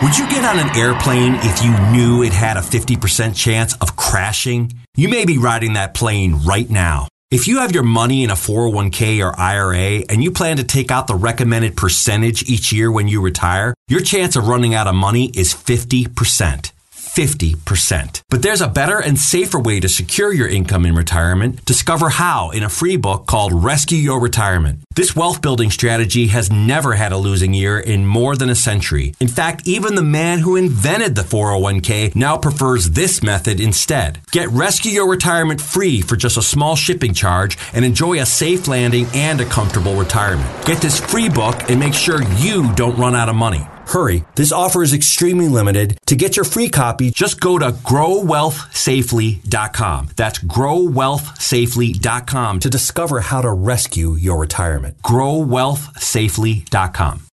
Would 0.00 0.16
you 0.16 0.28
get 0.30 0.44
on 0.44 0.60
an 0.60 0.76
airplane 0.76 1.34
if 1.42 1.60
you 1.64 1.76
knew 1.90 2.22
it 2.22 2.32
had 2.32 2.56
a 2.56 2.60
50% 2.60 3.34
chance 3.34 3.74
of 3.80 3.96
crashing? 3.96 4.72
You 4.96 5.08
may 5.08 5.24
be 5.24 5.38
riding 5.38 5.72
that 5.72 5.92
plane 5.92 6.36
right 6.44 6.70
now. 6.70 7.08
If 7.32 7.48
you 7.48 7.58
have 7.58 7.72
your 7.72 7.82
money 7.82 8.22
in 8.22 8.30
a 8.30 8.34
401k 8.34 9.20
or 9.26 9.36
IRA 9.36 10.04
and 10.08 10.22
you 10.22 10.30
plan 10.30 10.58
to 10.58 10.64
take 10.64 10.92
out 10.92 11.08
the 11.08 11.16
recommended 11.16 11.76
percentage 11.76 12.48
each 12.48 12.72
year 12.72 12.92
when 12.92 13.08
you 13.08 13.20
retire, 13.20 13.74
your 13.88 14.00
chance 14.00 14.36
of 14.36 14.46
running 14.46 14.72
out 14.72 14.86
of 14.86 14.94
money 14.94 15.32
is 15.34 15.52
50%. 15.52 16.70
50%. 17.18 18.22
But 18.30 18.42
there's 18.42 18.60
a 18.60 18.68
better 18.68 19.00
and 19.00 19.18
safer 19.18 19.58
way 19.58 19.80
to 19.80 19.88
secure 19.88 20.32
your 20.32 20.46
income 20.46 20.86
in 20.86 20.94
retirement. 20.94 21.64
Discover 21.64 22.10
how 22.10 22.50
in 22.50 22.62
a 22.62 22.68
free 22.68 22.96
book 22.96 23.26
called 23.26 23.52
Rescue 23.52 23.98
Your 23.98 24.20
Retirement. 24.20 24.78
This 24.94 25.16
wealth 25.16 25.42
building 25.42 25.72
strategy 25.72 26.28
has 26.28 26.52
never 26.52 26.94
had 26.94 27.10
a 27.10 27.16
losing 27.16 27.54
year 27.54 27.76
in 27.80 28.06
more 28.06 28.36
than 28.36 28.50
a 28.50 28.54
century. 28.54 29.16
In 29.18 29.26
fact, 29.26 29.66
even 29.66 29.96
the 29.96 30.02
man 30.02 30.38
who 30.38 30.54
invented 30.54 31.16
the 31.16 31.22
401k 31.22 32.14
now 32.14 32.36
prefers 32.36 32.90
this 32.90 33.20
method 33.20 33.58
instead. 33.58 34.20
Get 34.30 34.48
Rescue 34.50 34.92
Your 34.92 35.10
Retirement 35.10 35.60
free 35.60 36.00
for 36.00 36.14
just 36.14 36.36
a 36.36 36.42
small 36.42 36.76
shipping 36.76 37.14
charge 37.14 37.58
and 37.74 37.84
enjoy 37.84 38.20
a 38.20 38.26
safe 38.26 38.68
landing 38.68 39.08
and 39.12 39.40
a 39.40 39.44
comfortable 39.44 39.96
retirement. 39.96 40.48
Get 40.64 40.80
this 40.80 41.00
free 41.00 41.28
book 41.28 41.68
and 41.68 41.80
make 41.80 41.94
sure 41.94 42.22
you 42.34 42.72
don't 42.76 42.96
run 42.96 43.16
out 43.16 43.28
of 43.28 43.34
money. 43.34 43.66
Hurry, 43.88 44.24
this 44.34 44.52
offer 44.52 44.82
is 44.82 44.92
extremely 44.92 45.48
limited. 45.48 45.98
To 46.06 46.14
get 46.14 46.36
your 46.36 46.44
free 46.44 46.68
copy, 46.68 47.10
just 47.10 47.40
go 47.40 47.58
to 47.58 47.72
growwealthsafely.com. 47.72 50.10
That's 50.14 50.38
growwealthsafely.com 50.40 52.60
to 52.60 52.70
discover 52.70 53.20
how 53.20 53.40
to 53.42 53.52
rescue 53.52 54.14
your 54.14 54.38
retirement. 54.38 55.02
growwealthsafely.com. 55.02 57.27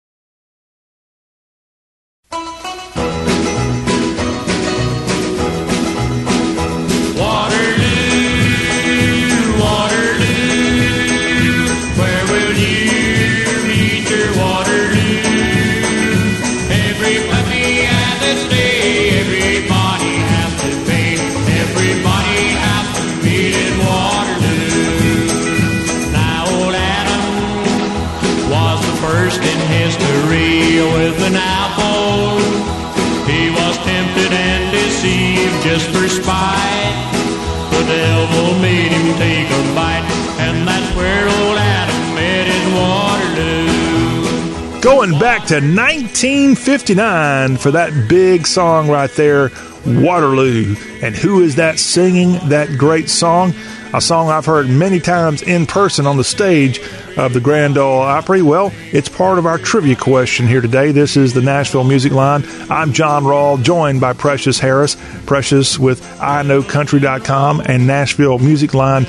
Going 44.84 45.18
back 45.18 45.46
to 45.46 45.54
1959 45.54 47.56
for 47.56 47.70
that 47.70 48.06
big 48.06 48.46
song 48.46 48.90
right 48.90 49.10
there, 49.12 49.50
Waterloo. 49.86 50.76
And 51.00 51.16
who 51.16 51.40
is 51.40 51.56
that 51.56 51.78
singing 51.78 52.32
that 52.50 52.76
great 52.76 53.08
song? 53.08 53.54
A 53.94 54.00
song 54.02 54.28
I've 54.28 54.44
heard 54.44 54.68
many 54.68 55.00
times 55.00 55.40
in 55.40 55.64
person 55.64 56.06
on 56.06 56.18
the 56.18 56.24
stage 56.24 56.80
of 57.16 57.32
the 57.32 57.40
Grand 57.40 57.78
Ole 57.78 58.02
Opry. 58.02 58.42
Well, 58.42 58.74
it's 58.92 59.08
part 59.08 59.38
of 59.38 59.46
our 59.46 59.56
trivia 59.56 59.96
question 59.96 60.46
here 60.46 60.60
today. 60.60 60.92
This 60.92 61.16
is 61.16 61.32
the 61.32 61.40
Nashville 61.40 61.84
Music 61.84 62.12
Line. 62.12 62.44
I'm 62.68 62.92
John 62.92 63.24
Rawl, 63.24 63.62
joined 63.62 64.02
by 64.02 64.12
Precious 64.12 64.58
Harris. 64.58 64.98
Precious 65.24 65.78
with 65.78 66.02
IKnowCountry.com 66.18 67.62
and 67.64 67.86
Nashville 67.86 68.38
Music 68.38 68.74
Line 68.74 69.06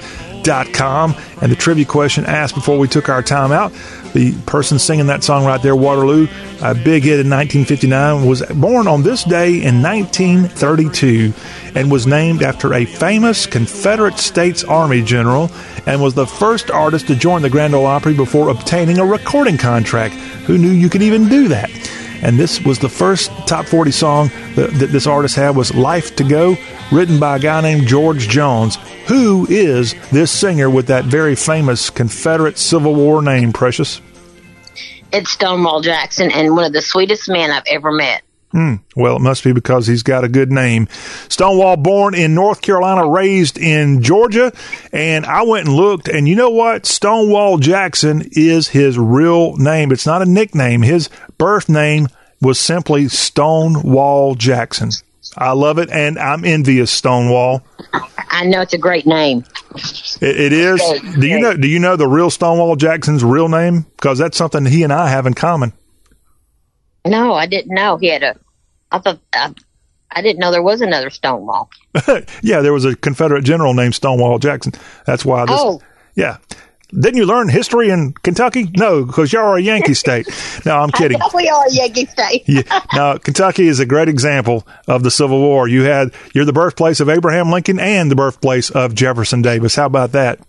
com. 0.74 1.16
And 1.42 1.52
the 1.52 1.56
trivia 1.56 1.86
question 1.86 2.26
asked 2.26 2.56
before 2.56 2.78
we 2.78 2.88
took 2.88 3.10
our 3.10 3.22
time 3.22 3.52
out 3.52 3.72
the 4.16 4.34
person 4.46 4.80
singing 4.80 5.08
that 5.08 5.26
song 5.26 5.46
right 5.46 5.62
there, 5.62 5.76
Waterloo, 5.76 6.30
a 6.62 6.74
big 6.74 7.04
hit 7.04 7.20
in 7.20 7.30
1959, 7.30 8.26
was 8.26 8.42
born 8.44 8.88
on 8.88 9.04
this 9.04 9.26
day 9.26 9.62
in 9.62 9.82
1932 9.82 11.34
and 11.76 11.92
was 11.92 12.08
named 12.08 12.42
after 12.42 12.74
a 12.74 12.86
famous 12.86 13.46
Confederate 13.46 14.18
States 14.18 14.64
Army 14.64 15.02
general 15.02 15.52
and 15.86 16.02
was 16.02 16.14
the 16.14 16.26
first 16.26 16.72
artist 16.72 17.08
to 17.08 17.16
join 17.18 17.42
the 17.42 17.50
Grand 17.50 17.76
Ole 17.76 17.86
Opry 17.86 18.14
before 18.14 18.48
obtaining 18.48 19.00
a 19.00 19.06
recording 19.06 19.58
contract. 19.58 20.16
Who 20.46 20.58
knew 20.58 20.72
you 20.72 20.90
could 20.90 21.02
even 21.02 21.28
do 21.28 21.50
that? 21.50 21.70
And 22.22 22.40
this 22.40 22.62
was 22.62 22.80
the 22.80 22.88
first 22.88 23.32
top 23.48 23.66
40 23.66 23.92
song 23.92 24.30
that 24.56 24.90
this 24.92 25.08
artist 25.08 25.36
had 25.36 25.58
was 25.58 25.76
Life 25.76 26.16
to 26.16 26.24
Go, 26.24 26.56
written 26.90 27.20
by 27.20 27.36
a 27.36 27.40
guy 27.40 27.60
named 27.60 27.86
George 27.88 28.30
Jones. 28.30 28.78
Who 29.08 29.46
is 29.48 29.94
this 30.10 30.32
singer 30.32 30.68
with 30.70 30.88
that 30.88 31.06
very 31.06 31.36
famous 31.36 31.92
Confederate 31.92 32.58
Civil 32.58 32.96
War 32.96 33.22
name, 33.22 33.54
Precious? 33.54 34.02
It's 35.14 35.30
Stonewall 35.30 35.82
Jackson 35.82 36.32
and 36.32 36.56
one 36.56 36.66
of 36.66 36.74
the 36.74 36.82
sweetest 36.82 37.30
men 37.30 37.52
I've 37.52 37.64
ever 37.70 37.92
met. 37.92 38.24
Hmm. 38.52 38.76
Well, 38.96 39.18
it 39.18 39.22
must 39.22 39.44
be 39.44 39.52
because 39.52 39.86
he's 39.86 40.02
got 40.02 40.24
a 40.24 40.30
good 40.30 40.52
name. 40.52 40.88
Stonewall, 41.30 41.78
born 41.78 42.16
in 42.16 42.34
North 42.34 42.62
Carolina, 42.62 43.08
raised 43.08 43.58
in 43.58 44.02
Georgia. 44.02 44.52
And 44.92 45.26
I 45.26 45.44
went 45.44 45.68
and 45.68 45.76
looked, 45.76 46.08
and 46.08 46.28
you 46.28 46.36
know 46.36 46.50
what? 46.50 46.86
Stonewall 46.86 47.58
Jackson 47.58 48.30
is 48.32 48.70
his 48.70 48.98
real 48.98 49.56
name. 49.58 49.92
It's 49.92 50.06
not 50.06 50.22
a 50.22 50.26
nickname. 50.26 50.82
His 50.82 51.10
birth 51.38 51.70
name 51.70 52.08
was 52.42 52.60
simply 52.60 53.08
Stonewall 53.08 54.36
Jackson. 54.36 54.90
I 55.38 55.52
love 55.52 55.78
it, 55.80 55.90
and 55.90 56.18
I'm 56.18 56.46
envious, 56.46 56.92
Stonewall. 56.92 57.62
I 58.30 58.46
know 58.46 58.62
it's 58.62 58.74
a 58.74 58.78
great 58.78 59.06
name. 59.06 59.44
It, 60.22 60.40
it 60.40 60.54
is. 60.54 60.82
Do 61.20 61.28
you 61.28 61.40
know? 61.40 61.56
Do 61.56 61.68
you 61.68 61.80
know 61.80 61.96
the 61.96 62.08
real 62.08 62.30
Stonewall 62.30 62.76
Jackson's 62.76 63.24
real 63.24 63.50
name? 63.50 63.86
Because 63.96 64.18
that's 64.18 64.38
something 64.38 64.66
he 64.66 64.84
and 64.84 64.94
I 64.94 65.10
have 65.10 65.26
in 65.26 65.34
common. 65.34 65.74
No, 67.06 67.34
I 67.34 67.46
didn't 67.46 67.74
know 67.74 67.98
he 67.98 68.08
had 68.08 68.24
a. 68.24 68.40
I 68.92 69.00
thought 69.00 69.20
I, 69.34 69.54
I 70.12 70.22
didn't 70.22 70.40
know 70.40 70.52
there 70.52 70.64
was 70.64 70.82
another 70.82 71.10
Stonewall. 71.10 71.70
yeah, 72.42 72.62
there 72.62 72.74
was 72.74 72.86
a 72.86 72.96
Confederate 72.96 73.44
general 73.44 73.74
named 73.74 73.96
Stonewall 73.96 74.40
Jackson. 74.40 74.74
That's 75.06 75.26
why 75.26 75.46
this. 75.46 75.60
Oh. 75.60 75.82
Yeah. 76.16 76.38
Didn't 77.00 77.18
you 77.18 77.26
learn 77.26 77.50
history 77.50 77.90
in 77.90 78.14
Kentucky? 78.14 78.70
No, 78.78 79.04
because 79.06 79.34
y'all 79.34 79.44
are 79.44 79.58
a 79.58 79.62
Yankee 79.62 79.94
state. 79.94 80.28
No, 80.66 80.78
I'm 80.78 80.92
kidding. 80.92 81.20
We 81.34 81.50
are 81.50 81.66
a 81.66 81.72
Yankee 81.72 82.06
state. 82.06 82.44
yeah. 82.48 82.62
Now, 82.94 83.18
Kentucky 83.18 83.68
is 83.68 83.80
a 83.80 83.86
great 83.86 84.08
example 84.10 84.66
of 84.88 85.04
the 85.04 85.12
Civil 85.12 85.40
War. 85.40 85.68
You 85.68 85.84
had 85.84 86.14
you're 86.34 86.46
the 86.46 86.54
birthplace 86.54 87.00
of 87.00 87.10
Abraham 87.10 87.52
Lincoln 87.52 87.80
and 87.80 88.10
the 88.10 88.16
birthplace 88.16 88.70
of 88.70 88.96
Jefferson 88.96 89.42
Davis. 89.42 89.76
How 89.76 89.86
about 89.88 90.14
that? 90.14 90.40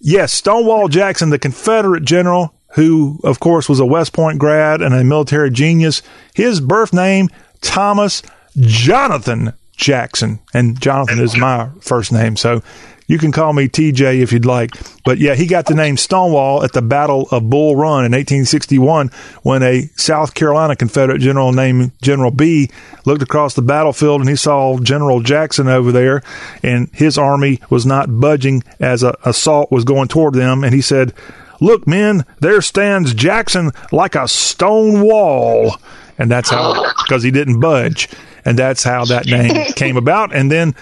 Yes, 0.00 0.32
Stonewall 0.34 0.88
Jackson, 0.88 1.30
the 1.30 1.38
Confederate 1.38 2.04
general 2.04 2.52
who, 2.74 3.18
of 3.24 3.40
course, 3.40 3.68
was 3.70 3.80
a 3.80 3.86
West 3.86 4.12
Point 4.12 4.38
grad 4.38 4.82
and 4.82 4.94
a 4.94 5.02
military 5.02 5.50
genius. 5.50 6.02
His 6.34 6.60
birth 6.60 6.92
name 6.92 7.30
Thomas 7.62 8.22
Jonathan 8.58 9.54
Jackson, 9.76 10.40
and 10.52 10.78
Jonathan 10.80 11.18
is 11.18 11.36
my 11.36 11.70
first 11.80 12.12
name. 12.12 12.36
So 12.36 12.62
you 13.06 13.18
can 13.18 13.32
call 13.32 13.52
me 13.52 13.68
TJ 13.68 14.20
if 14.20 14.32
you'd 14.32 14.44
like. 14.44 14.70
But 15.04 15.18
yeah, 15.18 15.34
he 15.34 15.46
got 15.46 15.66
the 15.66 15.74
name 15.74 15.96
Stonewall 15.96 16.64
at 16.64 16.72
the 16.72 16.82
Battle 16.82 17.28
of 17.30 17.48
Bull 17.48 17.76
Run 17.76 18.04
in 18.04 18.12
1861 18.12 19.10
when 19.42 19.62
a 19.62 19.88
South 19.96 20.34
Carolina 20.34 20.76
Confederate 20.76 21.20
general 21.20 21.52
named 21.52 21.92
General 22.02 22.30
Bee 22.30 22.70
looked 23.04 23.22
across 23.22 23.54
the 23.54 23.62
battlefield 23.62 24.20
and 24.20 24.28
he 24.28 24.36
saw 24.36 24.78
General 24.78 25.20
Jackson 25.20 25.68
over 25.68 25.92
there 25.92 26.22
and 26.62 26.88
his 26.92 27.16
army 27.16 27.60
was 27.70 27.86
not 27.86 28.20
budging 28.20 28.62
as 28.80 29.02
a 29.02 29.16
assault 29.24 29.70
was 29.70 29.84
going 29.84 30.08
toward 30.08 30.34
them. 30.34 30.64
And 30.64 30.74
he 30.74 30.80
said, 30.80 31.12
Look, 31.60 31.86
men, 31.86 32.24
there 32.40 32.60
stands 32.60 33.14
Jackson 33.14 33.70
like 33.92 34.14
a 34.14 34.28
stone 34.28 35.00
wall. 35.00 35.76
And 36.18 36.30
that's 36.30 36.50
how, 36.50 36.92
because 37.04 37.22
he 37.22 37.30
didn't 37.30 37.60
budge. 37.60 38.08
And 38.44 38.58
that's 38.58 38.84
how 38.84 39.04
that 39.06 39.26
name 39.26 39.72
came 39.76 39.96
about. 39.96 40.34
And 40.34 40.50
then 40.50 40.74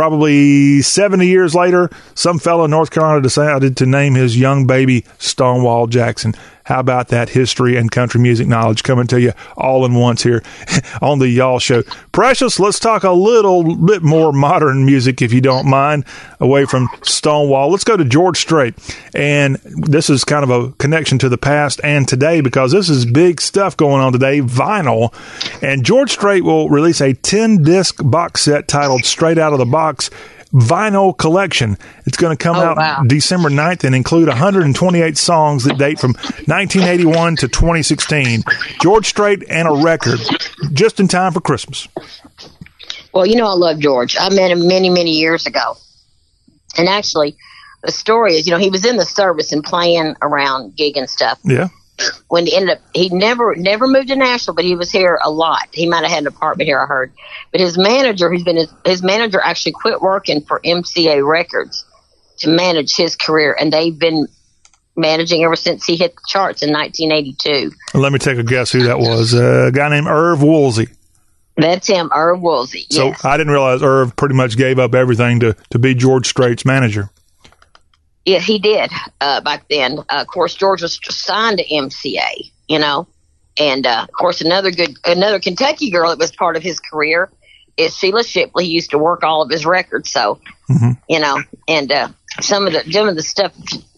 probably 0.00 0.80
70 0.80 1.26
years 1.26 1.54
later, 1.54 1.90
some 2.14 2.38
fellow 2.38 2.64
in 2.64 2.70
North 2.70 2.90
Carolina 2.90 3.20
decided 3.20 3.76
to 3.76 3.84
name 3.84 4.14
his 4.14 4.34
young 4.34 4.66
baby 4.66 5.04
Stonewall 5.18 5.86
Jackson. 5.88 6.34
How 6.64 6.80
about 6.80 7.08
that 7.08 7.28
history 7.28 7.76
and 7.76 7.90
country 7.90 8.20
music 8.20 8.46
knowledge 8.46 8.82
coming 8.82 9.06
to 9.08 9.20
you 9.20 9.32
all 9.56 9.84
in 9.84 9.94
once 9.94 10.22
here 10.22 10.42
on 11.02 11.18
the 11.18 11.28
Y'all 11.28 11.58
Show? 11.58 11.82
Precious, 12.12 12.60
let's 12.60 12.78
talk 12.78 13.02
a 13.04 13.12
little 13.12 13.76
bit 13.76 14.02
more 14.02 14.32
modern 14.32 14.84
music, 14.84 15.22
if 15.22 15.32
you 15.32 15.40
don't 15.40 15.68
mind, 15.68 16.04
away 16.38 16.64
from 16.66 16.88
Stonewall. 17.02 17.70
Let's 17.70 17.84
go 17.84 17.96
to 17.96 18.04
George 18.04 18.38
Strait. 18.38 18.74
And 19.14 19.56
this 19.64 20.10
is 20.10 20.24
kind 20.24 20.44
of 20.44 20.50
a 20.50 20.72
connection 20.72 21.18
to 21.18 21.28
the 21.28 21.38
past 21.38 21.80
and 21.82 22.06
today 22.06 22.40
because 22.40 22.72
this 22.72 22.88
is 22.88 23.04
big 23.06 23.40
stuff 23.40 23.76
going 23.76 24.00
on 24.00 24.12
today 24.12 24.40
vinyl. 24.40 25.12
And 25.62 25.84
George 25.84 26.10
Strait 26.10 26.44
will 26.44 26.68
release 26.68 27.00
a 27.00 27.14
10 27.14 27.62
disc 27.62 27.96
box 28.04 28.42
set 28.42 28.68
titled 28.68 29.04
Strait 29.04 29.38
Out 29.38 29.52
of 29.52 29.58
the 29.58 29.64
Box 29.64 30.10
vinyl 30.52 31.16
collection. 31.16 31.76
It's 32.06 32.16
going 32.16 32.36
to 32.36 32.42
come 32.42 32.56
Oh, 32.56 32.60
out 32.60 32.76
wow. 32.76 33.02
December 33.06 33.48
9th 33.50 33.84
and 33.84 33.94
include 33.94 34.28
128 34.28 35.16
songs 35.16 35.64
that 35.64 35.78
date 35.78 35.98
from 35.98 36.12
1981 36.14 37.36
to 37.36 37.48
2016. 37.48 38.42
George 38.82 39.06
Strait 39.06 39.44
and 39.48 39.68
a 39.68 39.72
record 39.84 40.18
just 40.72 40.98
in 41.00 41.08
time 41.08 41.32
for 41.32 41.40
Christmas. 41.40 41.86
Well, 43.12 43.26
you 43.26 43.36
know 43.36 43.46
I 43.46 43.52
love 43.54 43.78
George. 43.78 44.16
I 44.18 44.28
met 44.30 44.50
him 44.50 44.66
many, 44.68 44.90
many 44.90 45.12
years 45.12 45.46
ago. 45.46 45.76
And 46.78 46.88
actually, 46.88 47.36
the 47.82 47.90
story 47.90 48.34
is, 48.34 48.46
you 48.46 48.52
know, 48.52 48.58
he 48.58 48.70
was 48.70 48.84
in 48.84 48.96
the 48.96 49.04
service 49.04 49.52
and 49.52 49.64
playing 49.64 50.14
around, 50.22 50.76
gig 50.76 50.96
and 50.96 51.08
stuff. 51.10 51.38
Yeah. 51.44 51.68
When 52.28 52.46
he 52.46 52.54
ended 52.54 52.76
up, 52.76 52.82
he 52.94 53.08
never, 53.10 53.54
never 53.54 53.86
moved 53.86 54.08
to 54.08 54.16
Nashville, 54.16 54.54
but 54.54 54.64
he 54.64 54.74
was 54.74 54.90
here 54.90 55.18
a 55.22 55.30
lot. 55.30 55.68
He 55.72 55.88
might 55.88 56.02
have 56.02 56.10
had 56.10 56.22
an 56.22 56.26
apartment 56.28 56.68
here, 56.68 56.80
I 56.80 56.86
heard. 56.86 57.12
But 57.52 57.60
his 57.60 57.76
manager, 57.76 58.30
who's 58.30 58.44
been 58.44 58.56
his, 58.56 58.72
his 58.84 59.02
manager, 59.02 59.40
actually 59.42 59.72
quit 59.72 60.00
working 60.00 60.42
for 60.42 60.60
MCA 60.60 61.26
Records 61.26 61.84
to 62.38 62.48
manage 62.48 62.96
his 62.96 63.16
career, 63.16 63.56
and 63.58 63.72
they've 63.72 63.98
been 63.98 64.26
managing 64.96 65.44
ever 65.44 65.56
since 65.56 65.84
he 65.84 65.96
hit 65.96 66.14
the 66.14 66.22
charts 66.26 66.62
in 66.62 66.72
1982. 66.72 67.72
Let 67.98 68.12
me 68.12 68.18
take 68.18 68.38
a 68.38 68.42
guess 68.42 68.70
who 68.72 68.84
that 68.84 68.98
was. 68.98 69.34
Uh, 69.34 69.66
a 69.68 69.72
guy 69.72 69.88
named 69.88 70.06
Erv 70.06 70.42
Woolsey. 70.42 70.88
That's 71.56 71.86
him, 71.86 72.08
Erv 72.10 72.40
Woolsey. 72.40 72.86
So. 72.90 73.12
I 73.22 73.36
didn't 73.36 73.52
realize 73.52 73.82
Erv 73.82 74.16
pretty 74.16 74.34
much 74.34 74.56
gave 74.56 74.78
up 74.78 74.94
everything 74.94 75.40
to, 75.40 75.56
to 75.70 75.78
be 75.78 75.94
George 75.94 76.28
Strait's 76.28 76.64
manager. 76.64 77.10
Yeah, 78.24 78.38
he 78.38 78.58
did 78.58 78.90
uh, 79.20 79.40
back 79.40 79.66
then. 79.68 79.98
Uh, 79.98 80.20
of 80.20 80.26
course, 80.26 80.54
George 80.54 80.82
was 80.82 81.00
signed 81.08 81.58
to 81.58 81.64
MCA, 81.64 82.50
you 82.68 82.78
know, 82.78 83.06
and 83.58 83.86
uh, 83.86 84.06
of 84.08 84.12
course, 84.12 84.40
another 84.40 84.70
good, 84.70 84.94
another 85.04 85.40
Kentucky 85.40 85.90
girl 85.90 86.10
that 86.10 86.18
was 86.18 86.30
part 86.32 86.56
of 86.56 86.62
his 86.62 86.80
career 86.80 87.30
is 87.76 87.96
Sheila 87.96 88.22
Shipley. 88.24 88.66
He 88.66 88.72
used 88.72 88.90
to 88.90 88.98
work 88.98 89.22
all 89.22 89.42
of 89.42 89.50
his 89.50 89.64
records, 89.64 90.10
so 90.10 90.38
you 91.08 91.18
know, 91.18 91.42
and 91.66 91.90
uh, 91.90 92.08
some 92.40 92.66
of 92.66 92.72
the 92.72 92.90
some 92.92 93.08
of 93.08 93.16
the 93.16 93.22
stuff. 93.22 93.52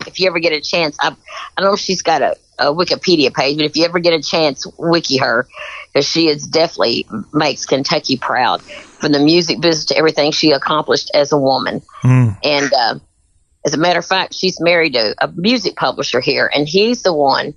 If 0.06 0.18
you 0.18 0.28
ever 0.28 0.38
get 0.38 0.52
a 0.52 0.60
chance, 0.60 0.96
I, 1.00 1.08
I 1.08 1.60
don't 1.60 1.66
know 1.66 1.74
if 1.74 1.80
she's 1.80 2.02
got 2.02 2.22
a, 2.22 2.36
a 2.58 2.66
Wikipedia 2.66 3.32
page, 3.32 3.56
but 3.56 3.66
if 3.66 3.76
you 3.76 3.84
ever 3.84 3.98
get 3.98 4.12
a 4.12 4.22
chance, 4.22 4.66
wiki 4.78 5.16
her 5.18 5.46
because 5.92 6.08
she 6.08 6.28
is 6.28 6.46
definitely 6.46 7.06
makes 7.32 7.66
Kentucky 7.66 8.16
proud 8.16 8.62
from 8.62 9.12
the 9.12 9.18
music 9.20 9.60
business 9.60 9.86
to 9.86 9.96
everything 9.96 10.32
she 10.32 10.52
accomplished 10.52 11.10
as 11.14 11.32
a 11.32 11.38
woman. 11.38 11.82
And 12.42 12.72
uh, 12.72 12.98
as 13.64 13.74
a 13.74 13.78
matter 13.78 13.98
of 13.98 14.06
fact, 14.06 14.34
she's 14.34 14.60
married 14.60 14.94
to 14.94 15.14
a 15.22 15.28
music 15.28 15.76
publisher 15.76 16.20
here, 16.20 16.50
and 16.54 16.68
he's 16.68 17.02
the 17.02 17.14
one 17.14 17.54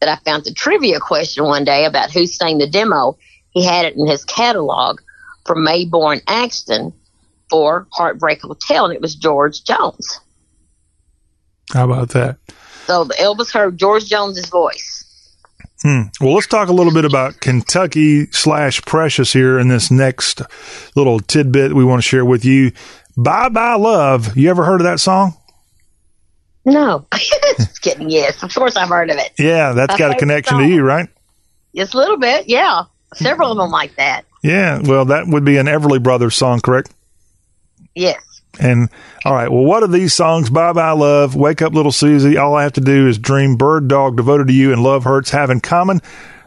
that 0.00 0.08
I 0.08 0.16
found 0.16 0.44
the 0.44 0.52
trivia 0.52 1.00
question 1.00 1.44
one 1.44 1.64
day 1.64 1.86
about 1.86 2.10
who 2.10 2.26
sang 2.26 2.58
the 2.58 2.68
demo. 2.68 3.16
He 3.50 3.64
had 3.64 3.86
it 3.86 3.96
in 3.96 4.06
his 4.06 4.24
catalog 4.24 5.00
for 5.46 5.56
Mae 5.56 5.86
Boren 5.86 6.20
Axton 6.26 6.92
for 7.48 7.86
Heartbreak 7.92 8.42
Hotel, 8.42 8.84
and 8.84 8.94
it 8.94 9.00
was 9.00 9.14
George 9.14 9.64
Jones. 9.64 10.20
How 11.72 11.84
about 11.84 12.10
that? 12.10 12.36
So 12.86 13.04
the 13.04 13.14
Elvis 13.14 13.52
heard 13.52 13.78
George 13.78 14.06
Jones's 14.06 14.48
voice. 14.48 14.92
Hmm. 15.82 16.02
Well, 16.20 16.34
let's 16.34 16.46
talk 16.46 16.68
a 16.68 16.72
little 16.72 16.92
bit 16.92 17.04
about 17.04 17.40
Kentucky 17.40 18.26
slash 18.26 18.82
Precious 18.82 19.32
here 19.32 19.58
in 19.58 19.68
this 19.68 19.90
next 19.90 20.42
little 20.94 21.20
tidbit 21.20 21.74
we 21.74 21.84
want 21.84 22.02
to 22.02 22.08
share 22.08 22.24
with 22.24 22.44
you. 22.44 22.72
Bye 23.16 23.48
Bye 23.48 23.74
Love. 23.74 24.36
You 24.36 24.50
ever 24.50 24.64
heard 24.64 24.80
of 24.80 24.84
that 24.84 25.00
song? 25.00 25.34
No, 26.66 27.06
just 27.14 27.80
kidding. 27.80 28.10
Yes, 28.10 28.42
of 28.42 28.52
course 28.52 28.76
I've 28.76 28.88
heard 28.88 29.08
of 29.08 29.16
it. 29.16 29.32
Yeah, 29.38 29.72
that's 29.72 29.92
My 29.92 29.98
got 29.98 30.10
a 30.10 30.16
connection 30.16 30.58
to 30.58 30.66
you, 30.66 30.82
right? 30.82 31.08
It's 31.72 31.94
a 31.94 31.96
little 31.96 32.18
bit, 32.18 32.48
yeah. 32.48 32.82
Several 33.14 33.52
of 33.52 33.56
them 33.56 33.70
like 33.70 33.94
that. 33.96 34.24
Yeah, 34.42 34.80
well, 34.82 35.06
that 35.06 35.28
would 35.28 35.44
be 35.44 35.58
an 35.58 35.66
Everly 35.66 36.02
Brothers 36.02 36.34
song, 36.34 36.60
correct? 36.60 36.92
Yes. 37.94 38.20
And 38.58 38.88
all 39.24 39.34
right, 39.34 39.50
well, 39.50 39.62
what 39.62 39.84
are 39.84 39.88
these 39.88 40.12
songs? 40.12 40.50
Bye 40.50 40.72
Bye 40.72 40.90
Love, 40.90 41.36
Wake 41.36 41.62
Up 41.62 41.72
Little 41.72 41.92
Susie, 41.92 42.36
All 42.36 42.56
I 42.56 42.64
Have 42.64 42.72
to 42.74 42.80
Do 42.80 43.06
is 43.06 43.18
Dream, 43.18 43.56
Bird 43.56 43.86
Dog, 43.86 44.16
Devoted 44.16 44.48
to 44.48 44.52
You, 44.52 44.72
and 44.72 44.82
Love 44.82 45.04
Hurts 45.04 45.30
have 45.30 45.50
in 45.50 45.60
common. 45.60 46.00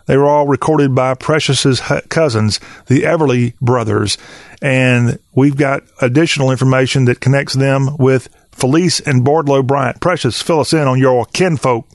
They 0.06 0.18
were 0.18 0.28
all 0.28 0.48
recorded 0.48 0.96
by 0.96 1.14
Precious's 1.14 1.82
cousins, 2.10 2.60
the 2.88 3.04
Everly 3.04 3.54
brothers. 3.62 4.18
And 4.60 5.20
we've 5.36 5.56
got 5.56 5.84
additional 6.02 6.50
information 6.50 7.06
that 7.06 7.22
connects 7.22 7.54
them 7.54 7.96
with 7.98 8.28
Felice 8.60 9.00
and 9.00 9.24
Boudleaux 9.24 9.66
Bryant. 9.66 10.00
Precious, 10.00 10.42
fill 10.42 10.60
us 10.60 10.74
in 10.74 10.88
on 10.88 11.00
your 11.00 11.26
kinfolk. 11.26 11.88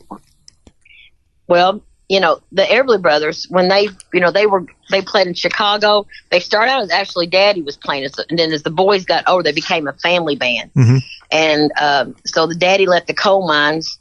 Well, 1.47 1.83
you 2.09 2.21
know, 2.21 2.41
the 2.53 2.63
Everly 2.63 3.01
Brothers, 3.01 3.47
when 3.49 3.69
they, 3.69 3.89
you 4.13 4.21
know, 4.21 4.31
they 4.31 4.47
were, 4.47 4.67
they 4.91 5.03
played 5.03 5.27
in 5.27 5.35
Chicago. 5.35 6.07
They 6.31 6.41
started 6.41 6.71
out 6.71 6.83
as 6.83 6.91
actually 6.91 7.27
Daddy 7.27 7.63
was 7.63 7.77
playing, 7.77 8.05
as- 8.05 8.19
and 8.29 8.39
then 8.39 8.53
as 8.53 8.63
the 8.63 8.71
boys 8.71 9.05
got 9.05 9.25
older, 9.27 9.43
they 9.43 9.53
became 9.53 9.89
a 9.89 9.93
family 9.95 10.37
band. 10.37 10.73
Mm-hmm. 10.75 10.99
And 11.31 11.73
um, 11.81 12.17
so 12.27 12.47
the 12.47 12.55
Daddy 12.55 12.87
left 12.87 13.07
the 13.07 13.15
coal 13.15 13.47
mines, 13.47 13.99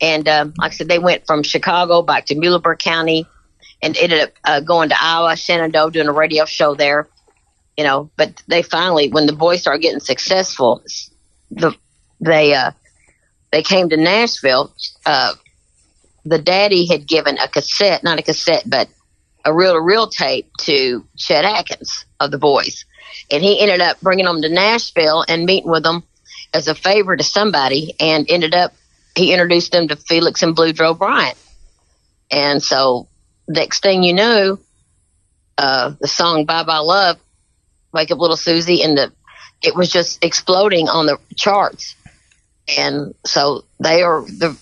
and 0.00 0.28
um, 0.28 0.54
like 0.58 0.72
I 0.72 0.74
said, 0.74 0.88
they 0.88 0.98
went 0.98 1.26
from 1.26 1.42
Chicago 1.42 2.02
back 2.02 2.26
to 2.26 2.34
Muhlenberg 2.34 2.78
County, 2.78 3.26
and 3.82 3.96
ended 3.96 4.20
up 4.20 4.30
uh, 4.44 4.60
going 4.60 4.90
to 4.90 4.96
Iowa, 5.00 5.36
Shenandoah, 5.36 5.90
doing 5.90 6.08
a 6.08 6.12
radio 6.12 6.44
show 6.44 6.74
there. 6.74 7.08
You 7.76 7.84
know, 7.84 8.10
but 8.16 8.42
they 8.46 8.62
finally, 8.62 9.08
when 9.08 9.24
the 9.26 9.32
boys 9.32 9.62
started 9.62 9.80
getting 9.80 10.00
successful, 10.00 10.82
the 11.50 11.74
they 12.20 12.54
uh, 12.54 12.72
they 13.50 13.62
came 13.62 13.88
to 13.88 13.96
Nashville. 13.96 14.72
Uh, 15.04 15.34
the 16.24 16.38
daddy 16.38 16.86
had 16.86 17.06
given 17.06 17.38
a 17.38 17.48
cassette, 17.48 18.04
not 18.04 18.18
a 18.18 18.22
cassette, 18.22 18.64
but 18.66 18.88
a 19.44 19.54
reel 19.54 19.72
to 19.72 19.80
reel 19.80 20.06
tape 20.06 20.50
to 20.60 21.04
Chet 21.16 21.44
Atkins 21.44 22.04
of 22.20 22.30
the 22.30 22.38
boys. 22.38 22.84
And 23.30 23.42
he 23.42 23.60
ended 23.60 23.80
up 23.80 24.00
bringing 24.00 24.26
them 24.26 24.42
to 24.42 24.48
Nashville 24.48 25.24
and 25.28 25.46
meeting 25.46 25.70
with 25.70 25.82
them 25.82 26.04
as 26.52 26.68
a 26.68 26.74
favor 26.74 27.16
to 27.16 27.24
somebody 27.24 27.94
and 28.00 28.26
ended 28.28 28.54
up, 28.54 28.72
he 29.16 29.32
introduced 29.32 29.72
them 29.72 29.88
to 29.88 29.96
Felix 29.96 30.42
and 30.42 30.54
Blue 30.54 30.72
Bryant. 30.72 31.38
And 32.30 32.62
so 32.62 33.08
next 33.48 33.82
thing 33.82 34.02
you 34.02 34.12
know, 34.12 34.58
uh, 35.58 35.94
the 36.00 36.08
song 36.08 36.44
Bye 36.44 36.64
Bye 36.64 36.78
Love, 36.78 37.18
Wake 37.92 38.10
Up 38.10 38.18
Little 38.18 38.36
Susie, 38.36 38.82
and 38.82 38.96
the, 38.96 39.12
it 39.62 39.74
was 39.74 39.90
just 39.90 40.24
exploding 40.24 40.88
on 40.88 41.06
the 41.06 41.18
charts. 41.36 41.94
And 42.78 43.14
so 43.24 43.64
they 43.78 44.02
are 44.02 44.22
the 44.22 44.56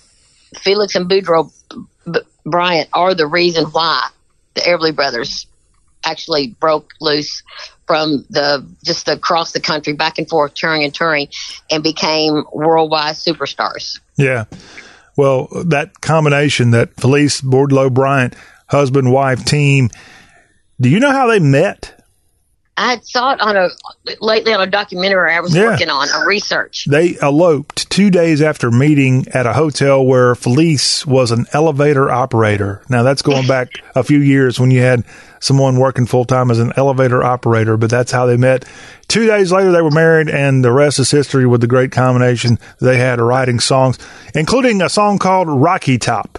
Felix 0.56 0.94
and 0.94 1.08
Boudreaux 1.08 1.52
B- 2.10 2.20
Bryant 2.44 2.88
are 2.92 3.14
the 3.14 3.26
reason 3.26 3.66
why 3.66 4.08
the 4.54 4.62
Everly 4.62 4.94
Brothers 4.94 5.46
actually 6.04 6.48
broke 6.60 6.92
loose 7.00 7.42
from 7.86 8.24
the 8.30 8.66
just 8.84 9.08
across 9.08 9.52
the 9.52 9.60
country, 9.60 9.92
back 9.94 10.18
and 10.18 10.28
forth, 10.28 10.54
touring 10.54 10.84
and 10.84 10.94
touring, 10.94 11.28
and 11.70 11.82
became 11.82 12.44
worldwide 12.52 13.16
superstars. 13.16 13.98
Yeah. 14.16 14.44
Well, 15.16 15.48
that 15.66 16.00
combination, 16.00 16.70
that 16.72 16.94
Felice 16.94 17.40
Boudleaux 17.40 17.92
Bryant, 17.92 18.34
husband 18.68 19.10
wife 19.10 19.44
team, 19.44 19.90
do 20.80 20.88
you 20.88 21.00
know 21.00 21.10
how 21.10 21.26
they 21.26 21.40
met? 21.40 21.97
I 22.78 22.90
had 22.90 23.04
saw 23.04 23.32
it 23.32 23.40
on 23.40 23.56
a 23.56 23.68
lately 24.20 24.52
on 24.54 24.60
a 24.60 24.66
documentary 24.70 25.32
I 25.34 25.40
was 25.40 25.54
Yeah. 25.54 25.64
working 25.70 25.90
on, 25.90 26.08
a 26.08 26.24
research. 26.24 26.86
They 26.88 27.16
eloped 27.20 27.90
two 27.90 28.08
days 28.08 28.40
after 28.40 28.70
meeting 28.70 29.26
at 29.34 29.46
a 29.46 29.52
hotel 29.52 30.04
where 30.06 30.34
Felice 30.36 31.04
was 31.04 31.32
an 31.32 31.46
elevator 31.52 32.08
operator. 32.10 32.80
Now, 32.88 33.02
that's 33.02 33.22
going 33.22 33.46
back 33.48 33.68
a 33.96 34.04
few 34.04 34.20
years 34.20 34.60
when 34.60 34.70
you 34.70 34.80
had 34.80 35.04
someone 35.40 35.78
working 35.78 36.06
full 36.06 36.24
time 36.24 36.50
as 36.52 36.58
an 36.60 36.72
elevator 36.76 37.22
operator, 37.22 37.76
but 37.76 37.90
that's 37.90 38.12
how 38.12 38.26
they 38.26 38.36
met. 38.36 38.64
Two 39.08 39.26
days 39.26 39.50
later, 39.50 39.72
they 39.72 39.82
were 39.82 39.90
married, 39.90 40.28
and 40.28 40.64
the 40.64 40.72
rest 40.72 40.98
is 41.00 41.10
history 41.10 41.46
with 41.46 41.60
the 41.60 41.66
great 41.66 41.90
combination 41.90 42.58
they 42.80 42.98
had 42.98 43.20
writing 43.20 43.58
songs, 43.58 43.98
including 44.34 44.82
a 44.82 44.88
song 44.88 45.18
called 45.18 45.48
Rocky 45.48 45.98
Top, 45.98 46.38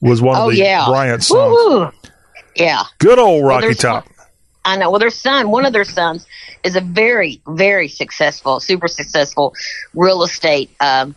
was 0.00 0.20
one 0.20 0.36
oh 0.36 0.48
of 0.48 0.52
the 0.52 0.58
yeah, 0.58 0.84
Bryant 0.86 1.22
songs. 1.22 1.52
Woo-hoo. 1.52 1.90
Yeah. 2.56 2.82
Good 2.98 3.18
old 3.18 3.46
Rocky 3.46 3.66
there's 3.68 3.78
Top. 3.78 4.06
I 4.68 4.76
know. 4.76 4.90
Well, 4.90 5.00
their 5.00 5.10
son, 5.10 5.50
one 5.50 5.64
of 5.64 5.72
their 5.72 5.84
sons, 5.84 6.26
is 6.62 6.76
a 6.76 6.80
very, 6.82 7.40
very 7.48 7.88
successful, 7.88 8.60
super 8.60 8.86
successful 8.86 9.54
real 9.94 10.22
estate 10.22 10.70
um, 10.80 11.14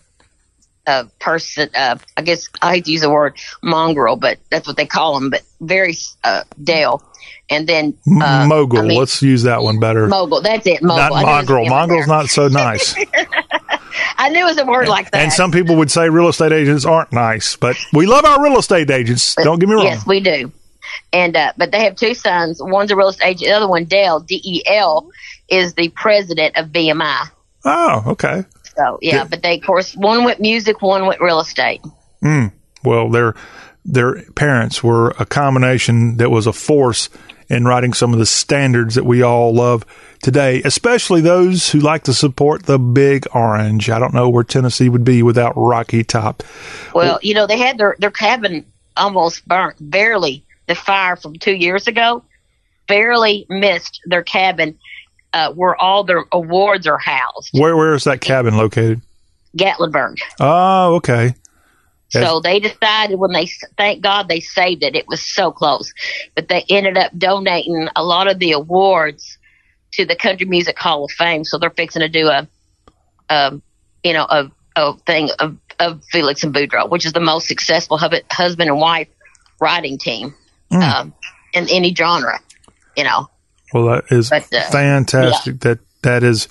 uh, 0.87 1.03
person. 1.19 1.69
Uh, 1.75 1.97
I 2.15 2.21
guess 2.21 2.47
I 2.61 2.75
hate 2.75 2.85
to 2.85 2.91
use 2.91 3.01
the 3.01 3.09
word 3.09 3.35
mongrel, 3.61 4.15
but 4.15 4.39
that's 4.49 4.67
what 4.67 4.77
they 4.77 4.85
call 4.85 5.17
him. 5.17 5.29
But 5.29 5.41
very 5.59 5.95
uh, 6.23 6.45
Dale, 6.63 7.03
and 7.49 7.67
then 7.67 7.97
uh, 8.21 8.45
mogul. 8.47 8.79
I 8.79 8.81
mean, 8.83 8.97
Let's 8.97 9.21
use 9.21 9.43
that 9.43 9.61
one 9.63 9.79
better. 9.81 10.07
mogul. 10.07 10.41
That's 10.41 10.65
it. 10.65 10.81
Mogul. 10.81 10.97
Not 10.97 11.11
I 11.11 11.23
knew 11.23 11.27
it 11.27 11.35
was 11.35 11.49
mongrel. 11.49 11.65
Mongrel's 11.65 12.07
not 12.07 12.27
so 12.27 12.47
nice. 12.47 12.95
I 14.17 14.29
knew 14.29 14.41
it 14.41 14.45
was 14.45 14.57
a 14.59 14.65
word 14.65 14.87
like 14.87 15.11
that. 15.11 15.23
And 15.23 15.33
some 15.33 15.51
people 15.51 15.75
would 15.75 15.91
say 15.91 16.07
real 16.07 16.29
estate 16.29 16.53
agents 16.53 16.85
aren't 16.85 17.11
nice, 17.11 17.57
but 17.57 17.75
we 17.91 18.05
love 18.05 18.23
our 18.23 18.41
real 18.41 18.57
estate 18.57 18.89
agents. 18.89 19.35
Don't 19.35 19.59
get 19.59 19.67
me 19.67 19.75
wrong. 19.75 19.85
Yes, 19.85 20.07
we 20.07 20.21
do. 20.21 20.51
And 21.13 21.35
uh, 21.35 21.53
but 21.57 21.71
they 21.71 21.83
have 21.83 21.95
two 21.95 22.13
sons. 22.13 22.61
One's 22.61 22.91
a 22.91 22.95
real 22.95 23.09
estate 23.09 23.27
agent. 23.27 23.49
The 23.49 23.55
other 23.55 23.67
one, 23.67 23.85
Dale 23.85 24.19
D 24.19 24.41
E 24.43 24.63
L, 24.65 25.09
is 25.49 25.73
the 25.73 25.89
president 25.89 26.57
of 26.57 26.69
BMI. 26.69 27.29
Oh, 27.65 28.03
okay. 28.07 28.45
So 28.75 28.99
yeah, 29.01 29.25
but 29.25 29.43
they 29.43 29.57
of 29.57 29.65
course 29.65 29.95
one 29.95 30.23
went 30.23 30.39
music, 30.39 30.81
one 30.81 31.05
went 31.05 31.21
real 31.21 31.39
estate. 31.39 31.81
Mm. 32.23 32.51
Well, 32.83 33.09
their 33.09 33.35
their 33.85 34.21
parents 34.31 34.83
were 34.83 35.09
a 35.19 35.25
combination 35.25 36.17
that 36.17 36.29
was 36.29 36.47
a 36.47 36.53
force 36.53 37.09
in 37.49 37.65
writing 37.65 37.93
some 37.93 38.13
of 38.13 38.19
the 38.19 38.25
standards 38.25 38.95
that 38.95 39.03
we 39.03 39.21
all 39.21 39.53
love 39.53 39.85
today, 40.21 40.61
especially 40.63 41.19
those 41.19 41.69
who 41.69 41.79
like 41.79 42.03
to 42.03 42.13
support 42.13 42.63
the 42.63 42.79
Big 42.79 43.27
Orange. 43.33 43.89
I 43.89 43.99
don't 43.99 44.13
know 44.13 44.29
where 44.29 44.43
Tennessee 44.43 44.87
would 44.87 45.03
be 45.03 45.21
without 45.21 45.53
Rocky 45.57 46.03
Top. 46.03 46.43
Well, 46.95 47.19
you 47.21 47.33
know 47.33 47.47
they 47.47 47.57
had 47.57 47.77
their 47.77 47.95
their 47.99 48.11
cabin 48.11 48.65
almost 48.95 49.47
burnt, 49.47 49.77
barely 49.79 50.45
the 50.71 50.75
fire 50.75 51.17
from 51.17 51.35
two 51.35 51.53
years 51.53 51.85
ago, 51.85 52.23
barely 52.87 53.45
missed 53.49 53.99
their 54.05 54.23
cabin 54.23 54.79
uh, 55.33 55.51
where 55.51 55.75
all 55.75 56.05
their 56.05 56.23
awards 56.31 56.87
are 56.87 56.97
housed, 56.97 57.49
Where 57.51 57.75
where 57.75 57.93
is 57.93 58.05
that 58.05 58.21
cabin 58.21 58.55
located? 58.55 59.01
Gatlinburg. 59.57 60.19
Oh, 60.39 60.95
okay. 60.95 61.35
So 62.09 62.41
they 62.41 62.59
decided 62.59 63.19
when 63.19 63.31
they, 63.31 63.49
thank 63.77 64.01
God 64.01 64.27
they 64.27 64.41
saved 64.41 64.83
it. 64.83 64.95
It 64.95 65.07
was 65.07 65.25
so 65.25 65.49
close, 65.51 65.93
but 66.35 66.49
they 66.49 66.65
ended 66.69 66.97
up 66.97 67.17
donating 67.17 67.87
a 67.95 68.03
lot 68.03 68.29
of 68.29 68.39
the 68.39 68.51
awards 68.51 69.37
to 69.93 70.05
the 70.05 70.15
Country 70.15 70.45
Music 70.45 70.77
Hall 70.77 71.05
of 71.05 71.11
Fame. 71.11 71.45
So 71.45 71.57
they're 71.57 71.69
fixing 71.69 72.01
to 72.01 72.09
do 72.09 72.27
a, 72.27 72.47
um, 73.29 73.61
you 74.03 74.11
know, 74.11 74.25
a, 74.29 74.51
a 74.75 74.97
thing 75.05 75.29
of, 75.39 75.57
of 75.79 76.03
Felix 76.11 76.43
and 76.43 76.53
Boudreaux, 76.53 76.89
which 76.89 77.05
is 77.05 77.13
the 77.13 77.21
most 77.21 77.47
successful 77.47 77.97
hub- 77.97 78.13
husband 78.29 78.69
and 78.69 78.79
wife 78.79 79.07
writing 79.61 79.97
team 79.97 80.35
Mm. 80.71 80.81
um, 80.81 81.13
in 81.53 81.67
any 81.69 81.93
genre. 81.93 82.39
You 82.95 83.03
know, 83.05 83.29
Well, 83.73 83.85
that 83.85 84.03
is 84.11 84.29
But, 84.29 84.53
uh, 84.53 84.69
fantastic. 84.69 85.61
That 85.61 85.79
that 86.01 86.23
is 86.23 86.47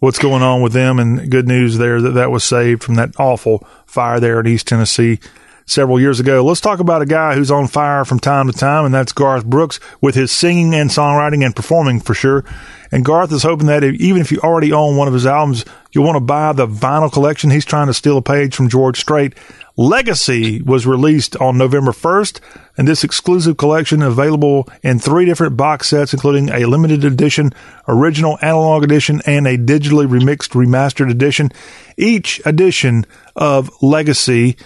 what's 0.00 0.18
going 0.18 0.42
on 0.42 0.60
with 0.60 0.72
them, 0.72 0.98
and 0.98 1.30
good 1.30 1.46
news 1.46 1.78
there 1.78 2.00
that 2.00 2.10
that 2.10 2.30
was 2.30 2.44
saved 2.44 2.82
from 2.82 2.96
that 2.96 3.10
awful 3.18 3.66
fire 3.86 4.20
there 4.20 4.40
in 4.40 4.46
East 4.46 4.68
Tennessee 4.68 5.18
several 5.66 5.98
years 5.98 6.20
ago. 6.20 6.44
Let's 6.44 6.60
talk 6.60 6.80
about 6.80 7.02
a 7.02 7.06
guy 7.06 7.34
who's 7.34 7.50
on 7.50 7.68
fire 7.68 8.04
from 8.04 8.18
time 8.18 8.50
to 8.50 8.52
time, 8.52 8.84
and 8.84 8.94
that's 8.94 9.12
Garth 9.12 9.46
Brooks 9.46 9.80
with 10.00 10.14
his 10.14 10.30
singing 10.30 10.74
and 10.74 10.90
songwriting 10.90 11.44
and 11.44 11.54
performing 11.56 12.00
for 12.00 12.14
sure. 12.14 12.44
And 12.92 13.04
Garth 13.04 13.32
is 13.32 13.42
hoping 13.42 13.66
that 13.68 13.82
if, 13.82 13.94
even 13.94 14.20
if 14.20 14.30
you 14.30 14.38
already 14.40 14.72
own 14.72 14.96
one 14.96 15.08
of 15.08 15.14
his 15.14 15.26
albums, 15.26 15.64
you'll 15.92 16.04
want 16.04 16.16
to 16.16 16.20
buy 16.20 16.52
the 16.52 16.66
vinyl 16.66 17.10
collection. 17.10 17.50
He's 17.50 17.64
trying 17.64 17.86
to 17.86 17.94
steal 17.94 18.18
a 18.18 18.22
page 18.22 18.54
from 18.54 18.68
George 18.68 19.00
Strait. 19.00 19.34
Legacy 19.76 20.62
was 20.62 20.86
released 20.86 21.36
on 21.36 21.58
November 21.58 21.90
1st, 21.90 22.38
and 22.78 22.86
this 22.86 23.02
exclusive 23.02 23.56
collection 23.56 24.02
available 24.02 24.68
in 24.84 25.00
three 25.00 25.24
different 25.24 25.56
box 25.56 25.88
sets, 25.88 26.12
including 26.12 26.48
a 26.50 26.66
limited 26.66 27.04
edition, 27.04 27.52
original 27.88 28.38
analog 28.40 28.84
edition, 28.84 29.20
and 29.26 29.48
a 29.48 29.58
digitally 29.58 30.06
remixed 30.06 30.50
remastered 30.50 31.10
edition. 31.10 31.50
Each 31.96 32.40
edition 32.44 33.04
of 33.34 33.68
Legacy 33.82 34.56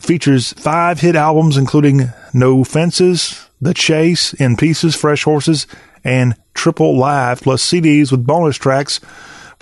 features 0.00 0.52
five 0.54 1.00
hit 1.00 1.14
albums, 1.14 1.56
including 1.56 2.10
No 2.34 2.64
Fences, 2.64 3.48
The 3.60 3.74
Chase, 3.74 4.34
In 4.34 4.56
Pieces, 4.56 4.96
Fresh 4.96 5.22
Horses, 5.22 5.68
and 6.02 6.34
Triple 6.52 6.98
Live, 6.98 7.42
plus 7.42 7.62
CDs 7.64 8.10
with 8.10 8.26
bonus 8.26 8.56
tracks 8.56 8.98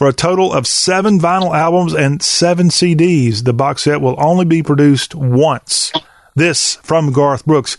for 0.01 0.09
a 0.09 0.15
total 0.15 0.51
of 0.51 0.67
seven 0.67 1.21
vinyl 1.21 1.55
albums 1.55 1.93
and 1.93 2.23
seven 2.23 2.69
CDs. 2.69 3.45
The 3.45 3.53
box 3.53 3.83
set 3.83 4.01
will 4.01 4.15
only 4.17 4.47
be 4.47 4.63
produced 4.63 5.15
once. 5.15 5.93
This 6.35 6.77
from 6.77 7.13
Garth 7.13 7.45
Brooks. 7.45 7.77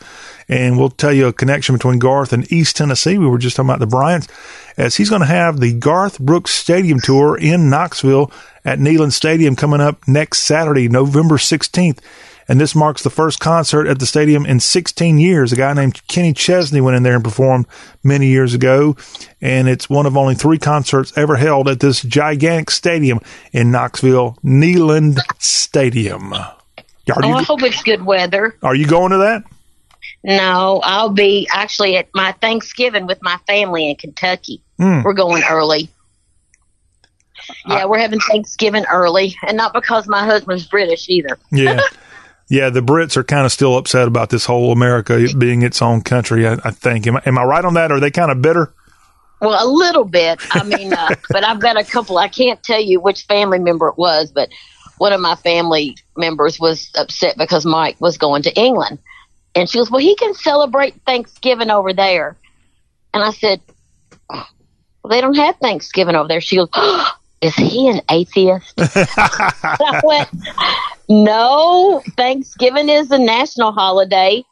And 0.48 0.78
we'll 0.78 0.92
tell 0.92 1.12
you 1.12 1.26
a 1.26 1.34
connection 1.34 1.74
between 1.74 1.98
Garth 1.98 2.32
and 2.32 2.46
East 2.54 2.76
Tennessee. 2.76 3.18
We 3.18 3.26
were 3.26 3.40
just 3.40 3.56
talking 3.56 3.72
about 3.72 3.80
the 3.80 3.88
Bryants, 3.88 4.28
as 4.78 4.98
he's 4.98 5.10
going 5.10 5.22
to 5.22 5.28
have 5.28 5.60
the 5.60 5.74
Garth 5.74 6.20
Brooks 6.20 6.52
Stadium 6.52 7.00
Tour 7.00 7.40
in 7.40 7.72
Knoxville 7.72 8.32
at 8.64 8.78
Neyland 8.78 9.14
Stadium 9.14 9.56
coming 9.56 9.82
up 9.82 10.08
next 10.08 10.42
Saturday, 10.42 10.88
November 10.90 11.38
16th. 11.38 12.02
And 12.52 12.60
this 12.60 12.76
marks 12.76 13.02
the 13.02 13.10
first 13.10 13.40
concert 13.40 13.88
at 13.88 14.00
the 14.00 14.06
stadium 14.06 14.46
in 14.46 14.60
16 14.60 15.18
years. 15.18 15.54
A 15.54 15.56
guy 15.56 15.72
named 15.74 16.06
Kenny 16.10 16.34
Chesney 16.34 16.82
went 16.82 16.98
in 16.98 17.04
there 17.04 17.16
and 17.16 17.24
performed 17.24 17.66
many 18.04 18.28
years 18.28 18.54
ago. 18.54 18.98
And 19.40 19.70
it's 19.70 19.90
one 19.90 20.06
of 20.06 20.18
only 20.18 20.36
three 20.36 20.58
concerts 20.58 21.18
ever 21.18 21.38
held 21.38 21.70
at 21.70 21.80
this 21.80 22.02
gigantic 22.02 22.70
stadium 22.70 23.22
in 23.54 23.72
Knoxville, 23.72 24.38
Neyland 24.44 25.20
Stadium. 25.40 26.34
Are 26.34 26.58
oh, 27.08 27.22
I 27.22 27.40
you, 27.40 27.46
hope 27.46 27.64
it's 27.64 27.84
good 27.84 28.04
weather. 28.04 28.58
are 28.62 28.76
you 28.76 28.86
going 28.86 29.12
to 29.12 29.20
that? 29.20 29.46
No, 30.22 30.82
I'll 30.84 31.08
be 31.08 31.48
actually 31.54 31.96
at 31.96 32.10
my 32.14 32.34
Thanksgiving 32.34 33.08
with 33.08 33.20
my 33.22 33.38
family 33.48 33.90
in 33.90 33.96
Kentucky. 33.96 34.62
Hmm. 34.78 35.04
We're 35.04 35.14
going 35.14 35.44
early. 35.50 35.90
Yeah, 37.66 37.86
we're 37.86 38.00
having 38.00 38.20
Thanksgiving 38.20 38.84
early, 38.92 39.38
and 39.48 39.56
not 39.56 39.72
because 39.72 40.06
my 40.06 40.26
husband's 40.26 40.68
British 40.68 41.08
either. 41.08 41.40
Yeah. 41.50 41.80
Yeah, 42.52 42.70
the 42.70 42.82
Brits 42.82 43.16
are 43.16 43.24
kind 43.24 43.46
of 43.46 43.52
still 43.54 43.78
upset 43.78 44.10
about 44.10 44.30
this 44.30 44.44
whole 44.44 44.74
America 44.74 45.26
being 45.38 45.62
its 45.62 45.82
own 45.82 46.02
country. 46.02 46.46
I, 46.46 46.58
I 46.66 46.72
think. 46.72 47.08
Am 47.08 47.16
I, 47.16 47.22
am 47.26 47.38
I 47.38 47.46
right 47.46 47.64
on 47.64 47.76
that? 47.76 47.94
Or 47.94 47.96
are 47.96 48.00
they 48.02 48.12
kind 48.12 48.30
of 48.30 48.42
bitter? 48.42 48.74
Well, 49.40 49.58
a 49.58 49.72
little 49.72 50.04
bit. 50.04 50.42
I 50.52 50.62
mean, 50.64 50.92
uh, 50.92 51.16
but 51.30 51.46
I've 51.46 51.62
got 51.62 51.80
a 51.80 51.86
couple. 51.86 52.18
I 52.18 52.28
can't 52.28 52.62
tell 52.62 52.82
you 52.82 53.00
which 53.00 53.24
family 53.24 53.58
member 53.58 53.88
it 53.88 53.98
was, 53.98 54.34
but 54.34 54.50
one 54.98 55.14
of 55.14 55.22
my 55.22 55.36
family 55.36 55.96
members 56.18 56.60
was 56.60 56.92
upset 56.96 57.38
because 57.38 57.66
Mike 57.66 57.96
was 58.02 58.18
going 58.18 58.42
to 58.42 58.54
England, 58.60 59.00
and 59.56 59.70
she 59.70 59.78
goes, 59.78 59.90
"Well, 59.90 60.02
he 60.02 60.18
can 60.18 60.34
celebrate 60.34 61.02
Thanksgiving 61.06 61.72
over 61.72 61.94
there." 61.94 62.36
And 63.14 63.24
I 63.24 63.32
said, 63.32 63.62
"Well, 64.30 64.46
they 65.10 65.22
don't 65.22 65.36
have 65.36 65.56
Thanksgiving 65.62 66.16
over 66.16 66.28
there." 66.28 66.42
She 66.42 66.58
goes, 66.58 66.68
oh, 66.74 67.14
"Is 67.40 67.56
he 67.56 67.88
an 67.88 68.02
atheist?" 68.10 68.74
I 68.78 70.02
went, 70.04 70.30
"No, 71.12 72.02
Thanksgiving 72.18 72.90
is 72.90 73.12
a 73.12 73.20
national 73.20 73.72
holiday." 73.72 74.44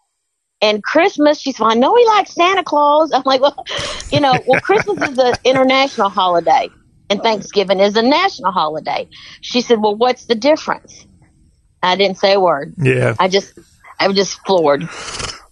And 0.61 0.83
Christmas, 0.83 1.39
she's 1.39 1.57
like, 1.59 1.77
I 1.77 1.79
know 1.79 1.95
he 1.95 2.05
likes 2.05 2.33
Santa 2.33 2.63
Claus. 2.63 3.13
I'm 3.13 3.23
like, 3.25 3.39
well, 3.39 3.63
you 4.11 4.19
know, 4.19 4.33
well, 4.45 4.59
Christmas 4.59 5.09
is 5.09 5.17
an 5.17 5.35
international 5.45 6.09
holiday 6.09 6.67
and 7.09 7.21
Thanksgiving 7.21 7.79
is 7.79 7.95
a 7.95 8.01
national 8.01 8.51
holiday. 8.51 9.07
She 9.41 9.61
said, 9.61 9.81
well, 9.81 9.95
what's 9.95 10.25
the 10.25 10.35
difference? 10.35 11.07
I 11.81 11.95
didn't 11.95 12.17
say 12.17 12.33
a 12.33 12.39
word. 12.39 12.73
Yeah. 12.77 13.15
I 13.19 13.29
just, 13.29 13.57
I 13.99 14.07
was 14.07 14.17
just 14.17 14.45
floored. 14.45 14.87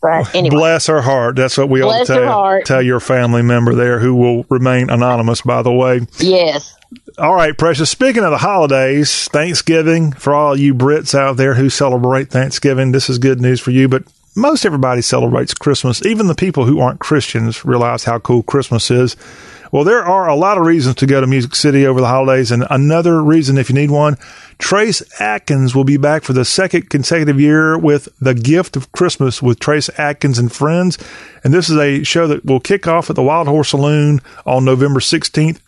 But 0.01 0.35
anyway, 0.35 0.55
Bless 0.55 0.88
her 0.88 1.01
heart. 1.01 1.38
That's 1.38 1.57
what 1.57 1.69
we 1.69 1.81
all 1.81 1.89
Bless 1.89 2.09
her 2.09 2.25
tell, 2.25 2.61
tell 2.63 2.81
your 2.81 2.99
family 2.99 3.41
member 3.41 3.73
there 3.73 3.99
who 3.99 4.13
will 4.13 4.45
remain 4.49 4.89
anonymous, 4.89 5.41
by 5.41 5.61
the 5.63 5.71
way. 5.71 6.01
yes. 6.19 6.77
All 7.18 7.34
right, 7.34 7.57
Precious. 7.57 7.89
Speaking 7.89 8.23
of 8.23 8.31
the 8.31 8.38
holidays, 8.38 9.27
Thanksgiving, 9.27 10.14
for 10.14 10.34
all 10.34 10.57
you 10.57 10.73
Brits 10.73 11.14
out 11.14 11.35
there 11.35 11.55
who 11.55 11.69
celebrate 11.69 12.30
Thanksgiving, 12.30 12.91
this 12.91 13.09
is 13.09 13.18
good 13.18 13.41
news 13.41 13.59
for 13.59 13.72
you, 13.72 13.89
but 13.89 14.03
most 14.35 14.65
everybody 14.65 15.01
celebrates 15.01 15.53
Christmas. 15.53 16.05
Even 16.05 16.27
the 16.27 16.35
people 16.35 16.65
who 16.65 16.80
aren't 16.80 16.99
Christians 16.99 17.65
realize 17.65 18.03
how 18.03 18.19
cool 18.19 18.43
Christmas 18.43 18.91
is. 18.91 19.15
Well, 19.72 19.84
there 19.84 20.05
are 20.05 20.30
a 20.30 20.35
lot 20.35 20.57
of 20.57 20.65
reasons 20.65 20.95
to 20.97 21.05
go 21.05 21.19
to 21.19 21.27
Music 21.27 21.55
City 21.55 21.85
over 21.85 21.99
the 21.99 22.07
holidays, 22.07 22.51
and 22.51 22.65
another 22.69 23.22
reason, 23.22 23.57
if 23.57 23.68
you 23.68 23.76
need 23.76 23.91
one, 23.91 24.15
Trace 24.59 25.01
Atkins 25.19 25.76
will 25.76 25.84
be 25.84 25.97
back 25.97 26.23
for 26.23 26.31
the 26.31 26.45
second 26.45 26.89
consecutive 26.89 27.39
year 27.39 27.77
with 27.77 28.07
The 28.22 28.34
Gift 28.34 28.77
of 28.77 28.91
Christmas 28.93 29.41
with 29.41 29.59
Trace 29.59 29.89
Atkins 29.99 30.39
and 30.39 30.51
Friends. 30.51 30.97
And 31.43 31.53
this 31.53 31.69
is 31.69 31.77
a 31.77 32.03
show 32.03 32.27
that 32.27 32.45
will 32.45 32.61
kick 32.61 32.88
off 32.88 33.09
at 33.09 33.18
the 33.18 33.23
Wild 33.23 33.47
Horse 33.47 33.69
Saloon 33.69 34.22
on 34.45 34.64
November 34.64 35.01
16th 35.01 35.59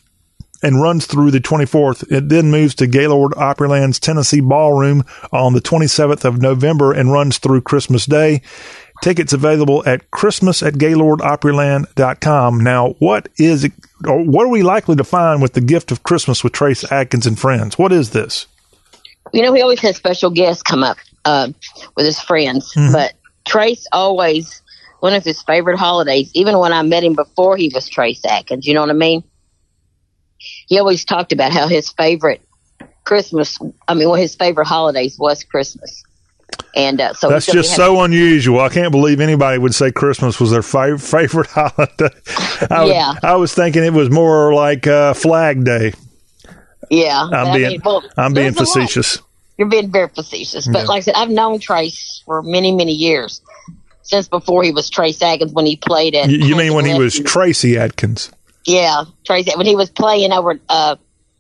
and 0.61 0.81
runs 0.81 1.05
through 1.05 1.31
the 1.31 1.39
24th. 1.39 2.09
It 2.11 2.29
then 2.29 2.51
moves 2.51 2.75
to 2.75 2.87
Gaylord 2.87 3.31
Opryland's 3.33 3.99
Tennessee 3.99 4.41
Ballroom 4.41 5.03
on 5.31 5.53
the 5.53 5.61
27th 5.61 6.25
of 6.25 6.41
November 6.41 6.91
and 6.91 7.11
runs 7.11 7.37
through 7.37 7.61
Christmas 7.61 8.05
Day. 8.05 8.41
Tickets 9.01 9.31
available 9.31 9.81
at 9.85 10.11
Christmas 10.11 10.61
at 10.61 10.73
GaylordOpryland.com. 10.73 12.59
Now, 12.63 12.89
what 12.99 13.29
is 13.37 13.63
it, 13.63 13.71
or 14.05 14.23
what 14.23 14.45
are 14.45 14.49
we 14.49 14.63
likely 14.63 14.95
to 14.95 15.03
find 15.03 15.41
with 15.41 15.53
the 15.53 15.61
gift 15.61 15.91
of 15.91 16.03
Christmas 16.03 16.43
with 16.43 16.53
Trace 16.53 16.89
Atkins 16.91 17.25
and 17.25 17.39
friends? 17.39 17.77
What 17.77 17.91
is 17.91 18.09
this? 18.11 18.47
You 19.33 19.43
know, 19.43 19.53
he 19.53 19.61
always 19.61 19.79
has 19.81 19.95
special 19.95 20.29
guests 20.31 20.63
come 20.63 20.83
up 20.83 20.97
uh, 21.25 21.49
with 21.95 22.05
his 22.05 22.19
friends, 22.19 22.73
Mhm. 22.73 22.91
but 22.93 23.13
Trace 23.47 23.85
always, 23.91 24.61
one 24.99 25.13
of 25.13 25.23
his 25.23 25.41
favorite 25.43 25.77
holidays, 25.77 26.29
even 26.33 26.57
when 26.59 26.73
I 26.73 26.81
met 26.81 27.03
him 27.03 27.13
before 27.13 27.55
he 27.57 27.71
was 27.73 27.87
Trace 27.87 28.25
Atkins, 28.25 28.65
you 28.67 28.73
know 28.73 28.81
what 28.81 28.89
I 28.89 28.93
mean? 28.93 29.23
He 30.69 30.79
always 30.79 31.03
talked 31.03 31.33
about 31.33 31.51
how 31.51 31.67
his 31.67 31.89
favorite 31.89 32.41
Christmas, 33.03 33.57
I 33.87 33.93
mean, 33.95 34.07
one 34.07 34.19
of 34.19 34.21
his 34.21 34.35
favorite 34.35 34.67
holidays 34.67 35.17
was 35.19 35.43
Christmas. 35.43 36.03
And 36.75 37.01
uh, 37.01 37.13
so 37.13 37.29
That's 37.29 37.45
just 37.45 37.75
so 37.75 38.01
unusual. 38.03 38.59
I 38.59 38.69
can't 38.69 38.91
believe 38.91 39.19
anybody 39.19 39.57
would 39.57 39.73
say 39.75 39.91
Christmas 39.91 40.39
was 40.39 40.51
their 40.51 40.61
fav- 40.61 41.01
favorite 41.01 41.47
holiday. 41.51 42.09
I, 42.69 42.83
was- 42.83 42.91
Yeah. 42.93 43.13
I 43.23 43.35
was 43.35 43.53
thinking 43.53 43.83
it 43.83 43.93
was 43.93 44.09
more 44.09 44.53
like 44.53 44.85
uh, 44.87 45.13
Flag 45.13 45.63
Day. 45.65 45.93
Yeah, 46.89 47.19
I'm 47.21 47.33
I 47.47 47.57
being 47.57 47.69
mean, 47.71 47.81
well, 47.85 48.03
I'm 48.17 48.33
being 48.33 48.51
there's 48.53 48.57
a 48.57 48.59
lot. 48.79 48.87
facetious. 48.89 49.19
You're 49.57 49.67
being 49.67 49.91
very 49.91 50.07
facetious, 50.07 50.67
but 50.67 50.79
Yeah. 50.79 50.85
like 50.85 50.97
I 50.97 51.01
said, 51.01 51.13
I've 51.15 51.29
known 51.29 51.59
Trace 51.59 52.23
for 52.25 52.41
many, 52.41 52.71
many 52.71 52.93
years 52.93 53.41
since 54.03 54.27
before 54.27 54.63
he 54.63 54.71
was 54.71 54.89
Trace 54.89 55.21
Atkins 55.21 55.53
when 55.53 55.65
he 55.67 55.75
played 55.75 56.15
at. 56.15 56.29
You, 56.29 56.39
you 56.39 56.55
mean 56.55 56.73
when 56.73 56.85
he 56.85 56.97
was. 56.97 57.19
Tracy 57.19 57.77
Atkins? 57.77 58.31
Yeah, 58.65 59.05
Trace 59.25 59.55
when 59.55 59.65
he 59.65 59.75
was 59.75 59.89
playing 59.89 60.31
over 60.31 60.59
uh, 60.69 60.95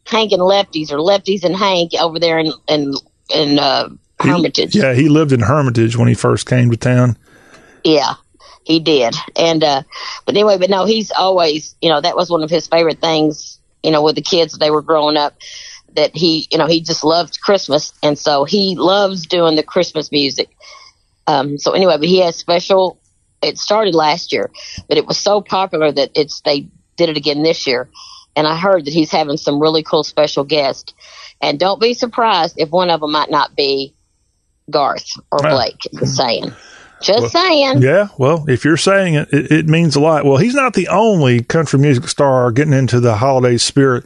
Hank 0.05 0.31
and 0.31 0.41
Lefties 0.41 0.91
or 0.91 0.97
Lefties 0.97 1.43
and 1.43 1.55
Hank 1.55 1.91
over 1.99 2.19
there 2.19 2.39
in 2.39 2.51
in 2.67 2.93
in 3.29 3.59
uh, 3.59 3.89
Hermitage. 4.19 4.75
Yeah, 4.75 4.93
he 4.93 5.09
lived 5.09 5.31
in 5.31 5.41
Hermitage 5.41 5.95
when 5.95 6.07
he 6.07 6.13
first 6.13 6.47
came 6.47 6.71
to 6.71 6.77
town. 6.77 7.17
Yeah, 7.83 8.15
he 8.63 8.79
did. 8.79 9.15
And 9.35 9.63
uh 9.63 9.83
but 10.25 10.35
anyway, 10.35 10.57
but 10.57 10.69
no, 10.69 10.85
he's 10.85 11.11
always, 11.11 11.75
you 11.81 11.89
know, 11.89 12.01
that 12.01 12.15
was 12.15 12.29
one 12.29 12.43
of 12.43 12.49
his 12.49 12.67
favorite 12.67 12.99
things, 12.99 13.59
you 13.83 13.91
know, 13.91 14.03
with 14.03 14.15
the 14.15 14.21
kids 14.21 14.57
they 14.57 14.71
were 14.71 14.81
growing 14.81 15.17
up 15.17 15.35
that 15.95 16.15
he, 16.15 16.47
you 16.51 16.57
know, 16.57 16.67
he 16.67 16.81
just 16.81 17.03
loved 17.03 17.41
Christmas 17.41 17.93
and 18.03 18.17
so 18.17 18.43
he 18.43 18.75
loves 18.75 19.25
doing 19.25 19.55
the 19.55 19.63
Christmas 19.63 20.11
music. 20.11 20.49
Um 21.27 21.57
so 21.57 21.71
anyway, 21.71 21.97
but 21.97 22.07
he 22.07 22.19
has 22.21 22.35
special 22.35 22.99
it 23.41 23.57
started 23.57 23.95
last 23.95 24.33
year, 24.33 24.51
but 24.89 24.97
it 24.97 25.07
was 25.07 25.17
so 25.17 25.41
popular 25.41 25.91
that 25.91 26.11
it's 26.13 26.41
they 26.41 26.67
did 26.99 27.09
it 27.09 27.17
again 27.17 27.41
this 27.41 27.65
year. 27.65 27.89
And 28.35 28.45
I 28.45 28.55
heard 28.55 28.85
that 28.85 28.93
he's 28.93 29.11
having 29.11 29.37
some 29.37 29.59
really 29.59 29.81
cool 29.81 30.03
special 30.03 30.43
guests. 30.43 30.93
And 31.41 31.59
don't 31.59 31.81
be 31.81 31.95
surprised 31.95 32.55
if 32.57 32.69
one 32.69 32.91
of 32.91 33.01
them 33.01 33.11
might 33.11 33.31
not 33.31 33.55
be 33.55 33.95
Garth 34.69 35.09
or. 35.31 35.39
Blake. 35.39 35.79
Just 35.97 36.15
saying. 36.15 36.53
Just 37.01 37.21
Well, 37.21 37.29
saying. 37.29 37.81
Yeah, 37.81 38.09
well, 38.17 38.45
if 38.47 38.65
you're 38.65 38.77
saying 38.77 39.15
it, 39.15 39.29
it, 39.31 39.51
it 39.51 39.67
means 39.67 39.95
a 39.95 39.99
lot. 39.99 40.25
Well, 40.25 40.37
he's 40.37 40.53
not 40.53 40.73
the 40.73 40.87
only 40.89 41.41
country 41.43 41.79
music 41.79 42.07
star 42.07 42.51
getting 42.51 42.73
into 42.73 42.99
the 42.99 43.15
holiday 43.15 43.57
spirit, 43.57 44.05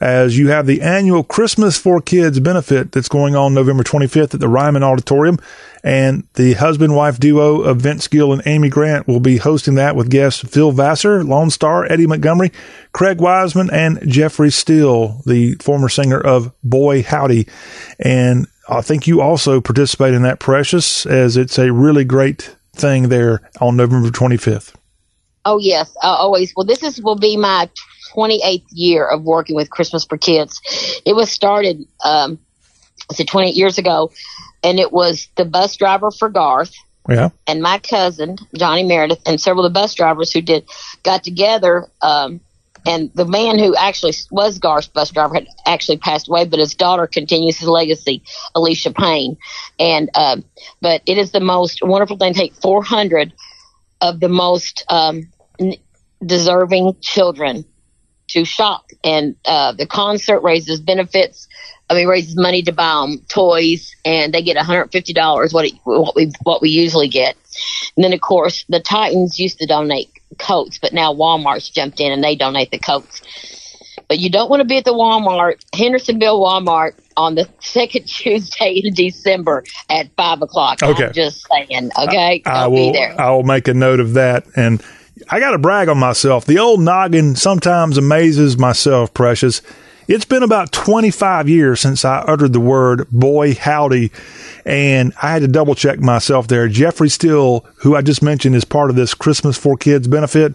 as 0.00 0.38
you 0.38 0.48
have 0.48 0.66
the 0.66 0.80
annual 0.82 1.24
Christmas 1.24 1.76
for 1.76 2.00
Kids 2.00 2.38
benefit 2.38 2.92
that's 2.92 3.08
going 3.08 3.34
on 3.34 3.54
November 3.54 3.82
25th 3.82 4.34
at 4.34 4.40
the 4.40 4.48
Ryman 4.48 4.84
Auditorium. 4.84 5.38
And 5.84 6.26
the 6.34 6.54
husband 6.54 6.94
wife 6.94 7.18
duo 7.20 7.62
of 7.62 7.78
Vince 7.78 8.08
Gill 8.08 8.32
and 8.32 8.42
Amy 8.46 8.68
Grant 8.68 9.06
will 9.06 9.20
be 9.20 9.36
hosting 9.36 9.74
that 9.76 9.94
with 9.94 10.10
guests 10.10 10.40
Phil 10.40 10.72
Vassar, 10.72 11.22
Lone 11.22 11.50
Star, 11.50 11.84
Eddie 11.90 12.06
Montgomery, 12.06 12.52
Craig 12.92 13.20
Wiseman, 13.20 13.70
and 13.70 13.98
Jeffrey 14.06 14.50
Steele, 14.50 15.22
the 15.24 15.54
former 15.56 15.88
singer 15.88 16.20
of 16.20 16.52
Boy 16.64 17.02
Howdy. 17.02 17.46
And 18.00 18.48
I 18.68 18.82
think 18.82 19.06
you 19.06 19.20
also 19.20 19.60
participate 19.60 20.14
in 20.14 20.22
that, 20.22 20.40
Precious, 20.40 21.06
as 21.06 21.36
it's 21.36 21.58
a 21.58 21.72
really 21.72 22.04
great 22.04 22.54
thing 22.74 23.08
there 23.08 23.40
on 23.60 23.76
November 23.76 24.10
25th. 24.10 24.74
Oh 25.44 25.58
yes, 25.58 25.90
uh, 26.02 26.06
always. 26.08 26.52
Well, 26.54 26.66
this 26.66 26.82
is 26.82 27.00
will 27.00 27.16
be 27.16 27.36
my 27.36 27.70
28th 28.14 28.64
year 28.70 29.06
of 29.06 29.22
working 29.22 29.56
with 29.56 29.70
Christmas 29.70 30.04
for 30.04 30.18
Kids. 30.18 30.60
It 31.06 31.14
was 31.14 31.30
started, 31.30 31.86
um, 32.04 32.38
it 33.18 33.24
28 33.24 33.54
years 33.54 33.78
ago, 33.78 34.10
and 34.62 34.78
it 34.78 34.92
was 34.92 35.28
the 35.36 35.44
bus 35.46 35.76
driver 35.76 36.10
for 36.10 36.28
Garth 36.28 36.74
Yeah. 37.08 37.30
and 37.46 37.62
my 37.62 37.78
cousin 37.78 38.36
Johnny 38.54 38.82
Meredith 38.82 39.22
and 39.24 39.40
several 39.40 39.64
of 39.64 39.72
the 39.72 39.80
bus 39.80 39.94
drivers 39.94 40.32
who 40.32 40.42
did 40.42 40.68
got 41.02 41.24
together. 41.24 41.88
Um, 42.02 42.40
and 42.86 43.10
the 43.14 43.24
man 43.24 43.58
who 43.58 43.74
actually 43.76 44.14
was 44.30 44.58
Garth's 44.58 44.88
bus 44.88 45.10
driver 45.10 45.34
had 45.34 45.48
actually 45.66 45.98
passed 45.98 46.28
away, 46.28 46.44
but 46.44 46.58
his 46.58 46.74
daughter 46.74 47.06
continues 47.06 47.58
his 47.58 47.68
legacy, 47.68 48.22
Alicia 48.54 48.92
Payne. 48.92 49.36
And 49.78 50.10
um, 50.14 50.44
but 50.80 51.02
it 51.06 51.18
is 51.18 51.32
the 51.32 51.40
most 51.40 51.80
wonderful 51.82 52.16
thing. 52.16 52.34
Take 52.34 52.54
400 52.54 53.32
of 54.00 54.20
the 54.20 54.28
most 54.28 54.84
um, 54.88 55.28
deserving 56.24 56.96
children 57.00 57.64
to 58.28 58.44
shop, 58.44 58.84
and 59.02 59.36
uh, 59.44 59.72
the 59.72 59.86
concert 59.86 60.40
raises 60.40 60.80
benefits. 60.80 61.48
I 61.90 61.94
mean, 61.94 62.06
raises 62.06 62.36
money 62.36 62.62
to 62.62 62.72
buy 62.72 63.00
them 63.00 63.24
toys, 63.28 63.94
and 64.04 64.34
they 64.34 64.42
get 64.42 64.58
$150. 64.58 65.54
What 65.54 65.64
it, 65.64 65.72
what 65.84 66.14
we 66.14 66.30
what 66.42 66.60
we 66.60 66.68
usually 66.68 67.08
get. 67.08 67.36
And 67.96 68.04
then, 68.04 68.12
of 68.12 68.20
course, 68.20 68.64
the 68.68 68.80
Titans 68.80 69.38
used 69.38 69.58
to 69.58 69.66
donate 69.66 70.10
coats, 70.38 70.78
but 70.78 70.92
now 70.92 71.12
Walmart's 71.12 71.68
jumped 71.70 72.00
in 72.00 72.12
and 72.12 72.22
they 72.22 72.34
donate 72.34 72.70
the 72.70 72.78
coats. 72.78 73.22
But 74.08 74.18
you 74.18 74.30
don't 74.30 74.48
want 74.48 74.60
to 74.60 74.66
be 74.66 74.78
at 74.78 74.84
the 74.84 74.94
Walmart, 74.94 75.62
Hendersonville 75.74 76.40
Walmart, 76.40 76.94
on 77.16 77.34
the 77.34 77.48
second 77.60 78.06
Tuesday 78.06 78.80
in 78.82 78.94
December 78.94 79.64
at 79.90 80.10
five 80.16 80.40
o'clock. 80.40 80.82
Okay. 80.82 81.06
I'm 81.06 81.12
just 81.12 81.46
saying. 81.48 81.90
Okay, 81.98 82.42
I 82.46 82.50
I'll 82.50 82.70
be 82.70 82.92
there. 82.92 83.20
I 83.20 83.30
will 83.30 83.42
make 83.42 83.68
a 83.68 83.74
note 83.74 84.00
of 84.00 84.14
that. 84.14 84.46
And 84.56 84.82
I 85.30 85.40
got 85.40 85.50
to 85.50 85.58
brag 85.58 85.88
on 85.88 85.98
myself. 85.98 86.46
The 86.46 86.58
old 86.58 86.80
noggin 86.80 87.36
sometimes 87.36 87.98
amazes 87.98 88.56
myself. 88.56 89.12
Precious. 89.12 89.60
It's 90.08 90.24
been 90.24 90.42
about 90.42 90.72
25 90.72 91.50
years 91.50 91.80
since 91.80 92.02
I 92.02 92.20
uttered 92.20 92.54
the 92.54 92.60
word 92.60 93.06
"boy 93.10 93.54
howdy," 93.54 94.10
and 94.64 95.12
I 95.22 95.30
had 95.30 95.42
to 95.42 95.48
double 95.48 95.74
check 95.74 96.00
myself 96.00 96.48
there. 96.48 96.66
Jeffrey 96.66 97.10
Steele, 97.10 97.66
who 97.76 97.94
I 97.94 98.00
just 98.00 98.22
mentioned 98.22 98.56
is 98.56 98.64
part 98.64 98.88
of 98.88 98.96
this 98.96 99.12
Christmas 99.12 99.58
for 99.58 99.76
Kids 99.76 100.08
benefit. 100.08 100.54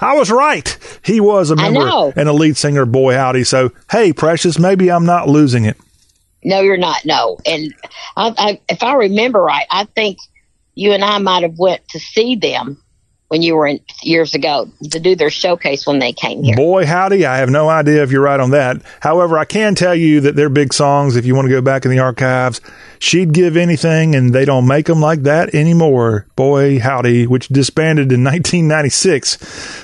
I 0.00 0.16
was 0.16 0.30
right. 0.30 0.78
He 1.04 1.20
was 1.20 1.50
a 1.50 1.56
member 1.56 2.12
and 2.16 2.26
a 2.26 2.32
lead 2.32 2.56
singer, 2.56 2.82
of 2.82 2.92
Boy 2.92 3.12
Howdy. 3.12 3.44
So, 3.44 3.70
hey, 3.90 4.14
Precious, 4.14 4.58
maybe 4.58 4.90
I'm 4.90 5.04
not 5.04 5.28
losing 5.28 5.66
it. 5.66 5.76
No, 6.42 6.62
you're 6.62 6.78
not. 6.78 7.04
No, 7.04 7.38
and 7.44 7.74
I, 8.16 8.34
I, 8.38 8.60
if 8.68 8.82
I 8.82 8.94
remember 8.94 9.42
right, 9.42 9.66
I 9.70 9.84
think 9.84 10.18
you 10.74 10.92
and 10.92 11.04
I 11.04 11.18
might 11.18 11.42
have 11.42 11.58
went 11.58 11.86
to 11.88 11.98
see 11.98 12.36
them 12.36 12.82
when 13.28 13.42
you 13.42 13.56
were 13.56 13.66
in 13.66 13.80
years 14.02 14.34
ago 14.34 14.70
to 14.90 15.00
do 15.00 15.16
their 15.16 15.30
showcase 15.30 15.86
when 15.86 15.98
they 15.98 16.12
came 16.12 16.42
here. 16.42 16.54
Boy, 16.54 16.86
howdy. 16.86 17.26
I 17.26 17.38
have 17.38 17.50
no 17.50 17.68
idea 17.68 18.02
if 18.02 18.12
you're 18.12 18.22
right 18.22 18.38
on 18.38 18.50
that. 18.50 18.80
However, 19.00 19.36
I 19.36 19.44
can 19.44 19.74
tell 19.74 19.94
you 19.94 20.20
that 20.20 20.36
they're 20.36 20.48
big 20.48 20.72
songs. 20.72 21.16
If 21.16 21.26
you 21.26 21.34
want 21.34 21.46
to 21.46 21.52
go 21.52 21.60
back 21.60 21.84
in 21.84 21.90
the 21.90 21.98
archives, 21.98 22.60
she'd 23.00 23.32
give 23.32 23.56
anything, 23.56 24.14
and 24.14 24.32
they 24.32 24.44
don't 24.44 24.66
make 24.66 24.86
them 24.86 25.00
like 25.00 25.22
that 25.22 25.54
anymore. 25.54 26.26
Boy, 26.36 26.78
howdy, 26.78 27.26
which 27.26 27.48
disbanded 27.48 28.12
in 28.12 28.22
1996. 28.24 29.38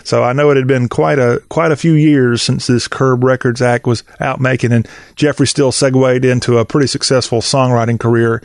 So 0.04 0.22
I 0.22 0.32
know 0.32 0.50
it 0.50 0.56
had 0.56 0.68
been 0.68 0.88
quite 0.88 1.18
a 1.18 1.42
quite 1.48 1.72
a 1.72 1.76
few 1.76 1.94
years 1.94 2.42
since 2.42 2.68
this 2.68 2.86
Curb 2.86 3.24
Records 3.24 3.60
Act 3.60 3.86
was 3.86 4.04
out 4.20 4.40
making, 4.40 4.72
and 4.72 4.86
Jeffrey 5.16 5.46
Steele 5.46 5.72
segued 5.72 6.24
into 6.24 6.58
a 6.58 6.64
pretty 6.64 6.86
successful 6.86 7.40
songwriting 7.40 7.98
career 7.98 8.42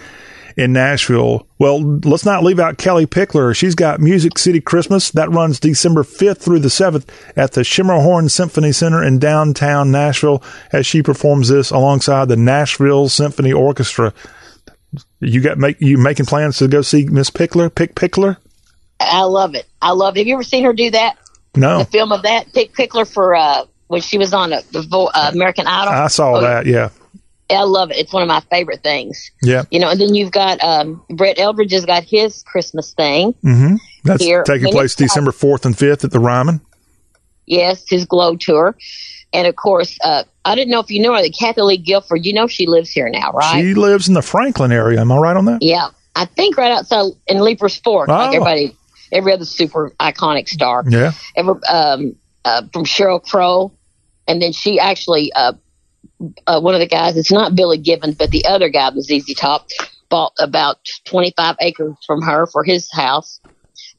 in 0.57 0.73
Nashville. 0.73 1.47
Well, 1.59 1.79
let's 1.99 2.25
not 2.25 2.43
leave 2.43 2.59
out 2.59 2.77
Kellie 2.77 3.05
Pickler. 3.05 3.55
She's 3.55 3.75
got 3.75 3.99
Music 4.01 4.37
City 4.37 4.59
Christmas 4.59 5.11
that 5.11 5.29
runs 5.29 5.59
December 5.59 6.03
5th 6.03 6.39
through 6.39 6.59
the 6.59 6.67
7th 6.67 7.07
at 7.37 7.53
the 7.53 7.61
Schermerhorn 7.61 8.29
Symphony 8.29 8.71
Center 8.71 9.03
in 9.03 9.19
downtown 9.19 9.91
Nashville 9.91 10.43
as 10.73 10.85
she 10.87 11.03
performs 11.03 11.47
this 11.49 11.69
alongside 11.69 12.27
the 12.27 12.35
Nashville 12.35 13.07
Symphony 13.07 13.53
Orchestra. 13.53 14.13
You 15.19 15.41
got 15.41 15.57
make 15.57 15.79
you 15.79 15.97
making 15.97 16.25
plans 16.25 16.57
to 16.57 16.67
go 16.67 16.81
see 16.81 17.05
Miss 17.05 17.29
Pickler, 17.29 17.73
Pick 17.73 17.95
Pickler? 17.95 18.37
I 18.99 19.23
love 19.23 19.53
it. 19.55 19.67
I 19.81 19.91
love. 19.91 20.15
It. 20.17 20.21
Have 20.21 20.27
you 20.27 20.33
ever 20.33 20.43
seen 20.43 20.63
her 20.63 20.73
do 20.73 20.89
that? 20.91 21.17
No. 21.55 21.79
The 21.79 21.85
film 21.85 22.11
of 22.11 22.23
that 22.23 22.51
Pick 22.53 22.73
Pickler 22.73 23.11
for 23.11 23.35
uh, 23.35 23.65
when 23.87 24.01
she 24.01 24.17
was 24.17 24.33
on 24.33 24.53
uh, 24.53 24.61
the 24.71 24.79
uh, 25.13 25.31
American 25.33 25.67
Idol. 25.67 25.93
I 25.93 26.07
saw 26.07 26.35
Oh, 26.37 26.41
that, 26.41 26.65
yeah. 26.65 26.89
I 27.49 27.63
love 27.63 27.91
it. 27.91 27.97
It's 27.97 28.11
one 28.13 28.21
of 28.23 28.27
my 28.27 28.41
favorite 28.51 28.83
things. 28.83 29.31
Yeah. 29.41 29.63
You 29.71 29.79
know, 29.79 29.89
and 29.89 29.99
then 30.01 30.13
you've 30.15 30.31
got 30.31 30.61
um, 30.63 31.01
Brett 31.09 31.37
Eldredge 31.37 31.71
has 31.71 31.85
got 31.85 32.03
his 32.03 32.43
Christmas 32.43 32.93
thing. 32.93 33.33
Mm-hmm. 33.43 33.75
That's 34.03 34.23
Here. 34.23 34.43
taking 34.43 34.71
place 34.71 34.95
December 34.95 35.31
4th 35.31 35.65
and 35.65 35.75
5th 35.75 36.03
at 36.03 36.11
the 36.11 36.19
Ryman. 36.19 36.61
Yes, 37.45 37.85
his 37.89 38.05
Glow 38.05 38.35
tour, 38.35 38.75
and 39.31 39.47
of 39.47 39.55
course, 39.55 39.97
uh, 40.03 40.23
I 40.43 40.55
didn't 40.55 40.69
know 40.71 40.81
if 40.81 40.89
you 40.91 41.01
know 41.01 41.15
her, 41.15 41.21
the 41.21 41.29
Kathie 41.29 41.61
Lee 41.61 41.77
Gifford. 41.77 42.25
You 42.25 42.33
know 42.33 42.47
she 42.47 42.65
lives 42.67 42.89
here 42.89 43.07
now, 43.09 43.31
right? 43.31 43.61
She 43.61 43.73
lives 43.73 44.09
in 44.09 44.13
the 44.13 44.21
Franklin 44.21 44.73
area. 44.73 44.99
Am 44.99 45.11
I 45.13 45.17
right 45.17 45.37
on 45.37 45.45
that? 45.45 45.59
yeah, 45.61 45.87
I 46.15 46.25
think 46.25 46.57
right 46.57 46.71
outside 46.73 47.05
in 47.27 47.37
Leiper's 47.37 47.77
Fork, 47.77 48.09
like 48.09 48.19
Oh. 48.31 48.35
everybody, 48.35 48.75
every 49.13 49.31
other 49.31 49.45
super 49.45 49.91
iconic 49.99 50.49
star. 50.49 50.83
Yeah. 50.89 51.13
Ever 51.37 51.59
um, 51.69 52.17
uh, 52.43 52.63
from 52.73 52.83
Sheryl 52.83 53.23
Crow, 53.23 53.71
and 54.27 54.41
then 54.41 54.51
she 54.51 54.77
actually 54.77 55.31
uh, 55.33 55.53
uh, 56.45 56.59
one 56.59 56.73
of 56.73 56.79
the 56.79 56.87
guys. 56.87 57.17
It's 57.17 57.31
not 57.31 57.55
Billy 57.55 57.77
Gibbons, 57.77 58.15
but 58.15 58.31
the 58.31 58.45
other 58.45 58.69
guy 58.69 58.89
was 58.89 59.07
ZZ 59.07 59.33
Top. 59.35 59.67
Bought 60.09 60.33
about 60.39 60.77
twenty 61.05 61.33
five 61.35 61.57
acres 61.59 61.95
from 62.05 62.21
her 62.21 62.47
for 62.47 62.63
his 62.63 62.89
house. 62.91 63.41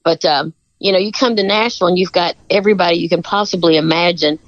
But 0.05 0.25
um, 0.25 0.55
you 0.79 0.91
know, 0.91 0.99
you 0.99 1.13
come 1.13 1.37
to 1.37 1.43
Nashville 1.43 1.89
and 1.89 1.99
you've 1.99 2.13
got 2.13 2.35
everybody 2.49 2.97
you 2.97 3.11
can 3.11 3.23
possibly 3.23 3.77
imagine, 3.77 4.39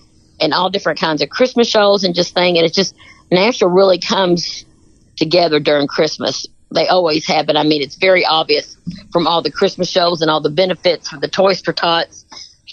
and 0.40 0.54
all 0.54 0.70
different 0.70 0.98
kinds 0.98 1.20
of 1.20 1.28
Christmas 1.28 1.68
shows 1.68 2.02
and 2.02 2.14
just 2.14 2.32
thing. 2.32 2.56
And 2.56 2.64
it's 2.64 2.74
just 2.74 2.94
Nashville 3.30 3.68
really 3.68 3.98
comes 3.98 4.64
together 5.16 5.60
during 5.60 5.86
Christmas. 5.86 6.46
They 6.72 6.88
always 6.88 7.26
have, 7.26 7.46
but 7.46 7.56
I 7.56 7.64
mean, 7.64 7.82
it's 7.82 7.96
very 7.96 8.24
obvious 8.24 8.76
from 9.12 9.26
all 9.26 9.42
the 9.42 9.50
Christmas 9.50 9.90
shows 9.90 10.22
and 10.22 10.30
all 10.30 10.40
the 10.40 10.50
benefits 10.50 11.08
for 11.08 11.18
the 11.18 11.28
Toys 11.28 11.60
for 11.60 11.72
Tots 11.72 12.24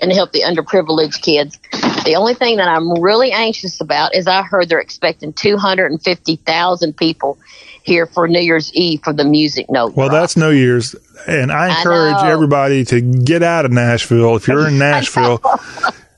and 0.02 0.12
to 0.12 0.16
help 0.16 0.32
the 0.32 0.42
underprivileged 0.42 1.22
kids. 1.22 1.58
The 2.06 2.16
only 2.16 2.34
thing 2.34 2.58
that 2.58 2.68
I'm 2.68 3.02
really 3.02 3.32
anxious 3.32 3.82
about 3.82 4.16
is 4.16 4.28
I 4.28 4.42
heard 4.44 4.70
they're 4.70 4.80
expecting 4.80 5.34
250,000 5.34 6.96
people 6.96 7.38
here 7.84 8.06
for 8.06 8.28
New 8.28 8.40
Year's 8.40 8.74
Eve 8.74 9.02
for 9.04 9.14
the 9.14 9.24
music 9.24 9.70
note. 9.70 9.96
Well, 9.96 10.10
that's 10.10 10.36
New 10.38 10.52
Year's, 10.52 10.96
and 11.28 11.52
I 11.52 11.68
I 11.68 11.78
encourage 11.78 12.22
know. 12.24 12.30
everybody 12.30 12.84
to 12.86 13.02
get 13.02 13.44
out 13.44 13.66
of 13.66 13.72
Nashville. 13.72 14.36
If 14.36 14.48
you're 14.48 14.68
in 14.68 14.78
Nashville, 14.80 15.42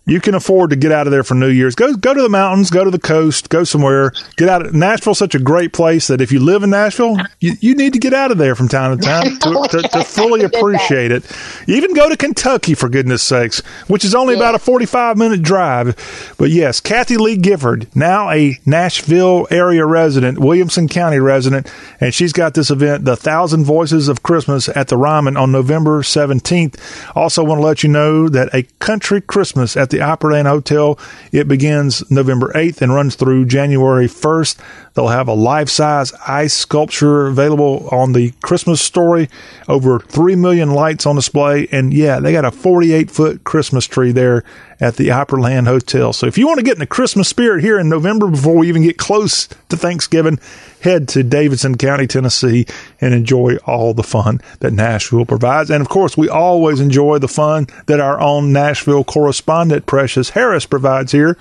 you 0.09 0.19
can 0.19 0.33
afford 0.33 0.71
to 0.71 0.75
get 0.75 0.91
out 0.91 1.05
of 1.05 1.11
there 1.11 1.23
for 1.23 1.35
New 1.35 1.49
Year's. 1.49 1.75
Go 1.75 1.93
go 1.93 2.15
to 2.15 2.21
the 2.21 2.29
mountains, 2.29 2.71
go 2.71 2.83
to 2.83 2.89
the 2.89 2.99
coast, 2.99 3.49
go 3.49 3.63
somewhere. 3.63 4.11
Get 4.37 4.49
out. 4.49 4.65
Of, 4.65 4.73
Nashville's 4.73 5.19
such 5.19 5.35
a 5.35 5.39
great 5.39 5.71
place 5.71 6.07
that 6.07 6.19
if 6.19 6.31
you 6.31 6.39
live 6.39 6.63
in 6.63 6.71
Nashville, 6.71 7.17
you, 7.39 7.53
you 7.61 7.75
need 7.75 7.93
to 7.93 7.99
get 7.99 8.13
out 8.13 8.31
of 8.31 8.39
there 8.39 8.55
from 8.55 8.67
time 8.67 8.97
to 8.97 9.05
time 9.05 9.37
to, 9.39 9.67
to, 9.69 9.87
to 9.87 10.03
fully 10.03 10.43
appreciate 10.43 11.11
it. 11.11 11.23
Even 11.67 11.93
go 11.93 12.09
to 12.09 12.17
Kentucky 12.17 12.73
for 12.73 12.89
goodness 12.89 13.21
sakes, 13.21 13.59
which 13.87 14.03
is 14.03 14.15
only 14.15 14.33
about 14.33 14.55
a 14.55 14.59
45 14.59 15.15
minute 15.15 15.43
drive. 15.43 15.95
But 16.39 16.49
yes, 16.49 16.79
Kathie 16.79 17.17
Lee 17.17 17.37
Gifford, 17.37 17.87
now 17.95 18.31
a 18.31 18.57
Nashville 18.65 19.47
area 19.51 19.85
resident, 19.85 20.39
Williamson 20.39 20.87
County 20.87 21.19
resident, 21.19 21.71
and 22.01 22.13
she's 22.15 22.33
got 22.33 22.55
this 22.55 22.71
event, 22.71 23.05
the 23.05 23.15
Thousand 23.15 23.63
Voices 23.63 24.07
of 24.07 24.23
Christmas 24.23 24.69
at 24.69 24.87
the 24.87 24.97
Ryman 24.97 25.37
on 25.37 25.51
November 25.51 26.01
17th. 26.01 26.79
Also 27.15 27.43
want 27.43 27.59
to 27.59 27.65
let 27.65 27.83
you 27.83 27.89
know 27.89 28.27
that 28.27 28.49
a 28.55 28.63
country 28.79 29.21
Christmas 29.21 29.77
at 29.77 29.91
the 29.91 29.98
Opryland 29.99 30.47
Hotel, 30.47 30.97
it 31.31 31.47
begins 31.47 32.09
November 32.09 32.51
8th 32.53 32.81
and 32.81 32.93
runs 32.93 33.15
through 33.15 33.45
January 33.45 34.07
1st. 34.07 34.57
They'll 34.93 35.07
have 35.07 35.27
a 35.27 35.33
life-size 35.33 36.13
ice 36.27 36.53
sculpture 36.53 37.27
available 37.27 37.87
on 37.91 38.13
the 38.13 38.31
Christmas 38.41 38.81
story, 38.81 39.29
over 39.67 39.99
3 39.99 40.35
million 40.35 40.71
lights 40.71 41.05
on 41.05 41.15
display, 41.15 41.67
and 41.71 41.93
yeah, 41.93 42.19
they 42.19 42.31
got 42.31 42.45
a 42.45 42.51
48-foot 42.51 43.43
Christmas 43.43 43.85
tree 43.85 44.11
there 44.11 44.43
at 44.79 44.95
the 44.95 45.09
Opryland 45.09 45.67
Hotel. 45.67 46.13
So 46.13 46.25
if 46.27 46.37
you 46.37 46.47
want 46.47 46.59
to 46.59 46.63
get 46.63 46.73
in 46.73 46.79
the 46.79 46.87
Christmas 46.87 47.27
spirit 47.27 47.63
here 47.63 47.77
in 47.77 47.89
November 47.89 48.29
before 48.29 48.55
we 48.55 48.69
even 48.69 48.83
get 48.83 48.97
close 48.97 49.47
to 49.47 49.77
Thanksgiving, 49.77 50.39
head 50.81 51.07
to 51.09 51.23
Davidson 51.23 51.77
County, 51.77 52.07
Tennessee 52.07 52.65
and 53.01 53.13
enjoy 53.13 53.57
all 53.65 53.93
the 53.93 54.03
fun 54.03 54.39
that 54.59 54.71
Nashville 54.71 55.25
provides. 55.25 55.69
And 55.69 55.81
of 55.81 55.89
course, 55.89 56.15
we 56.15 56.29
always 56.29 56.79
enjoy 56.79 57.19
the 57.19 57.27
fun 57.27 57.67
that 57.87 57.99
our 57.99 58.19
own 58.19 58.53
Nashville 58.53 59.03
correspondent 59.03 59.85
Precious 59.85 60.29
Harris 60.29 60.65
provides 60.65 61.11
here 61.11 61.37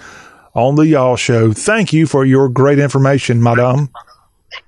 on 0.54 0.74
the 0.74 0.86
Y'all 0.86 1.16
Show. 1.16 1.52
Thank 1.52 1.92
you 1.92 2.06
for 2.06 2.24
your 2.24 2.48
great 2.48 2.78
information, 2.78 3.42
madam. 3.42 3.90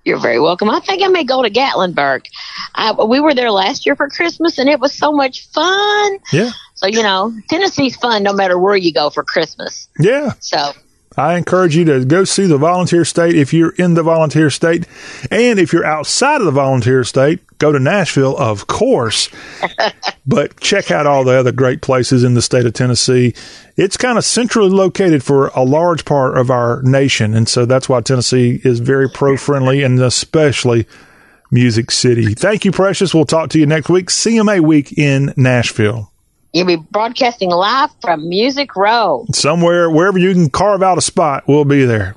You're 0.04 0.20
very 0.20 0.40
welcome. 0.40 0.70
I 0.70 0.80
think 0.80 1.02
I 1.02 1.08
may 1.08 1.24
go 1.24 1.42
to 1.42 1.50
Gatlinburg. 1.50 2.26
I, 2.74 2.92
we 2.92 3.18
were 3.18 3.34
there 3.34 3.50
last 3.50 3.86
year 3.86 3.96
for 3.96 4.08
Christmas, 4.08 4.58
and 4.58 4.68
it 4.68 4.78
was 4.78 4.92
so 4.92 5.10
much 5.10 5.48
fun. 5.48 6.18
Yeah. 6.32 6.50
So 6.80 6.86
you 6.86 7.02
know, 7.02 7.34
Tennessee's 7.48 7.96
fun 7.96 8.22
no 8.22 8.32
matter 8.32 8.58
where 8.58 8.74
you 8.74 8.90
go 8.90 9.10
for 9.10 9.22
Christmas. 9.22 9.86
Yeah. 9.98 10.32
So 10.40 10.72
I 11.14 11.36
encourage 11.36 11.76
you 11.76 11.84
to 11.84 12.06
go 12.06 12.24
see 12.24 12.46
the 12.46 12.56
volunteer 12.56 13.04
state 13.04 13.34
if 13.34 13.52
you're 13.52 13.72
in 13.72 13.92
the 13.92 14.02
volunteer 14.02 14.48
state. 14.48 14.86
And 15.30 15.58
if 15.58 15.74
you're 15.74 15.84
outside 15.84 16.40
of 16.40 16.46
the 16.46 16.52
volunteer 16.52 17.04
state, 17.04 17.40
go 17.58 17.70
to 17.70 17.78
Nashville, 17.78 18.34
of 18.38 18.66
course. 18.66 19.28
but 20.26 20.58
check 20.60 20.90
out 20.90 21.06
all 21.06 21.24
the 21.24 21.38
other 21.38 21.52
great 21.52 21.82
places 21.82 22.24
in 22.24 22.32
the 22.32 22.40
state 22.40 22.64
of 22.64 22.72
Tennessee. 22.72 23.34
It's 23.76 23.98
kind 23.98 24.16
of 24.16 24.24
centrally 24.24 24.70
located 24.70 25.22
for 25.22 25.48
a 25.48 25.62
large 25.62 26.06
part 26.06 26.38
of 26.38 26.50
our 26.50 26.80
nation. 26.80 27.34
And 27.34 27.46
so 27.46 27.66
that's 27.66 27.90
why 27.90 28.00
Tennessee 28.00 28.58
is 28.64 28.80
very 28.80 29.10
pro 29.10 29.36
friendly 29.36 29.82
and 29.82 30.00
especially 30.00 30.86
Music 31.50 31.90
City. 31.90 32.32
Thank 32.32 32.64
you, 32.64 32.72
Precious. 32.72 33.12
We'll 33.12 33.26
talk 33.26 33.50
to 33.50 33.58
you 33.58 33.66
next 33.66 33.90
week. 33.90 34.06
CMA 34.06 34.60
week 34.60 34.96
in 34.96 35.34
Nashville. 35.36 36.09
You'll 36.52 36.66
be 36.66 36.76
broadcasting 36.76 37.50
live 37.50 37.90
from 38.00 38.28
Music 38.28 38.74
Row. 38.76 39.26
Somewhere, 39.32 39.90
wherever 39.90 40.18
you 40.18 40.32
can 40.32 40.50
carve 40.50 40.82
out 40.82 40.98
a 40.98 41.02
spot, 41.02 41.44
we'll 41.46 41.64
be 41.64 41.84
there. 41.84 42.16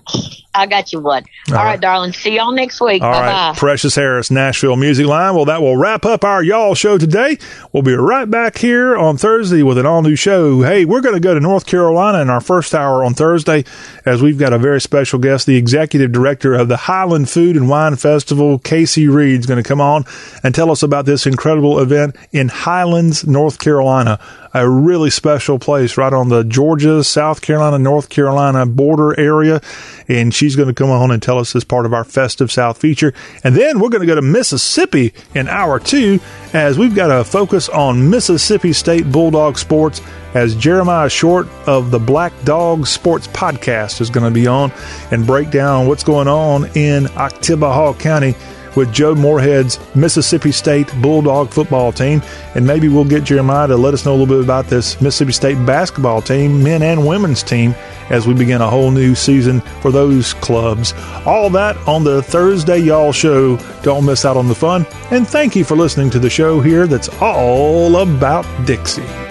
I 0.53 0.67
got 0.67 0.93
you 0.93 0.99
one. 0.99 1.23
All 1.49 1.55
All 1.55 1.63
right. 1.63 1.71
right, 1.71 1.81
darling. 1.81 2.13
See 2.13 2.35
y'all 2.35 2.51
next 2.51 2.79
week. 2.79 3.01
All 3.01 3.11
bye 3.11 3.27
right. 3.27 3.57
Precious 3.57 3.95
Harris, 3.95 4.29
Nashville 4.29 4.75
Music 4.75 5.05
Line. 5.05 5.35
Well, 5.35 5.45
that 5.45 5.61
will 5.61 5.77
wrap 5.77 6.05
up 6.05 6.23
our 6.23 6.43
Y'all 6.43 6.75
show 6.75 6.97
today. 6.97 7.37
We'll 7.71 7.83
be 7.83 7.93
right 7.93 8.29
back 8.29 8.57
here 8.57 8.95
on 8.95 9.17
Thursday 9.17 9.63
with 9.63 9.77
an 9.77 9.85
all 9.85 10.01
new 10.01 10.15
show. 10.15 10.61
Hey, 10.61 10.85
we're 10.85 11.01
going 11.01 11.15
to 11.15 11.19
go 11.21 11.33
to 11.33 11.39
North 11.39 11.65
Carolina 11.65 12.21
in 12.21 12.29
our 12.29 12.41
first 12.41 12.75
hour 12.75 13.03
on 13.03 13.13
Thursday 13.13 13.63
as 14.05 14.21
we've 14.21 14.37
got 14.37 14.53
a 14.53 14.57
very 14.59 14.81
special 14.81 15.19
guest, 15.19 15.45
the 15.45 15.55
executive 15.55 16.11
director 16.11 16.53
of 16.53 16.67
the 16.67 16.77
Highland 16.77 17.29
Food 17.29 17.55
and 17.55 17.69
Wine 17.69 17.95
Festival, 17.95 18.59
Casey 18.59 19.07
Reed's 19.07 19.45
going 19.45 19.61
to 19.61 19.67
come 19.67 19.81
on 19.81 20.05
and 20.43 20.53
tell 20.53 20.69
us 20.71 20.83
about 20.83 21.05
this 21.05 21.25
incredible 21.25 21.79
event 21.79 22.15
in 22.31 22.49
Highlands, 22.49 23.25
North 23.25 23.59
Carolina. 23.59 24.19
A 24.53 24.69
really 24.69 25.09
special 25.09 25.57
place 25.57 25.97
right 25.97 26.13
on 26.13 26.29
the 26.29 26.43
Georgia, 26.43 27.03
South 27.03 27.41
Carolina, 27.41 27.79
North 27.79 28.09
Carolina 28.09 28.65
border 28.65 29.19
area. 29.19 29.61
And 30.07 30.33
she's 30.33 30.55
going 30.55 30.67
to 30.67 30.73
come 30.73 30.91
on 30.91 31.11
and 31.11 31.21
tell 31.21 31.39
us 31.39 31.55
as 31.55 31.63
part 31.63 31.85
of 31.85 31.93
our 31.93 32.03
Festive 32.03 32.51
South 32.51 32.77
feature. 32.77 33.13
And 33.43 33.55
then 33.55 33.79
we're 33.79 33.89
going 33.89 34.01
to 34.01 34.07
go 34.07 34.15
to 34.15 34.21
Mississippi 34.21 35.13
in 35.33 35.47
hour 35.47 35.79
two 35.79 36.19
as 36.53 36.77
we've 36.77 36.93
got 36.93 37.09
a 37.09 37.23
focus 37.23 37.67
on 37.69 38.09
Mississippi 38.09 38.73
State 38.73 39.11
Bulldog 39.11 39.57
sports 39.57 40.01
as 40.33 40.55
Jeremiah 40.55 41.09
Short 41.09 41.47
of 41.67 41.91
the 41.91 41.99
Black 41.99 42.33
Dog 42.43 42.87
Sports 42.87 43.27
Podcast 43.27 44.01
is 44.01 44.09
going 44.09 44.25
to 44.25 44.33
be 44.33 44.47
on 44.47 44.71
and 45.11 45.25
break 45.25 45.51
down 45.51 45.87
what's 45.87 46.03
going 46.03 46.27
on 46.27 46.65
in 46.75 47.05
Oktibbeha 47.05 47.99
County 47.99 48.35
with 48.75 48.93
Joe 48.93 49.15
Moorhead's 49.15 49.79
Mississippi 49.95 50.51
State 50.51 50.93
Bulldog 51.01 51.49
football 51.49 51.91
team. 51.91 52.21
And 52.55 52.65
maybe 52.65 52.89
we'll 52.89 53.05
get 53.05 53.23
Jeremiah 53.23 53.67
to 53.67 53.77
let 53.77 53.93
us 53.93 54.05
know 54.05 54.11
a 54.11 54.17
little 54.17 54.35
bit 54.35 54.43
about 54.43 54.67
this 54.67 54.99
Mississippi 55.01 55.33
State 55.33 55.65
basketball 55.65 56.21
team, 56.21 56.63
men 56.63 56.81
and 56.81 57.05
women's 57.05 57.43
team, 57.43 57.75
as 58.09 58.27
we 58.27 58.33
begin 58.33 58.61
a 58.61 58.69
whole 58.69 58.91
new 58.91 59.15
season 59.15 59.61
for 59.81 59.91
those 59.91 60.33
clubs. 60.35 60.93
All 61.25 61.49
that 61.51 61.77
on 61.87 62.03
the 62.03 62.21
Thursday 62.23 62.77
Y'all 62.77 63.11
show. 63.11 63.57
Don't 63.81 64.05
miss 64.05 64.25
out 64.25 64.37
on 64.37 64.47
the 64.47 64.55
fun. 64.55 64.85
And 65.11 65.27
thank 65.27 65.55
you 65.55 65.63
for 65.63 65.75
listening 65.75 66.09
to 66.11 66.19
the 66.19 66.29
show 66.29 66.59
here 66.59 66.87
that's 66.87 67.09
all 67.21 67.97
about 67.97 68.45
Dixie. 68.65 69.22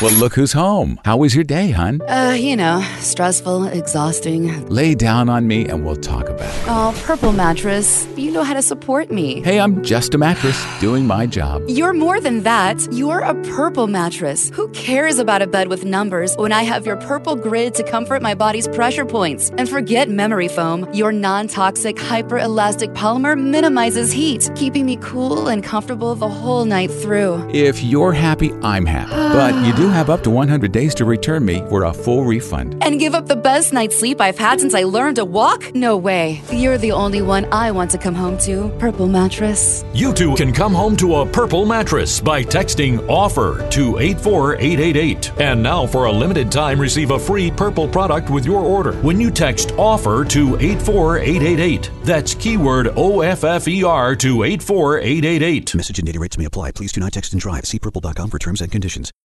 Well, 0.00 0.12
look 0.12 0.34
who's 0.34 0.52
home. 0.52 1.00
How 1.04 1.16
was 1.16 1.34
your 1.34 1.42
day, 1.42 1.72
hun? 1.72 2.00
Uh, 2.02 2.36
you 2.38 2.54
know, 2.54 2.86
stressful, 3.00 3.66
exhausting. 3.66 4.64
Lay 4.68 4.94
down 4.94 5.28
on 5.28 5.48
me 5.48 5.66
and 5.66 5.84
we'll 5.84 5.96
talk 5.96 6.28
about 6.28 6.54
it. 6.54 6.62
Oh, 6.68 7.02
Purple 7.02 7.32
Mattress, 7.32 8.06
you 8.16 8.30
know 8.30 8.44
how 8.44 8.54
to 8.54 8.62
support 8.62 9.10
me. 9.10 9.42
Hey, 9.42 9.58
I'm 9.58 9.82
just 9.82 10.14
a 10.14 10.18
mattress 10.18 10.64
doing 10.78 11.04
my 11.04 11.26
job. 11.26 11.64
You're 11.66 11.94
more 11.94 12.20
than 12.20 12.44
that. 12.44 12.86
You're 12.92 13.18
a 13.18 13.34
purple 13.56 13.88
mattress. 13.88 14.50
Who 14.50 14.68
cares 14.68 15.18
about 15.18 15.42
a 15.42 15.48
bed 15.48 15.66
with 15.66 15.84
numbers 15.84 16.36
when 16.36 16.52
I 16.52 16.62
have 16.62 16.86
your 16.86 16.98
purple 16.98 17.34
grid 17.34 17.74
to 17.74 17.82
comfort 17.82 18.22
my 18.22 18.34
body's 18.34 18.68
pressure 18.68 19.04
points? 19.04 19.50
And 19.58 19.68
forget 19.68 20.08
memory 20.08 20.46
foam. 20.46 20.88
Your 20.94 21.10
non 21.10 21.48
toxic, 21.48 21.96
hyperelastic 21.96 22.90
polymer 22.90 23.36
minimizes 23.36 24.12
heat, 24.12 24.48
keeping 24.54 24.86
me 24.86 24.96
cool 25.00 25.48
and 25.48 25.64
comfortable 25.64 26.14
the 26.14 26.28
whole 26.28 26.64
night 26.66 26.92
through. 26.92 27.50
If 27.52 27.82
you're 27.82 28.12
happy, 28.12 28.52
I'm 28.62 28.86
happy. 28.86 29.10
But 29.10 29.66
you 29.66 29.72
do 29.74 29.87
have 29.88 30.10
up 30.10 30.22
to 30.24 30.30
100 30.30 30.72
days 30.72 30.94
to 30.96 31.04
return 31.04 31.44
me 31.44 31.64
for 31.68 31.84
a 31.84 31.92
full 31.92 32.24
refund. 32.24 32.82
And 32.82 32.98
give 33.00 33.14
up 33.14 33.26
the 33.26 33.36
best 33.36 33.72
night's 33.72 33.98
sleep 33.98 34.20
I've 34.20 34.38
had 34.38 34.60
since 34.60 34.74
I 34.74 34.84
learned 34.84 35.16
to 35.16 35.24
walk? 35.24 35.74
No 35.74 35.96
way. 35.96 36.40
You're 36.52 36.78
the 36.78 36.92
only 36.92 37.22
one 37.22 37.46
I 37.52 37.70
want 37.70 37.90
to 37.92 37.98
come 37.98 38.14
home 38.14 38.38
to. 38.38 38.68
Purple 38.78 39.06
Mattress. 39.06 39.84
You 39.94 40.12
too 40.12 40.34
can 40.34 40.52
come 40.52 40.74
home 40.74 40.96
to 40.96 41.16
a 41.16 41.26
purple 41.26 41.64
mattress 41.66 42.20
by 42.20 42.42
texting 42.42 42.98
OFFER 43.08 43.70
to 43.70 43.98
84888. 43.98 45.40
And 45.40 45.62
now, 45.62 45.86
for 45.86 46.06
a 46.06 46.12
limited 46.12 46.50
time, 46.50 46.80
receive 46.80 47.10
a 47.10 47.18
free 47.18 47.50
purple 47.50 47.88
product 47.88 48.30
with 48.30 48.44
your 48.44 48.60
order 48.60 48.92
when 49.02 49.20
you 49.20 49.30
text 49.30 49.70
OFFER 49.70 50.28
to 50.30 50.56
84888. 50.58 51.90
That's 52.04 52.34
keyword 52.34 52.88
O 52.96 53.20
F 53.20 53.44
F 53.44 53.68
E 53.68 53.82
R 53.84 54.16
to 54.16 54.44
84888. 54.44 55.74
Message 55.74 55.98
and 55.98 56.06
data 56.06 56.18
rates 56.18 56.38
may 56.38 56.44
apply. 56.44 56.72
Please 56.72 56.92
do 56.92 57.00
not 57.00 57.12
text 57.12 57.32
and 57.32 57.40
drive. 57.40 57.64
See 57.64 57.78
purple.com 57.78 58.30
for 58.30 58.38
terms 58.38 58.60
and 58.60 58.72
conditions. 58.72 59.12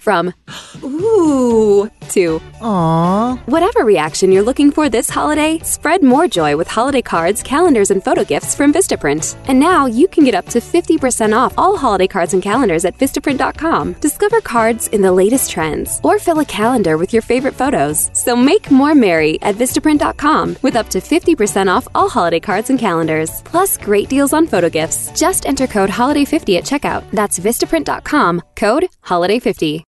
From 0.00 0.32
ooh 0.82 1.90
to 2.08 2.40
aww. 2.60 3.38
Whatever 3.46 3.84
reaction 3.84 4.32
you're 4.32 4.42
looking 4.42 4.70
for 4.70 4.88
this 4.88 5.10
holiday, 5.10 5.58
spread 5.58 6.02
more 6.02 6.26
joy 6.26 6.56
with 6.56 6.68
holiday 6.68 7.02
cards, 7.02 7.42
calendars, 7.42 7.90
and 7.90 8.02
photo 8.02 8.24
gifts 8.24 8.54
from 8.54 8.72
Vistaprint. 8.72 9.36
And 9.46 9.60
now 9.60 9.84
you 9.84 10.08
can 10.08 10.24
get 10.24 10.34
up 10.34 10.46
to 10.46 10.58
50% 10.58 11.36
off 11.36 11.52
all 11.58 11.76
holiday 11.76 12.06
cards 12.06 12.32
and 12.32 12.42
calendars 12.42 12.86
at 12.86 12.96
Vistaprint.com. 12.96 13.92
Discover 14.00 14.40
cards 14.40 14.88
in 14.88 15.02
the 15.02 15.12
latest 15.12 15.50
trends 15.50 16.00
or 16.02 16.18
fill 16.18 16.40
a 16.40 16.46
calendar 16.46 16.96
with 16.96 17.12
your 17.12 17.22
favorite 17.22 17.54
photos. 17.54 18.10
So 18.14 18.34
make 18.34 18.70
more 18.70 18.94
merry 18.94 19.40
at 19.42 19.56
Vistaprint.com 19.56 20.56
with 20.62 20.76
up 20.76 20.88
to 20.90 21.00
50% 21.00 21.68
off 21.68 21.86
all 21.94 22.08
holiday 22.08 22.40
cards 22.40 22.70
and 22.70 22.78
calendars. 22.78 23.42
Plus 23.42 23.76
great 23.76 24.08
deals 24.08 24.32
on 24.32 24.46
photo 24.46 24.70
gifts. 24.70 25.12
Just 25.12 25.44
enter 25.44 25.66
code 25.66 25.90
HOLIDAY50 25.90 26.56
at 26.56 26.64
checkout. 26.64 27.04
That's 27.10 27.38
Vistaprint.com, 27.38 28.42
code 28.56 28.88
HOLIDAY50. 29.04 29.89